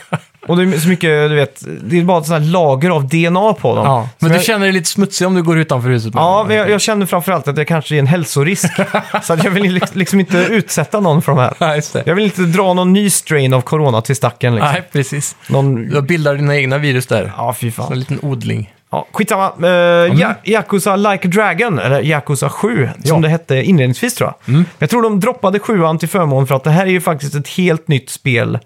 och 0.46 0.56
det 0.56 0.62
är 0.62 0.78
så 0.80 0.88
mycket, 0.88 1.30
du 1.30 1.34
vet, 1.34 1.62
det 1.82 1.98
är 1.98 2.04
bara 2.04 2.18
ett 2.18 2.26
sånt 2.26 2.42
här 2.44 2.50
lager 2.50 2.90
av 2.90 3.08
DNA 3.08 3.52
på 3.52 3.74
dem. 3.74 3.84
Ja. 3.86 4.08
Så 4.18 4.24
Men 4.24 4.30
du 4.30 4.36
jag, 4.36 4.44
känner 4.44 4.60
dig 4.66 4.72
lite 4.72 4.88
smutsig 4.90 5.26
om 5.26 5.34
du 5.34 5.42
går 5.42 5.58
utanför 5.58 5.88
huset 5.88 6.14
med 6.14 6.20
Ja, 6.22 6.38
dem. 6.38 6.48
men 6.48 6.56
jag, 6.56 6.70
jag 6.70 6.80
känner 6.80 7.06
framförallt 7.06 7.48
att 7.48 7.56
jag 7.58 7.66
kanske 7.68 7.94
är 7.94 7.98
en 7.98 8.06
hälsorisk. 8.06 8.66
så 9.22 9.32
att 9.32 9.44
jag 9.44 9.50
vill 9.50 9.78
liks- 9.78 9.90
liksom 9.96 10.20
inte 10.20 10.38
utsätta 10.38 11.00
någon 11.00 11.22
för 11.22 11.32
de 11.32 11.38
här. 11.40 11.54
Nej, 11.60 11.76
just 11.76 11.92
det. 11.92 12.02
Jag 12.06 12.14
vill 12.14 12.24
inte 12.24 12.42
dra 12.42 12.74
någon 12.74 12.92
ny 12.92 13.10
strain 13.10 13.54
av 13.54 13.60
corona 13.60 14.00
till 14.02 14.16
stacken. 14.16 14.54
Liksom. 14.54 14.72
Nej, 14.72 14.82
precis. 14.92 15.36
Någon... 15.48 15.88
Du 15.88 16.02
bildar 16.02 16.34
dina 16.34 16.56
egna 16.56 16.78
virus 16.78 17.06
där. 17.06 17.32
Ja, 17.36 17.54
fy 17.58 17.70
Som 17.70 17.82
en 17.82 17.88
fan. 17.88 17.98
liten 17.98 18.18
odling. 18.22 18.72
Ja, 18.96 19.06
skitsamma. 19.12 19.52
Uh, 19.62 20.20
ja, 20.20 20.34
Yakuza 20.44 20.96
Like 20.96 21.28
a 21.28 21.30
Dragon, 21.30 21.78
eller 21.78 22.02
Yakuza 22.02 22.48
7, 22.48 22.88
som 23.04 23.16
Ja. 23.16 23.22
det 23.22 23.28
hette 23.28 23.62
inledningsvis 23.62 24.14
tror 24.14 24.32
jag. 24.46 24.64
Jag 24.78 24.90
tror 24.90 25.02
de 25.02 25.20
droppade 25.20 25.58
sjuan 25.58 25.98
till 25.98 26.08
förmån 26.08 26.46
för 26.46 26.54
att 26.54 26.64
det 26.64 26.70
här 26.70 26.86
är 26.86 26.90
ju 26.90 27.00
faktiskt 27.00 27.34
ett 27.34 27.48
helt 27.48 27.88
nytt 27.88 28.10
spel 28.10 28.58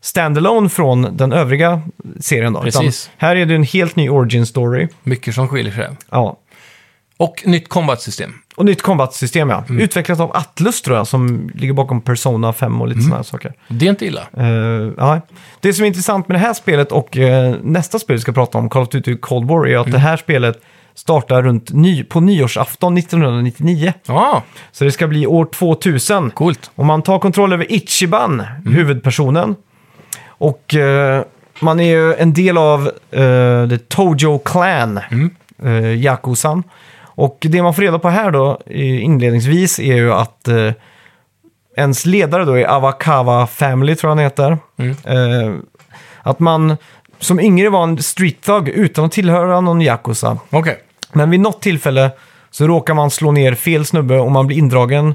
standalone 0.00 0.68
från 0.68 1.16
den 1.16 1.32
övriga 1.32 1.80
serien. 2.20 2.52
Då. 2.52 2.60
Precis. 2.60 3.10
Utan 3.16 3.28
här 3.28 3.36
är 3.36 3.46
det 3.46 3.54
en 3.54 3.62
helt 3.62 3.96
ny 3.96 4.08
origin 4.08 4.46
story. 4.46 4.88
Mycket 5.02 5.34
som 5.34 5.48
skiljer 5.48 5.72
sig. 5.74 5.88
Ja. 6.10 6.36
Och 7.16 7.42
nytt 7.46 7.68
combat-system. 7.68 8.34
Och 8.56 8.64
nytt 8.64 8.82
combat-system, 8.82 9.50
ja. 9.50 9.64
Mm. 9.68 9.82
Utvecklat 9.82 10.20
av 10.20 10.36
Atlus 10.36 10.82
tror 10.82 10.96
jag, 10.96 11.06
som 11.06 11.50
ligger 11.54 11.72
bakom 11.72 12.00
Persona 12.00 12.52
5 12.52 12.80
och 12.80 12.88
lite 12.88 12.98
Mm. 12.98 13.04
sådana 13.04 13.16
här 13.16 13.22
saker. 13.22 13.52
Det 13.68 13.86
är 13.86 13.90
inte 13.90 14.06
illa. 14.06 14.20
Eh, 14.36 14.46
ja. 14.96 15.20
Det 15.60 15.72
som 15.72 15.82
är 15.84 15.86
intressant 15.86 16.28
med 16.28 16.34
det 16.34 16.38
här 16.40 16.54
spelet 16.54 16.92
och 16.92 17.16
eh, 17.18 17.54
nästa 17.62 17.98
spel 17.98 18.16
vi 18.16 18.20
ska 18.22 18.32
prata 18.32 18.58
om, 18.58 18.68
Call 18.68 18.82
of 18.82 18.88
Duty 18.88 19.16
Cold 19.16 19.48
War, 19.48 19.66
är 19.68 19.76
att 19.78 19.86
Mm. 19.86 19.92
det 19.92 19.98
här 19.98 20.16
spelet 20.16 20.60
startar 20.94 21.42
runt 21.42 21.72
ny, 21.72 22.04
på 22.04 22.20
nyårsafton 22.20 22.98
1999. 22.98 23.92
Ja, 24.06 24.42
Så 24.72 24.84
det 24.84 24.92
ska 24.92 25.06
bli 25.06 25.26
år 25.26 25.44
2000. 25.44 26.30
coolt. 26.30 26.70
Och 26.74 26.86
man 26.86 27.02
tar 27.02 27.18
kontroll 27.18 27.52
över 27.52 27.72
Ichiban, 27.72 28.42
huvudpersonen. 28.66 29.56
Och 30.28 30.74
eh, 30.74 31.22
man 31.60 31.80
är 31.80 31.84
ju 31.96 32.14
en 32.14 32.32
del 32.32 32.58
av 32.58 32.80
uh, 33.16 33.68
The 33.68 33.78
Tojo 33.78 34.38
Clan, 34.38 35.00
mm. 35.10 35.30
Yakuzan. 36.02 36.62
Och 37.14 37.38
det 37.40 37.62
man 37.62 37.74
får 37.74 37.82
reda 37.82 37.98
på 37.98 38.08
här 38.08 38.30
då, 38.30 38.60
inledningsvis, 38.70 39.78
är 39.78 39.96
ju 39.96 40.12
att 40.12 40.48
eh, 40.48 40.70
ens 41.76 42.06
ledare 42.06 42.44
då 42.44 42.58
är 42.58 42.64
Awakawa 42.70 43.46
Family, 43.46 43.94
tror 43.94 44.08
jag 44.10 44.16
han 44.16 44.24
heter. 44.24 44.58
Mm. 44.78 44.96
Eh, 45.04 45.54
att 46.22 46.38
man 46.38 46.76
som 47.18 47.40
yngre 47.40 47.68
var 47.70 47.82
en 47.82 48.02
street 48.02 48.40
thug 48.40 48.68
utan 48.68 49.04
att 49.04 49.12
tillhöra 49.12 49.60
någon 49.60 49.82
Yakuza. 49.82 50.38
Okej. 50.50 50.78
Men 51.12 51.30
vid 51.30 51.40
något 51.40 51.62
tillfälle 51.62 52.10
så 52.50 52.66
råkar 52.66 52.94
man 52.94 53.10
slå 53.10 53.32
ner 53.32 53.54
fel 53.54 53.84
snubbe 53.86 54.18
och 54.18 54.30
man 54.30 54.46
blir 54.46 54.56
indragen 54.58 55.14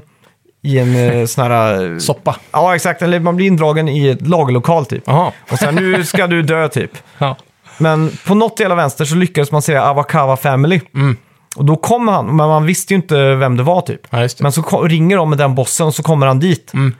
i 0.62 0.78
en 0.78 0.96
eh, 0.96 1.24
sån 1.26 1.44
här... 1.44 1.92
eh, 1.92 1.98
Soppa. 1.98 2.36
Ja, 2.52 2.74
exakt. 2.74 3.02
Eller 3.02 3.20
man 3.20 3.36
blir 3.36 3.46
indragen 3.46 3.88
i 3.88 4.08
ett 4.08 4.26
lagerlokal 4.26 4.86
typ. 4.86 5.02
Jaha. 5.06 5.32
Och 5.50 5.58
sen 5.58 5.74
nu 5.74 6.04
ska 6.04 6.26
du 6.26 6.42
dö 6.42 6.68
typ. 6.68 6.90
Ja. 7.18 7.36
Men 7.80 8.10
på 8.26 8.34
något 8.34 8.60
jävla 8.60 8.74
vänster 8.74 9.04
så 9.04 9.14
lyckades 9.14 9.52
man 9.52 9.62
säga 9.62 9.82
Awakawa 9.82 10.36
Family. 10.36 10.80
Mm. 10.94 11.16
Och 11.58 11.64
då 11.64 11.76
kom 11.76 12.08
han, 12.08 12.26
men 12.26 12.36
man 12.48 12.66
visste 12.66 12.94
ju 12.94 12.96
inte 12.96 13.34
vem 13.34 13.56
det 13.56 13.62
var 13.62 13.80
typ. 13.80 14.00
ja, 14.10 14.20
just 14.22 14.38
det. 14.38 14.42
Men 14.42 14.52
så 14.52 14.62
ko- 14.62 14.82
ringer 14.82 15.16
de 15.16 15.28
med 15.30 15.38
den 15.38 15.54
bossen 15.54 15.86
och 15.86 15.94
så 15.94 16.02
kommer 16.02 16.26
han 16.26 16.38
dit. 16.38 16.74
Mm. 16.74 16.94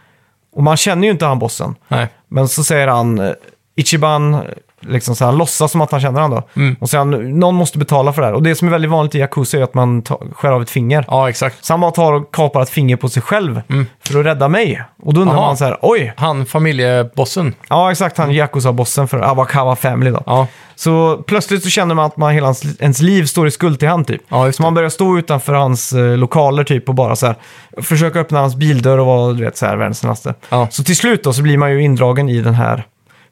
Och 0.52 0.62
man 0.62 0.76
känner 0.76 1.04
ju 1.06 1.10
inte 1.10 1.26
han 1.26 1.38
bossen. 1.38 1.74
Nej. 1.88 2.08
Men 2.28 2.48
så 2.48 2.64
säger 2.64 2.88
han 2.88 3.18
eh, 3.18 3.32
Ichiban, 3.76 4.42
liksom 4.80 5.16
så 5.16 5.24
här, 5.24 5.32
låtsas 5.32 5.72
som 5.72 5.80
att 5.80 5.90
han 5.90 6.00
känner 6.00 6.28
då. 6.28 6.42
Mm. 6.56 6.76
Och 6.80 6.88
han, 6.92 7.38
någon 7.38 7.54
måste 7.54 7.78
betala 7.78 8.12
för 8.12 8.22
det 8.22 8.28
här. 8.28 8.34
Och 8.34 8.42
det 8.42 8.54
som 8.54 8.68
är 8.68 8.72
väldigt 8.72 8.90
vanligt 8.90 9.14
i 9.14 9.18
Yakuza 9.18 9.58
är 9.58 9.62
att 9.62 9.74
man 9.74 10.02
tar, 10.02 10.18
skär 10.32 10.52
av 10.52 10.62
ett 10.62 10.70
finger. 10.70 11.04
Ja, 11.08 11.28
exakt. 11.28 11.64
Så 11.64 11.72
han 11.72 11.80
bara 11.80 11.90
tar 11.90 12.12
och 12.12 12.34
kapar 12.34 12.62
ett 12.62 12.70
finger 12.70 12.96
på 12.96 13.08
sig 13.08 13.22
själv 13.22 13.62
för 14.04 14.20
att 14.20 14.26
rädda 14.26 14.48
mig. 14.48 14.82
Och 15.02 15.14
då 15.14 15.20
undrar 15.20 15.36
Jaha. 15.36 15.46
man 15.46 15.56
så 15.56 15.64
här, 15.64 15.78
oj! 15.82 16.12
Han, 16.16 16.46
familjebossen. 16.46 17.54
Ja, 17.68 17.90
exakt, 17.90 18.18
han 18.18 18.30
Yakuza-bossen 18.30 19.08
för 19.08 19.18
Awakawa 19.18 19.76
Family 19.76 20.10
då. 20.10 20.22
Ja. 20.26 20.46
Så 20.74 21.16
plötsligt 21.26 21.62
så 21.62 21.68
känner 21.68 21.94
man 21.94 22.04
att 22.04 22.16
man, 22.16 22.32
hela 22.32 22.46
ens, 22.46 22.80
ens 22.80 23.00
liv 23.00 23.24
står 23.24 23.46
i 23.46 23.50
skuld 23.50 23.78
till 23.78 23.88
han 23.88 24.04
typ. 24.04 24.22
Ja, 24.28 24.52
så 24.52 24.62
man 24.62 24.74
börjar 24.74 24.90
stå 24.90 25.18
utanför 25.18 25.54
hans 25.54 25.92
eh, 25.92 26.16
lokaler 26.16 26.64
typ 26.64 26.88
och 26.88 26.94
bara 26.94 27.16
så 27.16 27.26
här, 27.26 27.36
försöka 27.82 28.20
öppna 28.20 28.40
hans 28.40 28.56
bildörr 28.56 28.98
och 28.98 29.06
vara 29.06 29.32
du 29.32 29.44
vet, 29.44 29.56
så 29.56 29.66
här, 29.66 29.76
världens. 29.76 30.26
Ja. 30.48 30.68
Så 30.70 30.84
till 30.84 30.96
slut 30.96 31.24
då 31.24 31.32
så 31.32 31.42
blir 31.42 31.58
man 31.58 31.72
ju 31.72 31.82
indragen 31.82 32.28
i 32.28 32.40
den 32.40 32.54
här 32.54 32.86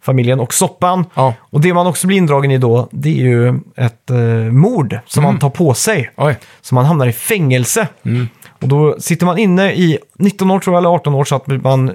familjen 0.07 0.41
och 0.41 0.55
soppan. 0.55 1.05
Ja. 1.15 1.35
Och 1.41 1.61
det 1.61 1.75
man 1.75 1.87
också 1.87 2.07
blir 2.07 2.17
indragen 2.17 2.51
i 2.51 2.59
då, 2.59 2.89
det 2.93 3.09
är 3.09 3.25
ju 3.25 3.49
ett 3.77 4.11
eh, 4.11 4.17
mord 4.53 4.99
som 5.07 5.23
Mm. 5.25 5.33
man 5.35 5.41
tar 5.41 5.51
på 5.51 5.75
sig. 5.75 6.11
Oj. 6.17 6.37
Så 6.61 6.75
man 6.75 6.85
hamnar 6.85 7.07
i 7.07 7.13
fängelse. 7.13 7.89
Mm. 8.05 8.29
Och 8.63 8.69
då 8.69 8.97
sitter 9.01 9.27
man 9.27 9.39
inne 9.39 9.73
i 9.75 9.99
19 10.19 10.51
år 10.51 10.61
tror 10.61 10.75
jag, 10.77 10.81
eller 10.81 10.91
18 10.95 11.15
år, 11.15 11.25
så 11.25 11.37
att 11.37 11.47
man 11.47 11.93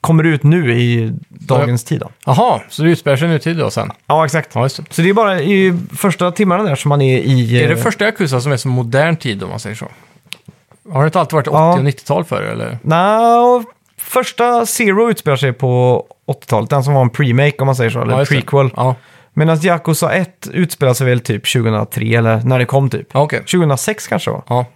kommer 0.00 0.24
ut 0.24 0.42
nu 0.42 0.78
i 0.80 1.12
dagens 1.28 1.84
tid. 1.84 2.00
Då. 2.00 2.10
Jaha, 2.26 2.60
så 2.68 2.82
det 2.82 2.88
utspelar 2.90 3.16
sig 3.16 3.28
nutid 3.28 3.56
då 3.56 3.70
sen? 3.70 3.90
Ja, 4.06 4.24
exakt. 4.24 4.50
Ja, 4.54 4.62
just 4.62 4.76
det. 4.76 4.84
Så 4.90 5.02
det 5.02 5.08
är 5.08 5.14
bara 5.14 5.40
i 5.40 5.78
första 5.96 6.30
timmarna 6.32 6.62
där 6.62 6.74
som 6.74 6.88
man 6.88 7.02
är 7.02 7.18
i... 7.18 7.62
Är 7.62 7.68
det 7.68 7.74
eh, 7.74 7.80
första 7.82 8.04
Yakuza 8.04 8.40
som 8.40 8.52
är 8.52 8.56
så 8.56 8.68
modern 8.68 9.16
tid 9.16 9.42
om 9.42 9.50
man 9.50 9.60
säger 9.60 9.76
så? 9.76 9.86
Har 10.92 11.00
det 11.00 11.06
inte 11.06 11.20
alltid 11.20 11.32
varit 11.34 11.46
80 11.48 11.56
Ja. 11.56 11.72
och 11.72 11.78
90-tal 11.78 12.24
förr 12.24 12.42
eller? 12.42 12.78
Nja, 12.82 13.64
första 14.12 14.66
Zero 14.66 15.10
utspelar 15.10 15.36
sig 15.36 15.52
på 15.52 16.04
80-talet, 16.28 16.70
den 16.70 16.84
som 16.84 16.94
var 16.94 17.02
en 17.02 17.10
pre-make 17.10 17.60
om 17.60 17.66
man 17.66 17.76
säger 17.76 17.90
så, 17.90 18.02
eller 18.02 18.18
Ja, 18.18 18.24
prequel. 18.24 18.70
Ja, 18.76 18.94
Medan 19.34 19.58
Yakuza 19.62 20.12
1 20.12 20.48
utspelar 20.52 20.94
sig 20.94 21.06
väl 21.06 21.20
typ 21.20 21.52
2003, 21.52 22.04
eller 22.04 22.40
när 22.44 22.58
det 22.58 22.64
kom 22.64 22.90
typ. 22.90 23.08
ja 23.12 23.22
okej. 23.22 23.38
2006 23.38 24.06
kanske 24.06 24.30
var. 24.30 24.42
Ja. 24.48 24.66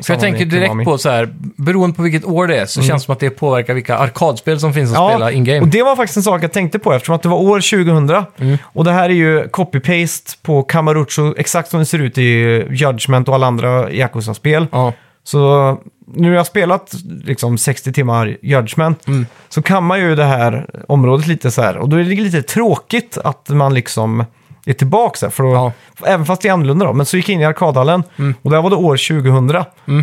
Samma 0.00 0.14
jag 0.14 0.20
tänker 0.20 0.44
direkt 0.44 0.68
Konami. 0.68 0.84
på 0.84 0.98
så 0.98 1.10
här, 1.10 1.28
beroende 1.56 1.96
på 1.96 2.02
vilket 2.02 2.24
år 2.24 2.46
det 2.46 2.56
är 2.56 2.66
så 2.66 2.82
känns 2.82 3.02
det 3.02 3.06
som 3.06 3.12
att 3.12 3.20
det 3.20 3.30
påverkar 3.30 3.74
vilka 3.74 3.96
arkadspel 3.96 4.60
som 4.60 4.74
finns 4.74 4.90
att 4.90 5.10
spela 5.10 5.26
och 5.26 5.32
in-game. 5.32 5.66
det 5.66 5.82
var 5.82 5.96
faktiskt 5.96 6.16
en 6.16 6.22
sak 6.22 6.42
jag 6.42 6.52
tänkte 6.52 6.78
på 6.78 6.92
eftersom 6.92 7.14
att 7.14 7.22
det 7.22 7.28
var 7.28 7.36
år 7.36 7.84
2000. 7.84 8.24
Mm. 8.38 8.58
Och 8.64 8.84
det 8.84 8.92
här 8.92 9.04
är 9.04 9.14
ju 9.14 9.44
copy-paste 9.44 10.36
på 10.42 10.62
Kamarucho, 10.62 11.34
exakt 11.38 11.70
som 11.70 11.80
det 11.80 11.86
ser 11.86 11.98
ut 11.98 12.18
i 12.18 12.22
Judgment 12.70 13.28
och 13.28 13.34
alla 13.34 13.46
andra 13.46 13.92
Yakuza-spel. 13.92 14.66
Ja, 14.72 14.92
Så 15.26 15.78
nu 16.14 16.28
har 16.28 16.36
jag 16.36 16.46
spelat 16.46 16.94
liksom 17.24 17.58
60 17.58 17.92
timmar 17.92 18.36
Judgment 18.42 19.06
Mm. 19.08 19.26
så 19.48 19.62
kan 19.62 19.84
man 19.84 20.00
ju 20.00 20.14
det 20.14 20.24
här 20.24 20.66
området 20.88 21.26
lite 21.26 21.50
så 21.50 21.62
här. 21.62 21.76
Och 21.76 21.88
då 21.88 21.96
är 21.96 22.04
det 22.04 22.14
lite 22.14 22.42
tråkigt 22.42 23.18
att 23.24 23.48
man 23.48 23.74
liksom 23.74 24.24
är 24.66 24.72
tillbaka 24.72 25.16
så 25.18 25.26
här, 25.26 25.30
för 25.30 25.42
då, 25.44 25.50
Ja. 25.52 25.72
Även 26.06 26.26
fast 26.26 26.42
det 26.42 26.48
är 26.48 26.52
annorlunda 26.52 26.86
då. 26.86 26.92
Men 26.92 27.06
så 27.06 27.16
gick 27.16 27.28
jag 27.28 27.34
in 27.34 27.40
i 27.40 27.44
arkadhallen 27.44 28.02
Mm. 28.18 28.34
och 28.42 28.50
där 28.50 28.62
var 28.62 28.70
det 28.70 28.76
år 28.76 28.96
2000, 28.96 29.50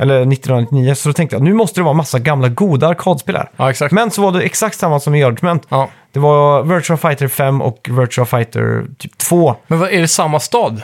eller 0.02 0.26
1999. 0.26 0.96
Så 0.96 1.10
då 1.10 1.14
tänkte 1.14 1.36
jag 1.36 1.44
nu 1.44 1.54
måste 1.54 1.80
det 1.80 1.84
vara 1.84 1.94
massa 1.94 2.20
gamla 2.20 2.50
goda 2.50 2.88
arkadspel 2.88 3.36
här. 3.36 3.50
ja 3.58 3.70
exakt. 3.70 3.92
Men 3.94 4.12
så 4.12 4.22
var 4.22 4.32
det 4.32 4.42
exakt 4.42 4.80
samma 4.80 5.00
som 5.00 5.16
i 5.16 5.20
Judgment. 5.26 5.64
Ja. 5.70 5.90
Det 6.12 6.20
var 6.20 6.64
Virtua 6.64 6.98
Fighter 6.98 7.28
5 7.28 7.62
och 7.62 7.90
Virtua 7.92 8.26
Fighter 8.26 8.86
typ 8.98 9.18
2. 9.18 9.56
Men 9.68 9.80
vad, 9.80 9.90
är 9.90 10.02
det 10.02 10.08
samma 10.08 10.40
stad 10.40 10.82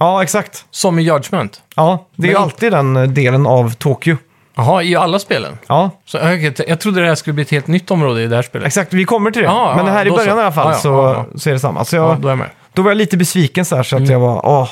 Ja, 0.00 0.22
exakt. 0.22 0.64
som 0.70 0.98
i 0.98 1.02
Judgment? 1.02 1.62
Ja, 1.76 2.06
det 2.16 2.22
är 2.22 2.28
ju 2.28 2.34
Men- 2.34 2.42
alltid 2.42 2.72
den 2.72 2.96
eh, 2.96 3.02
delen 3.02 3.46
av 3.46 3.72
Tokyo. 3.74 4.16
Jaha, 4.56 4.82
i 4.82 4.96
alla 4.96 5.18
spelen? 5.18 5.58
Ja, 5.68 5.90
Så, 6.04 6.18
okej, 6.18 6.54
jag 6.68 6.80
trodde 6.80 7.00
det 7.00 7.06
här 7.06 7.14
skulle 7.14 7.34
bli 7.34 7.42
ett 7.42 7.50
helt 7.50 7.66
nytt 7.66 7.90
område 7.90 8.22
i 8.22 8.26
det 8.26 8.36
här 8.36 8.42
spelet. 8.42 8.66
exakt. 8.66 8.92
Vi 8.92 9.04
kommer 9.04 9.30
till 9.30 9.42
det. 9.42 9.48
Ja, 9.48 9.72
Men 9.76 9.84
det 9.84 9.90
ja, 9.90 9.96
här 9.96 10.06
i 10.06 10.08
då 10.08 10.16
början 10.16 10.34
så. 10.36 10.40
i 10.40 10.42
alla 10.42 10.52
fall 10.52 10.66
Ja, 10.66 10.72
ja, 10.72 10.78
så, 10.78 10.88
ja, 11.32 11.38
så 11.38 11.48
är 11.48 11.52
det 11.52 11.60
samma. 11.60 11.84
Så 11.84 11.96
Ja, 11.96 12.08
jag, 12.08 12.20
då 12.20 12.28
är 12.28 12.32
jag 12.32 12.38
med. 12.38 12.50
då 12.72 12.82
var 12.82 12.90
jag 12.90 12.96
lite 12.98 13.16
besviken 13.16 13.64
så 13.64 13.76
här 13.76 13.82
så 13.82 13.96
att 13.96 14.00
Mm. 14.00 14.12
jag 14.12 14.20
var, 14.20 14.46
åh, 14.46 14.68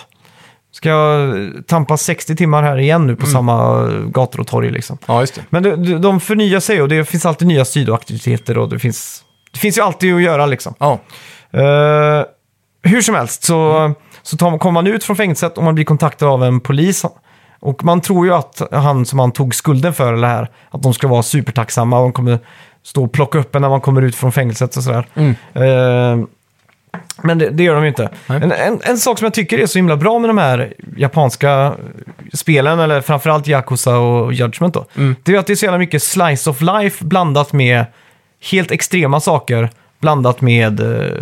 ska 0.72 0.88
jag 0.88 1.34
tampas 1.66 2.02
60 2.02 2.36
timmar 2.36 2.62
här 2.62 2.78
igen 2.78 3.06
nu 3.06 3.16
på 3.16 3.22
Mm. 3.26 3.32
samma 3.32 3.86
gator 4.04 4.40
och 4.40 4.46
torg 4.46 4.70
liksom. 4.70 4.98
Ja, 5.06 5.20
just 5.20 5.34
det. 5.34 5.40
Men 5.50 5.62
de- 5.62 6.00
de 6.00 6.20
förnyar 6.20 6.60
sig 6.60 6.82
och 6.82 6.88
det 6.88 7.04
finns 7.04 7.26
alltid 7.26 7.48
nya 7.48 7.64
sidoaktiviteter 7.64 8.58
och 8.58 8.68
det 8.68 8.78
finns, 8.78 9.22
det 9.52 9.58
finns 9.58 9.78
ju 9.78 9.82
alltid 9.82 10.14
att 10.14 10.22
göra 10.22 10.46
liksom. 10.46 10.74
Ja, 10.78 10.98
Eh, 11.52 12.24
hur 12.88 13.00
som 13.02 13.14
helst 13.14 13.44
så, 13.44 13.92
så 14.22 14.36
tar, 14.36 14.58
kommer 14.58 14.72
man 14.72 14.86
ut 14.86 15.04
från 15.04 15.16
fängelset 15.16 15.58
och 15.58 15.64
man 15.64 15.74
blir 15.74 15.84
kontaktad 15.84 16.26
av 16.28 16.44
en 16.44 16.60
polis. 16.60 17.04
Och 17.60 17.84
man 17.84 18.00
tror 18.00 18.26
ju 18.26 18.34
att 18.34 18.62
han 18.72 19.06
som 19.06 19.18
han 19.18 19.32
tog 19.32 19.54
skulden 19.54 19.94
för 19.94 20.12
eller 20.12 20.28
här, 20.28 20.48
att 20.70 20.82
de 20.82 20.94
ska 20.94 21.08
vara 21.08 21.22
supertacksamma 21.22 21.98
och 21.98 22.02
de 22.02 22.12
kommer 22.12 22.38
stå 22.82 23.04
och 23.04 23.12
plocka 23.12 23.38
upp 23.38 23.54
en 23.54 23.62
när 23.62 23.68
man 23.68 23.80
kommer 23.80 24.02
ut 24.02 24.14
från 24.16 24.32
fängelset 24.32 24.76
och 24.76 24.82
sådär. 24.82 25.06
Mm. 25.14 25.30
Eh, 25.54 26.26
men 27.22 27.38
det, 27.38 27.50
det 27.50 27.62
gör 27.62 27.74
de 27.74 27.82
ju 27.82 27.88
inte. 27.88 28.10
En, 28.26 28.52
en, 28.52 28.80
en 28.82 28.98
sak 28.98 29.18
som 29.18 29.24
jag 29.24 29.34
tycker 29.34 29.58
är 29.58 29.66
så 29.66 29.78
himla 29.78 29.96
bra 29.96 30.18
med 30.18 30.30
de 30.30 30.38
här 30.38 30.74
japanska 30.96 31.74
spelen, 32.32 32.80
eller 32.80 33.00
framförallt 33.00 33.48
Yakuza 33.48 33.98
och 33.98 34.32
Judgment 34.32 34.74
då, 34.74 34.84
Mm. 34.96 35.16
det 35.22 35.34
är 35.34 35.38
att 35.38 35.46
det 35.46 35.52
är 35.52 35.56
så 35.56 35.64
jävla 35.64 35.78
mycket 35.78 36.02
slice 36.02 36.50
of 36.50 36.60
life 36.60 37.04
blandat 37.04 37.52
med 37.52 37.84
helt 38.50 38.70
extrema 38.70 39.20
saker, 39.20 39.70
blandat 40.00 40.40
med... 40.40 40.80
eh, 40.80 41.12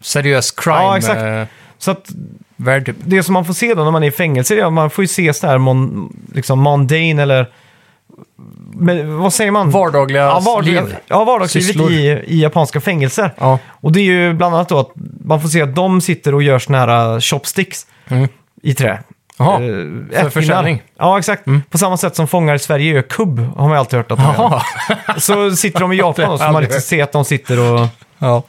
Seriös 0.00 0.50
crime. 0.50 0.76
Ja, 0.78 0.96
exakt. 0.98 1.22
eh, 1.22 1.42
Så 1.78 1.90
att 1.90 2.08
värld 2.56 2.86
typ. 2.86 2.96
det 3.04 3.22
som 3.22 3.32
man 3.34 3.44
får 3.44 3.54
se 3.54 3.74
då 3.74 3.84
när 3.84 3.90
man 3.90 4.02
är 4.02 4.08
i 4.08 4.10
fängelse, 4.10 4.54
det 4.54 4.60
är 4.60 4.64
att 4.66 4.72
man 4.72 4.90
får 4.90 5.04
ju 5.04 5.08
se 5.08 5.34
sådär 5.34 5.58
mon, 5.58 6.12
liksom 6.34 6.62
mundane 6.62 7.22
eller... 7.22 7.48
Men, 8.72 9.18
vad 9.18 9.32
säger 9.32 9.50
man? 9.50 9.70
Vardagliga 9.70 10.22
ja, 10.44 10.60
liv. 10.60 10.96
ja, 11.06 11.24
vardagslivet 11.24 11.66
Sysslor. 11.66 11.92
i, 11.92 12.06
i 12.26 12.42
japanska 12.42 12.80
fängelser. 12.80 13.30
Ja. 13.38 13.58
Och 13.70 13.92
det 13.92 14.00
är 14.00 14.04
ju 14.04 14.32
bland 14.32 14.54
annat 14.54 14.68
då 14.68 14.78
att 14.78 14.90
man 15.24 15.40
får 15.40 15.48
se 15.48 15.62
att 15.62 15.74
de 15.74 16.00
sitter 16.00 16.34
och 16.34 16.42
gör 16.42 16.58
såna 16.58 16.78
här 16.78 17.14
uh, 17.14 17.20
chopsticks 17.20 17.86
Mm. 18.10 18.28
i 18.62 18.74
trä. 18.74 18.98
Jaha, 19.38 19.54
Eh, 19.54 19.58
för 19.60 20.04
ättingar. 20.12 20.30
försäljning. 20.30 20.82
Ja, 20.98 21.18
exakt. 21.18 21.44
På 21.70 21.78
samma 21.78 21.96
sätt 21.96 22.16
som 22.16 22.28
fångar 22.28 22.54
i 22.54 22.58
Sverige 22.58 22.92
gör 22.94 23.02
kubb, 23.02 23.38
har 23.56 23.62
man 23.62 23.70
ju 23.70 23.76
alltid 23.78 23.96
hört 23.96 24.10
att 24.12 24.18
de 24.18 24.24
gör. 24.24 24.34
Jaha. 25.06 25.20
Så 25.20 25.56
sitter 25.56 25.80
de 25.80 25.92
i 25.92 25.96
Japan 25.96 26.30
då, 26.30 26.38
så 26.38 26.44
får 26.44 26.52
man 26.52 26.54
jag 26.54 26.60
liksom 26.62 26.74
aldrig 26.76 26.82
se 26.82 27.00
att 27.02 27.12
de 27.12 27.24
sitter 27.24 27.72
och, 27.72 27.88
Ja. 28.18 28.42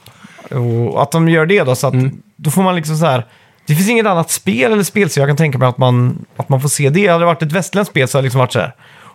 Och 0.50 1.02
att 1.02 1.10
de 1.10 1.28
gör 1.28 1.46
det 1.46 1.62
då. 1.64 1.74
Så 1.74 1.86
att 1.86 1.94
Mm. 1.94 2.22
då 2.36 2.50
får 2.50 2.62
man 2.62 2.76
liksom 2.76 2.96
så 2.96 3.06
här... 3.06 3.26
Det 3.66 3.74
finns 3.74 3.88
inget 3.88 4.06
annat 4.06 4.30
spel 4.30 4.72
eller 4.72 4.82
spelserie 4.82 5.22
jag 5.22 5.28
kan 5.28 5.36
tänka 5.36 5.58
mig 5.58 5.68
att 5.68 5.78
man, 5.78 6.24
att 6.36 6.48
man 6.48 6.60
får 6.60 6.68
se 6.68 6.90
det. 6.90 7.06
Hade 7.06 7.18
det 7.22 7.26
varit 7.26 7.42
ett 7.42 7.52
västländskt 7.52 7.90
spel 7.92 8.08
så 8.08 8.18
hade 8.18 8.22
det 8.22 8.26
liksom 8.26 8.38
varit 8.38 8.52
så 8.52 8.58
här 8.58 8.74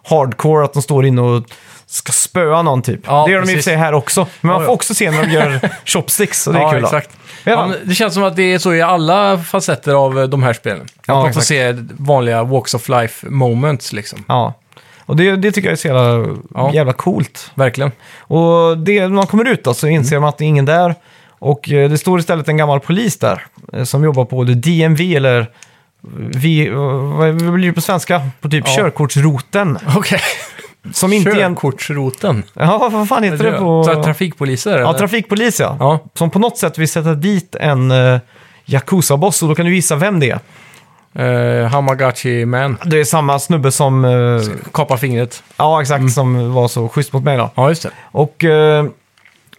hardcore, 0.10 0.66
att 0.66 0.74
de 0.74 0.82
står 0.82 1.06
inne 1.06 1.22
och 1.22 1.44
ska 1.86 2.12
spöa 2.12 2.62
någon 2.62 2.82
typ. 2.82 3.00
Ja, 3.06 3.24
det 3.26 3.32
gör 3.32 3.42
de 3.42 3.44
i 3.44 3.46
och 3.46 3.48
för 3.50 3.54
precis. 3.56 3.66
sig 3.66 3.76
här 3.76 3.94
också. 3.94 4.28
Men 4.42 4.52
man 4.52 4.62
Ja, 4.62 4.66
får 4.66 4.74
också 4.74 4.96
se 4.96 5.12
när 5.12 5.24
de 5.24 5.32
gör 5.32 5.70
chopsticks 5.86 6.48
och 6.48 6.54
det 6.54 6.60
är 6.60 6.72
kul. 6.72 6.82
då. 6.82 6.88
exakt. 6.88 7.18
Ja, 7.44 7.68
men 7.68 7.78
det 7.90 7.96
känns 7.96 8.14
som 8.14 8.24
att 8.24 8.36
det 8.36 8.54
är 8.54 8.60
så 8.60 8.74
i 8.74 8.82
alla 8.82 9.38
facetter 9.38 9.94
av 9.94 10.20
eh, 10.20 10.28
de 10.28 10.44
här 10.44 10.54
spelen. 10.54 10.88
Ja, 11.08 11.14
att 11.14 11.24
man 11.24 11.24
får 11.24 11.28
exakt. 11.30 11.48
se 11.48 11.76
vanliga 11.98 12.44
walks 12.44 12.74
of 12.74 12.90
life 12.90 13.30
moments 13.30 13.94
liksom. 13.94 14.24
Ja. 14.28 14.54
Och 15.06 15.16
det, 15.16 15.36
det 15.36 15.52
tycker 15.52 15.68
jag 15.68 15.74
är 15.74 15.78
så 15.78 15.88
jävla, 15.88 16.36
Ja. 16.54 16.72
jävla 16.74 16.94
coolt. 16.94 17.52
Verkligen. 17.56 17.92
Och 18.20 18.78
det, 18.78 19.00
när 19.02 19.08
man 19.10 19.28
kommer 19.28 19.48
ut 19.48 19.64
då 19.64 19.74
så 19.74 19.88
inser 19.88 20.20
man 20.20 20.30
att 20.30 20.38
det 20.38 20.46
är 20.46 20.48
ingen 20.48 20.66
där. 20.66 20.96
Och 21.46 21.72
eh, 21.72 21.90
det 21.90 21.98
står 21.98 22.20
istället 22.20 22.48
en 22.48 22.58
gammal 22.58 22.80
polis 22.80 23.18
där 23.18 23.46
eh, 23.74 23.84
som 23.84 24.04
jobbar 24.04 24.26
på 24.26 24.44
det 24.44 24.56
DMV 24.56 25.16
eller 25.16 25.50
vi, 26.18 26.68
eh, 26.68 26.76
vad 26.76 27.54
blir 27.54 27.68
det 27.68 27.74
på 27.74 27.82
svenska? 27.82 28.22
På 28.42 28.50
typ 28.50 28.64
Ja. 28.68 28.76
körkortsroten. 28.76 29.78
Okej. 29.96 30.20
Som 30.94 31.14
inte. 31.14 31.32
Körkortsroten. 31.32 32.44
Ja, 32.54 32.90
vad 32.92 33.08
fan 33.10 33.24
heter 33.24 33.52
det 33.52 33.58
på... 33.58 33.84
Så 33.84 34.04
trafikpoliser? 34.04 34.80
Ja, 34.80 34.90
eller? 34.90 35.00
trafikpolis 35.00 35.60
ja. 35.60 35.78
Ja. 35.80 36.00
Som 36.14 36.30
på 36.30 36.40
något 36.40 36.58
sätt 36.58 36.78
vill 36.78 36.88
sätta 36.90 37.14
dit 37.14 37.56
en 37.56 37.92
uh, 37.92 38.20
Yakuza-boss 38.66 39.42
och 39.44 39.50
då 39.50 39.56
kan 39.56 39.66
du 39.66 39.76
gissa 39.76 39.96
vem 39.96 40.20
det 40.20 40.30
är. 40.32 40.40
Eh, 41.64 41.68
Hamagachi 41.68 42.46
Man. 42.46 42.78
Det 42.86 43.00
är 43.00 43.04
samma 43.04 43.40
snubbe 43.40 43.72
som... 43.72 44.06
eh, 44.06 44.42
Kapa 44.74 44.98
fingret. 44.98 45.44
ja, 45.58 45.82
exakt. 45.82 46.12
Som 46.14 46.54
var 46.54 46.68
så 46.68 46.90
schysst 46.90 47.14
mot 47.14 47.24
mig 47.24 47.38
då. 47.38 47.50
Ja, 47.56 47.70
just 47.70 47.84
det. 47.84 47.90
Och 48.12 48.44
eh, 48.44 48.86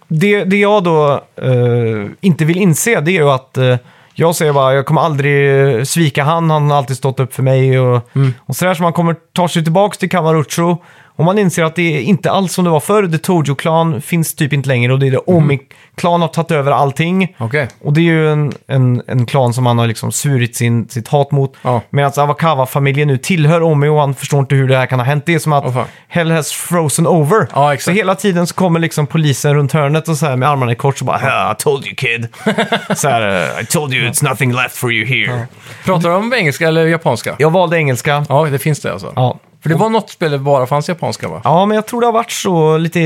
det, 0.09 0.45
det 0.45 0.57
jag 0.57 0.85
då 0.85 1.21
eh, 1.37 2.11
inte 2.21 2.45
vill 2.45 2.57
inse 2.57 3.01
det 3.01 3.11
är 3.11 3.23
ju 3.23 3.31
att 3.31 3.57
eh, 3.57 3.77
jag 4.15 4.35
säger 4.35 4.53
bara 4.53 4.75
jag 4.75 4.87
kommer 4.87 5.01
aldrig 5.01 5.69
eh, 5.77 5.83
svika 5.83 6.25
han, 6.25 6.51
han 6.51 6.71
har 6.71 6.79
alltid 6.79 6.97
stått 6.97 7.21
upp 7.21 7.35
för 7.35 7.43
mig 7.43 7.81
och, 7.81 8.09
och 8.47 8.57
sådär. 8.57 8.75
Så 8.75 8.83
man 8.83 8.93
kommer 8.93 9.17
ta 9.33 9.49
sig 9.49 9.65
tillbaka 9.65 9.97
till 9.97 10.11
Kamarucho 10.11 10.77
och 11.17 11.25
man 11.25 11.39
inser 11.39 11.65
att 11.65 11.75
det 11.77 11.97
är 11.97 12.01
inte 12.01 12.31
alls 12.31 12.53
som 12.53 12.65
det 12.65 12.71
var 12.71 12.81
förr. 12.81 13.07
The 13.09 13.19
Tojo-klan 13.19 14.01
finns 14.03 14.35
typ 14.35 14.53
inte 14.53 14.69
längre 14.69 14.93
och 14.93 14.99
det 14.99 15.07
är 15.07 15.11
det 15.11 15.19
Omi-klan 15.19 16.21
har 16.21 16.29
tagit 16.29 16.51
över 16.51 16.73
allting. 16.73 17.35
Okej. 17.39 17.69
Och 17.83 17.93
det 17.93 18.01
är 18.01 18.05
ju 18.05 18.33
en, 18.33 18.53
en, 18.67 19.03
en 19.07 19.27
klan 19.27 19.55
som 19.55 19.67
han 19.67 19.79
har 19.79 19.87
liksom 19.87 20.13
svurit 20.13 20.57
sin, 20.57 20.89
sitt 20.89 21.09
hat 21.09 21.31
mot. 21.31 21.55
Ja. 21.63 21.81
Medan 21.91 22.13
Awakawa-familjen 22.17 23.09
nu 23.09 23.19
tillhör 23.19 23.63
Omi 23.63 23.89
och 23.89 24.01
han 24.01 24.15
förstår 24.15 24.41
inte 24.41 24.55
hur 24.55 24.69
det 24.69 24.77
här 24.77 24.87
kan 24.87 24.99
ha 24.99 25.07
hänt. 25.07 25.27
Det 25.27 25.35
är 25.35 25.39
som 25.39 25.53
att 25.53 25.75
fan. 25.75 25.85
Hell 26.09 26.31
has 26.31 26.53
frozen 26.53 27.07
over. 27.07 27.47
Ja. 27.55 27.77
Så 27.79 27.91
hela 27.91 28.15
tiden 28.15 28.47
så 28.47 28.55
kommer 28.55 28.81
liksom 28.81 29.07
polisen 29.07 29.55
runt 29.55 29.73
hörnet 29.73 30.09
och 30.09 30.17
så 30.17 30.27
här 30.27 30.37
med 30.37 30.49
armarna 30.49 30.73
i 30.73 30.75
kors 30.75 31.01
och 31.01 31.07
bara 31.07 31.17
"Ah, 31.23 31.53
I 31.53 31.55
told 31.59 31.87
you 31.87 31.95
kid. 31.95 32.29
så 32.97 33.09
här, 33.09 33.23
"Uh, 33.57 33.63
I 33.63 33.67
told 33.67 33.95
you 33.95 34.09
it's 34.11 34.29
nothing 34.29 34.53
left 34.53 34.77
for 34.77 34.93
you 34.93 35.07
here. 35.07 35.47
Pratar 35.85 36.09
de 36.09 36.25
om 36.25 36.33
engelska 36.35 36.69
eller 36.69 36.87
japanska? 36.87 37.35
Jag 37.39 37.51
valde 37.51 37.77
engelska. 37.77 38.27
Ja, 38.29 38.45
det 38.45 38.59
finns 38.59 38.81
det 38.81 38.93
alltså. 38.93 39.13
Ja. 39.17 39.39
För 39.69 39.75
det 39.75 39.81
var 39.81 39.91
något 39.91 40.11
spel 40.11 40.31
där 40.31 40.39
det 40.39 40.45
bara 40.45 40.67
fanns 40.67 40.89
japanska 40.89 41.29
va? 41.29 41.41
ja, 41.45 41.67
men 41.67 41.75
jag 41.75 41.87
tror 41.87 42.01
det 42.01 42.07
har 42.07 42.13
varit 42.13 42.31
så 42.31 42.77
lite 42.79 43.01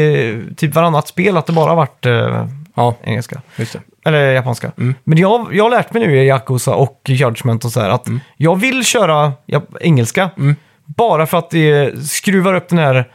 typ 0.56 0.74
varannat 0.74 1.08
spel 1.08 1.36
att 1.36 1.46
det 1.46 1.52
bara 1.52 1.68
har 1.70 1.76
varit 1.76 2.06
eh, 2.06 2.46
Ja, 2.74 2.94
engelska. 3.02 3.40
just 3.56 3.72
det. 3.72 3.80
Eller 4.04 4.32
japanska. 4.32 4.72
Men 5.04 5.18
jag, 5.18 5.54
jag 5.54 5.64
har 5.64 5.70
lärt 5.70 5.92
mig 5.92 6.06
nu 6.06 6.18
i 6.22 6.26
Yakuza 6.26 6.74
och 6.74 7.00
Judgment 7.06 7.64
och 7.64 7.72
så 7.72 7.80
här 7.80 7.90
att 7.90 8.06
jag 8.36 8.56
vill 8.60 8.84
köra 8.84 9.32
jap- 9.46 9.76
engelska. 9.80 10.30
Bara 10.84 11.26
för 11.26 11.38
att 11.38 11.50
det 11.50 11.92
skruvar 12.10 12.54
upp 12.54 12.68
den 12.68 12.78
här 12.78 13.08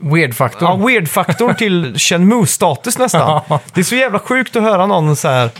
Weird-faktorn. 0.00 0.68
ja, 0.80 0.86
weird-faktorn 0.86 1.54
till 1.54 1.94
Shenmue-status 1.98 2.98
nästan. 2.98 3.40
Det 3.74 3.80
är 3.80 3.84
så 3.84 3.94
jävla 3.94 4.18
sjukt 4.18 4.56
att 4.56 4.62
höra 4.62 4.86
någon 4.86 5.16
så 5.16 5.28
här 5.28 5.50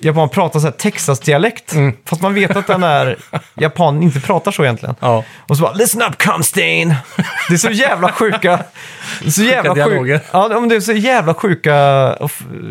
japan 0.00 0.28
prata 0.28 0.60
så 0.60 0.66
här 0.66 0.72
Texas-dialekt. 0.72 1.74
Fast 2.04 2.22
man 2.22 2.34
vet 2.34 2.56
att 2.56 2.66
den 2.66 2.82
här 2.82 3.16
japanen 3.54 4.02
inte 4.02 4.20
pratar 4.20 4.52
så 4.52 4.62
egentligen. 4.64 4.94
Ja. 5.00 5.24
Och 5.48 5.56
så 5.56 5.62
bara 5.62 5.72
“Listen 5.72 6.02
up, 6.02 6.22
Comstain!” 6.22 6.94
Det 7.48 7.54
är 7.54 7.58
så 7.58 7.70
jävla 7.70 8.12
sjuka... 8.12 8.58
Så 9.28 9.42
jävla 9.42 9.74
dialoger. 9.74 10.18
sjuka... 10.18 10.28
Ja, 10.32 10.48
men 10.48 10.68
det 10.68 10.76
är 10.76 10.80
så 10.80 10.92
jävla 10.92 11.34
sjuka... 11.34 11.72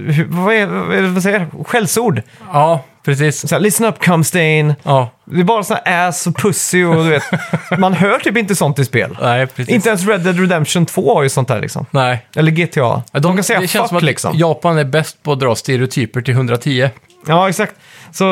hur- 0.07 0.27
Vad, 0.29 0.53
är, 0.55 0.65
vad, 0.65 0.97
är, 0.97 1.01
vad 1.01 1.23
säger 1.23 1.47
jag? 1.53 1.67
Skällsord. 1.67 2.21
ja, 2.53 2.83
precis. 3.05 3.49
Så 3.49 3.55
här, 3.55 3.59
“Listen 3.59 3.85
up, 3.85 4.05
Comstain!” 4.05 4.73
Ja, 4.83 5.09
Det 5.25 5.39
är 5.39 5.43
bara 5.43 5.63
så 5.63 5.77
här 5.85 6.07
ass 6.07 6.27
och 6.27 6.35
pussy 6.35 6.83
och 6.85 7.03
du 7.03 7.09
vet. 7.09 7.23
Man 7.77 7.93
hör 7.93 8.19
typ 8.19 8.37
inte 8.37 8.55
sånt 8.55 8.79
i 8.79 8.85
spel. 8.85 9.17
nej, 9.21 9.47
precis. 9.47 9.73
Inte 9.75 9.89
ens 9.89 10.07
Red 10.07 10.21
Dead 10.21 10.39
Redemption 10.39 10.85
2 10.85 11.15
har 11.15 11.23
ju 11.23 11.29
sånt 11.29 11.47
där 11.47 11.61
liksom. 11.61 11.85
Nej. 11.91 12.25
Eller 12.35 12.51
GTA. 12.51 13.03
De, 13.11 13.35
kan 13.35 13.43
säga 13.43 13.59
det 13.59 13.67
känns 13.67 13.81
fuck 13.83 13.87
som 13.89 13.97
att 13.97 14.03
liksom. 14.03 14.37
Japan 14.37 14.77
är 14.77 14.83
bäst 14.83 15.23
på 15.23 15.31
att 15.31 15.39
dra 15.39 15.55
stereotyper 15.55 16.21
till 16.21 16.33
110. 16.33 16.89
Ja, 17.27 17.49
exakt. 17.49 17.75
Så 18.11 18.25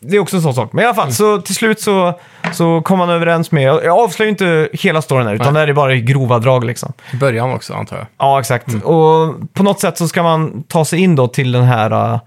det 0.00 0.16
är 0.16 0.20
också 0.20 0.36
en 0.36 0.42
sån 0.42 0.54
sak. 0.54 0.72
Men 0.72 0.82
i 0.82 0.86
alla 0.86 0.94
fall, 0.94 1.12
så 1.12 1.40
till 1.40 1.54
slut 1.54 1.80
så, 1.80 2.20
så 2.52 2.80
kom 2.80 2.98
man 2.98 3.10
överens 3.10 3.52
med... 3.52 3.62
Jag 3.62 3.98
avslöjar 3.98 4.26
ju 4.26 4.30
inte 4.30 4.68
hela 4.72 5.02
storyn 5.02 5.26
här, 5.26 5.34
utan 5.34 5.46
Nej. 5.46 5.52
det 5.52 5.60
här 5.60 5.68
är 5.68 5.72
bara 5.72 5.94
i 5.94 6.00
grova 6.00 6.38
drag 6.38 6.64
liksom. 6.64 6.92
I 7.12 7.16
början 7.16 7.52
också, 7.52 7.74
antar 7.74 7.96
jag. 7.96 8.06
Ja, 8.18 8.40
exakt. 8.40 8.68
Mm. 8.68 8.80
Och 8.82 9.34
på 9.52 9.62
något 9.62 9.80
sätt 9.80 9.98
så 9.98 10.08
ska 10.08 10.22
man 10.22 10.62
ta 10.62 10.84
sig 10.84 11.00
in 11.00 11.16
då 11.16 11.28
till 11.28 11.52
den 11.52 11.64
här... 11.64 11.92
uh, 11.92 12.18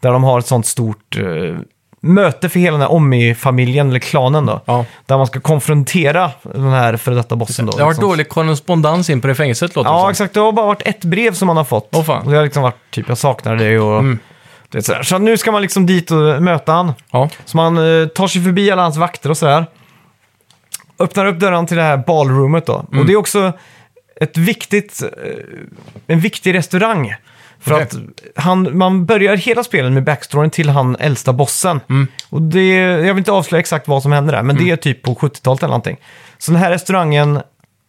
där 0.00 0.12
de 0.12 0.24
har 0.24 0.38
ett 0.38 0.46
sånt 0.46 0.66
stort 0.66 1.16
uh, 1.18 1.56
möte 2.00 2.48
för 2.48 2.60
hela 2.60 2.72
den 2.72 2.80
här 2.80 2.92
Omi-familjen, 2.92 3.88
eller 3.88 3.98
klanen 3.98 4.46
då. 4.46 4.60
Ja. 4.64 4.84
Där 5.06 5.16
man 5.16 5.26
ska 5.26 5.40
konfrontera 5.40 6.30
den 6.42 6.70
här 6.70 6.96
före 6.96 7.14
detta 7.14 7.36
bossen 7.36 7.66
då. 7.66 7.72
Det 7.72 7.78
har 7.78 7.84
varit 7.84 7.96
liksom. 7.96 8.10
dålig 8.10 8.28
korrespondens 8.28 9.10
in 9.10 9.20
på 9.20 9.26
det 9.26 9.34
fängelset, 9.34 9.76
låter 9.76 9.90
det 9.90 9.96
Ja, 9.96 10.00
som. 10.00 10.10
exakt. 10.10 10.34
Det 10.34 10.40
har 10.40 10.52
bara 10.52 10.66
varit 10.66 10.82
ett 10.84 11.04
brev 11.04 11.32
som 11.32 11.46
man 11.46 11.56
har 11.56 11.64
fått. 11.64 11.88
Åh, 11.92 12.04
fan. 12.04 12.24
Och 12.24 12.30
det 12.30 12.36
har 12.36 12.44
liksom 12.44 12.62
varit 12.62 12.90
typ, 12.90 13.08
jag 13.08 13.18
saknar 13.18 13.56
dig 13.56 13.80
och... 13.80 13.98
Mm. 13.98 14.18
Det 14.68 14.78
är 14.78 14.82
sådär. 14.82 15.02
Så 15.02 15.18
nu 15.18 15.36
ska 15.38 15.52
man 15.52 15.62
liksom 15.62 15.86
dit 15.86 16.10
och 16.10 16.42
möta 16.42 16.72
han. 16.72 16.92
Ja. 17.10 17.28
Så 17.44 17.56
man 17.56 17.78
eh, 17.78 18.06
tar 18.06 18.28
sig 18.28 18.44
förbi 18.44 18.70
alla 18.70 18.82
hans 18.82 18.96
vakter 18.96 19.30
och 19.30 19.36
sådär. 19.36 19.66
Öppnar 20.98 21.26
upp 21.26 21.38
dörren 21.38 21.66
till 21.66 21.76
det 21.76 21.82
här 21.82 21.96
ballroomet 21.96 22.66
då. 22.66 22.86
Mm. 22.88 23.00
Och 23.00 23.06
det 23.06 23.12
är 23.12 23.16
också 23.16 23.52
ett 24.20 24.36
viktigt, 24.36 25.02
eh, 25.02 25.44
en 26.06 26.20
viktig 26.20 26.54
restaurang. 26.54 27.14
För 27.60 27.72
Okej. 27.74 27.82
att 27.82 27.96
han, 28.44 28.78
man 28.78 29.06
börjar 29.06 29.36
hela 29.36 29.64
spelet 29.64 29.92
med 29.92 30.04
backstoryn 30.04 30.50
till 30.50 30.68
han 30.68 30.96
äldsta 30.96 31.32
bossen. 31.32 31.80
Mm. 31.88 32.06
Och 32.30 32.42
det, 32.42 32.68
jag 32.78 33.14
vill 33.14 33.18
inte 33.18 33.32
avslöja 33.32 33.60
exakt 33.60 33.88
vad 33.88 34.02
som 34.02 34.12
händer 34.12 34.32
där, 34.32 34.42
men 34.42 34.56
det 34.56 34.70
är 34.70 34.76
typ 34.76 35.02
på 35.02 35.14
70-talet 35.14 35.62
eller 35.62 35.68
någonting. 35.68 35.96
Så 36.38 36.52
den 36.52 36.60
här 36.60 36.70
restaurangen 36.70 37.40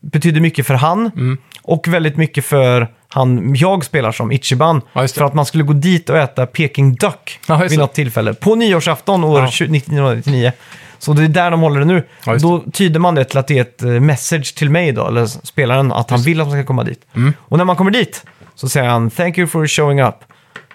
betyder 0.01 0.41
mycket 0.41 0.67
för 0.67 0.73
han 0.73 1.11
Mm. 1.15 1.37
och 1.61 1.87
väldigt 1.87 2.17
mycket 2.17 2.45
för 2.45 2.87
han 3.09 3.55
jag 3.55 3.85
spelar 3.85 4.11
som, 4.11 4.31
Ichiban. 4.31 4.81
Ja, 4.93 5.07
för 5.07 5.25
att 5.25 5.33
man 5.33 5.45
skulle 5.45 5.63
gå 5.63 5.73
dit 5.73 6.09
och 6.09 6.17
äta 6.17 6.45
Peking 6.45 6.95
Duck 6.95 7.39
Ja, 7.47 7.57
vid 7.57 7.79
något 7.79 7.93
tillfälle. 7.93 8.33
På 8.33 8.55
nyårsafton 8.55 9.23
år 9.23 9.39
Ja. 9.39 9.45
20- 9.45 9.49
1999. 9.49 10.51
Så 10.99 11.13
det 11.13 11.23
är 11.23 11.27
där 11.27 11.51
de 11.51 11.61
håller 11.61 11.79
det 11.79 11.85
nu. 11.85 12.03
Ja. 12.25 12.35
Då 12.35 12.63
tyder 12.73 12.99
man 12.99 13.15
det 13.15 13.23
till 13.25 13.37
att 13.37 13.47
det 13.47 13.57
är 13.57 13.61
ett 13.61 13.83
eh, 13.83 13.89
message 13.89 14.55
till 14.55 14.69
mig 14.69 14.91
då, 14.91 15.07
eller 15.07 15.25
spelaren, 15.25 15.91
att 15.91 16.09
han 16.09 16.21
vill 16.21 16.41
att 16.41 16.47
man 16.47 16.57
ska 16.57 16.65
komma 16.65 16.83
dit. 16.83 17.01
Mm. 17.15 17.33
Och 17.39 17.57
när 17.57 17.65
man 17.65 17.75
kommer 17.75 17.91
dit 17.91 18.23
så 18.55 18.69
säger 18.69 18.89
han 18.89 19.09
“Thank 19.09 19.37
you 19.37 19.47
for 19.47 19.67
showing 19.67 20.01
up”. 20.01 20.15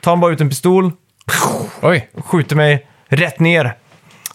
Tar 0.03 0.11
han 0.13 0.21
bara 0.21 0.33
ut 0.33 0.41
en 0.41 0.49
pistol, 0.49 0.93
Oj. 1.83 2.09
skjuter 2.25 2.57
mig 2.57 2.87
rätt 3.09 3.41
ner. 3.41 3.75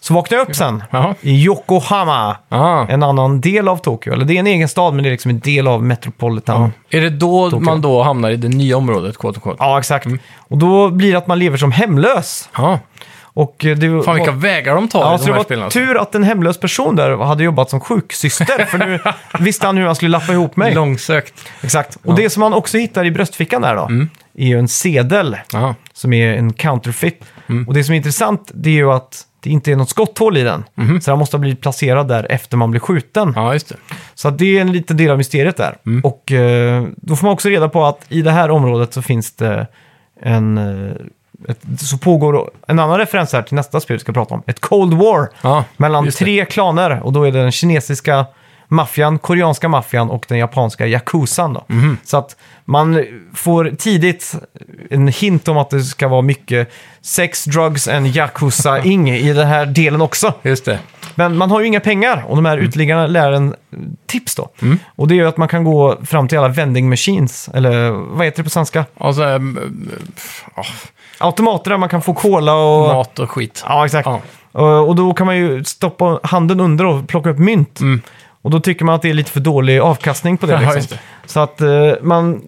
Så 0.08 0.14
vaknar 0.14 0.38
jag 0.38 0.48
upp 0.48 0.56
sen 0.56 0.82
Jaha. 0.90 1.14
i 1.20 1.44
Yokohama, 1.44 2.36
Aha. 2.50 2.86
en 2.88 3.02
annan 3.02 3.40
del 3.40 3.68
av 3.68 3.76
Tokyo. 3.76 4.12
Eller 4.12 4.24
det 4.24 4.34
är 4.34 4.38
en 4.38 4.46
egen 4.46 4.68
stad, 4.68 4.94
men 4.94 5.02
det 5.02 5.08
är 5.08 5.10
liksom 5.10 5.30
en 5.30 5.40
del 5.40 5.68
av 5.68 5.82
Metropolitan. 5.84 6.72
Är 6.90 7.00
det 7.00 7.10
då 7.10 7.50
Tokyo. 7.50 7.64
man 7.64 7.80
då 7.80 8.02
hamnar 8.02 8.30
i 8.30 8.36
det 8.36 8.48
nya 8.48 8.76
området, 8.76 9.18
quote 9.18 9.36
unquote? 9.36 9.56
Ja, 9.60 9.78
exakt. 9.78 10.06
Och 10.38 10.58
då 10.58 10.90
blir 10.90 11.12
det 11.12 11.18
att 11.18 11.26
man 11.26 11.38
lever 11.38 11.56
som 11.56 11.72
hemlös. 11.72 12.48
Ja. 12.56 12.78
Och 13.22 13.64
eh, 13.64 13.76
det, 13.76 14.02
Fan 14.02 14.14
vilka 14.14 14.30
vägar 14.30 14.74
de 14.74 14.88
tar 14.88 15.00
Ja, 15.00 15.14
i 15.14 15.18
så 15.18 15.24
de 15.24 15.26
det 15.26 15.32
här 15.32 15.38
var 15.38 15.44
spelen. 15.44 15.64
Alltså. 15.64 15.78
tur 15.78 16.00
att 16.02 16.14
en 16.14 16.24
hemlös 16.24 16.60
person 16.60 16.96
där 16.96 17.16
hade 17.16 17.44
jobbat 17.44 17.70
som 17.70 17.80
sjuksyster, 17.80 18.64
för 18.64 18.78
nu 18.78 19.00
visste 19.44 19.66
han 19.66 19.76
hur 19.76 19.86
han 19.86 19.94
skulle 19.94 20.10
lappa 20.10 20.32
ihop 20.32 20.56
mig. 20.56 20.74
Långsökt. 20.74 21.34
Exakt. 21.62 21.96
Och 22.04 22.14
det 22.14 22.30
som 22.30 22.40
man 22.40 22.54
också 22.54 22.78
hittar 22.78 23.04
i 23.04 23.10
bröstfickan 23.10 23.62
där 23.62 23.74
då, 23.76 23.88
är 24.38 24.46
ju 24.46 24.58
en 24.58 24.68
sedel 24.68 25.36
Jaha. 25.52 25.74
som 25.92 26.12
är 26.12 26.34
en 26.36 26.52
counterfeit. 26.52 27.24
Och 27.66 27.74
det 27.74 27.84
som 27.84 27.92
är 27.92 27.96
intressant 27.96 28.50
det 28.54 28.70
är 28.70 28.74
ju 28.74 28.92
att 28.92 29.24
det 29.40 29.50
inte 29.50 29.72
är 29.72 29.76
något 29.76 29.88
skotthål 29.90 30.36
i 30.36 30.42
den. 30.42 30.64
Så 31.02 31.10
den 31.10 31.18
måste 31.18 31.36
ha 31.36 31.40
blivit 31.40 31.60
placerad 31.60 32.08
där 32.08 32.26
efter 32.30 32.56
man 32.56 32.70
blir 32.70 32.80
skjuten. 32.80 33.32
Ja, 33.36 33.52
just 33.52 33.68
det. 33.68 33.76
Så 34.14 34.28
att 34.28 34.38
det 34.38 34.56
är 34.56 34.60
en 34.60 34.72
liten 34.72 34.96
del 34.96 35.10
av 35.10 35.18
mysteriet 35.18 35.56
där. 35.56 35.76
Och 36.04 36.32
eh, 36.32 36.84
då 36.96 37.16
får 37.16 37.26
man 37.26 37.32
också 37.32 37.48
reda 37.48 37.68
på 37.68 37.84
att 37.84 38.04
i 38.08 38.22
det 38.22 38.30
här 38.30 38.50
området 38.50 38.92
så 38.94 39.02
finns 39.02 39.32
det 39.36 39.66
en... 40.22 40.58
Eh, 40.58 40.92
ett, 41.48 41.58
så 41.80 41.98
pågår 41.98 42.50
en 42.66 42.78
annan 42.78 42.98
referens 42.98 43.32
här 43.32 43.42
till 43.42 43.54
nästa 43.54 43.80
spel 43.80 43.94
vi 43.96 44.00
ska 44.00 44.12
prata 44.12 44.34
om. 44.34 44.42
Ett 44.46 44.60
Cold 44.60 44.94
War 44.94 45.28
Ja, 45.42 45.64
mellan 45.76 46.04
just 46.04 46.18
det. 46.18 46.24
tre 46.24 46.44
klaner. 46.44 47.00
Och 47.02 47.12
då 47.12 47.24
är 47.24 47.32
det 47.32 47.42
den 47.42 47.52
kinesiska 47.52 48.26
maffian, 48.68 49.18
koreanska 49.18 49.68
maffian 49.68 50.10
och 50.10 50.24
den 50.28 50.38
japanska 50.38 50.86
yakuzan. 50.86 51.52
Då. 51.52 51.64
Mhm. 51.66 51.98
Så 52.04 52.16
att 52.16 52.36
man 52.64 53.04
får 53.34 53.70
tidigt 53.78 54.34
en 54.90 55.08
hint 55.08 55.48
om 55.48 55.58
att 55.58 55.70
det 55.70 55.80
ska 55.80 56.08
vara 56.08 56.22
mycket 56.22 56.72
sex, 57.00 57.44
drugs 57.44 57.88
and 57.88 58.06
yakuza-ing 58.06 59.10
i 59.16 59.32
den 59.32 59.46
här 59.46 59.66
delen 59.66 60.00
också. 60.00 60.32
Just 60.42 60.64
det. 60.64 60.78
Men 61.14 61.36
man 61.36 61.50
har 61.50 61.60
ju 61.60 61.66
inga 61.66 61.80
pengar 61.80 62.24
och 62.28 62.36
de 62.36 62.44
här 62.44 62.58
uteliggarna 62.58 63.06
lär 63.06 63.32
en 63.32 63.54
tips 64.06 64.34
då. 64.34 64.48
Och 64.96 65.08
det 65.08 65.14
är 65.14 65.16
ju 65.16 65.28
att 65.28 65.36
man 65.36 65.48
kan 65.48 65.64
gå 65.64 65.96
fram 66.04 66.28
till 66.28 66.38
alla 66.38 66.48
vending 66.48 66.88
machines, 66.88 67.50
eller 67.54 67.90
vad 67.90 68.26
heter 68.26 68.38
det 68.38 68.44
på 68.44 68.50
svenska? 68.50 68.84
Och 68.94 69.14
så, 69.14 69.28
ähm, 69.28 69.58
ja, 70.56 70.64
Automater 71.18 71.70
där 71.70 71.78
man 71.78 71.88
kan 71.88 72.02
få 72.02 72.14
cola 72.14 72.54
och... 72.54 72.94
mat 72.94 73.18
och 73.18 73.30
skit. 73.30 73.64
Ja, 73.68 73.84
exakt. 73.84 74.06
Ja. 74.06 74.20
Och, 74.52 74.88
och 74.88 74.96
då 74.96 75.14
kan 75.14 75.26
man 75.26 75.36
ju 75.36 75.64
stoppa 75.64 76.20
handen 76.22 76.60
under 76.60 76.86
och 76.86 77.08
plocka 77.08 77.30
upp 77.30 77.38
mynt. 77.38 77.80
Och 78.48 78.52
då 78.52 78.60
tycker 78.60 78.84
man 78.84 78.94
att 78.94 79.02
det 79.02 79.10
är 79.10 79.14
lite 79.14 79.30
för 79.30 79.40
dålig 79.40 79.78
avkastning 79.78 80.38
på 80.38 80.46
det. 80.46 80.74
Liksom. 80.74 80.98
Så 81.26 81.40
att 81.40 81.60
eh, 81.60 81.92
man 82.02 82.42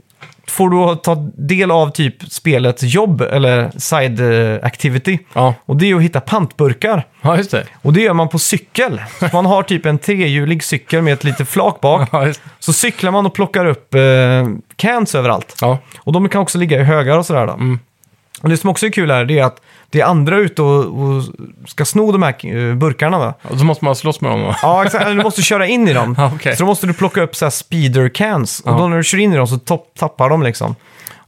får 0.47 0.71
då 0.71 0.95
ta 0.95 1.15
del 1.35 1.71
av 1.71 1.91
typ 1.91 2.33
spelets 2.33 2.83
jobb 2.83 3.21
eller 3.21 3.71
side 3.77 4.21
eh, 4.21 4.67
activity. 4.67 5.19
Ja. 5.33 5.55
Och 5.65 5.77
det 5.77 5.91
är 5.91 5.95
att 5.95 6.03
hitta 6.03 6.21
pantburkar. 6.21 7.07
ja, 7.23 7.37
just 7.37 7.51
det. 7.51 7.67
Och 7.83 7.93
det 7.93 8.01
gör 8.01 8.15
man 8.15 8.29
på 8.29 8.39
cykel. 8.39 9.01
Så 9.19 9.29
man 9.33 9.47
har 9.47 9.63
typ 9.63 9.87
en 9.87 9.99
trehjulig 9.99 10.65
cykel 10.65 11.03
med 11.03 11.13
ett 11.13 11.25
litet 11.25 11.49
flak 11.49 11.81
bak. 11.81 12.09
Ja, 12.13 12.27
just 12.27 12.45
det. 12.45 12.51
Så 12.59 12.73
cyklar 12.73 13.11
man 13.11 13.27
och 13.27 13.35
plockar 13.35 13.67
upp 13.67 13.95
eh, 13.95 14.01
cans 14.77 15.15
överallt. 15.15 15.57
Ja. 15.61 15.79
Och 15.99 16.13
de 16.13 16.29
kan 16.29 16.41
också 16.41 16.59
ligga 16.59 16.81
i 16.81 16.83
högar 16.83 17.19
och 17.19 17.27
sådär 17.27 17.47
då. 17.47 17.53
Mm. 17.53 17.79
Och 18.43 18.49
det 18.49 18.57
som 18.57 18.71
också 18.71 18.87
är 18.87 18.91
kul 18.91 19.11
här 19.11 19.25
det 19.25 19.39
är 19.39 19.45
att 19.45 19.61
det 19.91 20.01
är 20.01 20.05
andra 20.05 20.37
ute 20.37 20.63
och, 20.63 20.85
och 21.03 21.23
ska 21.67 21.85
sno 21.85 22.13
de 22.13 22.23
här 22.23 22.47
eh, 22.47 22.75
burkarna. 22.75 23.19
Då. 23.19 23.49
Och 23.51 23.59
så 23.59 23.65
måste 23.65 23.85
man 23.85 23.97
slåss 23.97 24.21
med 24.21 24.31
dem 24.31 24.41
då. 24.41 24.55
Ja, 24.63 24.85
exakt. 24.85 25.07
Du 25.07 25.15
måste 25.15 25.43
köra 25.43 25.67
in 25.67 25.89
i 25.89 25.93
dem. 25.93 26.15
Ja, 26.19 26.33
okej. 26.35 26.57
Så 26.57 26.63
då 26.63 26.67
måste 26.67 26.87
du 26.87 26.93
plocka 26.95 27.23
upp 27.23 27.37
så 27.37 27.45
här 27.45 27.51
speeder 27.51 28.09
cans. 28.09 28.61
Och 28.61 28.73
Ja. 28.73 28.79
då 28.79 28.89
när 28.89 28.97
du 28.97 29.05
kör 29.05 29.19
in 29.19 29.33
i 29.33 29.37
dem 29.37 29.47
så 29.47 29.59
topp, 29.59 29.93
tappar 29.99 30.31
de 30.31 30.43
liksom. 30.43 30.75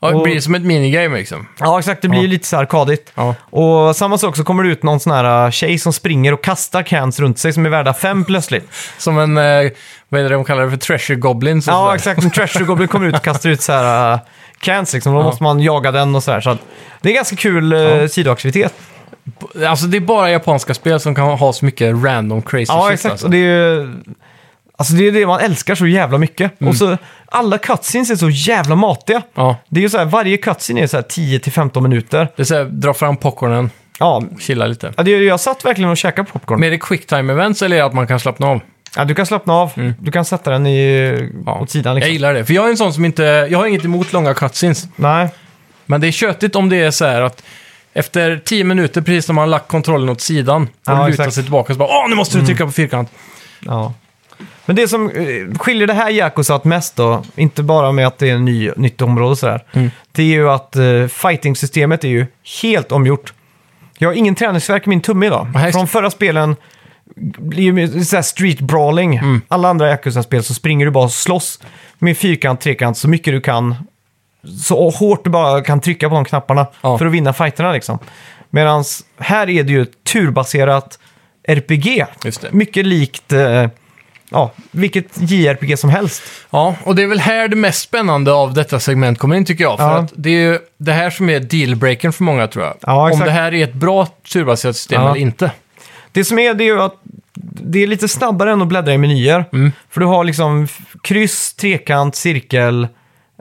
Ja, 0.03 0.11
det 0.11 0.22
blir 0.22 0.40
som 0.40 0.55
ett 0.55 0.62
minigame 0.62 1.16
liksom. 1.18 1.46
Ja, 1.59 1.78
exakt. 1.78 2.03
Det 2.03 2.09
blir 2.09 2.18
Ja. 2.20 2.22
ju 2.22 2.28
lite 2.28 2.46
så 2.46 2.57
här 2.57 2.62
arkadigt. 2.62 3.12
Ja. 3.14 3.34
Och 3.50 3.96
samma 3.96 4.18
sak 4.18 4.36
så 4.36 4.44
kommer 4.44 4.62
det 4.62 4.68
ut 4.68 4.82
någon 4.82 5.00
sån 5.00 5.12
här 5.12 5.44
uh, 5.46 5.50
tjej 5.50 5.78
som 5.78 5.92
springer 5.92 6.32
och 6.34 6.44
kastar 6.44 6.82
cans 6.82 7.20
runt 7.20 7.38
sig 7.38 7.53
som 7.53 7.66
är 7.66 7.70
värda 7.70 7.94
fem 7.94 8.24
plötsligt. 8.24 8.68
Som 8.98 9.18
en, 9.18 9.36
eh, 9.36 9.70
vad 10.09 10.20
är 10.20 10.24
det 10.24 10.28
de 10.34 10.44
kallar 10.44 10.62
det 10.64 10.70
för, 10.70 10.76
treasure 10.76 11.16
goblins 11.18 11.68
och 11.68 11.74
Ja, 11.74 11.78
sådär. 11.84 11.94
exakt. 11.94 12.22
En 12.24 12.30
treasure 12.30 12.64
goblin 12.64 12.88
kommer 12.88 13.07
ut 13.07 13.16
och 13.16 13.22
kastar 13.22 13.50
ut 13.50 13.62
så 13.62 13.72
här 13.72 14.12
uh, 14.14 14.20
cans 14.61 14.94
liksom. 14.94 15.12
Då 15.14 15.20
Ja. 15.20 15.24
måste 15.24 15.42
man 15.42 15.61
jaga 15.61 15.90
den 15.90 16.14
och 16.14 16.22
så 16.22 16.32
här. 16.32 16.40
Så 16.40 16.50
att 16.50 16.59
det 17.00 17.11
är 17.11 17.14
ganska 17.14 17.36
kul 17.36 17.72
uh, 17.72 18.07
sidoaktivitet. 18.07 18.74
Alltså 19.66 19.86
det 19.86 19.96
är 19.96 20.00
bara 20.00 20.30
japanska 20.30 20.74
spel 20.74 21.00
som 21.00 21.14
kan 21.14 21.24
ha 21.38 21.53
så 21.53 21.64
mycket 21.64 21.94
random 22.05 22.42
crazy 22.42 22.64
Ja, 22.68 22.82
shit 22.84 22.92
exakt. 22.94 23.12
alltså. 23.12 23.26
Och 23.26 23.30
det 23.30 23.36
är 23.38 23.40
ju... 23.40 23.94
Alltså 24.83 24.95
det 24.95 25.09
är 25.09 25.12
det 25.12 25.26
man 25.26 25.41
älskar 25.41 25.74
så 25.74 25.87
jävla 25.87 26.18
mycket. 26.18 26.61
Mm. 26.61 26.70
Och 26.70 26.76
så 26.76 26.97
alla 27.26 27.59
cutscenes 27.59 28.11
är 28.11 28.16
så 28.16 28.30
jävla 28.30 28.74
matiga. 28.74 29.22
Ja, 29.35 29.57
Det 29.68 29.80
är 29.80 29.83
ju 29.83 29.89
så 29.91 29.99
här, 29.99 30.05
varje 30.05 30.37
cutscene 30.37 30.83
är 30.83 30.87
så 30.87 30.97
här 30.97 31.05
10-15 31.05 31.80
minuter. 31.80 32.28
det 32.37 32.43
är 32.43 32.45
så 32.47 32.55
här, 32.57 32.64
dra 32.64 32.95
fram 32.95 33.16
popcornen, 33.16 33.70
Ja, 33.99 34.22
chilla 34.41 34.66
lite. 34.66 34.93
ja, 34.97 35.03
det, 35.03 35.11
jag 35.11 35.41
satt 35.41 35.64
verkligen 35.64 35.91
och 35.91 35.97
käkade 35.97 36.28
popcorn. 36.33 36.61
Men 36.61 36.66
är 36.66 36.70
det 36.70 36.78
quicktime 36.78 37.33
events 37.33 37.62
eller 37.62 37.76
är 37.76 37.80
det 37.80 37.87
att 37.87 37.93
man 37.95 38.07
kan 38.07 38.20
slappna 38.20 38.47
av? 38.47 38.61
Ja, 38.97 39.05
du 39.05 39.14
kan 39.14 39.26
slappna 39.26 39.53
av. 39.55 39.95
Du 40.01 40.11
kan 40.12 40.24
sätta 40.24 40.51
den 40.51 40.66
i, 40.66 41.30
Ja. 41.47 41.59
åt 41.61 41.70
sidan 41.70 41.91
Jag 41.91 41.95
liksom. 41.97 42.12
gillar 42.12 42.35
det, 42.35 42.45
för 42.45 42.55
jag 42.55 42.66
är 42.66 42.70
en 42.70 42.76
sån 42.76 42.93
som 42.93 43.05
inte, 43.05 43.22
jag 43.51 43.59
har 43.59 43.66
inget 43.66 43.85
emot 43.85 44.12
långa 44.12 44.35
cutscenes. 44.35 44.85
Nej. 44.97 45.28
Men 45.87 46.01
det 46.01 46.07
är 46.07 46.12
köttigt 46.12 46.57
om 46.57 46.68
det 46.68 46.76
är 46.76 46.91
så 46.91 47.05
här 47.05 47.20
att 47.22 47.43
efter 47.95 48.41
10 48.45 48.64
minuter, 48.64 49.01
precis 49.01 49.28
när 49.28 49.35
man 49.35 49.43
har 49.43 49.47
lagt 49.47 49.68
kontrollen 49.68 50.09
åt 50.09 50.20
sidan, 50.20 50.62
och 50.62 50.68
Ja, 50.87 50.93
lutar 50.95 51.09
exakt. 51.09 51.35
sig 51.35 51.43
tillbaka 51.43 51.72
så 51.72 51.78
bara 51.78 51.89
Åh, 51.89 52.09
nu 52.09 52.14
måste 52.14 52.39
du 52.39 52.47
trycka 52.47 52.66
på 52.66 52.72
fyrkant. 52.72 53.11
Ja. 53.61 53.95
Men 54.67 54.77
det 54.77 54.89
som 54.89 55.11
eh, 55.11 55.59
skiljer 55.59 55.87
det 55.87 55.93
här 55.95 56.11
Yakuzat 56.11 56.65
mest 56.65 56.97
då, 56.97 57.25
inte 57.37 57.63
bara 57.63 57.93
med 57.93 58.07
att 58.07 58.19
det 58.19 58.31
är 58.31 58.35
en 58.35 58.45
ny, 58.45 58.71
nytt 58.77 59.03
område 59.03 59.31
och 59.31 59.39
sådär, 59.39 59.65
Mm. 59.73 59.91
det 60.13 60.23
är 60.23 60.27
ju 60.27 60.51
att 60.51 60.77
uh, 60.77 61.07
fighting-systemet 61.09 62.05
är 62.05 62.09
ju 62.09 62.27
helt 62.63 62.93
omgjort. 62.93 63.33
Jag 63.99 64.09
har 64.09 64.15
ingen 64.15 64.35
träningsvärk 64.35 64.87
i 64.87 64.89
min 64.89 65.01
tumme 65.01 65.27
idag. 65.27 65.47
Just 65.65 65.73
Från 65.79 65.87
förra 65.89 66.11
spelen 66.11 66.57
blir 67.39 67.63
ju 67.65 67.73
med 67.73 68.07
så 68.07 68.17
här 68.17 68.23
street 68.23 68.61
brawling. 68.61 69.17
Mm. 69.17 69.41
Alla 69.49 69.69
andra 69.69 69.89
Yakuza-spel 69.91 70.43
så 70.43 70.55
springer 70.55 70.85
du 70.87 70.91
bara 70.93 71.05
och 71.05 71.13
slåss 71.13 71.59
med 71.99 72.19
fyrkant, 72.19 72.61
trekant 72.61 72.97
så 72.99 73.09
mycket 73.09 73.33
du 73.35 73.41
kan. 73.41 73.75
Så 74.63 74.91
hårt 74.91 75.25
du 75.25 75.31
bara 75.31 75.61
kan 75.63 75.81
trycka 75.81 76.09
på 76.09 76.15
de 76.15 76.25
knapparna 76.25 76.67
Ja. 76.81 76.99
för 76.99 77.07
att 77.07 77.13
vinna 77.13 77.33
fighterna 77.33 77.73
liksom. 77.73 77.99
Medan 78.51 78.85
här 79.19 79.49
är 79.51 79.63
det 79.63 79.73
ju 79.73 79.83
ett 79.83 80.05
turbaserat 80.05 80.99
RPG. 81.49 82.05
Mycket 82.51 82.87
likt 82.87 83.33
eh, 83.33 83.67
ja, 84.33 84.51
vilket 84.70 85.07
JRPG 85.30 85.76
som 85.78 85.91
helst. 85.91 86.22
Ja, 86.51 86.74
och 86.85 86.95
det 86.95 87.03
är 87.03 87.07
väl 87.07 87.18
här 87.20 87.49
det 87.49 87.57
mest 87.57 87.80
spännande 87.83 88.33
av 88.33 88.55
detta 88.55 88.80
segment 88.80 89.18
kommer 89.18 89.37
in 89.37 89.45
tycker 89.45 89.64
jag. 89.64 89.78
För 89.78 89.85
Ja. 89.85 89.99
att 89.99 90.12
det 90.16 90.30
är 90.30 90.51
ju 90.53 90.59
det 90.78 90.93
här 90.93 91.11
som 91.11 91.30
är 91.30 91.41
dealbreakern 91.41 92.12
för 92.12 92.24
många 92.24 92.47
tror 92.47 92.64
jag. 92.64 92.74
Ja, 92.80 93.03
Om 93.03 93.09
exakt. 93.09 93.24
det 93.24 93.30
här 93.30 93.55
är 93.55 93.64
ett 93.64 93.74
bra 93.74 94.07
turbaserat 94.33 94.76
system 94.76 95.03
Ja. 95.03 95.11
eller 95.11 95.20
inte. 95.20 95.51
Det 96.12 96.24
som 96.24 96.39
är, 96.39 96.55
det 96.55 96.64
är 96.64 96.66
ju 96.74 96.83
att 96.83 96.95
det 97.64 97.83
är 97.83 97.87
lite 97.87 98.09
snabbare 98.09 98.53
än 98.53 98.62
att 98.62 98.68
bläddra 98.68 98.95
i 98.95 98.99
menyer. 98.99 99.45
Mm. 99.53 99.72
För 99.91 100.01
du 100.01 100.07
har 100.07 100.24
liksom 100.24 100.64
f- 100.64 100.80
kryss, 101.03 101.55
trekant, 101.55 102.16
cirkel 102.16 102.89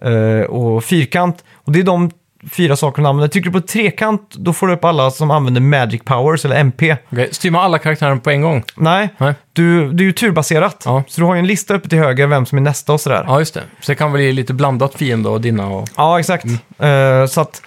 eh, 0.02 0.46
och 0.46 0.84
fyrkant. 0.84 1.44
Och 1.56 1.72
det 1.72 1.80
är 1.80 1.84
de 1.84 2.12
fyra 2.52 2.76
sakerna 2.76 3.08
du 3.08 3.10
använder. 3.10 3.28
Trycker 3.28 3.50
du 3.50 3.62
på 3.62 3.68
trekant, 3.68 4.36
då 4.36 4.54
får 4.54 4.68
du 4.68 4.74
upp 4.74 4.86
alla 4.86 5.12
som 5.12 5.32
använder 5.32 5.62
Magic 5.62 6.02
Powers 6.04 6.46
eller 6.46 6.56
MP. 6.56 6.98
Okay. 7.12 7.28
Styr 7.32 7.52
man 7.52 7.62
alla 7.66 7.80
karaktärer 7.80 8.16
på 8.16 8.30
en 8.30 8.42
gång? 8.42 8.64
Nej, 8.76 9.10
Nej. 9.18 9.34
du, 9.54 9.94
det 9.94 10.04
är 10.04 10.06
ju 10.06 10.12
turbaserat. 10.12 10.84
Ja. 10.86 11.04
Så 11.08 11.22
du 11.22 11.28
har 11.28 11.36
ju 11.36 11.40
en 11.40 11.48
lista 11.48 11.74
uppe 11.74 11.90
till 11.90 12.00
höger, 12.00 12.28
vem 12.28 12.46
som 12.46 12.58
är 12.58 12.62
nästa 12.62 12.94
och 12.94 13.02
sådär. 13.02 13.24
Ja, 13.28 13.40
just 13.40 13.54
det. 13.54 13.64
Så 13.82 13.92
det 13.92 13.96
kan 13.96 14.12
bli 14.12 14.34
lite 14.34 14.54
blandat 14.54 14.94
fiende 14.96 15.30
och 15.30 15.42
dina 15.42 15.68
och... 15.68 15.90
Ja, 15.98 16.20
exakt. 16.20 16.46
Eh, 16.80 17.26
så 17.26 17.42
att 17.42 17.62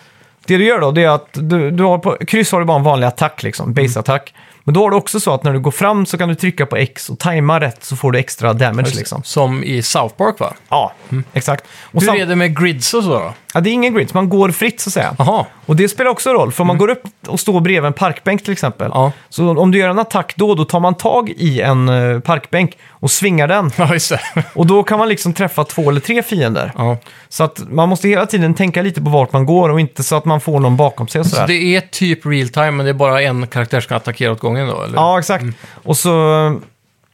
det 0.47 0.57
du 0.57 0.65
gör 0.65 0.81
då, 0.81 0.91
det 0.91 1.05
är 1.05 1.09
att 1.09 1.29
du, 1.33 1.71
du 1.71 1.83
har 1.83 1.99
på 1.99 2.17
kryss 2.27 2.53
har 2.53 2.59
du 2.61 2.67
bara 2.67 2.77
en 2.79 2.83
vanlig 2.85 3.07
attack, 3.07 3.43
liksom, 3.43 3.75
base-attack. 3.75 4.35
Men 4.65 4.75
då 4.75 4.83
har 4.83 4.91
du 4.91 4.97
också 4.97 5.21
så 5.21 5.35
att 5.35 5.45
när 5.45 5.53
du 5.53 5.61
går 5.61 5.71
fram 5.71 6.07
så 6.07 6.19
kan 6.19 6.29
du 6.29 6.35
trycka 6.35 6.67
på 6.67 6.77
X 6.77 7.11
och 7.11 7.19
tajma 7.19 7.61
rätt 7.61 7.85
så 7.85 7.97
får 7.97 8.13
du 8.13 8.19
extra 8.19 8.53
damage 8.53 8.95
liksom. 8.97 9.23
Som 9.23 9.65
i 9.65 9.83
South 9.83 10.15
Park 10.15 10.41
va? 10.41 10.55
Ja, 10.69 10.93
exakt. 11.33 11.65
Och 11.83 12.01
Hur 12.01 12.07
sam- 12.09 12.17
är 12.17 12.27
det 12.27 12.37
med 12.37 12.61
grids 12.61 12.95
och 12.95 13.05
så 13.05 13.11
då? 13.11 13.35
Ja, 13.55 13.61
det 13.61 13.71
är 13.71 13.73
ingen 13.73 13.95
grids, 13.95 14.15
man 14.15 14.29
går 14.29 14.49
fritt 14.49 14.81
så 14.81 14.89
att 14.89 14.95
säga. 14.95 15.17
Jaha, 15.19 15.47
Och 15.67 15.77
det 15.77 15.89
spelar 15.89 16.11
också 16.11 16.31
roll, 16.31 16.53
för 16.53 16.63
om 16.63 16.67
man 16.67 16.79
går 16.79 16.89
upp 16.91 17.03
och 17.27 17.41
står 17.41 17.61
bredvid 17.61 17.87
en 17.87 17.93
parkbänk 17.93 18.45
till 18.45 18.53
exempel. 18.53 18.91
Ja. 18.95 19.13
Så 19.29 19.59
om 19.59 19.71
du 19.71 19.79
gör 19.79 19.89
en 19.89 19.99
attack 19.99 20.33
då, 20.37 20.55
då 20.55 20.65
tar 20.65 20.81
man 20.81 20.95
tag 20.95 21.29
i 21.31 21.61
en 21.61 21.89
eh, 21.89 22.21
parkbänk 22.21 22.79
och 22.91 23.11
svingar 23.11 23.49
den. 23.49 23.71
ja 23.77 23.93
just 23.93 24.11
det. 24.11 24.21
Och 24.55 24.67
då 24.67 24.83
kan 24.83 24.99
man 24.99 25.09
liksom 25.09 25.33
träffa 25.33 25.65
två 25.65 25.91
eller 25.91 26.01
tre 26.01 26.23
fiender. 26.23 26.73
ja. 26.77 26.97
Så 27.29 27.45
att 27.45 27.61
man 27.71 27.89
måste 27.89 28.09
hela 28.09 28.27
tiden 28.27 28.55
tänka 28.55 28.83
lite 28.83 29.03
på 29.03 29.11
vart 29.11 29.33
man 29.33 29.47
går 29.47 29.69
och 29.69 29.81
inte 29.81 30.03
så 30.03 30.17
att 30.17 30.25
man 30.25 30.41
får 30.41 30.61
någon 30.61 30.77
bakom 30.77 31.09
sig 31.09 31.21
och 31.21 31.27
Så 31.27 31.47
det 31.47 31.77
är 31.77 31.81
typ 31.81 32.27
real 32.27 32.49
time 32.49 32.71
men 32.71 32.87
det 32.87 32.91
är 32.91 32.95
bara 32.95 33.23
en 33.23 33.47
karaktär 33.47 33.81
som 33.81 33.89
kan 33.89 33.97
attackera 33.97 34.33
åt 34.33 34.41
gången 34.41 34.69
då? 34.69 34.83
Eller? 34.83 34.97
Ja, 34.97 35.19
exakt. 35.19 35.45
Och 35.85 35.97
så... 35.97 36.11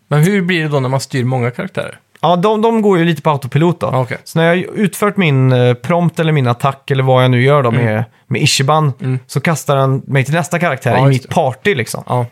Men 0.08 0.20
hur 0.22 0.42
blir 0.42 0.62
det 0.62 0.68
då 0.68 0.80
när 0.80 0.88
man 0.88 1.00
styr 1.00 1.24
många 1.24 1.50
karaktärer? 1.50 1.98
Ja, 2.22 2.36
de, 2.36 2.62
de 2.62 2.82
går 2.82 2.98
ju 2.98 3.04
lite 3.04 3.22
på 3.22 3.30
autopilot 3.30 3.80
då. 3.80 3.88
Ja, 3.92 4.00
okej. 4.00 4.18
Så 4.24 4.38
när 4.38 4.46
jag 4.46 4.56
utfört 4.58 5.16
min 5.16 5.52
eh, 5.52 5.74
prompt 5.74 6.18
eller 6.20 6.32
min 6.32 6.46
attack 6.46 6.90
eller 6.90 7.02
vad 7.02 7.24
jag 7.24 7.30
nu 7.30 7.42
gör 7.42 7.62
då 7.62 7.70
med, 7.70 8.04
med 8.26 8.42
Ishiban 8.42 8.92
så 9.26 9.40
kastar 9.40 9.76
den 9.76 10.02
mig 10.06 10.24
till 10.24 10.34
nästa 10.34 10.58
karaktär 10.58 10.90
Mm. 10.90 11.02
Ja, 11.04 11.10
i 11.10 11.12
just 11.14 11.24
mitt 11.24 11.34
party 11.34 11.74
liksom. 11.74 12.04
Ja, 12.06 12.26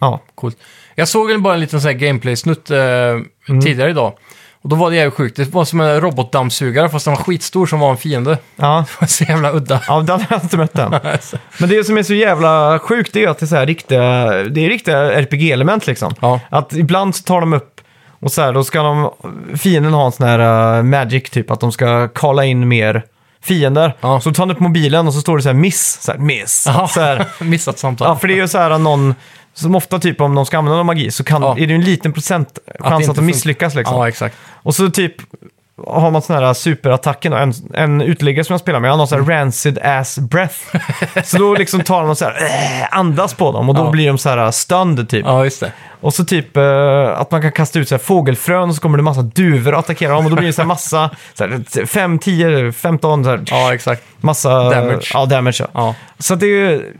Ja. 0.00 0.20
coolt. 0.34 0.56
Jag 0.94 1.08
såg 1.08 1.42
bara 1.42 1.54
en 1.54 1.60
liten 1.60 1.80
sån 1.80 1.88
här 1.90 1.98
gameplay-snutt 1.98 2.70
eh, 2.70 2.78
Mm. 3.48 3.62
tidigare 3.62 3.90
idag. 3.90 4.12
Och 4.62 4.68
då 4.68 4.76
var 4.76 4.90
det 4.90 4.96
jävligt 4.96 5.14
sjukt. 5.14 5.36
Det 5.36 5.44
var 5.54 5.64
som 5.64 5.80
en 5.80 6.00
robotdammsugare 6.00 6.88
fast 6.88 7.04
den 7.04 7.14
var 7.14 7.22
skitstor 7.22 7.66
som 7.66 7.80
var 7.80 7.90
en 7.90 7.96
fiende. 7.96 8.38
Ja. 8.56 8.84
Det 8.94 9.00
var 9.00 9.06
så 9.08 9.24
jävla 9.24 9.52
udda. 9.52 9.80
Ja, 9.88 10.00
den 10.00 10.20
har 10.20 10.26
jag 10.30 10.42
inte 10.42 10.56
mött 10.56 10.78
än. 10.78 10.90
Men 11.60 11.68
det 11.68 11.84
som 11.84 11.98
är 11.98 12.02
så 12.02 12.14
jävla 12.14 12.78
sjukt 12.78 13.12
det 13.12 13.24
är 13.24 13.28
att 13.28 13.38
det 13.38 13.44
är, 13.44 13.46
så 13.46 13.56
här 13.56 13.66
riktiga, 13.66 14.02
det 14.44 14.64
är 14.64 14.68
riktiga 14.68 15.12
RPG-element 15.12 15.86
liksom. 15.86 16.14
Ja. 16.20 16.40
Att 16.50 16.72
ibland 16.72 17.14
så 17.16 17.22
tar 17.22 17.40
de 17.40 17.52
upp 17.52 17.80
och 18.26 18.32
så 18.32 18.42
här, 18.42 18.52
då 18.52 18.64
ska 18.64 18.82
de, 18.82 19.10
fienden 19.58 19.92
ha 19.92 20.06
en 20.06 20.12
sån 20.12 20.26
här 20.26 20.78
uh, 20.78 20.84
magic 20.84 21.30
typ, 21.30 21.50
att 21.50 21.60
de 21.60 21.72
ska 21.72 22.08
kalla 22.08 22.44
in 22.44 22.68
mer 22.68 23.02
fiender. 23.42 23.94
Ja. 24.00 24.20
Så 24.20 24.32
tar 24.32 24.42
han 24.42 24.50
upp 24.50 24.60
mobilen 24.60 25.06
och 25.06 25.14
så 25.14 25.20
står 25.20 25.36
det 25.36 25.42
så 25.42 25.48
här 25.48 25.56
miss, 25.56 25.98
så 26.02 26.12
här, 26.12 26.18
miss. 26.18 26.64
Jaha. 26.66 26.88
Så 26.88 27.00
här, 27.00 27.26
Missat 27.44 27.78
samtal. 27.78 28.08
ja, 28.08 28.16
för 28.16 28.28
det 28.28 28.34
är 28.34 28.36
ju 28.36 28.48
så 28.48 28.58
här 28.58 28.78
någon, 28.78 29.14
som 29.54 29.74
ofta 29.74 29.98
typ 29.98 30.20
om 30.20 30.34
de 30.34 30.46
ska 30.46 30.58
använda 30.58 30.76
någon 30.76 30.86
magi 30.86 31.10
så 31.10 31.24
kan, 31.24 31.42
Ja. 31.42 31.52
är 31.52 31.60
det 31.60 31.66
ju 31.66 31.74
en 31.74 31.84
liten 31.84 32.12
procent 32.12 32.58
chans 32.78 32.94
att, 32.94 33.00
inte 33.00 33.20
de 33.20 33.26
misslyckas 33.26 33.74
liksom. 33.74 33.96
Ja, 33.96 34.08
exakt. 34.08 34.36
Och 34.62 34.74
så 34.74 34.90
typ 34.90 35.14
har 35.86 36.10
man 36.10 36.22
sån 36.22 36.36
här 36.36 36.54
superattacken. 36.54 37.32
och 37.32 37.38
En, 37.38 37.52
en 37.74 38.00
uteliggare 38.00 38.44
som 38.44 38.52
jag 38.54 38.60
spelar 38.60 38.80
med, 38.80 38.90
han 38.90 38.98
har 39.00 39.06
sån 39.06 39.20
här 39.24 39.38
rancid 39.38 39.78
ass 39.78 40.18
breath. 40.18 40.54
så 41.24 41.38
då 41.38 41.54
liksom 41.54 41.80
tar 41.80 42.00
han 42.00 42.10
och 42.10 42.18
så 42.18 42.24
här, 42.24 42.44
äh, 42.44 42.98
andas 42.98 43.34
på 43.34 43.52
dem 43.52 43.68
och 43.68 43.74
då 43.74 43.84
Ja. 43.84 43.90
blir 43.90 44.06
de 44.06 44.18
så 44.18 44.28
här 44.28 44.50
stunned 44.50 45.08
typ. 45.08 45.26
Ja, 45.26 45.44
just 45.44 45.60
det. 45.60 45.72
Och 46.00 46.14
så 46.14 46.24
typ 46.24 46.56
eh, 46.56 47.20
att 47.20 47.30
man 47.30 47.42
kan 47.42 47.52
kasta 47.52 47.78
ut 47.78 47.88
så 47.88 47.94
här 47.94 48.02
fågelfrön 48.02 48.68
och 48.68 48.74
så 48.74 48.80
kommer 48.80 48.96
det 48.96 49.02
massa 49.02 49.22
duvor 49.22 49.72
och 49.72 49.78
attackerar 49.78 50.12
dem 50.14 50.24
och 50.24 50.30
då 50.30 50.36
blir 50.36 50.46
det 50.46 50.52
så 50.52 50.62
här 50.62 50.66
massa, 50.66 51.10
så 51.34 51.44
här, 51.46 51.86
5, 51.86 52.18
10, 52.18 52.72
15, 52.72 53.24
så 53.24 53.30
här, 53.30 53.42
Ja, 53.46 53.74
exakt. 53.74 54.02
massa... 54.20 54.70
Damage. 54.70 55.10
Ja, 55.14 55.26
damage 55.26 55.56
ja. 55.60 55.66
Ja. 55.74 55.94
Så 56.18 56.34
det 56.34 56.46
är 56.46 56.50
ju... 56.70 56.92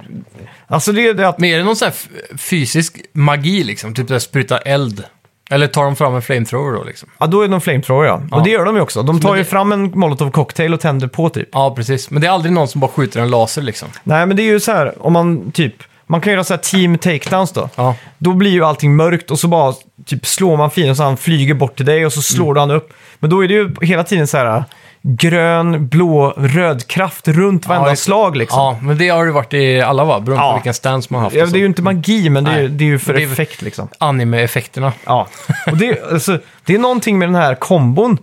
Alltså 0.69 0.93
det 0.93 1.01
är 1.01 1.05
ju 1.05 1.13
det 1.15 1.29
att... 1.29 1.39
Men 1.39 1.51
är 1.51 1.59
det 1.59 1.65
någon 1.65 1.77
sån 1.77 1.87
här 1.87 1.95
f- 1.95 2.41
fysisk 2.41 2.97
magi 3.13 3.65
liksom? 3.65 3.95
Typ 3.95 4.09
där 4.09 4.19
spruta 4.19 4.59
eld? 4.59 5.05
Eller 5.51 5.67
tar 5.67 5.85
de 5.85 5.97
fram 5.97 6.15
en 6.15 6.23
flamethrower 6.23 6.79
då 6.79 6.85
liksom? 6.85 7.09
Ja, 7.19 7.27
då 7.27 7.43
är 7.43 7.49
de 7.49 7.61
flamethrower 7.61 8.07
ja. 8.07 8.23
Ja. 8.31 8.37
Och 8.37 8.45
det 8.45 8.51
gör 8.51 8.65
de 8.65 8.77
ju 8.77 8.81
också. 8.81 9.03
De 9.03 9.21
tar 9.21 9.37
ju 9.37 9.45
fram 9.45 9.73
en 9.73 9.91
molotov 9.99 10.31
cocktail 10.31 10.75
och 10.75 10.81
tänder 10.81 11.09
på 11.09 11.29
typ. 11.29 11.49
Ja, 11.53 11.75
precis. 11.77 12.11
Men 12.11 12.23
det 12.23 12.29
är 12.29 12.31
aldrig 12.31 12.53
någon 12.53 12.69
som 12.69 12.81
bara 12.81 12.91
skjuter 12.91 13.21
en 13.21 13.31
laser 13.31 13.63
liksom? 13.63 13.89
Nej, 14.03 14.27
men 14.27 14.37
det 14.37 14.43
är 14.43 14.45
ju 14.53 14.61
så 14.61 14.73
här, 14.73 15.07
om 15.07 15.13
man 15.13 15.53
typ... 15.53 15.75
Man 16.09 16.21
kan 16.21 16.33
göra 16.33 16.45
så 16.45 16.55
här 16.55 16.59
team 16.59 16.99
takedowns 16.99 17.53
då. 17.53 17.69
Ja. 17.75 17.95
Då 18.19 18.33
blir 18.33 18.51
ju 18.51 18.65
allting 18.65 18.97
mörkt 18.97 19.31
och 19.31 19.39
så 19.39 19.49
bara 19.49 19.75
typ 20.05 20.27
slår 20.27 20.57
man 20.57 20.71
fienden 20.71 20.97
så 20.97 21.03
han 21.03 21.17
flyger 21.17 21.55
bort 21.55 21.77
till 21.77 21.87
dig 21.87 22.07
och 22.07 22.13
så 22.13 22.23
slår 22.23 22.55
du 22.55 22.61
han 22.61 22.71
upp. 22.71 22.93
Men 23.19 23.31
då 23.31 23.45
är 23.45 23.49
det 23.49 23.55
ju 23.55 23.75
hela 23.83 24.05
tiden 24.05 24.27
så 24.27 24.37
här 24.37 24.65
grön, 25.09 25.89
blå, 25.89 26.35
röd 26.37 26.87
kraft 26.87 27.29
runt 27.29 27.67
varenda 27.67 27.91
det. 27.91 27.97
slag 27.97 28.37
liksom. 28.37 28.59
Ja, 28.59 28.79
men 28.83 28.99
det 28.99 29.09
har 29.09 29.27
det 29.27 29.33
varit 29.33 29.55
i 29.55 29.81
alla 29.81 30.05
va? 30.05 30.21
Beroende 30.21 30.45
Ja. 30.45 30.51
på 30.51 30.57
vilken 30.57 30.75
stance 30.75 31.09
man 31.11 31.19
har 31.21 31.27
haft. 31.27 31.37
Ja, 31.37 31.47
det 31.47 31.59
är 31.59 31.61
ju 31.61 31.67
inte 31.67 31.83
magi, 31.83 32.31
men 32.31 32.45
det 32.45 32.51
är, 32.51 32.69
det 32.69 32.85
är 32.85 32.87
ju 32.87 32.99
för 32.99 33.13
Det 33.13 33.23
är- 33.23 33.33
effekt 33.33 33.63
liksom. 33.63 33.89
Anime-effekterna. 33.99 34.93
Ja, 35.05 35.27
och 35.67 35.77
det, 35.77 36.03
alltså, 36.13 36.39
det 36.65 36.75
är 36.75 36.79
någonting 36.79 37.19
med 37.19 37.29
den 37.29 37.35
här 37.35 37.55
kombon 37.55 38.19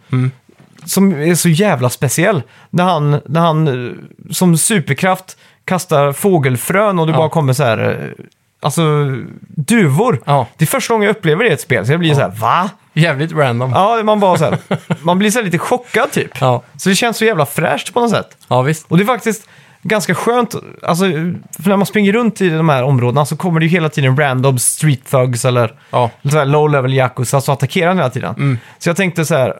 som 0.86 1.12
är 1.22 1.36
så 1.36 1.50
jävla 1.50 1.90
speciell. 1.90 2.42
När 2.70 2.84
han, 2.84 3.22
när 3.26 3.40
han 3.42 3.68
eh, 3.88 3.94
som 4.32 4.58
superkraft 4.58 5.38
kastar 5.66 6.12
fågelfrön 6.14 7.00
och 7.00 7.08
det 7.08 7.14
Ja. 7.14 7.18
bara 7.18 7.30
kommer 7.30 7.54
så 7.54 7.64
här, 7.64 7.78
eh, 8.18 8.26
alltså 8.62 8.82
duvor. 9.48 10.22
Ja. 10.26 10.48
Det 10.58 10.66
är 10.66 10.68
första 10.68 10.94
gången 10.94 11.06
jag 11.08 11.16
upplever 11.16 11.44
det 11.44 11.50
i 11.50 11.54
ett 11.54 11.62
spel, 11.62 11.86
så 11.86 11.92
jag 11.94 12.00
blir 12.00 12.14
så 12.14 12.22
här, 12.22 12.30
va? 12.40 12.70
Jävligt 12.94 13.32
random. 13.32 13.72
Ja, 13.72 14.04
man 14.04 14.20
bara 14.20 14.38
så 14.38 14.46
här, 14.46 14.58
man 15.02 15.20
blir 15.20 15.32
så 15.32 15.40
här 15.40 15.46
lite 15.46 15.58
chockad 15.58 16.12
typ. 16.12 16.32
Ja, 16.42 16.64
Så 16.78 16.90
det 16.90 16.96
känns 16.96 17.18
så 17.18 17.26
jävla 17.26 17.46
fräscht 17.46 17.94
på 17.94 18.00
något 18.00 18.10
sätt. 18.12 18.38
ja 18.48 18.62
visst. 18.62 18.86
Och 18.88 18.98
det 18.98 19.04
är 19.04 19.06
faktiskt 19.06 19.48
ganska 19.82 20.16
skönt, 20.16 20.56
alltså, 20.84 21.04
för 21.64 21.70
när 21.70 21.78
man 21.78 21.86
springer 21.86 22.14
runt 22.14 22.42
i 22.42 22.50
de 22.50 22.70
här 22.70 22.84
områdena 22.84 23.26
så 23.26 23.38
kommer 23.38 23.60
det 23.60 23.66
ju 23.66 23.70
hela 23.72 23.90
tiden 23.90 24.18
random 24.18 24.60
street 24.60 25.06
thugs 25.12 25.46
eller 25.46 25.74
Ja. 25.90 26.10
så 26.32 26.38
här 26.38 26.46
low 26.46 26.70
level 26.70 26.94
yakuza 26.94 27.42
så 27.42 27.52
attackerar 27.52 27.88
den 27.88 27.98
hela 27.98 28.10
tiden. 28.10 28.36
Mm. 28.38 28.58
Så 28.80 28.90
jag 28.90 28.98
tänkte 28.98 29.26
så 29.26 29.36
här, 29.36 29.54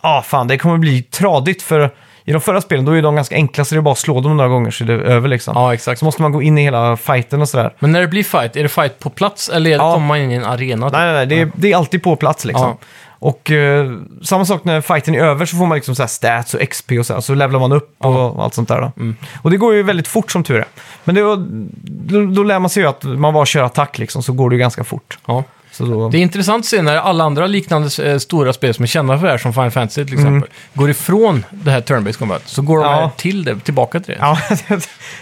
ah 0.00 0.22
fan 0.22 0.48
det 0.48 0.58
kommer 0.58 0.78
bli 0.78 1.02
tradigt 1.02 1.62
för 1.62 1.90
i 2.24 2.32
de 2.32 2.40
förra 2.40 2.60
spelen 2.60 2.84
då 2.84 2.92
är 2.92 3.02
de 3.02 3.14
ganska 3.14 3.34
enkla 3.34 3.64
så 3.64 3.74
det 3.74 3.78
är 3.78 3.82
bara 3.82 3.92
att 3.92 3.98
slå 3.98 4.20
dem 4.20 4.36
några 4.36 4.48
gånger 4.50 4.70
så 4.70 4.84
är 4.84 4.88
det 4.88 4.94
över 4.94 5.28
liksom. 5.28 5.52
Ja, 5.56 5.74
exakt. 5.74 5.98
Så 5.98 6.04
måste 6.04 6.22
man 6.22 6.32
gå 6.32 6.42
in 6.42 6.58
i 6.58 6.62
hela 6.62 6.96
fighten 6.96 7.40
och 7.40 7.48
sådär. 7.48 7.74
Men 7.78 7.92
när 7.92 8.00
det 8.00 8.08
blir 8.08 8.24
fight, 8.24 8.56
är 8.56 8.62
det 8.62 8.68
fight 8.68 8.98
på 8.98 9.10
plats 9.10 9.48
eller 9.48 9.70
är 9.70 9.78
det, 9.78 9.84
Ja. 9.84 9.94
kommer 9.94 10.06
man 10.06 10.18
in 10.18 10.30
i 10.30 10.34
en 10.34 10.44
arena? 10.44 10.86
typ? 10.86 10.92
Nej, 10.98 11.04
nej, 11.04 11.12
nej, 11.14 11.26
det 11.26 11.40
är, 11.40 11.50
det 11.54 11.72
är 11.72 11.76
alltid 11.76 12.02
på 12.02 12.16
plats 12.16 12.44
liksom. 12.44 12.66
Ja. 12.66 12.86
Och 13.18 13.50
eh, 13.50 13.92
samma 14.22 14.44
sak 14.44 14.64
när 14.64 14.80
fighten 14.80 15.14
är 15.14 15.18
över 15.18 15.46
så 15.46 15.56
får 15.56 15.66
man 15.66 15.74
liksom 15.76 15.94
så 15.94 16.02
här 16.02 16.08
stats 16.08 16.54
och 16.54 16.60
XP 16.70 16.92
och 16.98 17.06
så 17.06 17.14
här, 17.14 17.20
så 17.20 17.34
levlar 17.34 17.60
man 17.60 17.72
upp 17.72 17.94
och 18.04 18.44
allt 18.44 18.54
sånt 18.54 18.68
där. 18.68 18.80
Då. 18.80 18.92
Mm. 18.96 19.16
Och 19.42 19.50
det 19.50 19.56
går 19.56 19.74
ju 19.74 19.82
väldigt 19.82 20.08
fort 20.08 20.30
som 20.30 20.44
tur 20.44 20.58
är. 20.58 20.64
Men 21.04 21.14
det, 21.14 21.22
var- 21.22 21.46
då, 21.84 22.26
då 22.26 22.42
lär 22.42 22.58
man 22.58 22.70
sig 22.70 22.82
ju 22.82 22.88
att 22.88 23.02
man 23.04 23.34
bara 23.34 23.46
kör 23.46 23.62
attack 23.62 23.98
liksom, 23.98 24.22
så 24.22 24.32
går 24.32 24.50
det 24.50 24.56
ju 24.56 24.60
ganska 24.60 24.84
fort. 24.84 25.18
Ja. 25.26 25.44
Så 25.72 25.84
då, 25.84 26.08
Det 26.08 26.18
är 26.18 26.22
intressant 26.22 26.60
att 26.64 26.66
se 26.68 26.82
när 26.82 26.96
alla 26.96 27.24
andra 27.24 27.46
liknande 27.46 28.04
eh, 28.12 28.18
stora 28.18 28.52
spel 28.52 28.74
som 28.74 28.82
är 28.82 28.86
kända 28.86 29.18
för 29.18 29.24
det 29.26 29.30
här, 29.30 29.38
som 29.38 29.52
Final 29.52 29.70
Fantasy 29.70 30.04
till 30.04 30.14
exempel, 30.14 30.50
går 30.74 30.90
ifrån 30.90 31.44
det 31.50 31.70
här 31.70 31.80
turn-based 31.80 32.18
combat, 32.18 32.42
så 32.48 32.62
går 32.62 32.76
de 32.78 32.84
Mm. 32.84 32.94
Ja. 32.96 33.00
här 33.00 33.10
till 33.16 33.44
det, 33.44 33.60
tillbaka 33.60 34.00
till 34.00 34.14
det. 34.14 34.18
Ja, 34.20 34.38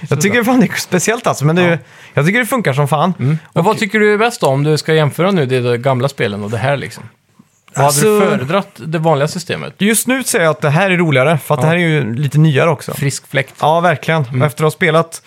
jag 0.08 0.20
tycker 0.20 0.44
fan 0.44 0.60
det 0.60 0.66
är 0.66 0.80
speciellt 0.80 1.26
alltså, 1.26 1.44
men 1.44 1.56
det, 1.56 1.62
Ja. 1.62 1.76
jag 2.14 2.26
tycker 2.26 2.38
det 2.38 2.46
funkar 2.46 2.72
som 2.72 2.88
fan. 2.88 3.14
Men 3.18 3.38
vad 3.64 3.78
tycker 3.78 3.98
du 4.00 4.14
är 4.14 4.18
bäst 4.18 4.40
då, 4.40 4.46
om 4.46 4.64
du 4.64 4.78
ska 4.78 4.94
jämföra 4.94 5.30
nu 5.30 5.46
det 5.46 5.78
gamla 5.78 6.08
spelen 6.08 6.42
och 6.44 6.50
det 6.50 6.58
här 6.58 6.76
liksom? 6.76 7.04
Vad 7.76 7.86
Alltså- 7.86 8.06
hade 8.06 8.20
du 8.20 8.30
föredratt 8.38 8.68
det 8.76 8.98
vanliga 8.98 9.28
systemet? 9.28 9.74
Just 9.78 10.06
nu 10.06 10.22
säger 10.24 10.44
jag 10.44 10.50
att 10.50 10.60
det 10.60 10.70
här 10.70 10.90
är 10.90 10.96
roligare, 10.96 11.38
för 11.38 11.54
att 11.54 11.58
Ja. 11.60 11.62
det 11.62 11.68
här 11.68 11.76
är 11.76 11.88
ju 11.88 12.14
lite 12.14 12.38
nyare 12.38 12.70
också. 12.70 12.94
Frisk 12.94 13.26
fläkt. 13.30 13.54
Ja, 13.60 13.80
verkligen. 13.80 14.24
Mm. 14.24 14.40
Och 14.40 14.46
Efter 14.46 14.64
att 14.64 14.66
ha 14.66 14.70
spelat 14.70 15.22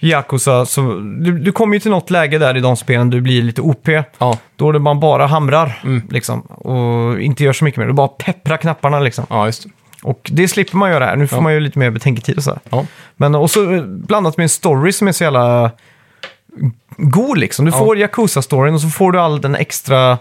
Yakuza 0.00 0.66
så... 0.66 0.80
Du, 1.00 1.38
du 1.38 1.52
kommer 1.52 1.74
ju 1.74 1.80
till 1.80 1.90
något 1.90 2.10
läge 2.10 2.38
där 2.38 2.56
i 2.56 2.60
de 2.60 2.76
spelen 2.76 3.10
du 3.10 3.20
blir 3.20 3.42
lite 3.42 3.60
OP. 3.60 3.88
Ja, 4.18 4.38
Då 4.56 4.72
det 4.72 4.78
man 4.78 5.00
bara 5.00 5.26
hamrar 5.26 5.80
Mm. 5.84 6.02
liksom, 6.10 6.40
och 6.40 7.20
inte 7.20 7.44
gör 7.44 7.52
så 7.52 7.64
mycket 7.64 7.78
mer. 7.78 7.86
Du 7.86 7.92
bara 7.92 8.08
pepprar 8.08 8.56
knapparna 8.56 9.00
liksom. 9.00 9.26
ja 9.30 9.46
just 9.46 9.62
det. 9.62 9.68
Och 10.02 10.30
det 10.32 10.48
slipper 10.48 10.76
man 10.76 10.90
göra 10.90 11.04
här. 11.06 11.16
Nu 11.16 11.26
får 11.26 11.38
Ja. 11.38 11.42
man 11.42 11.52
ju 11.52 11.60
lite 11.60 11.78
mer 11.78 11.90
betänketid 11.90 12.36
och 12.36 12.44
så. 12.44 12.50
här. 12.50 12.60
Ja. 12.70 12.86
Men 13.16 13.34
och 13.34 13.50
så 13.50 13.72
eh, 13.74 13.82
blandat 13.82 14.36
med 14.36 14.44
en 14.44 14.48
story 14.48 14.92
som 14.92 15.08
är 15.08 15.12
så 15.12 15.24
jävla 15.24 15.70
god 16.96 17.38
liksom. 17.38 17.64
Du 17.64 17.70
Ja. 17.70 17.78
får 17.78 17.96
Yakuza-storyn 17.98 18.74
och 18.74 18.80
så 18.80 18.88
får 18.88 19.12
du 19.12 19.20
all 19.20 19.40
den 19.40 19.54
extra 19.54 20.18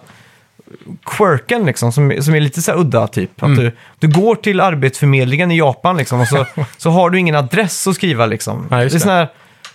quirken 1.06 1.66
liksom, 1.66 1.92
som, 1.92 2.14
som 2.22 2.36
är 2.36 2.40
lite 2.40 2.62
så 2.62 2.72
här 2.72 2.80
udda 2.80 3.08
typ. 3.08 3.44
Att 3.44 3.50
Mm. 3.50 3.60
du, 3.60 3.72
du 4.00 4.08
går 4.08 4.36
till 4.36 4.62
arbetsförmedlingen 4.62 5.52
i 5.52 5.58
Japan 5.58 5.98
liksom 5.98 6.22
och 6.22 6.28
så, 6.28 6.46
så 6.78 6.90
har 6.90 7.10
du 7.10 7.20
ingen 7.20 7.36
adress 7.36 7.88
att 7.88 7.96
skriva 7.96 8.26
liksom. 8.26 8.68
Ja, 8.70 8.84
just 8.84 8.94
det 8.94 8.96
är 8.96 9.00
det. 9.00 9.04
sån 9.04 9.12
här, 9.12 9.28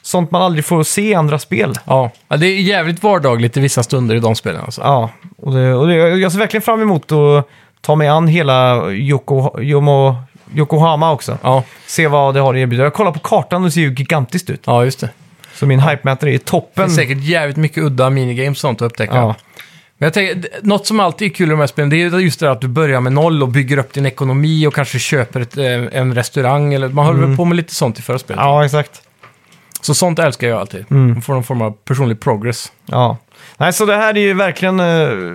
sånt 0.02 0.30
man 0.30 0.42
aldrig 0.42 0.64
får 0.64 0.82
se 0.82 1.02
i 1.02 1.14
andra 1.14 1.38
spel. 1.38 1.74
Ja. 1.84 2.10
ja, 2.28 2.36
det 2.36 2.46
är 2.46 2.60
jävligt 2.60 3.02
vardagligt 3.02 3.56
i 3.56 3.60
vissa 3.60 3.82
stunder 3.82 4.14
i 4.14 4.20
de 4.20 4.34
spelen 4.34 4.60
alltså. 4.64 4.80
Ja, 4.80 5.10
och, 5.38 5.54
det, 5.54 5.74
och 5.74 5.86
det, 5.88 5.94
jag 5.94 6.32
ser 6.32 6.38
verkligen 6.38 6.62
fram 6.62 6.82
emot 6.82 7.12
att 7.12 7.48
ta 7.80 7.94
mig 7.94 8.08
an 8.08 8.28
hela 8.28 8.90
Yoko, 8.90 9.60
Yomo, 9.60 10.16
Yokohama 10.54 11.12
också. 11.12 11.38
Ja, 11.42 11.64
Se 11.86 12.06
vad 12.06 12.34
det 12.34 12.40
har 12.40 12.54
att 12.54 12.58
erbjuda. 12.58 12.84
Jag 12.84 12.94
kollar 12.94 13.12
på 13.12 13.18
kartan 13.18 13.62
och 13.62 13.68
det 13.68 13.72
ser 13.72 13.80
ju 13.80 13.94
gigantiskt 13.94 14.50
ut. 14.50 14.62
ja 14.66 14.84
just 14.84 15.00
det. 15.00 15.10
Så 15.54 15.66
min 15.66 15.80
hype-mätare 15.80 16.30
är 16.30 16.34
i 16.34 16.36
Det 16.38 16.44
toppen. 16.44 16.84
är 16.84 16.88
säkert 16.88 17.18
jävligt 17.18 17.56
mycket 17.56 17.82
udda 17.84 18.10
minigames 18.10 18.56
och 18.58 18.60
sånt 18.60 18.82
att 18.82 18.86
upptäcka. 18.86 19.14
Ja, 19.16 19.34
Men 19.98 20.06
jag 20.06 20.12
tänker, 20.14 20.48
något 20.62 20.86
som 20.86 21.00
alltid 21.00 21.30
är 21.30 21.34
kul 21.34 21.48
i 21.48 21.50
de 21.50 21.60
här 21.60 21.66
spelen, 21.66 21.90
det 21.90 21.96
är 21.96 22.10
ju 22.10 22.18
just 22.18 22.40
det 22.40 22.50
att 22.50 22.60
du 22.60 22.68
börjar 22.68 23.00
med 23.00 23.12
noll 23.12 23.42
och 23.42 23.48
bygger 23.48 23.78
upp 23.78 23.92
din 23.92 24.06
ekonomi 24.06 24.66
och 24.66 24.74
kanske 24.74 24.98
köper 24.98 25.40
ett, 25.40 25.56
eh, 25.56 25.64
en 26.00 26.14
restaurang. 26.14 26.74
Eller, 26.74 26.88
man 26.88 27.06
håller 27.06 27.26
väl 27.26 27.36
på 27.36 27.44
med 27.44 27.56
lite 27.56 27.74
sånt 27.74 27.98
i 27.98 28.02
förra 28.02 28.18
spelet. 28.18 28.40
ja 28.42 28.64
exakt. 28.64 29.02
Så 29.80 29.94
sånt 29.94 30.18
älskar 30.18 30.48
jag 30.48 30.60
alltid. 30.60 30.84
Mm. 30.90 31.12
Man 31.12 31.22
får 31.22 31.34
någon 31.34 31.44
form 31.44 31.62
av 31.62 31.70
personlig 31.70 32.20
progress. 32.20 32.72
Ja. 32.86 33.16
Nej, 33.56 33.72
så 33.72 33.84
det 33.84 33.96
här 33.96 34.16
är 34.16 34.20
ju 34.20 34.34
verkligen 34.34 34.80
eh, 34.80 35.32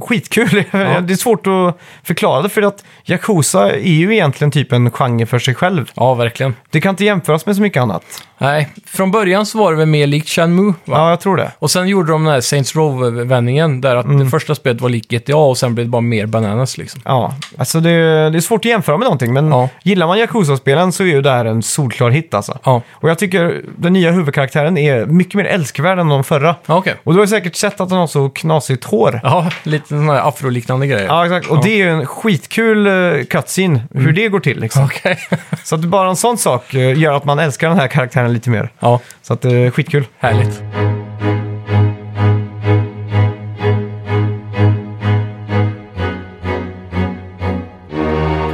skitkul. 0.00 0.48
det 0.72 1.12
är 1.12 1.16
svårt 1.16 1.46
att 1.46 1.78
förklara 2.02 2.42
det 2.42 2.48
för 2.48 2.62
att 2.62 2.84
Yakuza 3.04 3.70
är 3.72 3.92
ju 3.92 4.12
egentligen 4.14 4.50
typ 4.50 4.72
en 4.72 4.90
genre 4.90 5.26
för 5.26 5.38
sig 5.38 5.54
själv. 5.54 5.90
Ja, 5.94 6.14
verkligen. 6.14 6.54
Det 6.70 6.80
kan 6.80 6.90
inte 6.90 7.04
jämföras 7.04 7.46
med 7.46 7.56
så 7.56 7.62
mycket 7.62 7.82
annat. 7.82 8.02
Nej, 8.38 8.68
från 8.86 9.10
början 9.10 9.46
så 9.46 9.58
var 9.58 9.72
det 9.72 9.78
väl 9.78 9.86
mer 9.86 10.06
likt 10.06 10.28
Shenmue, 10.28 10.74
va? 10.84 10.98
Ja, 10.98 11.10
jag 11.10 11.20
tror 11.20 11.36
det. 11.36 11.52
Och 11.58 11.70
sen 11.70 11.88
gjorde 11.88 12.12
de 12.12 12.24
den 12.24 12.32
här 12.32 12.40
Saints 12.40 12.74
Row-vändningen, 12.76 13.80
där 13.80 13.96
att 13.96 14.04
Mm. 14.04 14.18
det 14.24 14.26
första 14.30 14.54
spelet 14.54 14.80
var 14.80 14.88
likt 14.88 15.10
GTA 15.12 15.36
och 15.36 15.58
sen 15.58 15.74
blev 15.74 15.86
det 15.86 15.90
bara 15.90 16.00
mer 16.02 16.26
bananas 16.26 16.78
liksom. 16.78 17.00
Ja, 17.04 17.34
alltså 17.58 17.80
det, 17.80 17.90
det 18.30 18.38
är 18.38 18.40
svårt 18.40 18.60
att 18.60 18.64
jämföra 18.70 18.96
med 18.98 19.04
någonting, 19.04 19.32
men 19.32 19.48
Ja. 19.48 19.68
gillar 19.82 20.06
man 20.06 20.18
Yakuza-spelen 20.18 20.92
så 20.92 21.02
är 21.02 21.06
ju 21.06 21.22
det 21.22 21.30
här 21.30 21.44
en 21.44 21.62
solklar 21.62 22.10
hit 22.10 22.34
alltså. 22.34 22.58
Ja, 22.64 22.82
Och 22.90 23.10
jag 23.10 23.18
tycker 23.18 23.62
den 23.76 23.92
nya 23.92 24.10
huvudkaraktären 24.12 24.78
är 24.78 25.06
mycket 25.06 25.34
mer 25.34 25.44
älskvärd 25.44 25.98
än 25.98 26.08
de 26.08 26.24
förra. 26.24 26.54
ja 26.66 26.76
okej. 26.76 26.94
Och 27.04 27.12
du 27.12 27.18
har 27.18 27.24
ju 27.24 27.30
säkert 27.30 27.56
sett 27.56 27.80
att 27.80 27.88
den 27.88 27.98
har 27.98 28.06
så 28.06 28.28
knasigt 28.30 28.84
hår. 28.84 29.20
Ja, 29.22 29.50
lite 29.62 29.89
sådana 29.96 30.12
här 30.12 30.28
afroliknande 30.28 30.86
grejer. 30.86 31.06
Ja, 31.06 31.24
exakt. 31.24 31.46
Och 31.46 31.62
det 31.64 31.70
är 31.70 31.76
ju 31.76 31.88
en 31.90 32.06
skitkul 32.06 32.86
uh, 32.86 33.24
cutscene, 33.24 33.80
hur 33.94 34.12
det 34.12 34.28
går 34.28 34.40
till 34.40 34.60
liksom. 34.60 34.84
Okej. 34.84 35.18
Så 35.64 35.74
att 35.74 35.80
bara 35.84 36.08
en 36.08 36.16
sån 36.16 36.38
sak 36.38 36.74
eh, 36.74 36.98
gör 36.98 37.12
att 37.12 37.24
man 37.24 37.38
älskar 37.38 37.68
den 37.68 37.78
här 37.78 37.88
karaktären 37.88 38.32
lite 38.32 38.50
mer. 38.50 38.72
ja, 38.80 39.00
Så 39.22 39.32
att 39.32 39.40
det 39.40 39.50
är 39.52 39.70
skitkul. 39.70 40.04
härligt. 40.18 40.62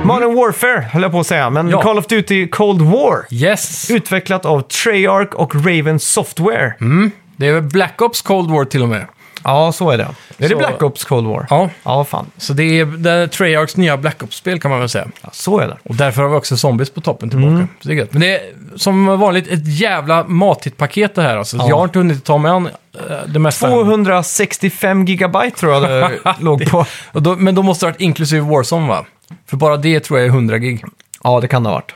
Modern 0.05 0.34
Warfare 0.34 0.80
höll 0.93 1.03
jag 1.03 1.12
på 1.12 1.20
att 1.20 1.26
säga, 1.26 1.51
men 1.51 1.68
Ja. 1.70 1.82
Call 1.82 1.99
of 1.99 2.07
Duty 2.07 2.49
Cold 2.49 2.82
War. 2.82 3.24
Yes! 3.30 3.91
Utvecklat 3.91 4.45
av 4.45 4.61
Treyarch 4.61 5.34
och 5.34 5.55
Raven 5.55 5.99
Software. 6.01 6.74
Mm. 6.80 7.11
Det 7.37 7.49
är 7.49 7.53
väl 7.53 7.62
Black 7.62 8.03
Ops 8.03 8.22
Cold 8.22 8.51
War 8.51 8.64
till 8.64 8.82
och 8.82 8.89
med. 8.89 9.07
Ja, 9.49 9.73
så 9.73 9.91
är 9.91 9.99
det. 9.99 10.05
Är 10.05 10.15
det 10.39 10.49
Så- 10.49 10.57
Black 10.57 10.83
Ops 10.83 11.05
Cold 11.05 11.27
War? 11.29 11.47
Ja, 11.51 11.71
Ja, 11.85 12.05
fan. 12.05 12.27
så 12.37 12.53
det 12.53 12.65
är, 12.81 12.85
det 12.85 13.11
är 13.11 13.27
Treyarchs 13.27 13.77
nya 13.77 13.97
Black 13.97 14.23
Ops-spel 14.23 14.61
kan 14.61 14.71
man 14.71 14.81
väl 14.81 14.89
säga. 14.89 15.07
Ja, 15.23 15.29
så 15.33 15.59
är 15.61 15.67
det. 15.69 15.77
Och 15.83 15.95
därför 15.95 16.23
har 16.23 16.29
vi 16.29 16.37
också 16.37 16.57
zombies 16.57 16.91
på 16.91 17.01
toppen 17.01 17.31
tillbaka. 17.31 17.51
Mm. 17.53 17.69
Så 17.81 17.89
det 17.89 17.95
är 17.95 17.97
gött. 17.97 18.13
Men 18.13 18.21
det 18.21 18.35
är 18.37 18.41
som 18.77 19.07
vanligt 19.19 19.49
ett 19.49 19.67
jävla 19.67 20.25
matigt 20.25 20.77
paket 20.77 21.15
det 21.15 21.23
här. 21.23 21.37
Alltså. 21.37 21.57
Ja. 21.57 21.69
Jag 21.69 21.77
har 21.77 21.85
inte 21.85 21.99
hunnit 21.99 22.25
ta 22.25 22.39
mig 22.39 22.51
an 22.51 22.67
eh, 22.67 23.17
det 23.27 23.39
mesta. 23.39 23.68
265 23.68 25.05
gigabyte 25.05 25.57
tror 25.61 25.73
jag 25.73 25.83
det 25.83 26.35
låg 26.41 26.71
på. 26.71 26.87
Och 27.13 27.23
då, 27.23 27.37
men 27.37 27.55
då 27.55 27.63
måste 27.63 27.87
det 27.87 27.89
ha 27.89 27.93
varit 27.93 28.01
inklusive 28.01 28.41
Warzone 28.51 28.89
va? 28.89 29.05
För 29.47 29.57
bara 29.57 29.77
det 29.77 30.01
tror 30.01 30.18
jag 30.18 30.27
är 30.27 30.31
100 30.31 30.59
gig. 30.59 30.85
Ja, 31.25 31.41
det 31.41 31.49
kan 31.49 31.63
det 31.63 31.68
ha 31.68 31.75
varit. 31.75 31.95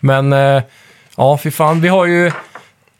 Men 0.00 0.32
eh, 0.32 0.62
ja, 1.16 1.38
fy 1.38 1.50
fan. 1.50 1.80
Vi 1.80 1.88
har 1.88 2.06
ju 2.06 2.32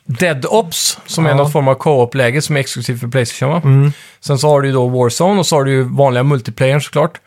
Dead 0.05 0.47
Ops, 0.47 0.99
som 1.07 1.27
är 1.27 1.31
Ja. 1.31 1.37
någon 1.37 1.51
form 1.51 1.69
av 1.69 1.75
co-op-läge 1.75 2.43
som 2.43 2.57
är 2.57 2.61
exklusivt 2.61 3.01
för 3.01 3.09
Playstation. 3.09 3.53
Va? 3.85 3.91
Sen 4.21 4.39
så 4.39 4.49
har 4.49 4.61
du 4.61 4.69
ju 4.69 4.75
då 4.75 4.89
Warzone 4.89 5.39
och 5.41 5.47
så 5.47 5.57
har 5.57 5.65
du 5.65 5.71
ju 5.71 5.83
vanliga 5.83 6.23
multiplayer 6.23 6.81
såklart. 6.81 7.21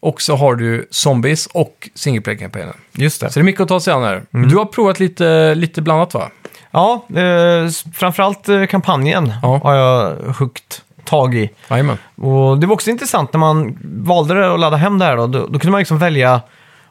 Och 0.00 0.22
så 0.22 0.36
har 0.36 0.54
du 0.54 0.88
Zombies 0.90 1.46
och 1.46 1.88
single 1.94 2.20
player-kampanjen. 2.22 2.72
Just 2.92 3.20
det. 3.20 3.30
Så 3.30 3.38
det 3.38 3.42
är 3.42 3.44
mycket 3.44 3.60
att 3.60 3.68
ta 3.68 3.80
sig 3.80 3.92
an 3.94 4.02
här. 4.02 4.22
Men 4.30 4.48
Du 4.48 4.56
har 4.56 4.64
provat 4.64 5.00
lite, 5.00 5.54
lite 5.54 5.82
blandat 5.82 6.14
va? 6.14 6.30
Ja, 6.70 7.06
eh, 7.16 7.64
s- 7.66 7.84
framförallt 7.94 8.48
eh, 8.48 8.66
kampanjen 8.66 9.32
Ja. 9.42 9.60
har 9.64 9.74
jag 9.74 10.16
huggt 10.38 10.82
tag 11.04 11.34
i. 11.34 11.50
Jajamän. 11.70 11.98
Och 12.16 12.58
det 12.58 12.66
var 12.66 12.74
också 12.74 12.90
intressant 12.90 13.32
när 13.32 13.40
man 13.40 13.78
valde 13.82 14.34
det 14.34 14.54
att 14.54 14.60
ladda 14.60 14.76
hem 14.76 14.98
det 14.98 15.04
här 15.04 15.16
då, 15.16 15.26
då, 15.26 15.38
då 15.38 15.58
kunde 15.58 15.70
man 15.70 15.78
liksom 15.78 15.98
välja 15.98 16.40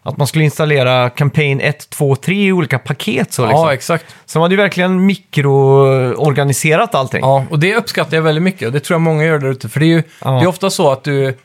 att 0.04 0.18
man 0.18 0.28
skulle 0.28 0.44
installera 0.44 1.10
Campaign 1.10 1.62
1, 1.62 1.90
2 1.90 2.10
och 2.10 2.22
3 2.22 2.36
i 2.48 2.52
olika 2.52 2.80
paket. 2.80 3.34
Så, 3.34 3.46
liksom. 3.46 3.62
Ja, 3.62 3.74
exakt. 3.74 4.06
så 4.26 4.40
de 4.40 4.42
hade 4.42 4.56
ju 4.56 4.62
verkligen 4.62 5.06
mikroorganiserat 5.06 6.96
allting. 6.96 7.20
Ja, 7.22 7.46
och 7.50 7.60
det 7.60 7.76
uppskattar 7.76 8.18
jag 8.18 8.22
väldigt 8.22 8.44
mycket 8.44 8.68
och 8.68 8.74
det 8.74 8.80
tror 8.80 8.96
jag 8.96 9.02
många 9.02 9.26
gör 9.26 9.40
där 9.40 9.48
ute. 9.48 9.70
För 9.70 9.80
det 9.80 9.86
är 9.86 9.88
ju 9.88 10.04
Ja. 10.24 10.30
det 10.32 10.44
är 10.44 10.48
ofta 10.48 10.70
så 10.70 10.92
att 10.92 11.04
du 11.04 11.38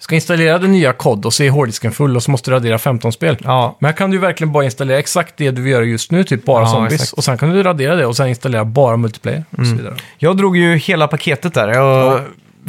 ska 0.00 0.14
installera 0.14 0.58
den 0.58 0.72
nya 0.72 0.92
kod 0.92 1.26
och 1.26 1.34
så 1.34 1.42
är 1.42 1.50
hårddisken 1.50 1.92
full 1.92 2.16
och 2.16 2.22
så 2.22 2.30
måste 2.30 2.50
du 2.50 2.54
radera 2.54 2.78
15 2.78 3.12
spel. 3.12 3.36
Ja. 3.44 3.76
Men 3.80 3.88
här 3.88 3.96
kan 3.96 4.10
du 4.10 4.18
verkligen 4.18 4.52
bara 4.52 4.64
installera 4.64 4.98
exakt 4.98 5.34
det 5.36 5.50
du 5.50 5.70
göra 5.70 5.84
just 5.84 6.10
nu, 6.10 6.24
typ 6.24 6.44
bara 6.44 6.62
Ja, 6.62 6.66
zombies. 6.72 6.92
exakt. 6.94 7.12
Mm. 7.12 7.16
Och 7.18 7.24
sen 7.24 7.38
kan 7.38 7.50
du 7.50 7.62
radera 7.62 7.96
det 7.96 8.06
och 8.06 8.16
sen 8.16 8.28
installera 8.28 8.64
bara 8.64 8.96
multiplayer 8.96 9.44
och 9.58 9.66
så 9.66 9.74
vidare. 9.74 9.94
Jag 10.18 10.36
drog 10.36 10.56
ju 10.56 10.76
hela 10.76 11.08
paketet 11.08 11.54
där. 11.54 11.68
Jag 11.68 12.20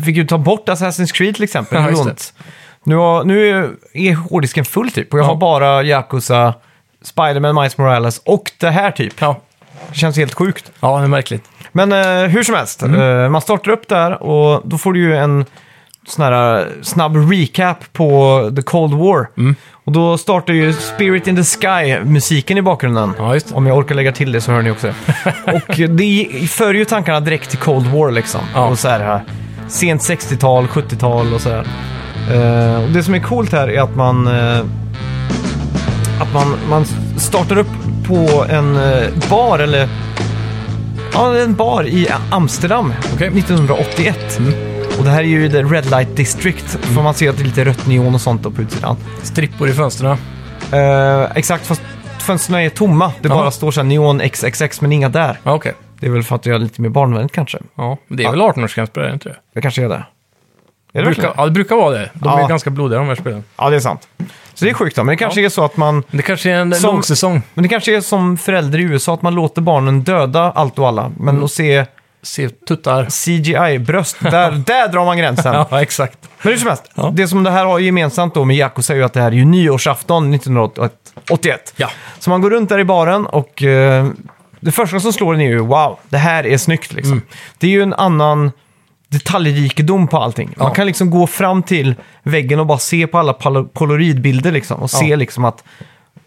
fick 0.05 0.15
ju 0.15 0.25
ta 0.27 0.37
bort 0.37 0.69
Assassin's 0.69 1.13
Creed 1.13 1.35
till 1.35 1.43
exempel. 1.43 1.81
Ja, 1.95 2.11
Nu, 2.89 2.95
har, 2.95 3.23
nu 3.23 3.49
är- 3.93 4.15
hårddisken 4.15 4.65
full 4.65 4.91
typ. 4.91 5.13
Och 5.13 5.19
jag 5.19 5.23
Ja. 5.23 5.27
har 5.27 5.35
bara 5.35 5.83
Yakuza, 5.83 6.53
Spiderman, 7.01 7.55
Miles 7.55 7.77
Morales 7.77 8.21
och 8.25 8.51
det 8.59 8.69
här 8.69 8.91
typ. 8.91 9.13
Ja. 9.19 9.39
Det 9.91 9.95
känns 9.95 10.17
helt 10.17 10.33
sjukt. 10.33 10.71
ja, 10.79 10.97
det 10.97 11.03
är 11.03 11.07
märkligt. 11.07 11.43
Men 11.71 11.91
eh, 11.91 12.29
hur 12.29 12.43
som 12.43 12.55
helst, 12.55 12.81
Mm. 12.83 13.23
eh, 13.23 13.29
man 13.29 13.41
startar 13.41 13.71
upp 13.71 13.87
där 13.87 14.23
och 14.23 14.61
då 14.65 14.77
får 14.77 14.93
du 14.93 14.99
ju 14.99 15.15
en 15.17 15.45
sån 16.07 16.25
här 16.25 16.59
eh, 16.59 16.65
snabb 16.81 17.31
recap 17.31 17.93
på 17.93 18.41
The 18.55 18.61
Cold 18.61 18.93
War. 18.93 19.27
Mm. 19.37 19.55
Och 19.71 19.91
då 19.91 20.17
startar 20.17 20.53
ju 20.53 20.73
Spirit 20.73 21.27
in 21.27 21.35
the 21.35 21.43
Sky-musiken 21.43 22.57
i 22.57 22.61
bakgrunden. 22.61 23.13
Ja, 23.17 23.33
just 23.33 23.49
det. 23.49 23.55
Om 23.55 23.67
jag 23.67 23.77
orkar 23.77 23.95
lägga 23.95 24.11
till 24.11 24.31
det 24.31 24.41
så 24.41 24.51
hör 24.51 24.61
ni 24.61 24.71
också 24.71 24.87
det. 24.87 25.51
och 25.53 25.89
det 25.89 26.27
för 26.49 26.73
ju 26.73 26.85
tankarna 26.85 27.19
direkt 27.19 27.49
till 27.49 27.59
Cold 27.59 27.87
War 27.87 28.11
liksom. 28.11 28.41
Ja. 28.55 28.65
Och 28.67 28.79
så 28.79 28.87
här, 28.87 28.99
här 28.99 29.21
sent 29.67 30.01
60-tal, 30.01 30.67
70-tal 30.67 31.33
och 31.33 31.41
sådär. 31.41 31.57
Eh, 31.59 31.63
och 32.83 32.89
det 32.89 33.03
som 33.03 33.13
är 33.13 33.19
coolt 33.19 33.51
här 33.51 33.67
är 33.69 33.81
att 33.81 33.95
man, 33.95 34.27
eh, 34.27 34.59
att 36.21 36.33
man, 36.33 36.55
man 36.69 36.85
startar 37.17 37.57
upp 37.57 37.67
på 38.07 38.45
en 38.49 38.75
eh, 38.75 39.07
bar 39.29 39.59
eller 39.59 39.87
Ja, 41.13 41.37
en 41.37 41.55
bar 41.55 41.83
i 41.87 42.07
Amsterdam 42.31 42.93
Okej. 43.13 43.27
1981. 43.27 44.39
Och 44.99 45.03
det 45.05 45.09
här 45.09 45.19
är 45.19 45.23
ju 45.27 45.49
the 45.49 45.63
Red 45.63 45.85
Light 45.89 46.15
District. 46.15 46.65
Får 46.85 47.03
man 47.03 47.13
se 47.13 47.27
att 47.29 47.37
det 47.37 47.43
är 47.43 47.45
lite 47.45 47.65
rött 47.65 47.87
neon 47.87 48.15
och 48.15 48.21
sånt 48.21 48.55
på 48.55 48.61
utsidan. 48.61 48.97
Strippor 49.23 49.69
i 49.69 49.73
fönstren. 49.73 50.17
Exakt, 51.35 51.67
fast 51.67 51.81
fönstren 52.19 52.59
är 52.59 52.69
tomma. 52.69 53.11
Det 53.21 53.27
Ja. 53.29 53.35
bara 53.35 53.51
står 53.51 53.71
så 53.71 53.79
här 53.79 53.87
neon 53.87 54.19
XXX 54.29 54.81
men 54.81 54.91
inga 54.91 55.09
där. 55.09 55.37
Ja, 55.43 55.53
okej. 55.53 55.73
Det 55.99 56.07
är 56.07 56.11
väl 56.11 56.23
för 56.23 56.35
att 56.35 56.45
jag 56.45 56.55
är 56.55 56.59
lite 56.59 56.81
mer 56.81 56.89
barnvänligt 56.89 57.35
kanske. 57.35 57.57
Ja, 57.75 57.97
det 58.07 58.23
är 58.23 58.31
väl 58.31 58.41
18-årsgräns 58.41 58.85
på 58.89 58.99
det 58.99 59.13
inte 59.13 59.29
det? 59.29 59.35
Det 59.55 59.61
kanske 59.61 59.83
är 59.83 59.89
det. 59.89 60.05
Är 60.93 60.99
det 60.99 61.05
Brukar, 61.05 61.21
verkligen? 61.21 61.33
ja, 61.37 61.45
det 61.45 61.51
brukar 61.51 61.75
vara 61.75 61.91
det. 61.93 62.09
De 62.13 62.29
Ja. 62.29 62.43
är 62.43 62.47
ganska 62.47 62.69
blodiga 62.69 62.99
de 62.99 63.07
här 63.07 63.15
spelen. 63.15 63.43
Ja, 63.57 63.69
det 63.69 63.75
är 63.75 63.79
sant. 63.79 64.07
Så 64.53 64.65
det 64.65 64.71
är 64.71 64.73
sjukt 64.73 64.95
då. 64.95 65.03
Men 65.03 65.13
det 65.13 65.17
kanske 65.17 65.45
är 65.45 65.49
så 65.49 65.65
att 65.65 65.77
man... 65.77 66.03
Det 66.11 66.21
kanske 66.21 66.51
är 66.51 66.55
en 66.55 66.75
Som- 66.75 66.95
lågsäsong. 66.95 67.41
Men 67.53 67.63
det 67.63 67.69
kanske 67.69 67.95
är 67.97 68.01
som 68.01 68.37
förälder 68.37 68.79
i 68.79 68.81
USA, 68.83 69.13
att 69.13 69.21
man 69.21 69.35
låter 69.35 69.61
barnen 69.61 70.01
döda 70.03 70.51
allt 70.55 70.79
och 70.79 70.87
alla. 70.87 71.11
Men 71.19 71.29
Mm. 71.29 71.43
att 71.43 71.51
se 71.51 71.85
Se 72.21 72.49
tuttar. 72.49 73.05
CGI-bröst, 73.09 74.17
där, 74.31 74.51
där 74.51 74.87
drar 74.87 75.05
man 75.05 75.17
gränsen. 75.17 75.65
Ja, 75.71 75.81
exakt. 75.81 76.17
Men 76.43 76.51
hur 76.51 76.57
som 76.59 76.67
helst, 76.67 76.83
Ja. 76.95 77.11
det 77.13 77.27
som 77.27 77.43
det 77.43 77.51
här 77.51 77.65
har 77.65 77.79
gemensamt 77.79 78.33
då 78.33 78.45
med 78.45 78.55
Yakuza 78.55 78.93
är 78.93 78.97
ju 78.97 79.03
att 79.03 79.13
det 79.13 79.21
här 79.21 79.27
är 79.31 79.35
ju 79.35 79.45
nyårsafton 79.45 80.33
1981. 80.33 81.73
Ja. 81.75 81.89
Så 82.19 82.29
man 82.29 82.41
går 82.41 82.49
runt 82.49 82.69
där 82.69 82.79
i 82.79 82.85
baren 82.85 83.25
och 83.25 83.63
eh, 83.63 84.07
det 84.59 84.71
första 84.71 84.99
som 84.99 85.13
slår 85.13 85.33
en 85.33 85.41
är 85.41 85.45
ju 85.49 85.59
wow, 85.59 85.99
det 86.09 86.17
här 86.17 86.47
är 86.47 86.57
snyggt 86.57 86.93
liksom. 86.93 87.11
Mm. 87.13 87.25
Det 87.57 87.67
är 87.67 87.71
ju 87.71 87.81
en 87.83 87.93
annan 87.93 88.51
detaljrikedom 89.09 90.07
på 90.07 90.17
allting. 90.17 90.53
Man 90.57 90.67
Ja. 90.67 90.73
kan 90.73 90.85
liksom 90.87 91.09
gå 91.09 91.27
fram 91.27 91.63
till 91.63 91.95
väggen 92.23 92.59
och 92.59 92.65
bara 92.65 92.77
se 92.77 93.07
på 93.07 93.17
alla 93.17 93.33
pol- 93.33 93.67
polaroidbilder 93.73 94.51
liksom 94.51 94.81
och 94.81 94.91
se 94.91 95.15
liksom 95.15 95.45
att 95.45 95.63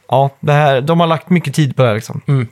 ja, 0.09 0.31
det 0.41 0.53
här, 0.53 0.81
de 0.81 1.01
har 1.01 1.07
lagt 1.07 1.31
mycket 1.31 1.55
tid 1.55 1.77
på 1.77 1.83
det 1.83 1.89
här 1.89 1.95
liksom. 1.95 2.21
Mm. 2.27 2.47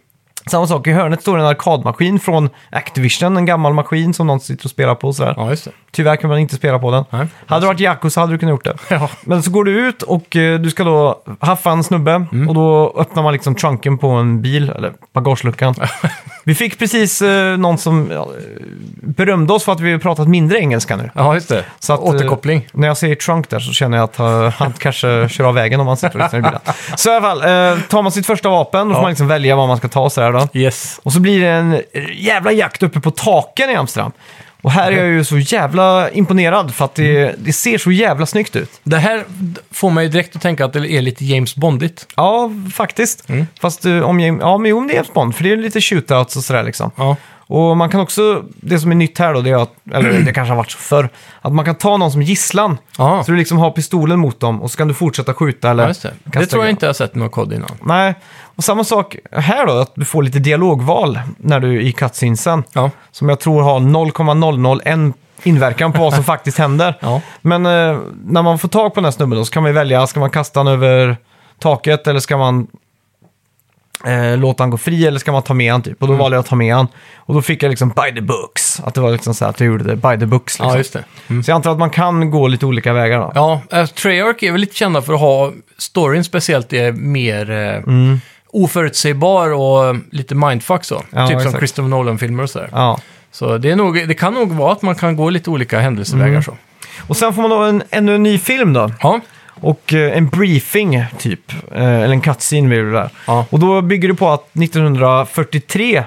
Samma 0.47 0.67
sak, 0.67 0.87
i 0.87 0.93
hörnet 0.93 1.23
står 1.23 1.39
en 1.39 1.45
arkadmaskin 1.47 2.21
från 2.21 2.49
Activision, 2.71 3.37
en 3.37 3.47
gammal 3.47 3.73
maskin 3.75 4.15
som 4.15 4.27
någon 4.27 4.41
sitter 4.41 4.65
och 4.67 4.71
spelar 4.71 4.95
på 4.95 5.09
och 5.09 5.17
sådär. 5.17 5.35
Ja, 5.37 5.51
just 5.51 5.65
det. 5.65 5.71
Tyvärr 5.93 6.17
kan 6.17 6.31
man 6.31 6.39
inte 6.39 6.55
spela 6.57 6.79
på 6.79 6.91
den. 6.91 7.05
Nej. 7.11 7.27
Hade 7.47 7.61
det 7.61 7.67
varit 7.67 7.81
Yakuza 7.81 8.21
hade 8.21 8.33
du 8.33 8.39
kunnat 8.39 8.51
gjort 8.53 8.65
det. 8.65 8.77
Ja. 8.95 9.09
Men 9.25 9.43
så 9.43 9.51
går 9.51 9.65
du 9.65 9.89
ut 9.89 10.03
och 10.03 10.37
eh, 10.37 10.59
du 10.61 10.71
ska 10.71 10.85
då 10.85 11.23
haffa 11.41 11.71
en 11.71 11.85
snubbe 11.85 12.11
Mm. 12.33 12.49
och 12.49 12.55
då 12.55 12.95
öppnar 12.99 13.23
man 13.23 13.33
liksom 13.33 13.55
trunken 13.55 13.99
på 13.99 14.09
en 14.09 14.43
bil, 14.43 14.71
eller 14.71 14.93
bagageluckan. 15.13 15.75
vi 16.45 16.55
fick 16.55 16.79
precis 16.79 17.23
eh, 17.23 17.57
någon 17.57 17.79
som 17.79 18.09
ja, 18.11 18.17
eh, 18.23 18.63
berömde 19.03 19.53
oss 19.53 19.65
för 19.65 19.73
att 19.73 19.81
vi 19.81 19.93
har 19.93 19.99
pratat 19.99 20.29
mindre 20.29 20.59
engelska 20.59 20.97
nu. 20.97 21.11
Ja, 21.15 21.35
just 21.35 21.49
det. 21.49 21.65
Så 21.79 21.93
att, 21.93 22.01
eh, 22.01 22.05
Återkoppling. 22.07 22.67
När 22.73 22.89
jag 22.89 22.97
säger 22.97 23.15
trunk 23.15 23.51
där 23.51 23.61
så 23.61 23.73
känner 23.73 23.97
jag 23.99 24.05
att 24.05 24.19
eh, 24.19 24.49
han 24.49 24.73
kanske 24.79 25.29
kör 25.29 25.45
av 25.45 25.55
vägen 25.55 25.81
om 25.81 25.87
man 25.87 25.97
sitter 25.97 26.17
och 26.19 26.23
lyssnar 26.23 26.39
i 26.39 26.43
bilen. 26.43 26.61
Så 26.97 27.11
i 27.11 27.13
alla 27.17 27.21
fall, 27.29 27.39
eh, 27.43 27.79
tar 27.89 28.03
man 28.03 28.13
sitt 28.13 28.27
första 28.27 28.49
vapen, 28.49 28.89
då 28.89 28.95
får 28.95 28.99
Ja. 28.99 29.03
man 29.03 29.11
liksom 29.11 29.29
välja 29.29 29.57
vad 29.57 29.69
man 29.69 29.77
ska 29.77 29.89
ta 29.89 30.11
så 30.11 30.21
här 30.33 30.49
då. 30.53 30.59
Yes. 30.59 31.01
Och 31.03 31.13
så 31.13 31.21
blir 31.21 31.41
det 31.41 31.49
en 31.49 31.83
jävla 32.15 32.53
jakt 32.53 32.83
uppe 32.83 33.01
på 33.01 33.11
taken 33.11 33.71
i 33.71 33.75
Amsterdam. 33.75 34.13
Och 34.63 34.71
här 34.71 34.93
är 34.93 34.97
jag 34.97 35.07
ju 35.09 35.25
så 35.25 35.39
jävla 35.39 36.11
imponerad 36.11 36.75
för 36.75 36.85
att 36.85 36.95
det, 36.95 37.35
det 37.39 37.53
ser 37.53 37.79
så 37.79 37.93
jävla 37.93 38.27
snyggt 38.27 38.57
ut. 38.57 38.81
Det 38.83 38.97
här 38.99 39.25
får 39.71 39.91
mig 39.91 40.09
direkt 40.09 40.37
att 40.37 40.43
tänka 40.43 40.65
att 40.65 40.73
det 40.73 40.93
är 40.93 41.03
lite 41.03 41.25
James 41.25 41.57
Bondigt. 41.57 42.07
Ja, 42.17 42.51
faktiskt. 42.75 43.29
Mm. 43.29 43.47
Fast 43.61 43.85
eh, 43.85 44.01
om, 44.01 44.21
James- 44.21 44.41
ja, 44.41 44.59
men 44.59 44.71
jo, 44.71 44.79
om 44.79 44.87
det 44.87 44.93
är 44.93 44.97
James 44.97 45.13
Bond, 45.13 45.37
för 45.37 45.45
det 45.45 45.53
är 45.53 45.57
lite 45.57 45.81
shootouts 45.81 46.37
och 46.37 46.45
sådär 46.45 46.63
liksom. 46.63 46.91
Ja. 46.97 47.17
Och 47.53 47.77
man 47.77 47.89
kan 47.89 48.01
också, 48.01 48.45
det 48.53 48.79
som 48.79 48.91
är 48.91 48.95
nytt 48.95 49.19
här 49.19 49.35
då, 49.35 49.41
det 49.41 49.51
är 49.51 49.63
att, 49.63 49.73
eller 49.93 50.21
det 50.21 50.33
kanske 50.33 50.51
har 50.51 50.57
varit 50.57 50.71
så 50.71 50.79
förr, 50.79 51.09
att 51.41 51.53
man 51.53 51.65
kan 51.65 51.75
ta 51.75 51.97
någon 51.97 52.13
som 52.13 52.23
gisslan. 52.23 52.79
Ja, 52.99 53.23
Så 53.25 53.31
du 53.33 53.39
liksom 53.39 53.59
har 53.59 53.71
pistolen 53.71 54.19
mot 54.19 54.41
dem 54.41 54.63
och 54.63 54.71
så 54.71 54.77
kan 54.77 54.89
du 54.89 54.95
fortsätta 54.95 55.35
skjuta 55.35 55.71
eller... 55.71 55.83
ja 55.83 55.89
just 55.89 56.03
det. 56.03 56.13
Det 56.25 56.31
kasta 56.31 56.51
tror 56.51 56.61
jag 56.61 56.65
grejer. 56.65 56.71
inte 56.71 56.87
jag 56.87 56.89
har 56.89 56.95
sett 56.95 57.15
någon 57.15 57.31
kod 57.31 57.53
innan. 57.53 57.71
Nej, 57.83 58.15
och 58.57 58.65
samma 58.65 58.85
sak 58.85 59.17
här 59.33 59.67
då, 59.67 59.73
att 59.73 59.93
du 59.95 60.05
får 60.05 60.23
lite 60.23 60.39
dialogval 60.39 61.21
när 61.37 61.61
du 61.61 61.83
i 61.83 61.93
cutscenesen. 61.93 62.63
Ja. 62.73 62.91
Som 63.11 63.29
jag 63.29 63.41
tror 63.41 63.63
har 63.63 63.81
0,001 63.81 65.15
inverkan 65.43 65.93
på 65.93 66.03
vad 66.03 66.15
som 66.15 66.25
faktiskt 66.35 66.59
händer. 66.59 66.95
Ja. 67.01 67.21
Men 67.41 67.67
eh, 67.67 67.99
när 68.25 68.43
man 68.43 68.59
får 68.59 68.69
tag 68.69 68.95
på 68.95 69.01
den 69.01 69.05
här 69.05 69.13
snubben 69.13 69.39
då 69.39 69.45
så 69.45 69.53
kan 69.53 69.63
man 69.63 69.75
välja, 69.75 70.07
ska 70.07 70.21
man 70.21 70.31
kasta 70.31 70.65
den 70.65 70.73
över 70.73 71.17
taket 71.59 72.07
eller 72.07 72.21
ska 72.21 72.37
man 72.37 72.67
eh, 74.07 74.37
låta 74.39 74.63
han 74.63 74.71
gå 74.71 74.79
fri 74.79 75.07
eller 75.07 75.19
ska 75.19 75.33
man 75.33 75.43
ta 75.43 75.55
med 75.55 75.73
han 75.73 75.83
typ? 75.83 76.03
Och 76.03 76.09
Mm. 76.09 76.19
då 76.19 76.23
valde 76.25 76.37
jag 76.37 76.41
att 76.43 76.47
ta 76.49 76.57
med 76.57 76.75
han. 76.75 76.87
Och 77.17 77.35
då 77.35 77.43
fick 77.43 77.63
jag 77.63 77.71
liksom 77.71 77.89
by 77.89 78.15
the 78.15 78.21
books. 78.21 78.81
Att 78.85 78.95
det 78.95 79.01
var 79.01 79.11
liksom 79.13 79.35
så 79.35 79.45
här 79.45 79.51
att 79.51 79.61
jag 79.61 79.67
gjorde 79.67 79.85
det 79.85 79.97
by 79.97 80.19
the 80.21 80.27
books. 80.27 80.55
Liksom. 80.55 80.69
Ja, 80.69 80.77
just 80.77 80.93
det. 80.93 81.05
Mm. 81.29 81.43
Så 81.43 81.51
jag 81.51 81.57
antar 81.57 81.71
att 81.73 81.79
man 81.79 81.91
kan 81.91 82.31
gå 82.31 82.49
lite 82.49 82.67
olika 82.67 82.93
vägar 82.93 83.19
då. 83.19 83.33
Ja, 83.35 83.61
äh, 83.73 83.87
Treyarch 83.87 84.43
är 84.43 84.53
väl 84.53 84.61
lite 84.61 84.77
kända 84.77 85.03
för 85.03 85.15
att 85.15 85.21
ha 85.21 85.53
storyn 85.79 86.25
speciellt 86.25 86.73
är 86.73 86.93
mer 86.93 87.51
eh, 87.51 87.83
oförutsägbar 88.53 89.53
och 89.53 89.97
lite 90.11 90.35
mindfuck 90.35 90.85
så. 90.85 91.03
Ja, 91.11 91.27
typ 91.27 91.31
som 91.33 91.41
exakt. 91.47 91.59
Christopher 91.59 91.89
Nolan-filmer 91.89 92.43
och 92.43 92.51
sådär. 92.51 92.69
Ja. 92.73 92.99
Så 93.33 93.59
det, 93.59 93.71
är 93.71 93.77
nog, 93.77 94.09
det 94.09 94.15
kan 94.15 94.35
nog 94.35 94.53
vara 94.53 94.73
att 94.73 94.83
man 94.83 94.95
kan 94.95 95.17
gå 95.17 95.31
lite 95.31 95.51
olika 95.51 95.81
händelsevägar 95.81 96.29
Mm. 96.29 96.43
så. 96.43 96.57
Och 97.09 97.17
sen 97.17 97.35
får 97.35 97.43
man 97.43 97.51
då 97.51 97.57
en, 97.63 97.83
ännu 97.91 98.15
en 98.15 98.23
ny 98.23 98.39
film 98.39 98.73
då. 98.73 98.91
Ja, 99.01 99.21
Och 99.61 99.95
eh, 99.95 100.17
en 100.17 100.29
briefing 100.29 101.05
typ. 101.19 101.53
Eh, 101.75 101.85
eller 101.95 102.09
en 102.15 102.21
cutscene 102.21 102.69
blir 102.69 102.83
det 102.83 102.93
där. 102.93 103.11
Ja. 103.27 103.47
Och 103.51 103.59
då 103.59 103.81
bygger 103.83 104.09
det 104.09 104.15
på 104.15 104.29
att 104.29 104.57
1943 104.57 106.05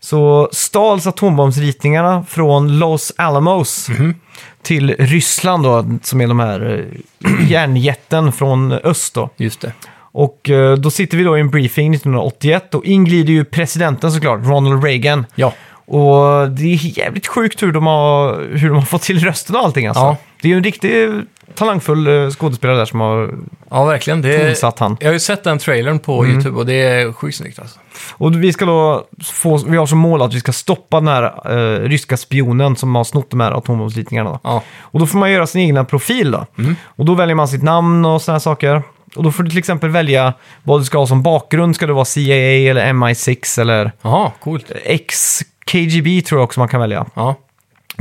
så 0.00 0.48
stals 0.52 1.06
atombombsritningarna 1.06 2.24
från 2.28 2.78
Los 2.78 3.12
Alamos 3.16 3.88
Mhm. 3.88 4.14
till 4.62 4.94
Ryssland 4.98 5.64
då, 5.64 5.84
som 6.02 6.20
är 6.20 6.26
de 6.26 6.40
här 6.40 6.86
eh, 7.24 7.30
järnjätten 7.50 8.32
från 8.32 8.72
öst 8.72 9.14
då. 9.14 9.30
just 9.36 9.60
det. 9.60 9.72
Och 10.16 10.50
eh, 10.50 10.76
då 10.76 10.90
sitter 10.90 11.16
vi 11.16 11.24
då 11.24 11.36
i 11.36 11.40
en 11.40 11.50
briefing 11.50 11.94
1981 11.94 12.74
och 12.74 12.84
inglider 12.84 13.32
ju 13.32 13.44
presidenten 13.44 14.12
såklart, 14.12 14.40
Ronald 14.44 14.84
Reagan. 14.84 15.26
Ja, 15.34 15.52
Och 15.86 16.48
det 16.50 16.64
är 16.64 16.98
jävligt 16.98 17.26
sjukt 17.26 17.62
hur 17.62 17.72
de 17.72 17.86
har, 17.86 18.42
hur 18.56 18.68
de 18.68 18.74
har 18.78 18.82
fått 18.84 19.02
till 19.02 19.18
rösten 19.24 19.56
och 19.56 19.62
allting 19.62 19.86
alltså. 19.86 20.02
Ja. 20.02 20.16
Det 20.42 20.48
är 20.48 20.50
ju 20.50 20.56
en 20.56 20.64
riktigt 20.64 21.10
talangfull 21.54 22.06
eh, 22.06 22.30
skådespelare 22.30 22.76
där 22.78 22.84
som 22.84 23.00
har 23.00 23.34
ja 23.70 23.84
verkligen. 23.84 24.22
Det 24.22 24.46
tonsatt 24.46 24.78
han. 24.78 24.96
jag 25.00 25.08
har 25.08 25.12
ju 25.12 25.18
sett 25.20 25.44
den 25.44 25.58
trailern 25.58 25.98
på 25.98 26.22
Mm. 26.24 26.34
YouTube 26.34 26.58
och 26.58 26.66
det 26.66 26.74
är 26.82 27.12
sjukt 27.12 27.36
snyggt 27.36 27.58
alltså. 27.58 27.78
Och 28.12 28.34
vi 28.44 28.52
ska 28.52 28.64
då 28.64 29.06
få, 29.24 29.56
vi 29.56 29.76
har 29.76 29.86
som 29.86 29.98
mål 29.98 30.22
att 30.22 30.34
vi 30.34 30.40
ska 30.40 30.52
stoppa 30.52 31.00
den 31.00 31.08
här 31.08 31.22
eh, 31.56 31.80
ryska 31.88 32.16
spionen 32.16 32.76
som 32.76 32.94
har 32.94 33.04
snott 33.04 33.30
de 33.30 33.40
här 33.40 33.52
atombombsritningarna. 33.52 34.30
Då. 34.30 34.40
Ja, 34.42 34.62
Och 34.80 35.00
då 35.00 35.06
får 35.06 35.18
man 35.18 35.30
göra 35.32 35.46
sin 35.46 35.60
egna 35.60 35.84
profil 35.84 36.30
då. 36.30 36.46
Och 36.86 37.04
då 37.04 37.14
väljer 37.14 37.34
man 37.34 37.48
sitt 37.48 37.62
namn 37.62 38.04
och 38.04 38.22
sådana 38.22 38.40
saker. 38.40 38.82
och 39.16 39.22
då 39.22 39.32
får 39.32 39.42
du 39.42 39.50
till 39.50 39.58
exempel 39.58 39.90
välja 39.90 40.32
vad 40.62 40.80
du 40.80 40.84
ska 40.84 40.98
ha 40.98 41.06
som 41.06 41.22
bakgrund. 41.22 41.74
Ska 41.76 41.86
det 41.86 41.92
vara 41.92 42.04
CIA 42.04 42.70
eller 42.70 42.86
MI6 42.92 43.60
eller 43.60 43.92
Jaha, 44.02 44.32
coolt. 44.40 44.72
XKGB 45.08 46.22
tror 46.22 46.40
jag 46.40 46.44
också 46.44 46.60
man 46.60 46.68
kan 46.68 46.80
välja. 46.80 47.06
Ja. 47.14 47.34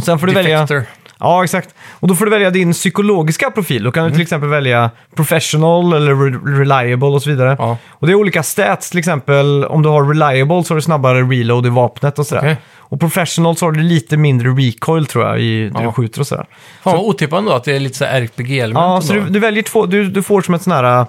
Sen 0.06 0.20
får 0.20 0.28
du 0.28 0.34
välja... 0.34 0.60
Defector. 0.62 0.84
Ja, 1.24 1.44
exakt. 1.44 1.76
Och 2.00 2.08
då 2.08 2.16
får 2.16 2.26
du 2.26 2.32
välja 2.32 2.50
din 2.50 2.74
psykologiska 2.74 3.52
profil. 3.52 3.84
Då 3.84 3.92
kan 3.92 4.04
du 4.04 4.08
Mm. 4.08 4.14
till 4.14 4.22
exempel 4.22 4.50
välja 4.50 4.92
professional 5.16 5.94
eller 5.94 6.14
re- 6.14 6.58
reliable 6.60 7.08
och 7.08 7.24
så 7.24 7.30
vidare. 7.30 7.56
Ja. 7.60 7.78
Och 7.90 8.08
det 8.08 8.14
är 8.14 8.16
olika 8.16 8.44
stats, 8.44 8.90
till 8.90 9.00
exempel 9.00 9.66
om 9.66 9.82
du 9.84 9.90
har 9.90 10.04
reliable 10.04 10.64
så 10.64 10.74
har 10.74 10.76
du 10.76 10.82
snabbare 10.82 11.22
reload 11.22 11.66
i 11.66 11.70
vapnet 11.70 12.20
och 12.20 12.26
sådär. 12.28 12.42
Okej. 12.42 12.58
Och 12.78 13.00
professional 13.00 13.56
så 13.56 13.66
har 13.66 13.72
du 13.72 13.80
lite 13.82 14.18
mindre 14.18 14.50
recoil 14.50 15.06
tror 15.06 15.26
jag 15.26 15.40
i 15.42 15.70
när 15.74 15.82
Ja. 15.82 15.88
du 15.88 15.92
skjuter 15.94 16.20
och 16.20 16.28
sådär. 16.28 16.46
Fan 16.84 16.94
vad 16.98 17.06
otippat 17.06 17.40
ändå 17.40 17.52
att 17.52 17.64
det 17.64 17.76
är 17.76 17.80
lite 17.80 17.98
så 17.98 18.06
här 18.06 18.22
RPG-element. 18.22 18.84
Ja, 18.86 19.02
så 19.02 19.14
du, 19.14 19.20
ändå. 19.20 19.34
du 19.34 19.40
väljer 19.40 19.64
två, 19.64 19.86
du, 19.86 20.10
du 20.10 20.24
får 20.24 20.42
som 20.42 20.54
ett 20.54 20.62
sån 20.62 20.74
här, 20.74 21.06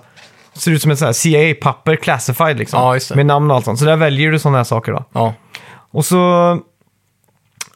ser 0.53 0.71
ut 0.73 0.83
som 0.83 0.91
ett 0.91 0.99
sån 0.99 1.07
här 1.07 1.13
CIA-papper, 1.13 1.97
classified 1.97 2.59
liksom. 2.59 2.81
Ja, 2.81 2.95
just 2.95 3.09
det. 3.09 3.15
Med 3.17 3.27
namn 3.27 3.51
och 3.51 3.57
allt 3.57 3.65
sånt. 3.65 3.79
Så 3.79 3.85
där 3.85 3.97
väljer 3.97 4.33
du 4.33 4.39
sådana 4.39 4.57
här 4.59 4.65
saker 4.65 4.93
då. 4.93 5.05
Ja. 5.13 5.35
Och 5.93 6.05
så 6.05 6.19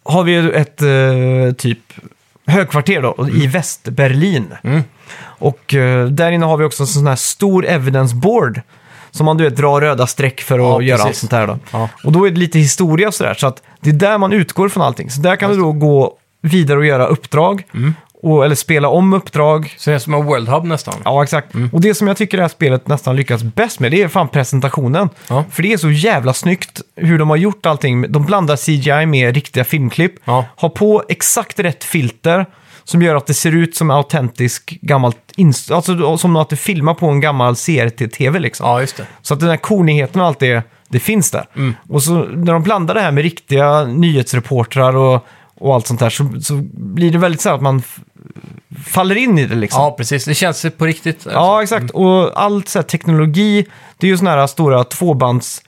har 0.04 0.22
vi 0.22 0.32
ju 0.32 0.50
ett 0.52 0.82
eh, 0.82 1.52
typ 1.58 1.78
högkvarter 2.48 3.02
då, 3.02 3.28
i 3.28 3.46
Västberlin. 3.46 4.54
Mm. 4.62 4.82
Och 5.20 5.74
eh, 5.74 6.06
där 6.06 6.30
inne 6.30 6.46
har 6.46 6.56
vi 6.56 6.64
också 6.64 6.82
en 6.82 6.86
sån 6.86 7.06
här 7.06 7.16
stor 7.16 7.66
evidence 7.66 8.14
board. 8.16 8.60
Som 9.10 9.26
man 9.26 9.36
du 9.36 9.44
vet, 9.44 9.56
drar 9.56 9.80
röda 9.80 10.06
streck 10.06 10.40
för 10.40 10.54
att 10.58 10.64
Ja, 10.64 10.82
göra 10.82 10.98
allt 10.98 11.06
precis. 11.08 11.20
sånt 11.20 11.32
här 11.32 11.46
då. 11.46 11.58
Ja. 11.72 11.88
Och 12.04 12.12
då 12.12 12.26
är 12.26 12.30
det 12.30 12.36
lite 12.38 12.58
historia 12.58 13.08
och 13.08 13.14
sådär. 13.14 13.34
Så 13.34 13.46
att 13.46 13.62
det 13.80 13.90
är 13.90 13.94
där 13.94 14.18
man 14.18 14.32
utgår 14.32 14.68
från 14.68 14.82
allting. 14.82 15.10
Så 15.10 15.20
där 15.20 15.36
kan 15.36 15.50
du 15.50 15.56
då 15.56 15.72
gå 15.72 16.14
vidare 16.42 16.78
och 16.78 16.86
göra 16.86 17.06
uppdrag. 17.06 17.64
Och, 18.22 18.44
eller 18.44 18.54
spela 18.54 18.88
om 18.88 19.12
uppdrag. 19.12 19.74
Så 19.76 19.90
det 19.90 19.94
är 19.96 19.98
som 19.98 20.14
en 20.14 20.24
World 20.24 20.48
Hub 20.48 20.64
nästan. 20.64 20.94
Ja, 21.04 21.22
exakt. 21.22 21.54
Mm. 21.54 21.70
Och 21.72 21.80
det 21.80 21.94
som 21.94 22.08
jag 22.08 22.16
tycker 22.16 22.36
det 22.36 22.42
här 22.42 22.48
spelet 22.48 22.88
nästan 22.88 23.16
lyckas 23.16 23.42
bäst 23.42 23.80
med, 23.80 23.90
det 23.90 24.02
är 24.02 24.08
fan 24.08 24.28
presentationen. 24.28 25.08
Ja. 25.28 25.44
För 25.50 25.62
det 25.62 25.72
är 25.72 25.76
så 25.76 25.90
jävla 25.90 26.32
snyggt 26.34 26.80
hur 26.96 27.18
de 27.18 27.30
har 27.30 27.36
gjort 27.36 27.66
allting. 27.66 28.12
De 28.12 28.26
blandar 28.26 28.56
CGI 28.56 29.06
med 29.06 29.34
riktiga 29.34 29.64
filmklipp. 29.64 30.14
Ja. 30.24 30.44
Har 30.56 30.68
på 30.68 31.02
exakt 31.08 31.58
rätt 31.60 31.84
filter 31.84 32.46
som 32.84 33.02
gör 33.02 33.14
att 33.16 33.26
det 33.26 33.34
ser 33.34 33.52
ut 33.52 33.76
som 33.76 33.90
autentisk 33.90 34.78
gammalt 34.80 35.16
Alltså 35.70 36.18
som 36.18 36.36
att 36.36 36.48
du 36.48 36.56
filmar 36.56 36.94
på 36.94 37.06
en 37.06 37.20
gammal 37.20 37.54
CRT-TV 37.54 38.38
liksom. 38.38 38.66
Ja, 38.66 38.80
just 38.80 38.96
det. 38.96 39.06
Så 39.22 39.34
att 39.34 39.40
den 39.40 39.48
här 39.48 39.56
kornigheten 39.56 40.20
och 40.20 40.26
allt 40.26 40.38
det, 40.38 40.62
det 40.88 41.00
finns 41.00 41.30
där. 41.30 41.44
Mm. 41.56 41.74
Och 41.88 42.02
så 42.02 42.12
när 42.14 42.52
de 42.52 42.62
blandar 42.62 42.94
det 42.94 43.00
här 43.00 43.12
med 43.12 43.22
riktiga 43.22 43.84
nyhetsreportrar 43.84 44.96
och, 44.96 45.26
och 45.60 45.74
allt 45.74 45.86
sånt 45.86 46.00
där 46.00 46.10
så, 46.10 46.30
så 46.40 46.54
blir 46.72 47.10
det 47.10 47.18
väldigt 47.18 47.40
så 47.40 47.50
att 47.50 47.62
man 47.62 47.82
faller 48.86 49.14
in 49.16 49.38
i 49.38 49.46
det 49.46 49.54
liksom. 49.54 49.82
Ja, 49.82 49.94
precis. 49.98 50.24
Det 50.24 50.34
känns 50.34 50.66
på 50.78 50.86
riktigt. 50.86 51.26
Ja, 51.32 51.62
exakt. 51.62 51.90
Och 51.90 52.42
all 52.42 52.64
så 52.66 52.78
här, 52.78 52.84
teknologi, 52.84 53.66
det 53.98 54.06
är 54.06 54.10
ju 54.10 54.16
sådana 54.18 54.36
här 54.40 54.46
stora 54.46 54.84
tvåbands 54.84 55.62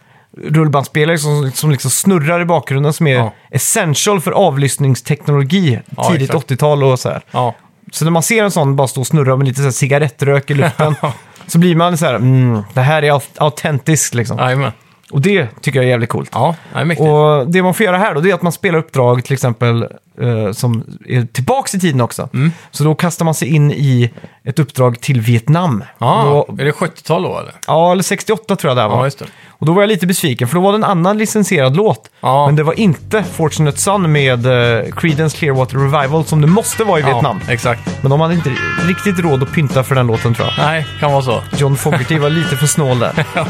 rullbandspelare 0.45 1.19
som, 1.19 1.51
som 1.55 1.71
liksom 1.71 1.91
snurrar 1.91 2.41
i 2.41 2.45
bakgrunden 2.45 2.93
som 2.93 3.07
är 3.07 3.15
Ja. 3.15 3.33
essential 3.51 4.21
för 4.21 4.33
avlyssningsteknologi 4.33 5.81
Ja, 5.97 6.05
tidigt 6.11 6.31
exakt. 6.31 6.51
80-tal 6.51 6.83
och 6.85 6.99
så 7.01 7.09
här. 7.09 7.23
Ja. 7.31 7.55
Så 7.93 8.05
när 8.05 8.13
man 8.13 8.23
ser 8.23 8.45
en 8.45 8.51
sån 8.51 8.77
bara 8.77 8.89
stå 8.89 9.01
och 9.01 9.07
snurra 9.07 9.37
med 9.37 9.47
lite 9.47 9.57
så 9.59 9.65
här 9.65 9.71
cigarettrök 9.71 10.51
i 10.51 10.55
luften 10.55 10.95
så 11.47 11.59
blir 11.59 11.77
man 11.77 11.99
så 11.99 12.07
här, 12.07 12.15
mm, 12.15 12.63
det 12.75 12.81
här 12.81 13.03
är 13.03 13.11
aut- 13.13 13.37
autentiskt 13.39 14.15
liksom. 14.15 14.39
Jajamän. 14.39 14.73
Och 15.11 15.21
det 15.21 15.49
tycker 15.61 15.79
jag 15.79 15.87
är 15.87 15.91
jävligt 15.91 16.11
coolt. 16.11 16.31
Ja, 16.33 16.57
det 16.73 16.81
är 16.81 16.85
mäktigt. 16.85 17.09
Och 17.09 17.51
det 17.51 17.63
man 17.63 17.75
får 17.75 17.87
göra 17.87 17.99
här 17.99 18.15
då, 18.15 18.21
det 18.21 18.31
är 18.31 18.35
att 18.35 18.43
man 18.43 18.53
spelar 18.53 18.79
uppdrag 18.79 19.25
till 19.25 19.33
exempel 19.33 19.87
eh, 20.21 20.53
som 20.53 20.99
är 21.07 21.25
tillbaks 21.25 21.75
i 21.75 21.81
tiden 21.81 22.01
också. 22.01 22.29
Mm. 22.35 22.53
Så 22.71 22.85
då 22.85 22.95
kastar 22.95 23.25
man 23.25 23.35
sig 23.35 23.49
in 23.49 23.73
i 23.73 24.11
ett 24.45 24.59
uppdrag 24.59 25.01
till 25.01 25.21
Vietnam. 25.21 25.85
Ja, 25.99 26.45
Då, 26.49 26.55
är 26.63 26.65
det 26.65 26.73
70-tal 26.73 27.23
då 27.23 27.39
eller? 27.39 27.55
ja, 27.67 27.93
eller 27.93 28.03
68 28.03 28.57
tror 28.57 28.71
jag 28.71 28.77
det 28.77 28.81
här 28.81 28.89
var. 28.89 28.99
Ja, 28.99 29.05
just 29.05 29.19
det. 29.19 29.27
Och 29.61 29.67
då 29.67 29.73
var 29.73 29.83
jag 29.83 29.89
lite 29.89 30.07
besviken, 30.07 30.49
för 30.49 30.55
då 30.55 30.61
var 30.61 30.73
det 30.73 30.79
en 30.79 30.85
annan 30.85 31.19
licensierad 31.19 31.77
låt. 31.77 32.11
Ja. 32.21 32.47
Men 32.47 32.57
det 32.57 32.63
var 32.63 32.81
inte 32.81 33.23
Fortunate 33.23 33.79
Son 33.79 34.13
med 34.13 34.47
uh, 34.47 34.93
Creedence 34.93 35.37
Clearwater 35.37 35.79
Revival 35.79 36.25
som 36.25 36.41
det 36.41 36.47
måste 36.47 36.85
vara 36.85 36.99
i 37.01 37.03
Vietnam. 37.03 37.41
Ja, 37.47 37.53
exakt. 37.53 37.99
Men 38.03 38.11
de 38.11 38.21
hade 38.21 38.35
inte 38.35 38.51
riktigt 38.89 39.19
råd 39.19 39.43
att 39.43 39.53
pynta 39.53 39.83
för 39.85 39.95
den 39.95 40.07
låten 40.07 40.35
tror 40.35 40.49
jag. 40.49 40.67
Nej, 40.67 40.87
kan 41.01 41.13
vara 41.13 41.23
så. 41.23 41.43
John 41.57 41.77
Fogerty 41.77 42.19
var 42.19 42.31
lite 42.31 42.57
för 42.57 42.67
snål 42.67 42.99
där. 42.99 43.27
ja, 43.35 43.47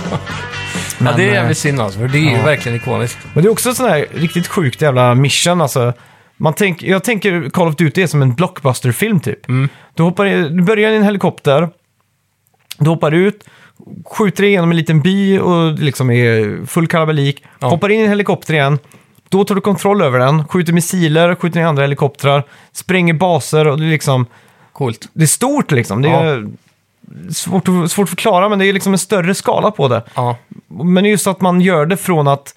Men, 0.98 1.16
det 1.16 1.24
är 1.24 1.28
eh, 1.28 1.34
jävligt 1.34 1.59
synd 1.59 1.80
alltså, 1.80 1.98
för 1.98 2.09
det 2.09 2.18
är 2.18 2.30
ju 2.30 2.36
ja. 2.36 2.44
verkligen 2.44 2.76
ikoniskt. 2.76 3.18
Men 3.32 3.42
det 3.42 3.48
är 3.48 3.51
också 3.51 3.74
sån 3.74 3.88
här 3.88 4.06
riktigt 4.14 4.48
sjukt 4.48 4.82
jävla 4.82 5.14
mission. 5.14 5.60
Alltså, 5.60 5.92
man 6.40 6.54
tänk, 6.54 6.82
jag 6.82 7.04
tänker 7.04 7.50
Call 7.50 7.68
of 7.68 7.76
Duty 7.76 8.02
är 8.02 8.06
som 8.06 8.22
en 8.22 8.34
blockbuster-film 8.34 9.20
typ. 9.20 9.48
Mm. 9.48 9.68
Du, 9.94 10.02
hoppar 10.02 10.26
i, 10.26 10.48
du 10.48 10.62
börjar 10.62 10.90
i 10.90 10.96
en 10.96 11.02
helikopter, 11.02 11.68
du 12.78 12.90
hoppar 12.90 13.12
ut, 13.12 13.44
skjuter 14.04 14.44
igenom 14.44 14.70
en 14.70 14.76
liten 14.76 15.00
by 15.00 15.38
och 15.38 15.72
liksom 15.72 16.10
är 16.10 16.66
full 16.66 16.86
kalabalik. 16.86 17.44
Ja. 17.58 17.68
Hoppar 17.68 17.88
in 17.88 18.00
i 18.00 18.02
en 18.02 18.08
helikopter 18.08 18.54
igen, 18.54 18.78
då 19.28 19.44
tar 19.44 19.54
du 19.54 19.60
kontroll 19.60 20.02
över 20.02 20.18
den, 20.18 20.48
skjuter 20.48 20.72
missiler, 20.72 21.34
skjuter 21.34 21.60
ner 21.60 21.66
andra 21.66 21.82
helikoptrar, 21.82 22.44
spränger 22.72 23.14
baser 23.14 23.66
och 23.66 23.78
det 23.78 23.84
är 23.84 23.90
liksom... 23.90 24.26
Coolt. 24.72 25.08
Det 25.12 25.22
är 25.22 25.26
stort 25.26 25.70
liksom. 25.72 26.02
Det 26.02 26.08
är 26.08 26.48
svårt, 27.32 27.68
att, 27.68 27.90
svårt 27.90 28.04
att 28.04 28.08
förklara, 28.08 28.48
men 28.48 28.58
det 28.58 28.66
är 28.66 28.72
liksom 28.72 28.92
en 28.92 28.98
större 28.98 29.34
skala 29.34 29.70
på 29.70 29.88
det. 29.88 30.02
Ja. 30.14 30.36
Men 30.68 31.04
just 31.04 31.26
att 31.26 31.40
man 31.40 31.60
gör 31.60 31.86
det 31.86 31.96
från 31.96 32.28
att... 32.28 32.54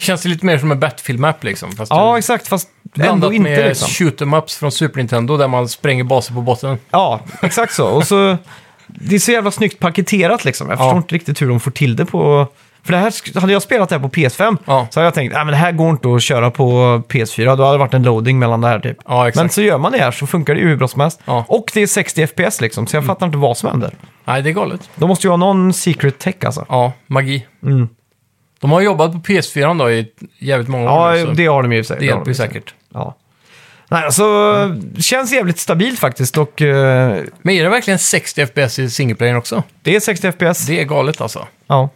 Känns 0.00 0.22
det 0.22 0.28
lite 0.28 0.46
mer 0.46 0.58
som 0.58 0.70
en 0.70 0.80
Battlefield-map 0.80 1.44
liksom. 1.44 1.72
Fast 1.72 1.90
Ja, 1.92 2.12
du- 2.12 2.18
exakt, 2.18 2.48
fast 2.48 2.68
Blandat 2.82 3.14
ändå 3.14 3.32
inte 3.32 3.50
med 3.50 3.68
liksom. 3.68 3.88
shoot 3.88 4.20
em 4.20 4.34
ups 4.34 4.56
från 4.56 4.72
Super 4.72 4.96
Nintendo 4.98 5.36
där 5.36 5.48
man 5.48 5.68
spränger 5.68 6.04
baser 6.04 6.34
på 6.34 6.40
botten. 6.40 6.78
Ja, 6.90 7.20
exakt 7.42 7.74
så. 7.74 7.86
Och 7.88 8.06
så, 8.06 8.36
det 8.86 9.14
är 9.14 9.18
så 9.18 9.32
jävla 9.32 9.50
snyggt 9.50 9.78
paketerat 9.78 10.44
liksom. 10.44 10.68
Jag 10.68 10.74
Ja. 10.78 10.82
förstår 10.82 10.96
inte 10.96 11.14
riktigt 11.14 11.42
hur 11.42 11.48
de 11.48 11.60
får 11.60 11.70
till 11.70 11.96
det 11.96 12.04
på... 12.06 12.46
För 12.82 12.92
det 12.92 12.98
här, 12.98 13.10
sk- 13.10 13.40
hade 13.40 13.52
jag 13.52 13.62
spelat 13.62 13.88
det 13.88 13.94
här 13.94 14.02
på 14.02 14.08
PS5 14.08 14.56
Ja. 14.64 14.86
så 14.90 15.00
hade 15.00 15.06
jag 15.06 15.14
tänkt 15.14 15.36
att 15.36 15.48
det 15.48 15.56
här 15.56 15.72
går 15.72 15.90
inte 15.90 16.14
att 16.14 16.22
köra 16.22 16.50
på 16.50 16.72
PS4. 17.08 17.44
Då 17.56 17.64
hade 17.64 17.74
det 17.74 17.78
varit 17.78 17.94
en 17.94 18.02
loading 18.02 18.38
mellan 18.38 18.60
det 18.60 18.68
här 18.68 18.78
typ. 18.80 18.96
Ja, 19.08 19.28
exakt. 19.28 19.42
Men 19.44 19.50
så 19.50 19.62
gör 19.62 19.78
man 19.78 19.92
det 19.92 19.98
här 19.98 20.10
så 20.10 20.26
funkar 20.26 20.54
det 20.54 20.60
ju 20.60 20.68
hur 20.68 20.76
bra 20.76 20.88
som 20.88 21.00
helst. 21.00 21.20
Ja. 21.24 21.32
Mm. 21.32 21.44
Och 21.48 21.70
det 21.74 21.80
är 21.82 21.86
60 21.86 22.26
FPS 22.26 22.60
liksom, 22.60 22.86
så 22.86 22.96
jag 22.96 23.06
fattar 23.06 23.26
inte 23.26 23.38
vad 23.38 23.56
som 23.56 23.68
händer. 23.70 23.94
Nej, 24.24 24.42
det 24.42 24.50
är 24.50 24.52
galet. 24.52 24.90
De 24.94 25.08
måste 25.08 25.26
ju 25.26 25.30
ha 25.30 25.36
någon 25.36 25.72
secret 25.72 26.18
tech 26.18 26.34
alltså. 26.44 26.66
Ja, 26.68 26.92
magi. 27.06 27.46
Mm. 27.62 27.88
De 28.60 28.70
har 28.72 28.80
jobbat 28.80 29.12
på 29.12 29.18
PS4 29.18 29.78
då 29.78 29.90
i 29.90 30.06
jävligt 30.38 30.68
många 30.68 30.92
år 30.92 31.16
Ja, 31.16 31.26
det 31.26 31.46
har 31.46 31.62
de 31.62 31.72
ju 31.72 31.84
sig. 31.84 31.96
det 32.00 32.06
hjälper 32.06 32.28
ju 32.28 32.34
säkert. 32.34 32.74
Ja. 32.94 33.16
Nej, 33.88 34.04
alltså, 34.04 34.24
känns 34.98 35.32
jävligt 35.32 35.58
stabilt 35.58 35.98
faktiskt 35.98 36.38
och 36.38 36.62
eh, 36.62 37.18
Men 37.42 37.54
är 37.54 37.62
det 37.64 37.68
verkligen 37.70 37.98
60 37.98 38.46
FPS 38.46 38.78
i 38.78 38.90
singleplayern 38.90 39.36
också? 39.36 39.62
det 39.82 39.96
är 39.96 40.00
60 40.00 40.32
FPS. 40.32 40.66
Det 40.66 40.80
är 40.80 40.84
galet 40.84 41.20
alltså. 41.20 41.46
Ja. 41.66 41.88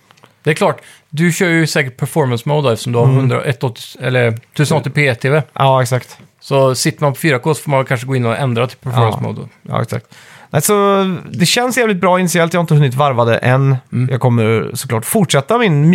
Det 0.42 0.50
är 0.50 0.54
klart, 0.54 0.80
du 1.10 1.32
kör 1.32 1.48
ju 1.48 1.66
säkert 1.66 1.96
performance 1.96 2.48
mode 2.48 2.68
då, 2.68 2.72
eftersom 2.72 2.92
du 2.92 2.98
har 2.98 3.04
Mm. 3.06 3.16
100, 3.18 3.36
180, 3.44 3.82
eller 4.00 4.30
1080p 4.56 5.14
TV. 5.14 5.42
ja, 5.52 5.82
exakt. 5.82 6.18
Så 6.40 6.74
sitter 6.74 7.02
man 7.02 7.12
på 7.12 7.18
4K 7.18 7.54
så 7.54 7.62
får 7.62 7.70
man 7.70 7.84
kanske 7.84 8.06
gå 8.06 8.16
in 8.16 8.26
och 8.26 8.36
ändra 8.36 8.66
till 8.66 8.78
performance 8.78 9.18
Ja. 9.22 9.26
mode. 9.26 9.48
Ja, 9.62 9.82
exakt. 9.82 10.06
Alltså, 10.50 11.04
det 11.30 11.46
känns 11.46 11.78
jävligt 11.78 11.96
bra 12.00 12.20
initiellt. 12.20 12.52
Jag 12.52 12.58
har 12.58 12.62
inte 12.62 12.74
hunnit 12.74 12.94
varva 12.94 13.24
det 13.24 13.36
än. 13.38 13.76
Mm. 13.92 14.08
Jag 14.12 14.20
kommer 14.20 14.70
såklart 14.74 15.04
fortsätta 15.04 15.58
min 15.58 15.90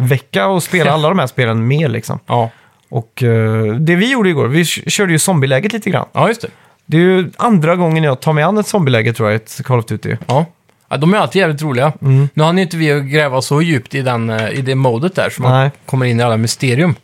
mysvecka 0.00 0.46
och 0.46 0.62
spela 0.62 0.92
alla 0.92 1.08
de 1.08 1.18
här 1.18 1.26
spelen 1.26 1.66
mer 1.66 1.88
liksom. 1.88 2.18
Ja. 2.26 2.50
Och 2.88 3.22
eh, 3.22 3.74
det 3.74 3.94
vi 3.94 4.12
gjorde 4.12 4.28
igår, 4.28 4.48
vi 4.48 4.64
körde 4.64 5.12
ju 5.12 5.18
zombieläget 5.18 5.72
lite 5.72 5.90
grann. 5.90 6.06
ja, 6.12 6.28
just 6.28 6.40
det. 6.40 6.48
Det 6.86 6.96
är 6.96 7.00
ju 7.00 7.30
andra 7.36 7.76
gången 7.76 8.04
jag 8.04 8.20
tar 8.20 8.32
mig 8.32 8.44
an 8.44 8.58
ett 8.58 8.66
zombieläge 8.66 9.12
tror 9.12 9.30
jag, 9.30 9.36
ett 9.36 9.60
Call 9.64 9.78
of 9.78 9.84
Duty. 9.84 10.16
Ja. 10.26 10.46
ja, 10.88 10.96
de 10.96 11.14
är 11.14 11.18
alltid 11.18 11.40
jävligt 11.40 11.62
roliga. 11.62 11.92
Mm. 12.02 12.28
Nu 12.34 12.42
hann 12.42 12.56
ju 12.56 12.62
inte 12.62 12.76
vi 12.76 13.00
gräva 13.00 13.42
så 13.42 13.62
djupt 13.62 13.94
i, 13.94 14.02
den, 14.02 14.30
eh, 14.30 14.50
i 14.50 14.62
det 14.62 14.74
modet 14.74 15.14
där, 15.14 15.30
så 15.30 15.42
man 15.42 15.52
Nej. 15.52 15.70
kommer 15.86 16.06
in 16.06 16.20
i 16.20 16.22
alla 16.22 16.36
mysterium. 16.36 16.94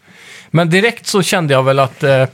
Men 0.51 0.71
direkt 0.71 1.07
så 1.07 1.23
kände 1.23 1.55
jag 1.55 1.63
väl 1.63 1.79
att 1.79 2.03
eh, 2.03 2.25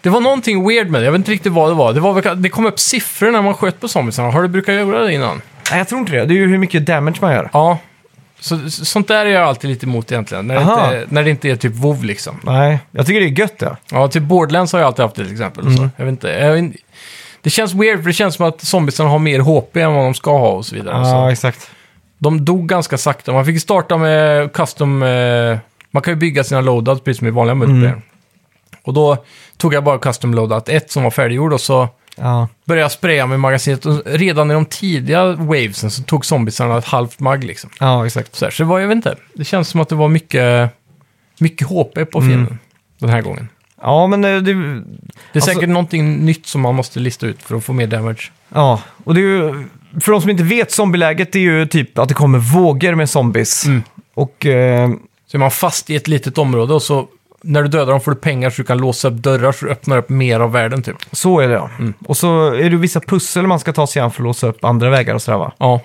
det 0.00 0.10
var 0.10 0.20
någonting 0.20 0.68
weird 0.68 0.90
med 0.90 1.00
det. 1.00 1.04
Jag 1.04 1.12
vet 1.12 1.18
inte 1.18 1.30
riktigt 1.30 1.52
vad 1.52 1.70
det 1.70 1.74
var. 1.74 1.92
Det, 1.92 2.00
var 2.00 2.12
väl, 2.12 2.42
det 2.42 2.48
kom 2.48 2.66
upp 2.66 2.80
siffror 2.80 3.30
när 3.30 3.42
man 3.42 3.54
sköt 3.54 3.80
på 3.80 3.88
zombiesarna. 3.88 4.30
Har 4.30 4.42
du 4.42 4.48
brukat 4.48 4.74
göra 4.74 5.02
det 5.04 5.12
innan? 5.12 5.42
Nej, 5.70 5.78
jag 5.78 5.88
tror 5.88 6.00
inte 6.00 6.12
det. 6.12 6.24
Det 6.24 6.34
är 6.34 6.36
ju 6.36 6.48
hur 6.48 6.58
mycket 6.58 6.86
damage 6.86 7.16
man 7.20 7.32
gör. 7.32 7.50
Ja. 7.52 7.78
Så, 8.44 8.70
så- 8.70 8.84
sånt 8.84 9.08
där 9.08 9.26
är 9.26 9.30
jag 9.30 9.42
alltid 9.42 9.70
lite 9.70 9.86
emot 9.86 10.12
egentligen. 10.12 10.46
När 10.46 10.54
det, 10.54 10.60
Aha. 10.60 10.84
inte, 10.94 11.06
när 11.14 11.24
det 11.24 11.30
inte 11.30 11.50
är 11.50 11.56
typ 11.56 11.72
WoW 11.74 12.04
liksom. 12.04 12.40
Nej, 12.42 12.78
jag 12.90 13.06
tycker 13.06 13.20
det 13.20 13.26
är 13.26 13.38
gött 13.40 13.58
det. 13.58 13.76
Ja, 13.90 14.08
typ 14.08 14.22
Borderlands 14.22 14.72
har 14.72 14.80
jag 14.80 14.86
alltid 14.86 15.02
haft 15.02 15.14
det 15.16 15.22
till 15.24 15.32
exempel. 15.32 15.64
Mm. 15.66 15.76
Så. 15.76 15.88
Jag 15.96 16.04
vet 16.04 16.12
inte, 16.12 16.28
jag 16.28 16.52
vet. 16.52 16.72
Det 17.40 17.50
känns 17.50 17.74
weird 17.74 17.98
för 17.98 18.06
det 18.06 18.12
känns 18.12 18.34
som 18.34 18.46
att 18.46 18.60
zombiesarna 18.60 19.10
har 19.10 19.18
mer 19.18 19.40
HP 19.40 19.76
än 19.76 19.92
vad 19.94 20.04
de 20.04 20.14
ska 20.14 20.38
ha 20.38 20.48
och 20.48 20.66
så 20.66 20.74
vidare. 20.74 20.96
Ja, 20.98 21.04
Så. 21.04 21.28
exakt. 21.28 21.70
De 22.18 22.44
dog 22.44 22.68
ganska 22.68 22.98
sakta. 22.98 23.32
Man 23.32 23.46
fick 23.46 23.60
starta 23.60 23.96
med 23.96 24.52
custom... 24.52 25.02
Eh, 25.02 25.58
man 25.90 26.02
kan 26.02 26.12
ju 26.12 26.16
bygga 26.16 26.44
sina 26.44 26.60
loadouts 26.60 27.04
precis 27.04 27.18
som 27.18 27.26
i 27.26 27.30
vanliga 27.30 27.54
multiplayer. 27.54 27.88
Mm. 27.88 28.02
Och 28.82 28.94
då 28.94 29.16
tog 29.56 29.74
jag 29.74 29.84
bara 29.84 29.98
custom 29.98 30.34
loadout 30.34 30.68
1 30.68 30.90
som 30.90 31.02
var 31.02 31.10
färdiggjord 31.10 31.52
och 31.52 31.60
så 31.60 31.88
Ja. 32.16 32.48
började 32.64 32.90
spraya 32.90 33.26
med 33.26 33.40
magasinet. 33.40 33.86
Och 33.86 34.02
redan 34.04 34.50
i 34.50 34.54
de 34.54 34.64
tidiga 34.66 35.32
wavesen 35.32 35.90
så 35.90 36.02
tog 36.02 36.26
zombiesarna 36.26 36.78
ett 36.78 36.84
halvt 36.84 37.20
mag 37.20 37.44
liksom. 37.44 37.70
ja, 37.80 38.06
exakt. 38.06 38.34
Så, 38.36 38.44
här, 38.44 38.52
så 38.52 38.62
det 38.62 38.68
var, 38.68 38.78
jag 38.78 38.88
vet 38.88 38.96
inte, 38.96 39.16
det 39.34 39.44
känns 39.44 39.68
som 39.68 39.80
att 39.80 39.88
det 39.88 39.94
var 39.94 40.08
mycket, 40.08 40.70
mycket 41.38 41.68
HP 41.68 41.94
på 42.12 42.20
fienden 42.20 42.40
Mm. 42.46 42.58
den 42.98 43.10
här 43.10 43.22
gången. 43.22 43.48
Ja, 43.82 44.06
men 44.06 44.24
eh, 44.24 44.30
det... 44.30 44.40
Det 44.42 44.50
är 44.50 44.82
Alltså- 45.34 45.50
säkert 45.50 45.68
någonting 45.68 46.16
nytt 46.16 46.46
som 46.46 46.60
man 46.60 46.74
måste 46.74 47.00
lista 47.00 47.26
ut 47.26 47.42
för 47.42 47.56
att 47.56 47.64
få 47.64 47.72
mer 47.72 47.86
damage. 47.86 48.32
Ja, 48.48 48.80
och 49.04 49.14
det 49.14 49.20
är 49.20 49.22
ju 49.22 49.64
för 50.00 50.12
de 50.12 50.20
som 50.20 50.30
inte 50.30 50.42
vet, 50.42 50.72
zombieläget 50.72 51.34
är 51.34 51.40
ju 51.40 51.66
typ 51.66 51.98
att 51.98 52.08
det 52.08 52.14
kommer 52.14 52.38
vågor 52.38 52.94
med 52.94 53.10
zombies. 53.10 53.66
Mm. 53.66 53.82
Och 54.14 54.46
eh, 54.46 54.90
Så 55.26 55.36
är 55.36 55.38
man 55.38 55.50
fast 55.50 55.90
i 55.90 55.96
ett 55.96 56.08
litet 56.08 56.38
område 56.38 56.74
och 56.74 56.82
så 56.82 57.08
när 57.44 57.62
du 57.62 57.68
dödar 57.68 57.92
dem 57.92 58.00
får 58.00 58.10
du 58.10 58.16
pengar 58.16 58.50
så 58.50 58.62
du 58.62 58.66
kan 58.66 58.78
låsa 58.78 59.08
upp 59.08 59.14
dörrar 59.14 59.52
så 59.52 59.66
du 59.66 59.72
öppnar 59.72 59.98
upp 59.98 60.08
mer 60.08 60.40
av 60.40 60.52
världen 60.52 60.82
typ. 60.82 60.96
så 61.12 61.40
är 61.40 61.48
det 61.48 61.54
ja. 61.54 61.70
Mm. 61.78 61.94
Och 62.06 62.16
så 62.16 62.54
är 62.54 62.70
det 62.70 62.76
vissa 62.76 63.00
pussel 63.00 63.46
man 63.46 63.60
ska 63.60 63.72
ta 63.72 63.86
sig 63.86 64.02
an 64.02 64.10
för 64.10 64.22
att 64.22 64.24
låsa 64.24 64.46
upp 64.46 64.64
andra 64.64 64.90
vägar 64.90 65.14
och 65.14 65.22
sådär 65.22 65.38
va? 65.38 65.52
Ja, 65.58 65.80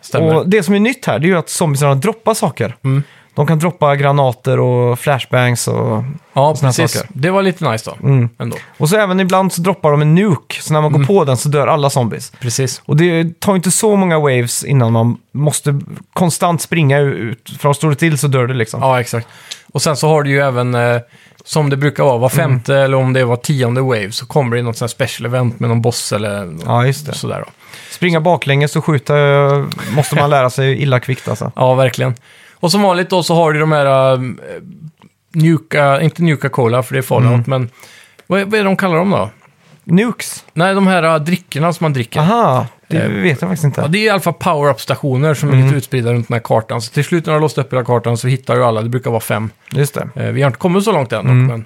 stämmer. 0.00 0.36
Och 0.36 0.48
det 0.48 0.62
som 0.62 0.74
är 0.74 0.80
nytt 0.80 1.06
här, 1.06 1.18
det 1.18 1.26
är 1.26 1.28
ju 1.28 1.38
att 1.38 1.48
zombiesarna 1.48 1.94
droppar 1.94 2.34
saker. 2.34 2.76
Mm. 2.84 3.02
De 3.34 3.46
kan 3.46 3.58
droppa 3.58 3.96
granater 3.96 4.60
och 4.60 4.98
flashbangs 4.98 5.68
och... 5.68 6.04
ja, 6.32 6.54
såna 6.56 6.68
precis. 6.68 6.92
saker. 6.92 7.10
Det 7.14 7.30
var 7.30 7.42
lite 7.42 7.70
nice 7.70 7.90
då. 7.90 8.08
Mm. 8.08 8.28
Ändå. 8.38 8.56
Och 8.78 8.88
så 8.88 8.96
även 8.96 9.20
ibland 9.20 9.52
så 9.52 9.60
droppar 9.60 9.90
de 9.90 10.02
en 10.02 10.14
nuke, 10.14 10.62
så 10.62 10.72
när 10.72 10.80
man 10.80 10.92
går 10.92 11.04
på 11.04 11.24
den 11.24 11.36
så 11.36 11.48
dör 11.48 11.66
alla 11.66 11.90
zombies. 11.90 12.32
Precis. 12.40 12.82
Och 12.84 12.96
det 12.96 13.40
tar 13.40 13.56
inte 13.56 13.70
så 13.70 13.96
många 13.96 14.18
waves 14.18 14.64
innan 14.64 14.92
man 14.92 15.16
måste 15.32 15.80
konstant 16.12 16.62
springa 16.62 16.98
ut. 16.98 17.50
För 17.58 17.72
står 17.72 17.90
det 17.90 17.96
till 17.96 18.18
så 18.18 18.28
dör 18.28 18.46
det 18.46 18.54
liksom. 18.54 18.80
Ja, 18.80 19.00
exakt. 19.00 19.28
Och 19.72 19.82
sen 19.82 19.96
så 19.96 20.08
har 20.08 20.22
du 20.22 20.30
ju 20.30 20.40
även, 20.40 20.74
eh, 20.74 21.00
som 21.44 21.70
det 21.70 21.76
brukar 21.76 22.04
vara, 22.04 22.18
var 22.18 22.28
femte 22.28 22.76
eller 22.76 22.96
om 22.96 23.12
det 23.12 23.24
var 23.24 23.36
tionde 23.36 23.80
wave 23.80 24.12
så 24.12 24.26
kommer 24.26 24.56
det 24.56 24.62
något 24.62 24.76
sånt 24.76 24.90
här 24.90 24.94
special 24.94 25.26
event 25.26 25.60
med 25.60 25.68
någon 25.68 25.82
boss 25.82 26.12
eller 26.12 26.56
Ja, 26.66 26.86
just 26.86 27.06
det. 27.06 27.12
sådär 27.14 27.42
då. 27.46 27.52
Springa 27.90 28.20
baklänges 28.20 28.76
och 28.76 28.84
skjuta 28.84 29.18
eh, 29.18 29.64
måste 29.96 30.16
man 30.16 30.30
lära 30.30 30.50
sig 30.50 30.82
illa 30.82 31.00
kvickt 31.00 31.28
alltså. 31.28 31.52
Ja, 31.56 31.74
verkligen. 31.74 32.14
Och 32.54 32.70
som 32.70 32.82
vanligt 32.82 33.10
då 33.10 33.22
så 33.22 33.34
har 33.34 33.52
du 33.52 33.60
de 33.60 33.72
här 33.72 34.14
uh, 34.14 34.32
Nuka, 35.32 36.00
inte 36.00 36.22
Nuka 36.22 36.48
Cola 36.48 36.82
för 36.82 36.94
det 36.94 37.00
är 37.00 37.02
Fallout, 37.02 37.46
men 37.46 37.70
vad 38.26 38.40
är, 38.40 38.44
vad 38.44 38.54
är 38.54 38.58
det 38.58 38.64
de 38.64 38.76
kallar 38.76 38.96
dem 38.96 39.10
då? 39.10 39.30
Nukes? 39.84 40.44
Nej, 40.52 40.74
de 40.74 40.86
här 40.86 41.04
uh, 41.04 41.16
drickorna 41.16 41.72
som 41.72 41.84
man 41.84 41.92
dricker. 41.92 42.20
Aha, 42.20 42.66
det 42.90 43.02
Eh, 43.02 43.08
vet 43.10 43.40
jag 43.40 43.50
faktiskt 43.50 43.64
inte. 43.64 43.80
Ja, 43.80 43.88
det 43.88 43.98
är 43.98 44.04
i 44.04 44.08
alla 44.08 44.20
fall 44.20 44.32
power-up-stationer 44.32 45.34
som 45.34 45.48
är 45.50 45.62
lite 45.62 45.76
utspridda 45.76 46.12
runt 46.12 46.28
den 46.28 46.34
här 46.34 46.40
kartan. 46.40 46.82
Så 46.82 46.92
till 46.92 47.04
slut 47.04 47.26
när 47.26 47.32
du 47.32 47.36
har 47.36 47.40
låst 47.40 47.58
upp 47.58 47.72
hela 47.72 47.84
kartan 47.84 48.16
så 48.16 48.28
hittar 48.28 48.56
ju 48.56 48.64
alla, 48.64 48.82
det 48.82 48.88
brukar 48.88 49.10
vara 49.10 49.20
fem. 49.20 49.50
Just 49.72 49.94
det. 49.94 50.08
Eh, 50.14 50.26
vi 50.32 50.42
har 50.42 50.46
inte 50.46 50.58
kommit 50.58 50.84
så 50.84 50.92
långt 50.92 51.12
än, 51.12 51.24
dock, 51.24 51.50
men 51.56 51.64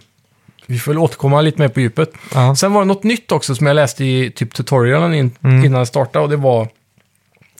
vi 0.66 0.78
får 0.78 0.92
väl 0.92 0.98
återkomma 0.98 1.40
lite 1.40 1.60
mer 1.60 1.68
på 1.68 1.80
djupet. 1.80 2.12
Ja. 2.34 2.56
Sen 2.56 2.72
var 2.72 2.80
det 2.80 2.86
något 2.86 3.02
nytt 3.04 3.32
också 3.32 3.54
som 3.54 3.66
jag 3.66 3.74
läste 3.74 4.04
i 4.04 4.30
typ 4.30 4.54
tutorialen 4.54 5.14
in, 5.14 5.30
innan 5.42 5.72
jag 5.72 5.88
startade 5.88 6.22
och 6.22 6.30
det 6.30 6.36
var 6.36 6.68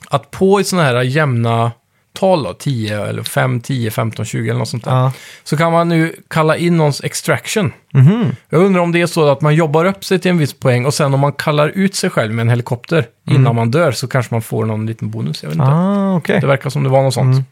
att 0.09 0.31
på 0.31 0.61
i 0.61 0.65
sådana 0.65 0.89
här 0.89 1.03
jämna 1.03 1.73
tal 2.19 2.43
då, 2.43 2.53
10 2.53 3.05
eller 3.07 3.23
5, 3.23 3.61
10, 3.61 3.91
15, 3.91 4.25
20 4.25 4.49
eller 4.51 4.59
något 4.59 4.69
sånt 4.69 4.85
där. 4.85 4.91
Ja. 4.93 5.13
Så 5.45 5.57
kan 5.57 5.73
man 5.73 5.89
nu 5.89 6.17
kalla 6.29 6.57
in 6.57 6.77
någons 6.77 7.05
extraction. 7.05 7.73
Mhm. 7.93 8.37
Jag 8.51 8.61
undrar 8.63 8.83
om 8.83 8.93
det 8.93 9.01
är 9.01 9.07
så 9.07 9.29
att 9.29 9.41
man 9.41 9.55
jobbar 9.55 9.85
upp 9.85 10.05
sig 10.05 10.19
till 10.19 10.31
en 10.31 10.39
viss 10.39 10.53
poäng 10.53 10.87
och 10.87 10.95
sen 10.95 11.15
om 11.15 11.21
man 11.21 11.33
kallar 11.33 11.69
ut 11.69 11.95
sig 11.95 12.11
själv 12.11 12.33
med 12.35 12.43
en 12.43 12.49
helikopter 12.51 13.07
innan 13.31 13.55
man 13.57 13.71
dör 13.71 13.93
så 13.93 14.09
kanske 14.09 14.35
man 14.35 14.43
får 14.43 14.65
någon 14.65 14.87
liten 14.87 15.11
bonus. 15.11 15.43
Jag 15.43 15.51
vet 15.51 15.55
inte. 15.57 15.67
Ah, 15.67 16.17
okej. 16.17 16.41
Det 16.41 16.47
verkar 16.47 16.71
som 16.71 16.83
det 16.83 16.89
var 16.89 17.03
något 17.03 17.15
sånt. 17.15 17.47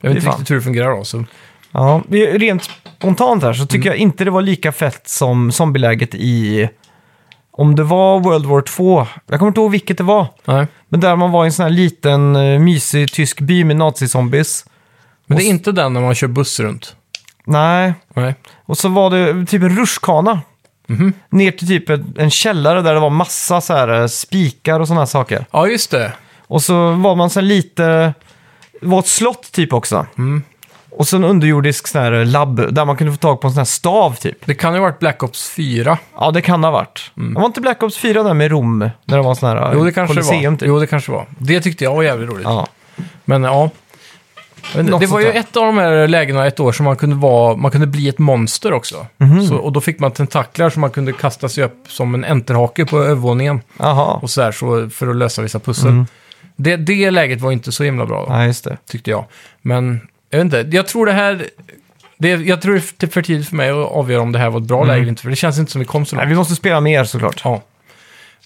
Jag 0.00 0.08
vet 0.08 0.16
inte 0.16 0.24
fan. 0.26 0.32
riktigt 0.34 0.50
hur 0.50 0.56
det 0.56 0.62
fungerar 0.62 0.96
då. 0.96 1.04
Så. 1.04 1.24
Ja, 1.72 2.02
vi- 2.08 2.38
rent 2.38 2.70
spontant 2.98 3.42
här 3.42 3.52
så 3.52 3.58
Mm. 3.60 3.68
tycker 3.68 3.88
jag 3.88 3.96
inte 3.98 4.24
det 4.24 4.30
var 4.30 4.42
lika 4.42 4.72
fett 4.72 5.08
som 5.08 5.52
zombieläget 5.52 6.14
i... 6.14 6.68
Om 7.58 7.76
det 7.76 7.82
var 7.82 8.20
World 8.20 8.46
War 8.46 8.60
2, 8.60 9.06
jag 9.26 9.38
kommer 9.38 9.48
inte 9.48 9.60
ihåg 9.60 9.70
vilket 9.70 9.98
det 9.98 10.04
var. 10.04 10.26
Nej. 10.44 10.66
Men 10.88 11.00
där 11.00 11.16
man 11.16 11.30
var 11.30 11.44
i 11.44 11.46
en 11.46 11.52
sån 11.52 11.62
här 11.62 11.70
liten 11.70 12.36
eh, 12.36 12.58
mysig 12.58 13.12
tysk 13.12 13.40
by 13.40 13.64
med 13.64 13.76
nazizombies. 13.76 14.64
Men 15.26 15.38
det 15.38 15.44
är 15.44 15.48
inte 15.48 15.72
den 15.72 15.92
när 15.92 16.00
man 16.00 16.14
kör 16.14 16.28
buss 16.28 16.60
runt. 16.60 16.96
Nej, 17.44 17.94
Nej. 18.14 18.34
och 18.66 18.78
så 18.78 18.88
var 18.88 19.10
det 19.10 19.46
typ 19.46 19.62
en 19.62 19.76
rutschkana. 19.76 20.40
Mhm. 20.86 21.12
Ner 21.30 21.50
till 21.50 21.68
typ 21.68 21.90
en 21.90 22.14
en 22.18 22.30
källare 22.30 22.82
där 22.82 22.94
det 22.94 23.00
var 23.00 23.10
massa 23.10 23.60
så 23.60 23.72
här 23.74 24.00
eh, 24.00 24.06
spikar 24.06 24.80
och 24.80 24.86
sådana 24.88 25.00
här 25.00 25.06
saker. 25.06 25.46
Ja, 25.50 25.66
just 25.68 25.90
det. 25.90 26.12
Och 26.46 26.62
så 26.62 26.92
var 26.92 27.14
man 27.14 27.30
så 27.30 27.40
här 27.40 27.46
lite... 27.46 28.14
Det 28.80 28.86
var 28.86 28.98
ett 28.98 29.06
slott 29.06 29.52
typ 29.52 29.72
också. 29.72 30.06
Mm. 30.18 30.42
Och 30.96 31.08
så 31.08 31.16
en 31.16 31.24
underjordisk 31.24 31.86
sån 31.86 32.02
här 32.02 32.24
labb 32.24 32.74
där 32.74 32.84
man 32.84 32.96
kunde 32.96 33.12
få 33.12 33.16
tag 33.18 33.40
på 33.40 33.46
en 33.46 33.52
sån 33.52 33.58
här 33.60 33.64
stav 33.64 34.14
typ. 34.16 34.46
Det 34.46 34.54
kan 34.54 34.72
ju 34.72 34.78
ha 34.78 34.86
varit 34.86 34.98
Black 34.98 35.22
Ops 35.22 35.50
4. 35.50 35.98
Ja, 36.14 36.30
det 36.30 36.42
kan 36.42 36.64
ha 36.64 36.70
varit. 36.70 37.10
Det 37.14 37.34
var 37.34 37.46
inte 37.46 37.60
Black 37.60 37.82
Ops 37.82 37.96
4 37.98 38.22
där 38.22 38.34
med 38.34 38.50
Rom? 38.50 38.78
När 39.04 39.16
det 39.16 39.22
var 39.22 39.34
sån 39.34 39.48
här 39.48 39.56
Mm. 39.56 39.78
Jo, 39.78 39.84
det 39.84 39.92
kanske 39.92 40.14
Colosseum, 40.14 40.52
var. 40.52 40.58
typ. 40.58 40.68
Jo, 40.68 40.78
det 40.80 40.86
kanske 40.86 41.12
var. 41.12 41.26
Det 41.38 41.60
tyckte 41.60 41.84
jag 41.84 41.94
var 41.94 42.02
jävligt 42.02 42.30
roligt. 42.30 42.44
Ja. 42.44 42.66
Men 43.24 43.42
ja. 43.42 43.70
Något 44.76 45.00
det 45.00 45.06
var 45.06 45.20
ju 45.20 45.26
ett 45.26 45.56
av 45.56 45.62
de 45.66 45.78
här 45.78 46.08
lägena 46.08 46.46
ett 46.46 46.60
år 46.60 46.72
som 46.72 46.84
man 46.84 46.96
kunde, 46.96 47.16
vara, 47.16 47.56
man 47.56 47.70
kunde 47.70 47.86
bli 47.86 48.08
ett 48.08 48.18
monster 48.18 48.72
också. 48.72 49.06
Mhm. 49.18 49.46
Så, 49.46 49.56
och 49.56 49.72
då 49.72 49.80
fick 49.80 50.00
man 50.00 50.10
tentaklar 50.10 50.70
som 50.70 50.80
man 50.80 50.90
kunde 50.90 51.12
kasta 51.12 51.48
sig 51.48 51.64
upp 51.64 51.84
som 51.88 52.14
en 52.14 52.24
enterhake 52.24 52.84
på 52.86 52.98
övervåningen. 52.98 53.60
Jaha. 53.78 54.14
Och 54.22 54.30
så 54.30 54.40
där, 54.40 54.52
så, 54.52 54.90
för 54.90 55.06
att 55.08 55.16
lösa 55.16 55.42
vissa 55.42 55.58
pussel. 55.58 55.88
Mm. 55.88 56.06
Det, 56.56 56.76
det 56.76 57.10
läget 57.10 57.40
var 57.40 57.52
inte 57.52 57.72
så 57.72 57.84
himla 57.84 58.06
bra, 58.06 58.26
då, 58.28 58.32
Ja, 58.34 58.44
just 58.44 58.64
det. 58.64 58.76
tyckte 58.90 59.10
jag. 59.10 59.24
Men 59.62 60.00
jag 60.30 60.38
vet 60.38 60.44
inte, 60.44 60.76
jag 60.76 60.86
tror 60.86 61.06
det 61.06 61.12
här... 61.12 61.46
Det, 62.18 62.28
jag 62.28 62.62
tror 62.62 62.74
det 62.96 63.06
är 63.06 63.10
för 63.10 63.22
tidigt 63.22 63.48
för 63.48 63.56
mig 63.56 63.70
att 63.70 63.76
avgöra 63.76 64.20
om 64.22 64.32
det 64.32 64.38
här 64.38 64.50
var 64.50 64.60
ett 64.60 64.66
bra 64.66 64.84
läge 64.84 64.98
eller 65.00 65.08
inte, 65.08 65.22
för 65.22 65.30
det 65.30 65.36
känns 65.36 65.58
inte 65.58 65.72
som 65.72 65.78
vi 65.78 65.84
kom 65.84 66.06
så 66.06 66.16
långt. 66.16 66.22
Nej, 66.24 66.28
vi 66.28 66.34
måste 66.36 66.54
spela 66.54 66.80
mer 66.80 67.04
såklart. 67.04 67.40
Ja. 67.44 67.62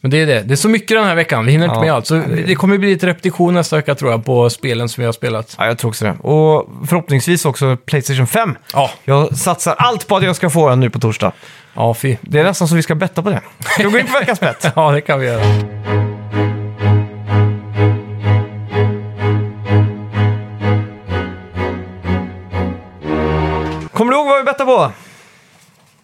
Men 0.01 0.11
det 0.11 0.17
är 0.23 0.27
det. 0.27 0.41
Det 0.43 0.55
är 0.55 0.57
så 0.57 0.69
mycket 0.69 0.89
den 0.97 1.05
här 1.05 1.15
veckan. 1.15 1.47
Vi 1.47 1.53
hinner 1.53 1.65
inte 1.65 1.77
Ja, 1.77 1.81
med 1.83 1.93
allt. 1.93 2.07
Så 2.07 2.15
det- 2.15 2.43
det 2.47 2.55
kommer 2.55 2.79
bli 2.79 2.89
lite 2.91 3.07
repetition 3.07 3.55
nästa 3.55 3.77
vecka 3.77 3.95
tror 3.95 4.11
jag 4.11 4.25
på 4.25 4.51
spelen 4.51 4.89
som 4.89 5.03
vi 5.03 5.07
har 5.07 5.13
spelat. 5.13 5.55
Ja, 5.59 5.67
jag 5.67 5.79
tror 5.79 5.89
också 5.91 6.05
det. 6.05 6.13
Och 6.29 6.69
förhoppningsvis 6.89 7.45
också 7.45 7.77
Playstation 7.77 8.27
5. 8.27 8.57
Ja, 8.75 8.91
Jag 9.05 9.37
satsar 9.37 9.75
allt 9.79 10.07
på 10.07 10.17
att 10.17 10.23
jag 10.25 10.37
ska 10.37 10.51
få 10.51 10.69
den 10.69 10.81
nu 10.81 10.91
på 10.91 10.99
torsdag. 10.99 11.33
ja 11.75 11.95
fy. 11.95 12.17
Det 12.21 12.41
är 12.41 12.45
nästan 12.45 12.69
så 12.69 12.75
vi 12.75 12.83
ska 12.83 12.95
betta 12.95 13.23
på 13.23 13.31
det. 13.31 13.41
Ska 13.61 13.83
vi 13.83 13.91
gå 13.91 13.99
in 13.99 14.07
på 14.07 14.19
veckans 14.19 14.41
bett? 14.41 14.73
Ja, 14.77 14.91
det 14.93 15.01
kan 15.01 15.21
vi 15.21 15.27
göra. 15.27 16.10
Kommer 24.01 24.13
du 24.13 24.19
ihåg 24.19 24.27
vad 24.27 24.39
vi 24.39 24.45
bettade 24.45 24.65
på? 24.65 24.93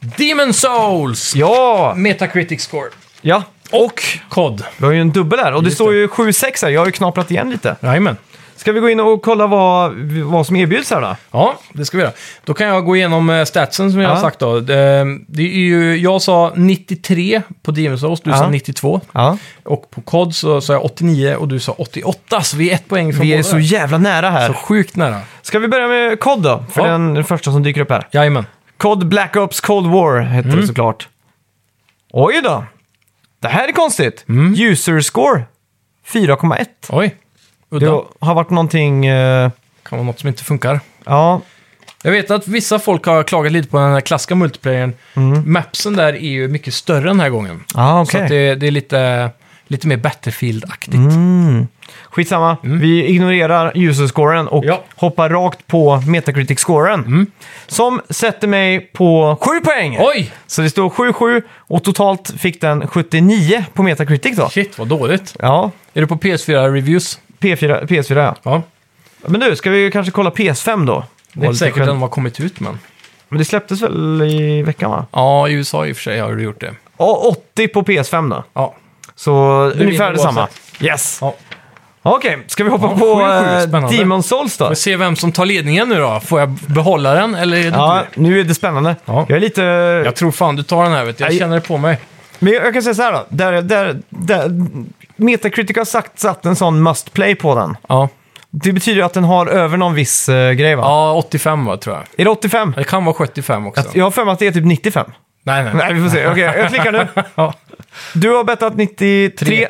Demon 0.01 0.55
Souls! 0.55 1.35
Ja! 1.37 1.95
Metacritic 1.97 2.63
score. 2.63 2.89
Ja. 3.21 3.43
Och 3.71 4.03
kod. 4.29 4.65
Vi 4.77 4.85
har 4.85 4.93
ju 4.93 5.01
en 5.01 5.11
dubbel 5.13 5.39
här 5.39 5.53
och 5.53 5.63
det 5.63 5.67
Just 5.67 5.77
står 5.77 5.95
ju 5.95 6.07
7-6 6.07 6.63
här. 6.63 6.71
Jag 6.71 6.81
har 6.81 6.87
ju 6.87 6.93
knaprat 6.93 7.31
igen 7.31 7.51
lite. 7.51 7.77
Jajamän. 7.81 8.17
Ska 8.57 8.73
vi 8.73 8.81
gå 8.81 8.91
in 8.91 9.01
och 9.01 9.23
kolla 9.23 9.47
vad, 9.47 9.93
vad 10.25 10.47
som 10.47 10.57
erbjuds 10.57 10.91
här 10.91 11.01
då? 11.01 11.17
Ja, 11.31 11.59
det 11.73 11.85
ska 11.85 11.97
vi 11.97 12.03
göra. 12.03 12.13
Då 12.45 12.55
kan 12.55 12.67
jag 12.67 12.85
gå 12.85 12.97
igenom 12.97 13.31
eh, 13.31 13.45
statsen 13.45 13.91
som 13.93 14.01
jag 14.01 14.11
Ja. 14.11 14.15
har 14.15 14.21
sagt 14.21 14.39
då. 14.39 14.61
Det, 14.61 15.05
det 15.29 15.43
är 15.43 15.47
ju, 15.59 15.97
jag 15.97 16.23
sa 16.23 16.53
93 16.57 17.43
på 17.63 17.71
Demon 17.71 17.99
Souls, 17.99 18.21
du 18.21 18.31
sa 18.31 18.49
92. 18.51 19.01
Ja. 19.13 19.39
Och 19.65 19.91
på 19.91 20.01
kod 20.01 20.35
så 20.35 20.61
sa 20.61 20.73
jag 20.73 20.85
89 20.85 21.35
och 21.37 21.49
du 21.49 21.59
sa 21.61 21.73
88, 21.73 22.41
så 22.43 22.57
vi 22.57 22.71
är 22.71 22.75
ett 22.75 22.89
poäng 22.89 23.13
från 23.13 23.23
Vi 23.23 23.33
är 23.33 23.37
båda. 23.37 23.49
så 23.49 23.59
jävla 23.59 23.99
nära 23.99 24.31
här. 24.31 24.47
så 24.47 24.53
sjukt 24.55 24.97
nära. 24.97 25.21
Ska 25.43 25.59
vi 25.59 25.69
börja 25.69 25.89
med 25.89 26.21
COD 26.21 26.43
då? 26.43 26.65
För 26.71 26.81
Ja. 26.87 26.93
den, 26.93 27.15
den 27.15 27.25
första 27.25 27.53
som 27.53 27.63
dyker 27.63 27.81
upp 27.81 27.91
här. 27.91 28.09
Jajamän. 28.13 28.47
COD 28.77 29.07
Black 29.09 29.37
Ops 29.37 29.61
Cold 29.61 29.87
War 29.87 30.21
heter 30.21 30.49
Mm. 30.49 30.61
det 30.61 30.67
såklart. 30.67 31.09
Oj 32.13 32.41
då! 32.45 32.65
Det 33.43 33.49
här 33.49 33.69
är 33.69 33.73
konstigt. 33.73 34.25
Mm. 34.29 34.55
User 34.59 35.01
score 35.01 35.43
4,1. 36.13 36.65
Oj. 36.89 37.15
Udda. 37.71 37.87
Det 37.87 38.03
har 38.21 38.35
varit 38.35 38.51
någonting... 38.51 39.07
eh, 39.07 39.51
kan 39.83 39.99
vara 39.99 40.07
något 40.07 40.21
som 40.21 40.29
inte 40.29 40.45
funkar. 40.45 40.81
ja, 41.05 41.41
Jag 42.03 42.13
vet 42.13 42.31
att 42.31 42.49
vissa 42.49 42.79
folk 42.79 43.07
har 43.07 43.23
klagat 43.23 43.53
lite 43.53 43.69
på 43.69 43.79
den 43.79 43.93
här 43.93 44.01
klassiska 44.01 44.35
multiplayern. 44.35 44.95
Mapsen 45.45 45.97
där 45.97 46.13
är 46.13 46.19
ju 46.29 46.49
mycket 46.49 46.75
större 46.75 47.05
den 47.09 47.21
här 47.21 47.29
gången. 47.29 47.65
ah, 47.75 48.05
Så 48.05 48.11
okej. 48.11 48.23
att 48.23 48.29
det, 48.29 48.55
det 48.55 48.67
är 48.67 48.71
lite, 48.71 49.31
lite 49.67 49.87
mer 49.89 49.97
Battlefield-aktigt. 49.97 50.95
Mm. 50.95 51.67
Skitsamma. 52.11 52.57
Vi 52.63 53.05
ignorerar 53.07 53.73
user-scoren 53.75 54.49
och 54.49 54.65
Mm. 54.65 54.69
Ja. 54.77 54.85
hoppar 54.97 55.29
rakt 55.31 55.67
på 55.67 55.97
Metacritic-scoren. 56.07 57.27
Som 57.67 58.01
sätter 58.11 58.49
mig 58.49 58.81
på 58.81 59.37
7 59.41 59.61
poäng! 59.61 59.97
Oj! 60.01 60.33
Så 60.47 60.63
det 60.63 60.71
står 60.71 60.91
7-7 60.91 61.43
och 61.57 61.85
totalt 61.85 62.33
fick 62.39 62.61
den 62.61 62.89
79 62.89 63.65
på 63.75 63.83
Metacritic 63.83 64.37
då. 64.37 64.49
Shit, 64.49 64.79
vad 64.79 64.89
dåligt. 64.89 65.37
Ja, 65.39 65.71
Är 65.95 66.01
det 66.01 66.07
på 66.07 66.17
PS4-reviews? 66.17 67.19
P4, 67.41 67.87
PS4 67.87 68.17
ja. 68.17 68.35
Ja. 68.43 68.63
Men 69.27 69.41
du, 69.41 69.57
ska 69.57 69.71
vi 69.71 69.91
kanske 69.91 70.13
kolla 70.13 70.31
PS5 70.31 70.87
då? 70.87 71.05
Det 71.33 71.41
är 71.41 71.45
inte 71.47 71.59
säkert 71.59 71.75
skämt. 71.75 71.87
den 71.87 71.97
har 71.97 72.09
kommit 72.09 72.41
ut, 72.41 72.61
men... 72.61 72.79
Men 73.29 73.39
det 73.39 73.45
släpptes 73.45 73.83
väl 73.83 74.23
i 74.23 74.63
veckan 74.63 74.91
va? 74.91 75.07
Ja, 75.13 75.49
i 75.49 75.53
USA 75.53 75.87
i 75.87 75.93
och 75.93 75.97
för 75.97 76.03
sig 76.03 76.19
har 76.21 76.35
du 76.35 76.43
gjort 76.43 76.61
det. 76.61 76.75
Ja, 76.99 77.35
80 77.53 77.69
på 77.69 77.83
PS5 77.83 78.31
då. 78.31 78.45
Ja. 78.55 78.75
Så 79.15 79.33
ungefär 79.63 79.85
vinner 79.87 80.13
detsamma. 80.13 80.41
oavsett. 80.41 80.83
Yes! 80.83 81.19
ja. 81.21 81.35
Okej, 82.03 82.39
ska 82.47 82.65
vi 82.65 82.71
hoppa 82.71 82.87
Ja, 82.87 82.99
på 82.99 83.21
eh, 83.21 83.61
spännande. 83.69 83.97
Demon 83.97 84.23
Souls 84.23 84.57
då? 84.57 84.69
Vi 84.69 84.77
ser 84.77 84.97
vem 84.97 85.17
som 85.17 85.33
tar 85.33 85.47
ledningen 85.47 85.89
nu 85.89 85.95
då. 85.99 86.21
Får 86.21 86.41
jag 86.41 86.49
behålla 86.51 87.15
den 87.15 87.35
eller 87.35 87.57
är 87.57 87.63
det 87.63 87.69
Ja, 87.69 88.01
inte 88.01 88.21
nu 88.21 88.41
är 88.41 88.45
det 88.45 88.55
spännande. 88.55 88.97
Ja. 89.05 89.27
Jag 89.29 89.37
är 89.37 89.41
lite... 89.41 89.63
Jag 90.05 90.17
tror 90.17 90.31
fan 90.31 90.57
du 90.57 90.63
tar 90.63 90.83
den 90.85 90.93
här, 90.93 91.05
vet 91.05 91.19
du. 91.19 91.25
Jag 91.25 91.31
Nej. 91.31 91.39
känner 91.39 91.55
det 91.55 91.61
på 91.61 91.77
mig. 91.77 91.99
Men 92.39 92.53
jag 92.53 92.73
kan 92.73 92.83
säga 92.83 92.95
så 92.95 93.03
här 93.03 93.13
då. 93.13 93.27
Där, 93.29 93.63
där, 93.63 94.01
där, 94.09 94.51
Metacritic 95.17 95.77
har 95.77 95.85
sagt, 95.85 96.19
satt 96.19 96.47
en 96.47 96.57
sån 96.57 96.83
must 96.83 97.13
play 97.13 97.35
på 97.35 97.55
den. 97.55 97.77
Ja. 97.89 98.09
Det 98.51 98.73
betyder 98.73 99.03
att 99.03 99.13
den 99.13 99.25
har 99.25 99.47
över 99.47 99.77
någon 99.77 99.95
viss 99.95 100.29
uh, 100.29 100.53
grej 100.53 100.75
va? 100.75 100.83
Ja, 100.83 101.13
85 101.13 101.65
va, 101.65 101.77
tror 101.77 101.97
jag. 101.97 102.05
Är 102.17 102.25
det 102.25 102.31
85? 102.31 102.75
Det 102.77 102.85
kan 102.85 103.05
vara 103.05 103.15
75 103.15 103.67
också. 103.67 103.85
Jag 103.93 104.05
har 104.05 104.11
för 104.11 104.25
mig 104.25 104.33
att 104.33 104.39
det 104.39 104.47
är 104.47 104.53
typ 104.53 104.65
95. 104.65 105.07
Nej, 105.43 105.65
nej. 105.65 105.75
Nej, 105.75 105.95
vi 105.95 106.03
får 106.03 106.09
se. 106.17 106.27
Okej, 106.27 106.43
jag 106.43 106.69
klickar 106.69 106.93
nu. 106.93 107.07
Ja. 107.35 107.55
Du 108.15 108.31
har 108.31 108.45
bettat 108.45 108.77
93. 108.77 109.31
Tre. 109.47 109.69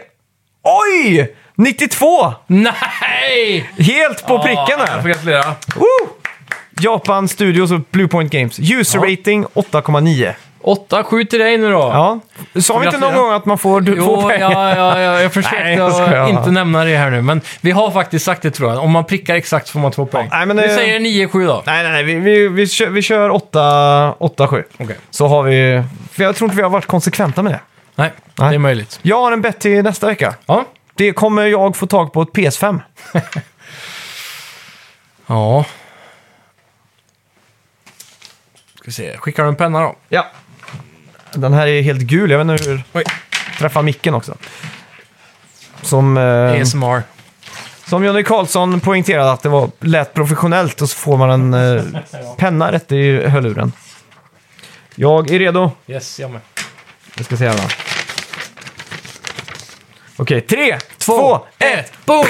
Oj! 0.63 1.35
92! 1.55 2.33
Nej! 2.47 3.71
Helt 3.79 4.27
på 4.27 4.39
pricken 4.39 4.65
Ja, 4.69 4.77
jag 4.79 4.87
här. 4.87 5.01
får 5.03 5.09
gratulera. 5.09 5.55
Woo! 5.77 6.09
Japan 6.81 7.29
Studios 7.29 7.73
och 7.73 7.81
Bluepoint 7.91 8.33
Games. 8.33 8.59
User 8.59 8.99
rating 8.99 9.45
8,9. 9.55 10.33
8-7 10.67 11.25
till 11.27 11.39
dig 11.39 11.59
nu 11.59 11.71
då. 11.73 11.79
Ja. 11.79 12.21
Sa 12.61 12.79
vi 12.79 12.87
inte 12.87 12.99
någon 12.99 13.15
gång 13.15 13.33
att 13.33 13.47
man 13.47 13.59
får 13.59 13.81
du, 13.81 13.95
Jo, 13.97 14.29
pengar? 14.29 14.51
ja, 14.51 14.77
ja, 14.77 15.01
ja, 15.01 15.21
jag 15.21 15.33
försökte 15.33 15.59
Nej, 15.65 15.75
jag 15.77 16.31
inte 16.31 16.51
nämna 16.51 16.85
det 16.85 16.97
här 16.97 17.11
nu, 17.11 17.23
men 17.23 17.41
vi 17.61 17.71
har 17.71 17.91
faktiskt 17.91 18.25
sagt 18.25 18.43
det 18.43 18.51
tror 18.51 18.71
jag. 18.73 18.83
Om 18.85 18.91
man 18.91 19.05
prickar 19.05 19.35
exakt 19.35 19.69
får 19.71 19.81
man 19.81 19.93
två 19.93 20.07
poäng. 20.07 20.29
nej, 20.31 20.47
men 20.47 20.57
vi 20.57 20.63
det- 20.63 20.75
säger 20.75 21.01
9-7 21.01 21.47
då. 21.47 21.63
Nej, 21.67 21.83
nej, 21.83 21.93
nej. 21.93 22.03
Vi, 22.03 22.15
vi, 22.15 22.49
vi 22.49 22.67
kör, 22.67 22.87
vi 22.89 23.03
kör 23.03 23.31
8-7. 23.31 24.65
Okej. 24.79 24.97
Så 25.11 25.27
har 25.27 25.43
vi... 25.43 25.83
För 26.13 26.23
jag 26.23 26.37
tror 26.37 26.47
inte 26.47 26.57
vi 26.57 26.63
har 26.63 26.71
varit 26.71 26.87
konsekventa 26.87 27.43
med 27.43 27.53
det. 27.53 27.61
Nej, 27.95 28.13
Nej. 28.39 28.49
det 28.49 28.55
är 28.55 28.59
möjligt. 28.59 28.99
Jag 29.03 29.21
har 29.21 29.33
en 29.33 29.41
bett 29.43 29.59
till 29.61 29.83
nästa 29.83 30.07
vecka. 30.07 30.35
Ja. 30.47 30.65
Det 30.95 31.13
kommer 31.13 31.47
jag 31.47 31.77
få 31.77 31.87
tag 31.87 32.13
på 32.13 32.23
ett 32.23 32.29
PS5. 32.33 32.81
Ja. 35.27 35.65
Ska 38.81 38.91
se, 38.91 39.17
skickar 39.17 39.43
du 39.43 39.49
en 39.49 39.57
penna 39.57 39.81
då? 39.81 39.95
Ja. 40.09 40.27
Den 41.35 41.53
här 41.53 41.67
är 41.67 41.83
helt 41.83 42.01
gul. 42.01 42.31
Jag 42.31 42.45
vet 42.45 42.51
inte 42.59 42.71
hur... 42.71 42.83
Oj. 42.93 43.05
Träffa 43.59 43.83
micken 43.83 44.15
också. 44.15 44.35
Som, 45.83 46.17
eh, 46.17 46.63
ASMR. 46.63 47.03
som 47.87 48.05
Johnny 48.05 48.23
Karlsson 48.23 48.81
poängterade 48.81 49.33
att 49.33 49.43
det 49.43 49.49
var 49.49 49.71
lät 49.81 50.15
professionellt 50.15 50.83
och 50.83 50.91
så 50.91 50.97
får 50.97 51.17
man 51.17 51.31
en 51.31 51.55
eh, 51.77 51.83
penna 52.37 52.73
rätt 52.73 52.93
i 52.93 53.27
hörluren. 53.27 53.73
Jag 54.95 55.31
är 55.31 55.39
redo. 55.39 55.71
Yes, 55.87 56.21
jag 56.21 56.31
med. 56.31 56.41
Jag 57.17 57.25
ska 57.25 57.37
se 57.37 57.49
här. 57.49 57.86
Okej, 60.19 60.41
tre, 60.41 60.77
två, 60.99 61.41
ett. 61.59 61.93
Boom! 62.05 62.25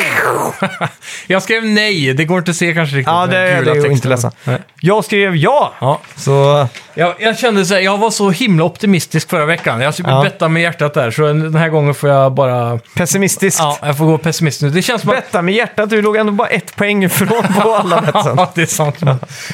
jag 1.26 1.42
skrev 1.42 1.64
nej, 1.64 2.14
det 2.14 2.24
går 2.24 2.38
inte 2.38 2.50
att 2.50 2.56
se 2.56 2.74
kanske 2.74 2.96
riktigt. 2.96 3.12
Ja, 3.12 3.20
den 3.26 3.30
det, 3.30 3.38
det 3.54 3.58
gula 3.58 3.70
är 3.70 3.74
ju 3.74 3.80
texten. 3.80 3.92
inte 3.92 4.08
ledsen. 4.08 4.30
Nej. 4.44 4.58
Jag 4.80 5.04
skrev 5.04 5.36
ja. 5.36 5.72
Ja. 5.80 6.00
Så 6.16 6.66
Jag, 6.94 7.14
jag 7.18 7.38
kände 7.38 7.64
så 7.66 7.74
här, 7.74 7.80
jag 7.80 7.98
var 7.98 8.10
så 8.10 8.30
himla 8.30 8.64
optimistisk 8.64 9.30
förra 9.30 9.44
veckan. 9.46 9.80
Jag 9.80 9.94
skulle 9.94 10.08
Ja. 10.10 10.22
betta 10.22 10.48
med 10.48 10.62
hjärtat 10.62 10.94
där, 10.94 11.10
så 11.10 11.22
den 11.22 11.54
här 11.54 11.68
gången 11.68 11.94
får 11.94 12.10
jag 12.10 12.32
bara... 12.34 12.78
pessimistiskt. 12.94 13.60
Ja, 13.60 13.78
jag 13.82 13.98
får 13.98 14.04
gå 14.04 14.18
pessimist 14.18 14.62
nu. 14.62 14.70
Det 14.70 14.82
känns 14.82 15.00
som 15.02 15.10
att... 15.10 15.16
Betta 15.16 15.42
med 15.42 15.54
hjärtat, 15.54 15.90
du 15.90 16.02
låg 16.02 16.16
ändå 16.16 16.32
bara 16.32 16.48
ett 16.48 16.76
poäng 16.76 17.04
ifrån 17.04 17.44
på 17.62 17.74
alla 17.74 18.00
bettsen. 18.12 18.34
Ja, 18.36 18.52
det 18.54 18.62
är 18.62 18.66
sant. 18.66 18.96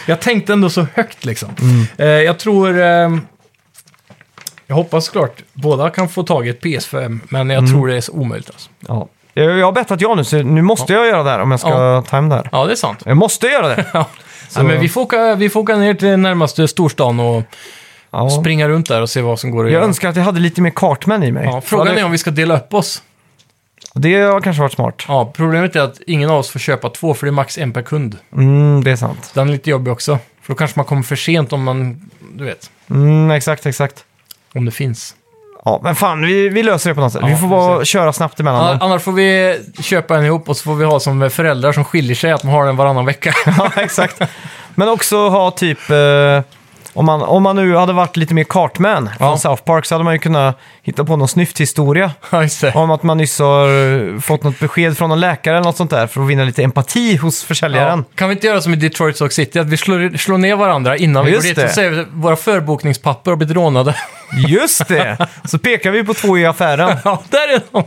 Jag 0.06 0.20
tänkte 0.20 0.52
ändå 0.52 0.70
så 0.70 0.86
högt 0.94 1.24
liksom. 1.24 1.48
Mm. 1.60 1.86
Eh, 1.98 2.06
jag 2.06 2.38
tror... 2.38 2.80
Eh, 2.82 3.10
jag 4.73 4.77
hoppas 4.77 5.05
såklart 5.07 5.43
båda 5.53 5.90
kan 5.90 6.09
få 6.09 6.23
tag 6.23 6.47
i 6.47 6.51
ett 6.51 6.61
PS5, 6.65 7.20
men 7.28 7.51
jag 7.51 7.59
Mm. 7.59 7.70
tror 7.73 7.89
det 7.89 7.97
är 7.97 8.01
så 8.01 8.12
omöjligt. 8.12 8.51
Alltså. 8.51 8.70
Ja. 8.89 9.09
Jag 9.35 9.59
jag 9.59 9.66
har 9.66 9.73
bettat 9.73 10.01
ja 10.01 10.15
nu, 10.15 10.24
så 10.24 10.36
nu 10.43 10.62
måste 10.62 10.93
jag 10.93 11.07
göra 11.07 11.23
det 11.23 11.31
här 11.31 11.39
om 11.39 11.51
jag 11.51 11.61
ska 11.61 11.69
Ja. 11.69 12.03
ta 12.09 12.16
hem 12.16 12.28
det 12.28 12.35
här. 12.35 12.49
Ja, 12.53 12.65
det 12.66 12.73
är 12.73 12.77
sant. 12.77 12.99
Jag 13.05 13.16
måste 13.16 13.47
göra 13.47 13.69
det. 13.69 13.85
Ja. 13.94 14.07
Ja, 14.57 14.62
men 14.62 14.81
vi, 14.81 14.89
får 14.89 15.01
åka, 15.01 15.35
vi 15.35 15.51
får 15.51 15.61
åka 15.61 15.77
ner 15.77 15.94
till 15.94 16.16
närmaste 16.16 16.69
storstan 16.69 17.20
och 17.20 17.43
Ja. 18.11 18.31
springa 18.31 18.69
runt 18.69 18.89
där 18.89 19.03
och 19.03 19.11
se 19.11 19.20
vad 19.20 19.39
som 19.39 19.51
går 19.51 19.65
att 19.65 19.70
Jag 19.70 19.73
göra. 19.78 19.85
önskar 19.85 20.09
att 20.09 20.16
jag 20.16 20.23
hade 20.24 20.40
lite 20.40 20.61
mer 20.61 20.70
kartmän 20.70 21.23
i 21.23 21.32
mig. 21.32 21.44
Ja, 21.44 21.61
frågan 21.61 21.99
är 21.99 22.05
om 22.05 22.11
vi 22.11 22.19
ska 22.19 22.31
dela 22.31 22.57
upp 22.57 22.74
oss. 22.74 23.03
det 23.94 24.15
har 24.20 24.40
kanske 24.40 24.62
varit 24.62 24.73
smart. 24.73 25.05
Ja, 25.09 25.32
problemet 25.36 25.77
är 25.77 25.81
att 25.81 26.01
ingen 26.07 26.31
av 26.31 26.39
oss 26.39 26.51
får 26.51 26.59
köpa 26.59 26.89
två, 26.90 27.15
för 27.15 27.27
det 27.27 27.31
är 27.31 27.32
max 27.32 27.59
en 27.59 27.73
per 27.73 27.82
kund. 27.82 28.16
Mm, 28.32 28.85
det 28.85 28.90
är 28.90 28.97
sant. 28.97 29.31
Den 29.35 29.49
är 29.49 29.53
lite 29.53 29.70
jobbig 29.70 29.93
också. 29.93 30.19
För 30.43 30.53
då 30.53 30.59
kanske 30.59 30.78
man 30.78 30.86
kommer 30.86 31.03
för 31.03 31.16
sent 31.16 31.53
om 31.53 31.62
man, 31.62 32.11
du 32.35 32.44
vet, 32.44 32.70
Mm, 32.90 33.31
exakt, 33.31 33.66
exakt. 33.66 34.05
Om 34.54 34.64
det 34.64 34.70
finns. 34.70 35.14
Ja, 35.64 35.80
men 35.82 35.94
fan, 35.94 36.22
vi, 36.22 36.48
vi 36.48 36.62
löser 36.62 36.90
det 36.90 36.94
på 36.94 37.00
något 37.00 37.12
sätt. 37.12 37.22
Ja, 37.22 37.28
vi 37.28 37.36
får 37.36 37.48
bara 37.48 37.78
precis. 37.78 37.92
köra 37.92 38.12
snabbt 38.12 38.40
emellan 38.40 38.66
dem. 38.66 38.78
Annars 38.80 39.02
får 39.02 39.12
vi 39.12 39.60
köpa 39.80 40.16
en 40.16 40.24
ihop 40.24 40.48
och 40.48 40.56
så 40.56 40.62
får 40.62 40.74
vi 40.74 40.84
ha 40.84 41.00
som 41.00 41.30
föräldrar 41.30 41.72
som 41.72 41.84
skiljer 41.84 42.14
sig, 42.14 42.32
att 42.32 42.44
man 42.44 42.52
har 42.52 42.66
den 42.66 42.76
varannan 42.76 43.04
vecka. 43.06 43.34
Ja, 43.58 43.70
exakt. 43.76 44.20
Men 44.74 44.88
också 44.88 45.28
ha 45.28 45.50
typ... 45.50 45.90
Eh, 45.90 46.42
om, 46.94 47.05
man, 47.06 47.23
om 47.23 47.43
man 47.43 47.56
nu 47.56 47.74
hade 47.77 47.93
varit 47.93 48.16
lite 48.16 48.35
mer 48.35 48.44
kartman 48.44 49.10
från 49.19 49.28
Ja. 49.31 49.36
South 49.39 49.62
Park 49.62 49.85
så 49.86 49.94
hade 49.94 50.05
man 50.05 50.12
ju 50.12 50.19
kunnat 50.19 50.59
hitta 50.82 51.05
på 51.05 51.16
någon 51.16 51.28
snyfthistoria. 51.28 52.10
Ja, 52.31 52.43
just 52.43 52.60
det. 52.60 52.73
Om 52.74 52.90
att 52.90 53.02
man 53.02 53.19
nyss 53.19 53.39
har 53.39 53.69
eh, 54.14 54.20
fått 54.20 54.43
något 54.43 54.59
besked 54.60 54.98
från 54.98 55.09
någon 55.09 55.20
läkare 55.20 55.56
eller 55.56 55.64
något 55.64 55.77
sånt 55.77 55.90
där 55.90 56.06
för 56.06 56.20
att 56.23 56.27
vinna 56.28 56.44
lite 56.44 56.62
empati 56.62 57.16
hos 57.16 57.44
försäljaren. 57.44 57.98
Ja. 58.09 58.14
Kan 58.16 58.28
vi 58.28 58.35
inte 58.35 58.47
göra 58.47 58.60
som 58.60 58.73
i 58.73 58.77
Detroit 58.77 59.20
Rock 59.20 59.32
City, 59.32 59.59
att 59.59 59.66
vi 59.66 59.77
slår, 59.77 60.16
slår 60.19 60.39
ner 60.39 60.56
varandra 60.56 60.97
innan 60.97 61.24
vi 61.24 61.31
Just 61.31 61.43
går 61.43 61.48
dit 61.48 61.56
det. 61.56 61.64
och 61.64 61.70
säger 61.70 62.01
att 62.01 62.06
våra 62.12 62.36
förbokningspapper 62.36 63.31
har 63.31 63.36
blivit 63.36 63.56
rånade. 63.56 63.94
Just 64.48 64.89
det! 64.89 65.27
Så 65.44 65.59
pekar 65.59 65.90
vi 65.90 66.05
på 66.05 66.14
två 66.14 66.39
i 66.39 66.47
affären. 66.47 66.97
ja, 67.05 67.23
där 67.31 67.55
är 67.55 67.60
de! 67.73 67.85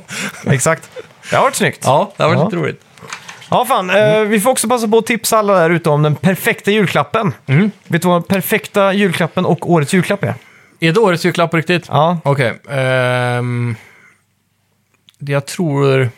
Exakt. 0.53 0.89
Det 1.29 1.35
har 1.35 1.43
varit 1.43 1.55
snyggt. 1.55 1.79
Ja, 1.83 2.11
det 2.17 2.23
har 2.23 2.29
varit 2.29 2.39
Ja. 2.39 2.45
lite 2.45 2.57
roligt. 2.57 2.81
Ja, 3.49 3.65
fan. 3.65 3.89
Eh, 3.89 4.19
vi 4.19 4.39
får 4.39 4.51
också 4.51 4.67
passa 4.67 4.87
på 4.87 4.97
att 4.97 5.05
tipsa 5.05 5.37
alla 5.37 5.53
där 5.59 5.69
ute 5.69 5.89
om 5.89 6.03
den 6.03 6.15
perfekta 6.15 6.71
julklappen. 6.71 7.33
Mm. 7.45 7.71
Vet 7.87 8.01
du 8.01 8.07
vad 8.07 8.15
den 8.15 8.23
perfekta 8.23 8.93
julklappen 8.93 9.45
och 9.45 9.71
årets 9.71 9.93
julklapp 9.93 10.23
är? 10.23 10.33
Är 10.79 10.91
det 10.91 10.99
årets 10.99 11.25
julklapp 11.25 11.51
på 11.51 11.57
riktigt? 11.57 11.85
Ja. 11.87 12.19
Okej. 12.23 12.59
ehm, 12.69 13.75
det 15.19 15.31
jag 15.31 15.45
tror... 15.45 16.09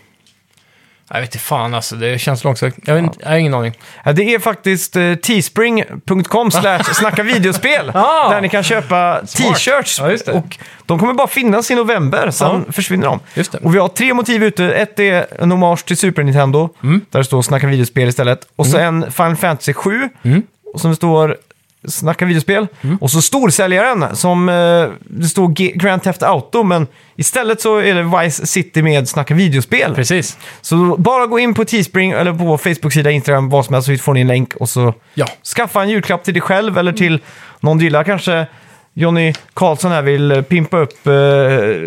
Jag 1.10 1.22
vet 1.22 1.30
inte 1.36 1.40
fan 1.46 1.74
alltså, 1.74 1.96
det 1.96 2.20
känns 2.20 2.44
långsökt. 2.44 2.78
Jag, 2.86 2.94
vet 2.96 3.04
inte, 3.04 3.18
jag 3.22 3.30
har 3.30 3.38
ingen 3.38 3.54
aning. 3.54 3.74
Ja, 4.06 4.12
Det 4.14 4.34
är 4.36 4.40
faktiskt 4.40 4.96
eh, 4.96 5.16
teespring.com 5.16 6.52
slash 6.52 6.84
snacka 6.94 7.24
videospel. 7.24 7.92
Ah. 7.96 8.30
där 8.30 8.42
ni 8.42 8.50
kan 8.50 8.64
köpa 8.64 9.22
t-shirts. 9.38 10.00
Ja, 10.00 10.12
just 10.12 10.26
det. 10.26 10.32
Och 10.32 10.58
de 10.86 11.00
kommer 11.00 11.14
bara 11.14 11.28
finnas 11.28 11.72
i 11.72 11.76
november, 11.76 12.32
sen 12.32 12.74
försvinner 12.74 13.08
de. 13.08 13.20
Just 13.34 13.52
det. 13.52 13.58
Och 13.58 13.76
vi 13.76 13.80
har 13.80 13.88
tre 13.88 14.14
motiv 14.14 14.44
ute. 14.44 14.66
Ett 14.66 15.00
är 15.00 15.26
en 15.44 15.52
hommage 15.52 15.86
till 15.86 15.98
Super 15.98 16.24
Nintendo, 16.24 16.70
Mm. 16.84 17.02
där 17.12 17.20
det 17.20 17.26
står 17.26 17.42
snacka 17.42 17.68
videospel 17.68 18.08
istället. 18.10 18.40
Och 18.56 18.68
så 18.68 18.78
en 18.78 19.12
Final 19.12 19.36
Fantasy 19.36 19.74
7, 19.74 20.10
Mm. 20.24 20.42
och 20.74 20.82
som 20.82 20.90
det 20.90 20.96
står 20.96 21.38
snacka 21.88 22.26
videospel. 22.26 22.68
Och 23.02 23.12
så 23.12 23.22
storsäljaren 23.22 24.16
som 24.16 24.50
eh, 24.50 24.86
det 25.00 25.28
står 25.28 25.48
G- 25.48 25.72
Grand 25.76 26.04
Theft 26.04 26.24
Auto, 26.24 26.64
men 26.64 26.88
istället 27.16 27.62
så 27.62 27.78
är 27.78 27.94
det 27.96 28.04
Vice 28.24 28.48
City 28.48 28.82
med 28.82 29.10
snacka 29.10 29.34
videospel. 29.34 29.96
Precis. 29.96 30.38
Så 30.62 30.96
bara 30.98 31.26
gå 31.26 31.40
in 31.40 31.54
på 31.54 31.66
Teespring 31.66 32.12
eller 32.12 32.32
på 32.34 32.44
vår 32.44 32.58
Facebook-sida, 32.58 33.12
Instagram, 33.12 33.50
vad 33.50 33.66
som 33.66 33.74
helst, 33.74 33.88
så 33.88 33.98
får 33.98 34.14
ni 34.14 34.22
en 34.22 34.28
länk 34.28 34.56
och 34.56 34.70
så 34.70 34.94
Ja. 35.14 35.26
skaffa 35.56 35.82
en 35.82 35.90
julklapp 35.90 36.24
till 36.24 36.34
dig 36.34 36.42
själv 36.42 36.78
eller 36.78 36.92
till 36.94 37.20
någon 37.60 37.78
du 37.78 37.84
gillar. 37.84 38.04
Kanske 38.04 38.48
Jonny 38.94 39.34
Karlsson 39.54 39.92
här 39.92 40.02
vill 40.02 40.32
eh, 40.32 40.42
pimpa 40.42 40.78
upp 40.78 41.08
eh, 41.08 41.14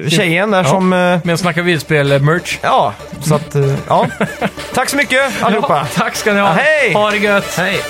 tjejen 0.08 0.50
där 0.50 0.58
Ja. 0.62 0.64
som... 0.70 0.92
Eh, 0.92 1.18
Men 1.24 1.38
snacka 1.38 1.62
videospel-merch. 1.62 2.58
ja, 2.62 2.94
så 3.22 3.34
att... 3.34 3.54
Eh, 3.54 3.74
ja. 3.88 4.06
Tack 4.74 4.88
så 4.88 4.96
mycket 4.96 5.32
allihopa! 5.42 5.86
tack 5.94 6.16
ska 6.16 6.32
ni 6.32 6.40
ha. 6.40 6.46
Ja, 6.48 6.52
hej! 6.52 6.92
Ha 6.94 7.10
det 7.10 7.16
gött. 7.16 7.54
Hej! 7.58 7.80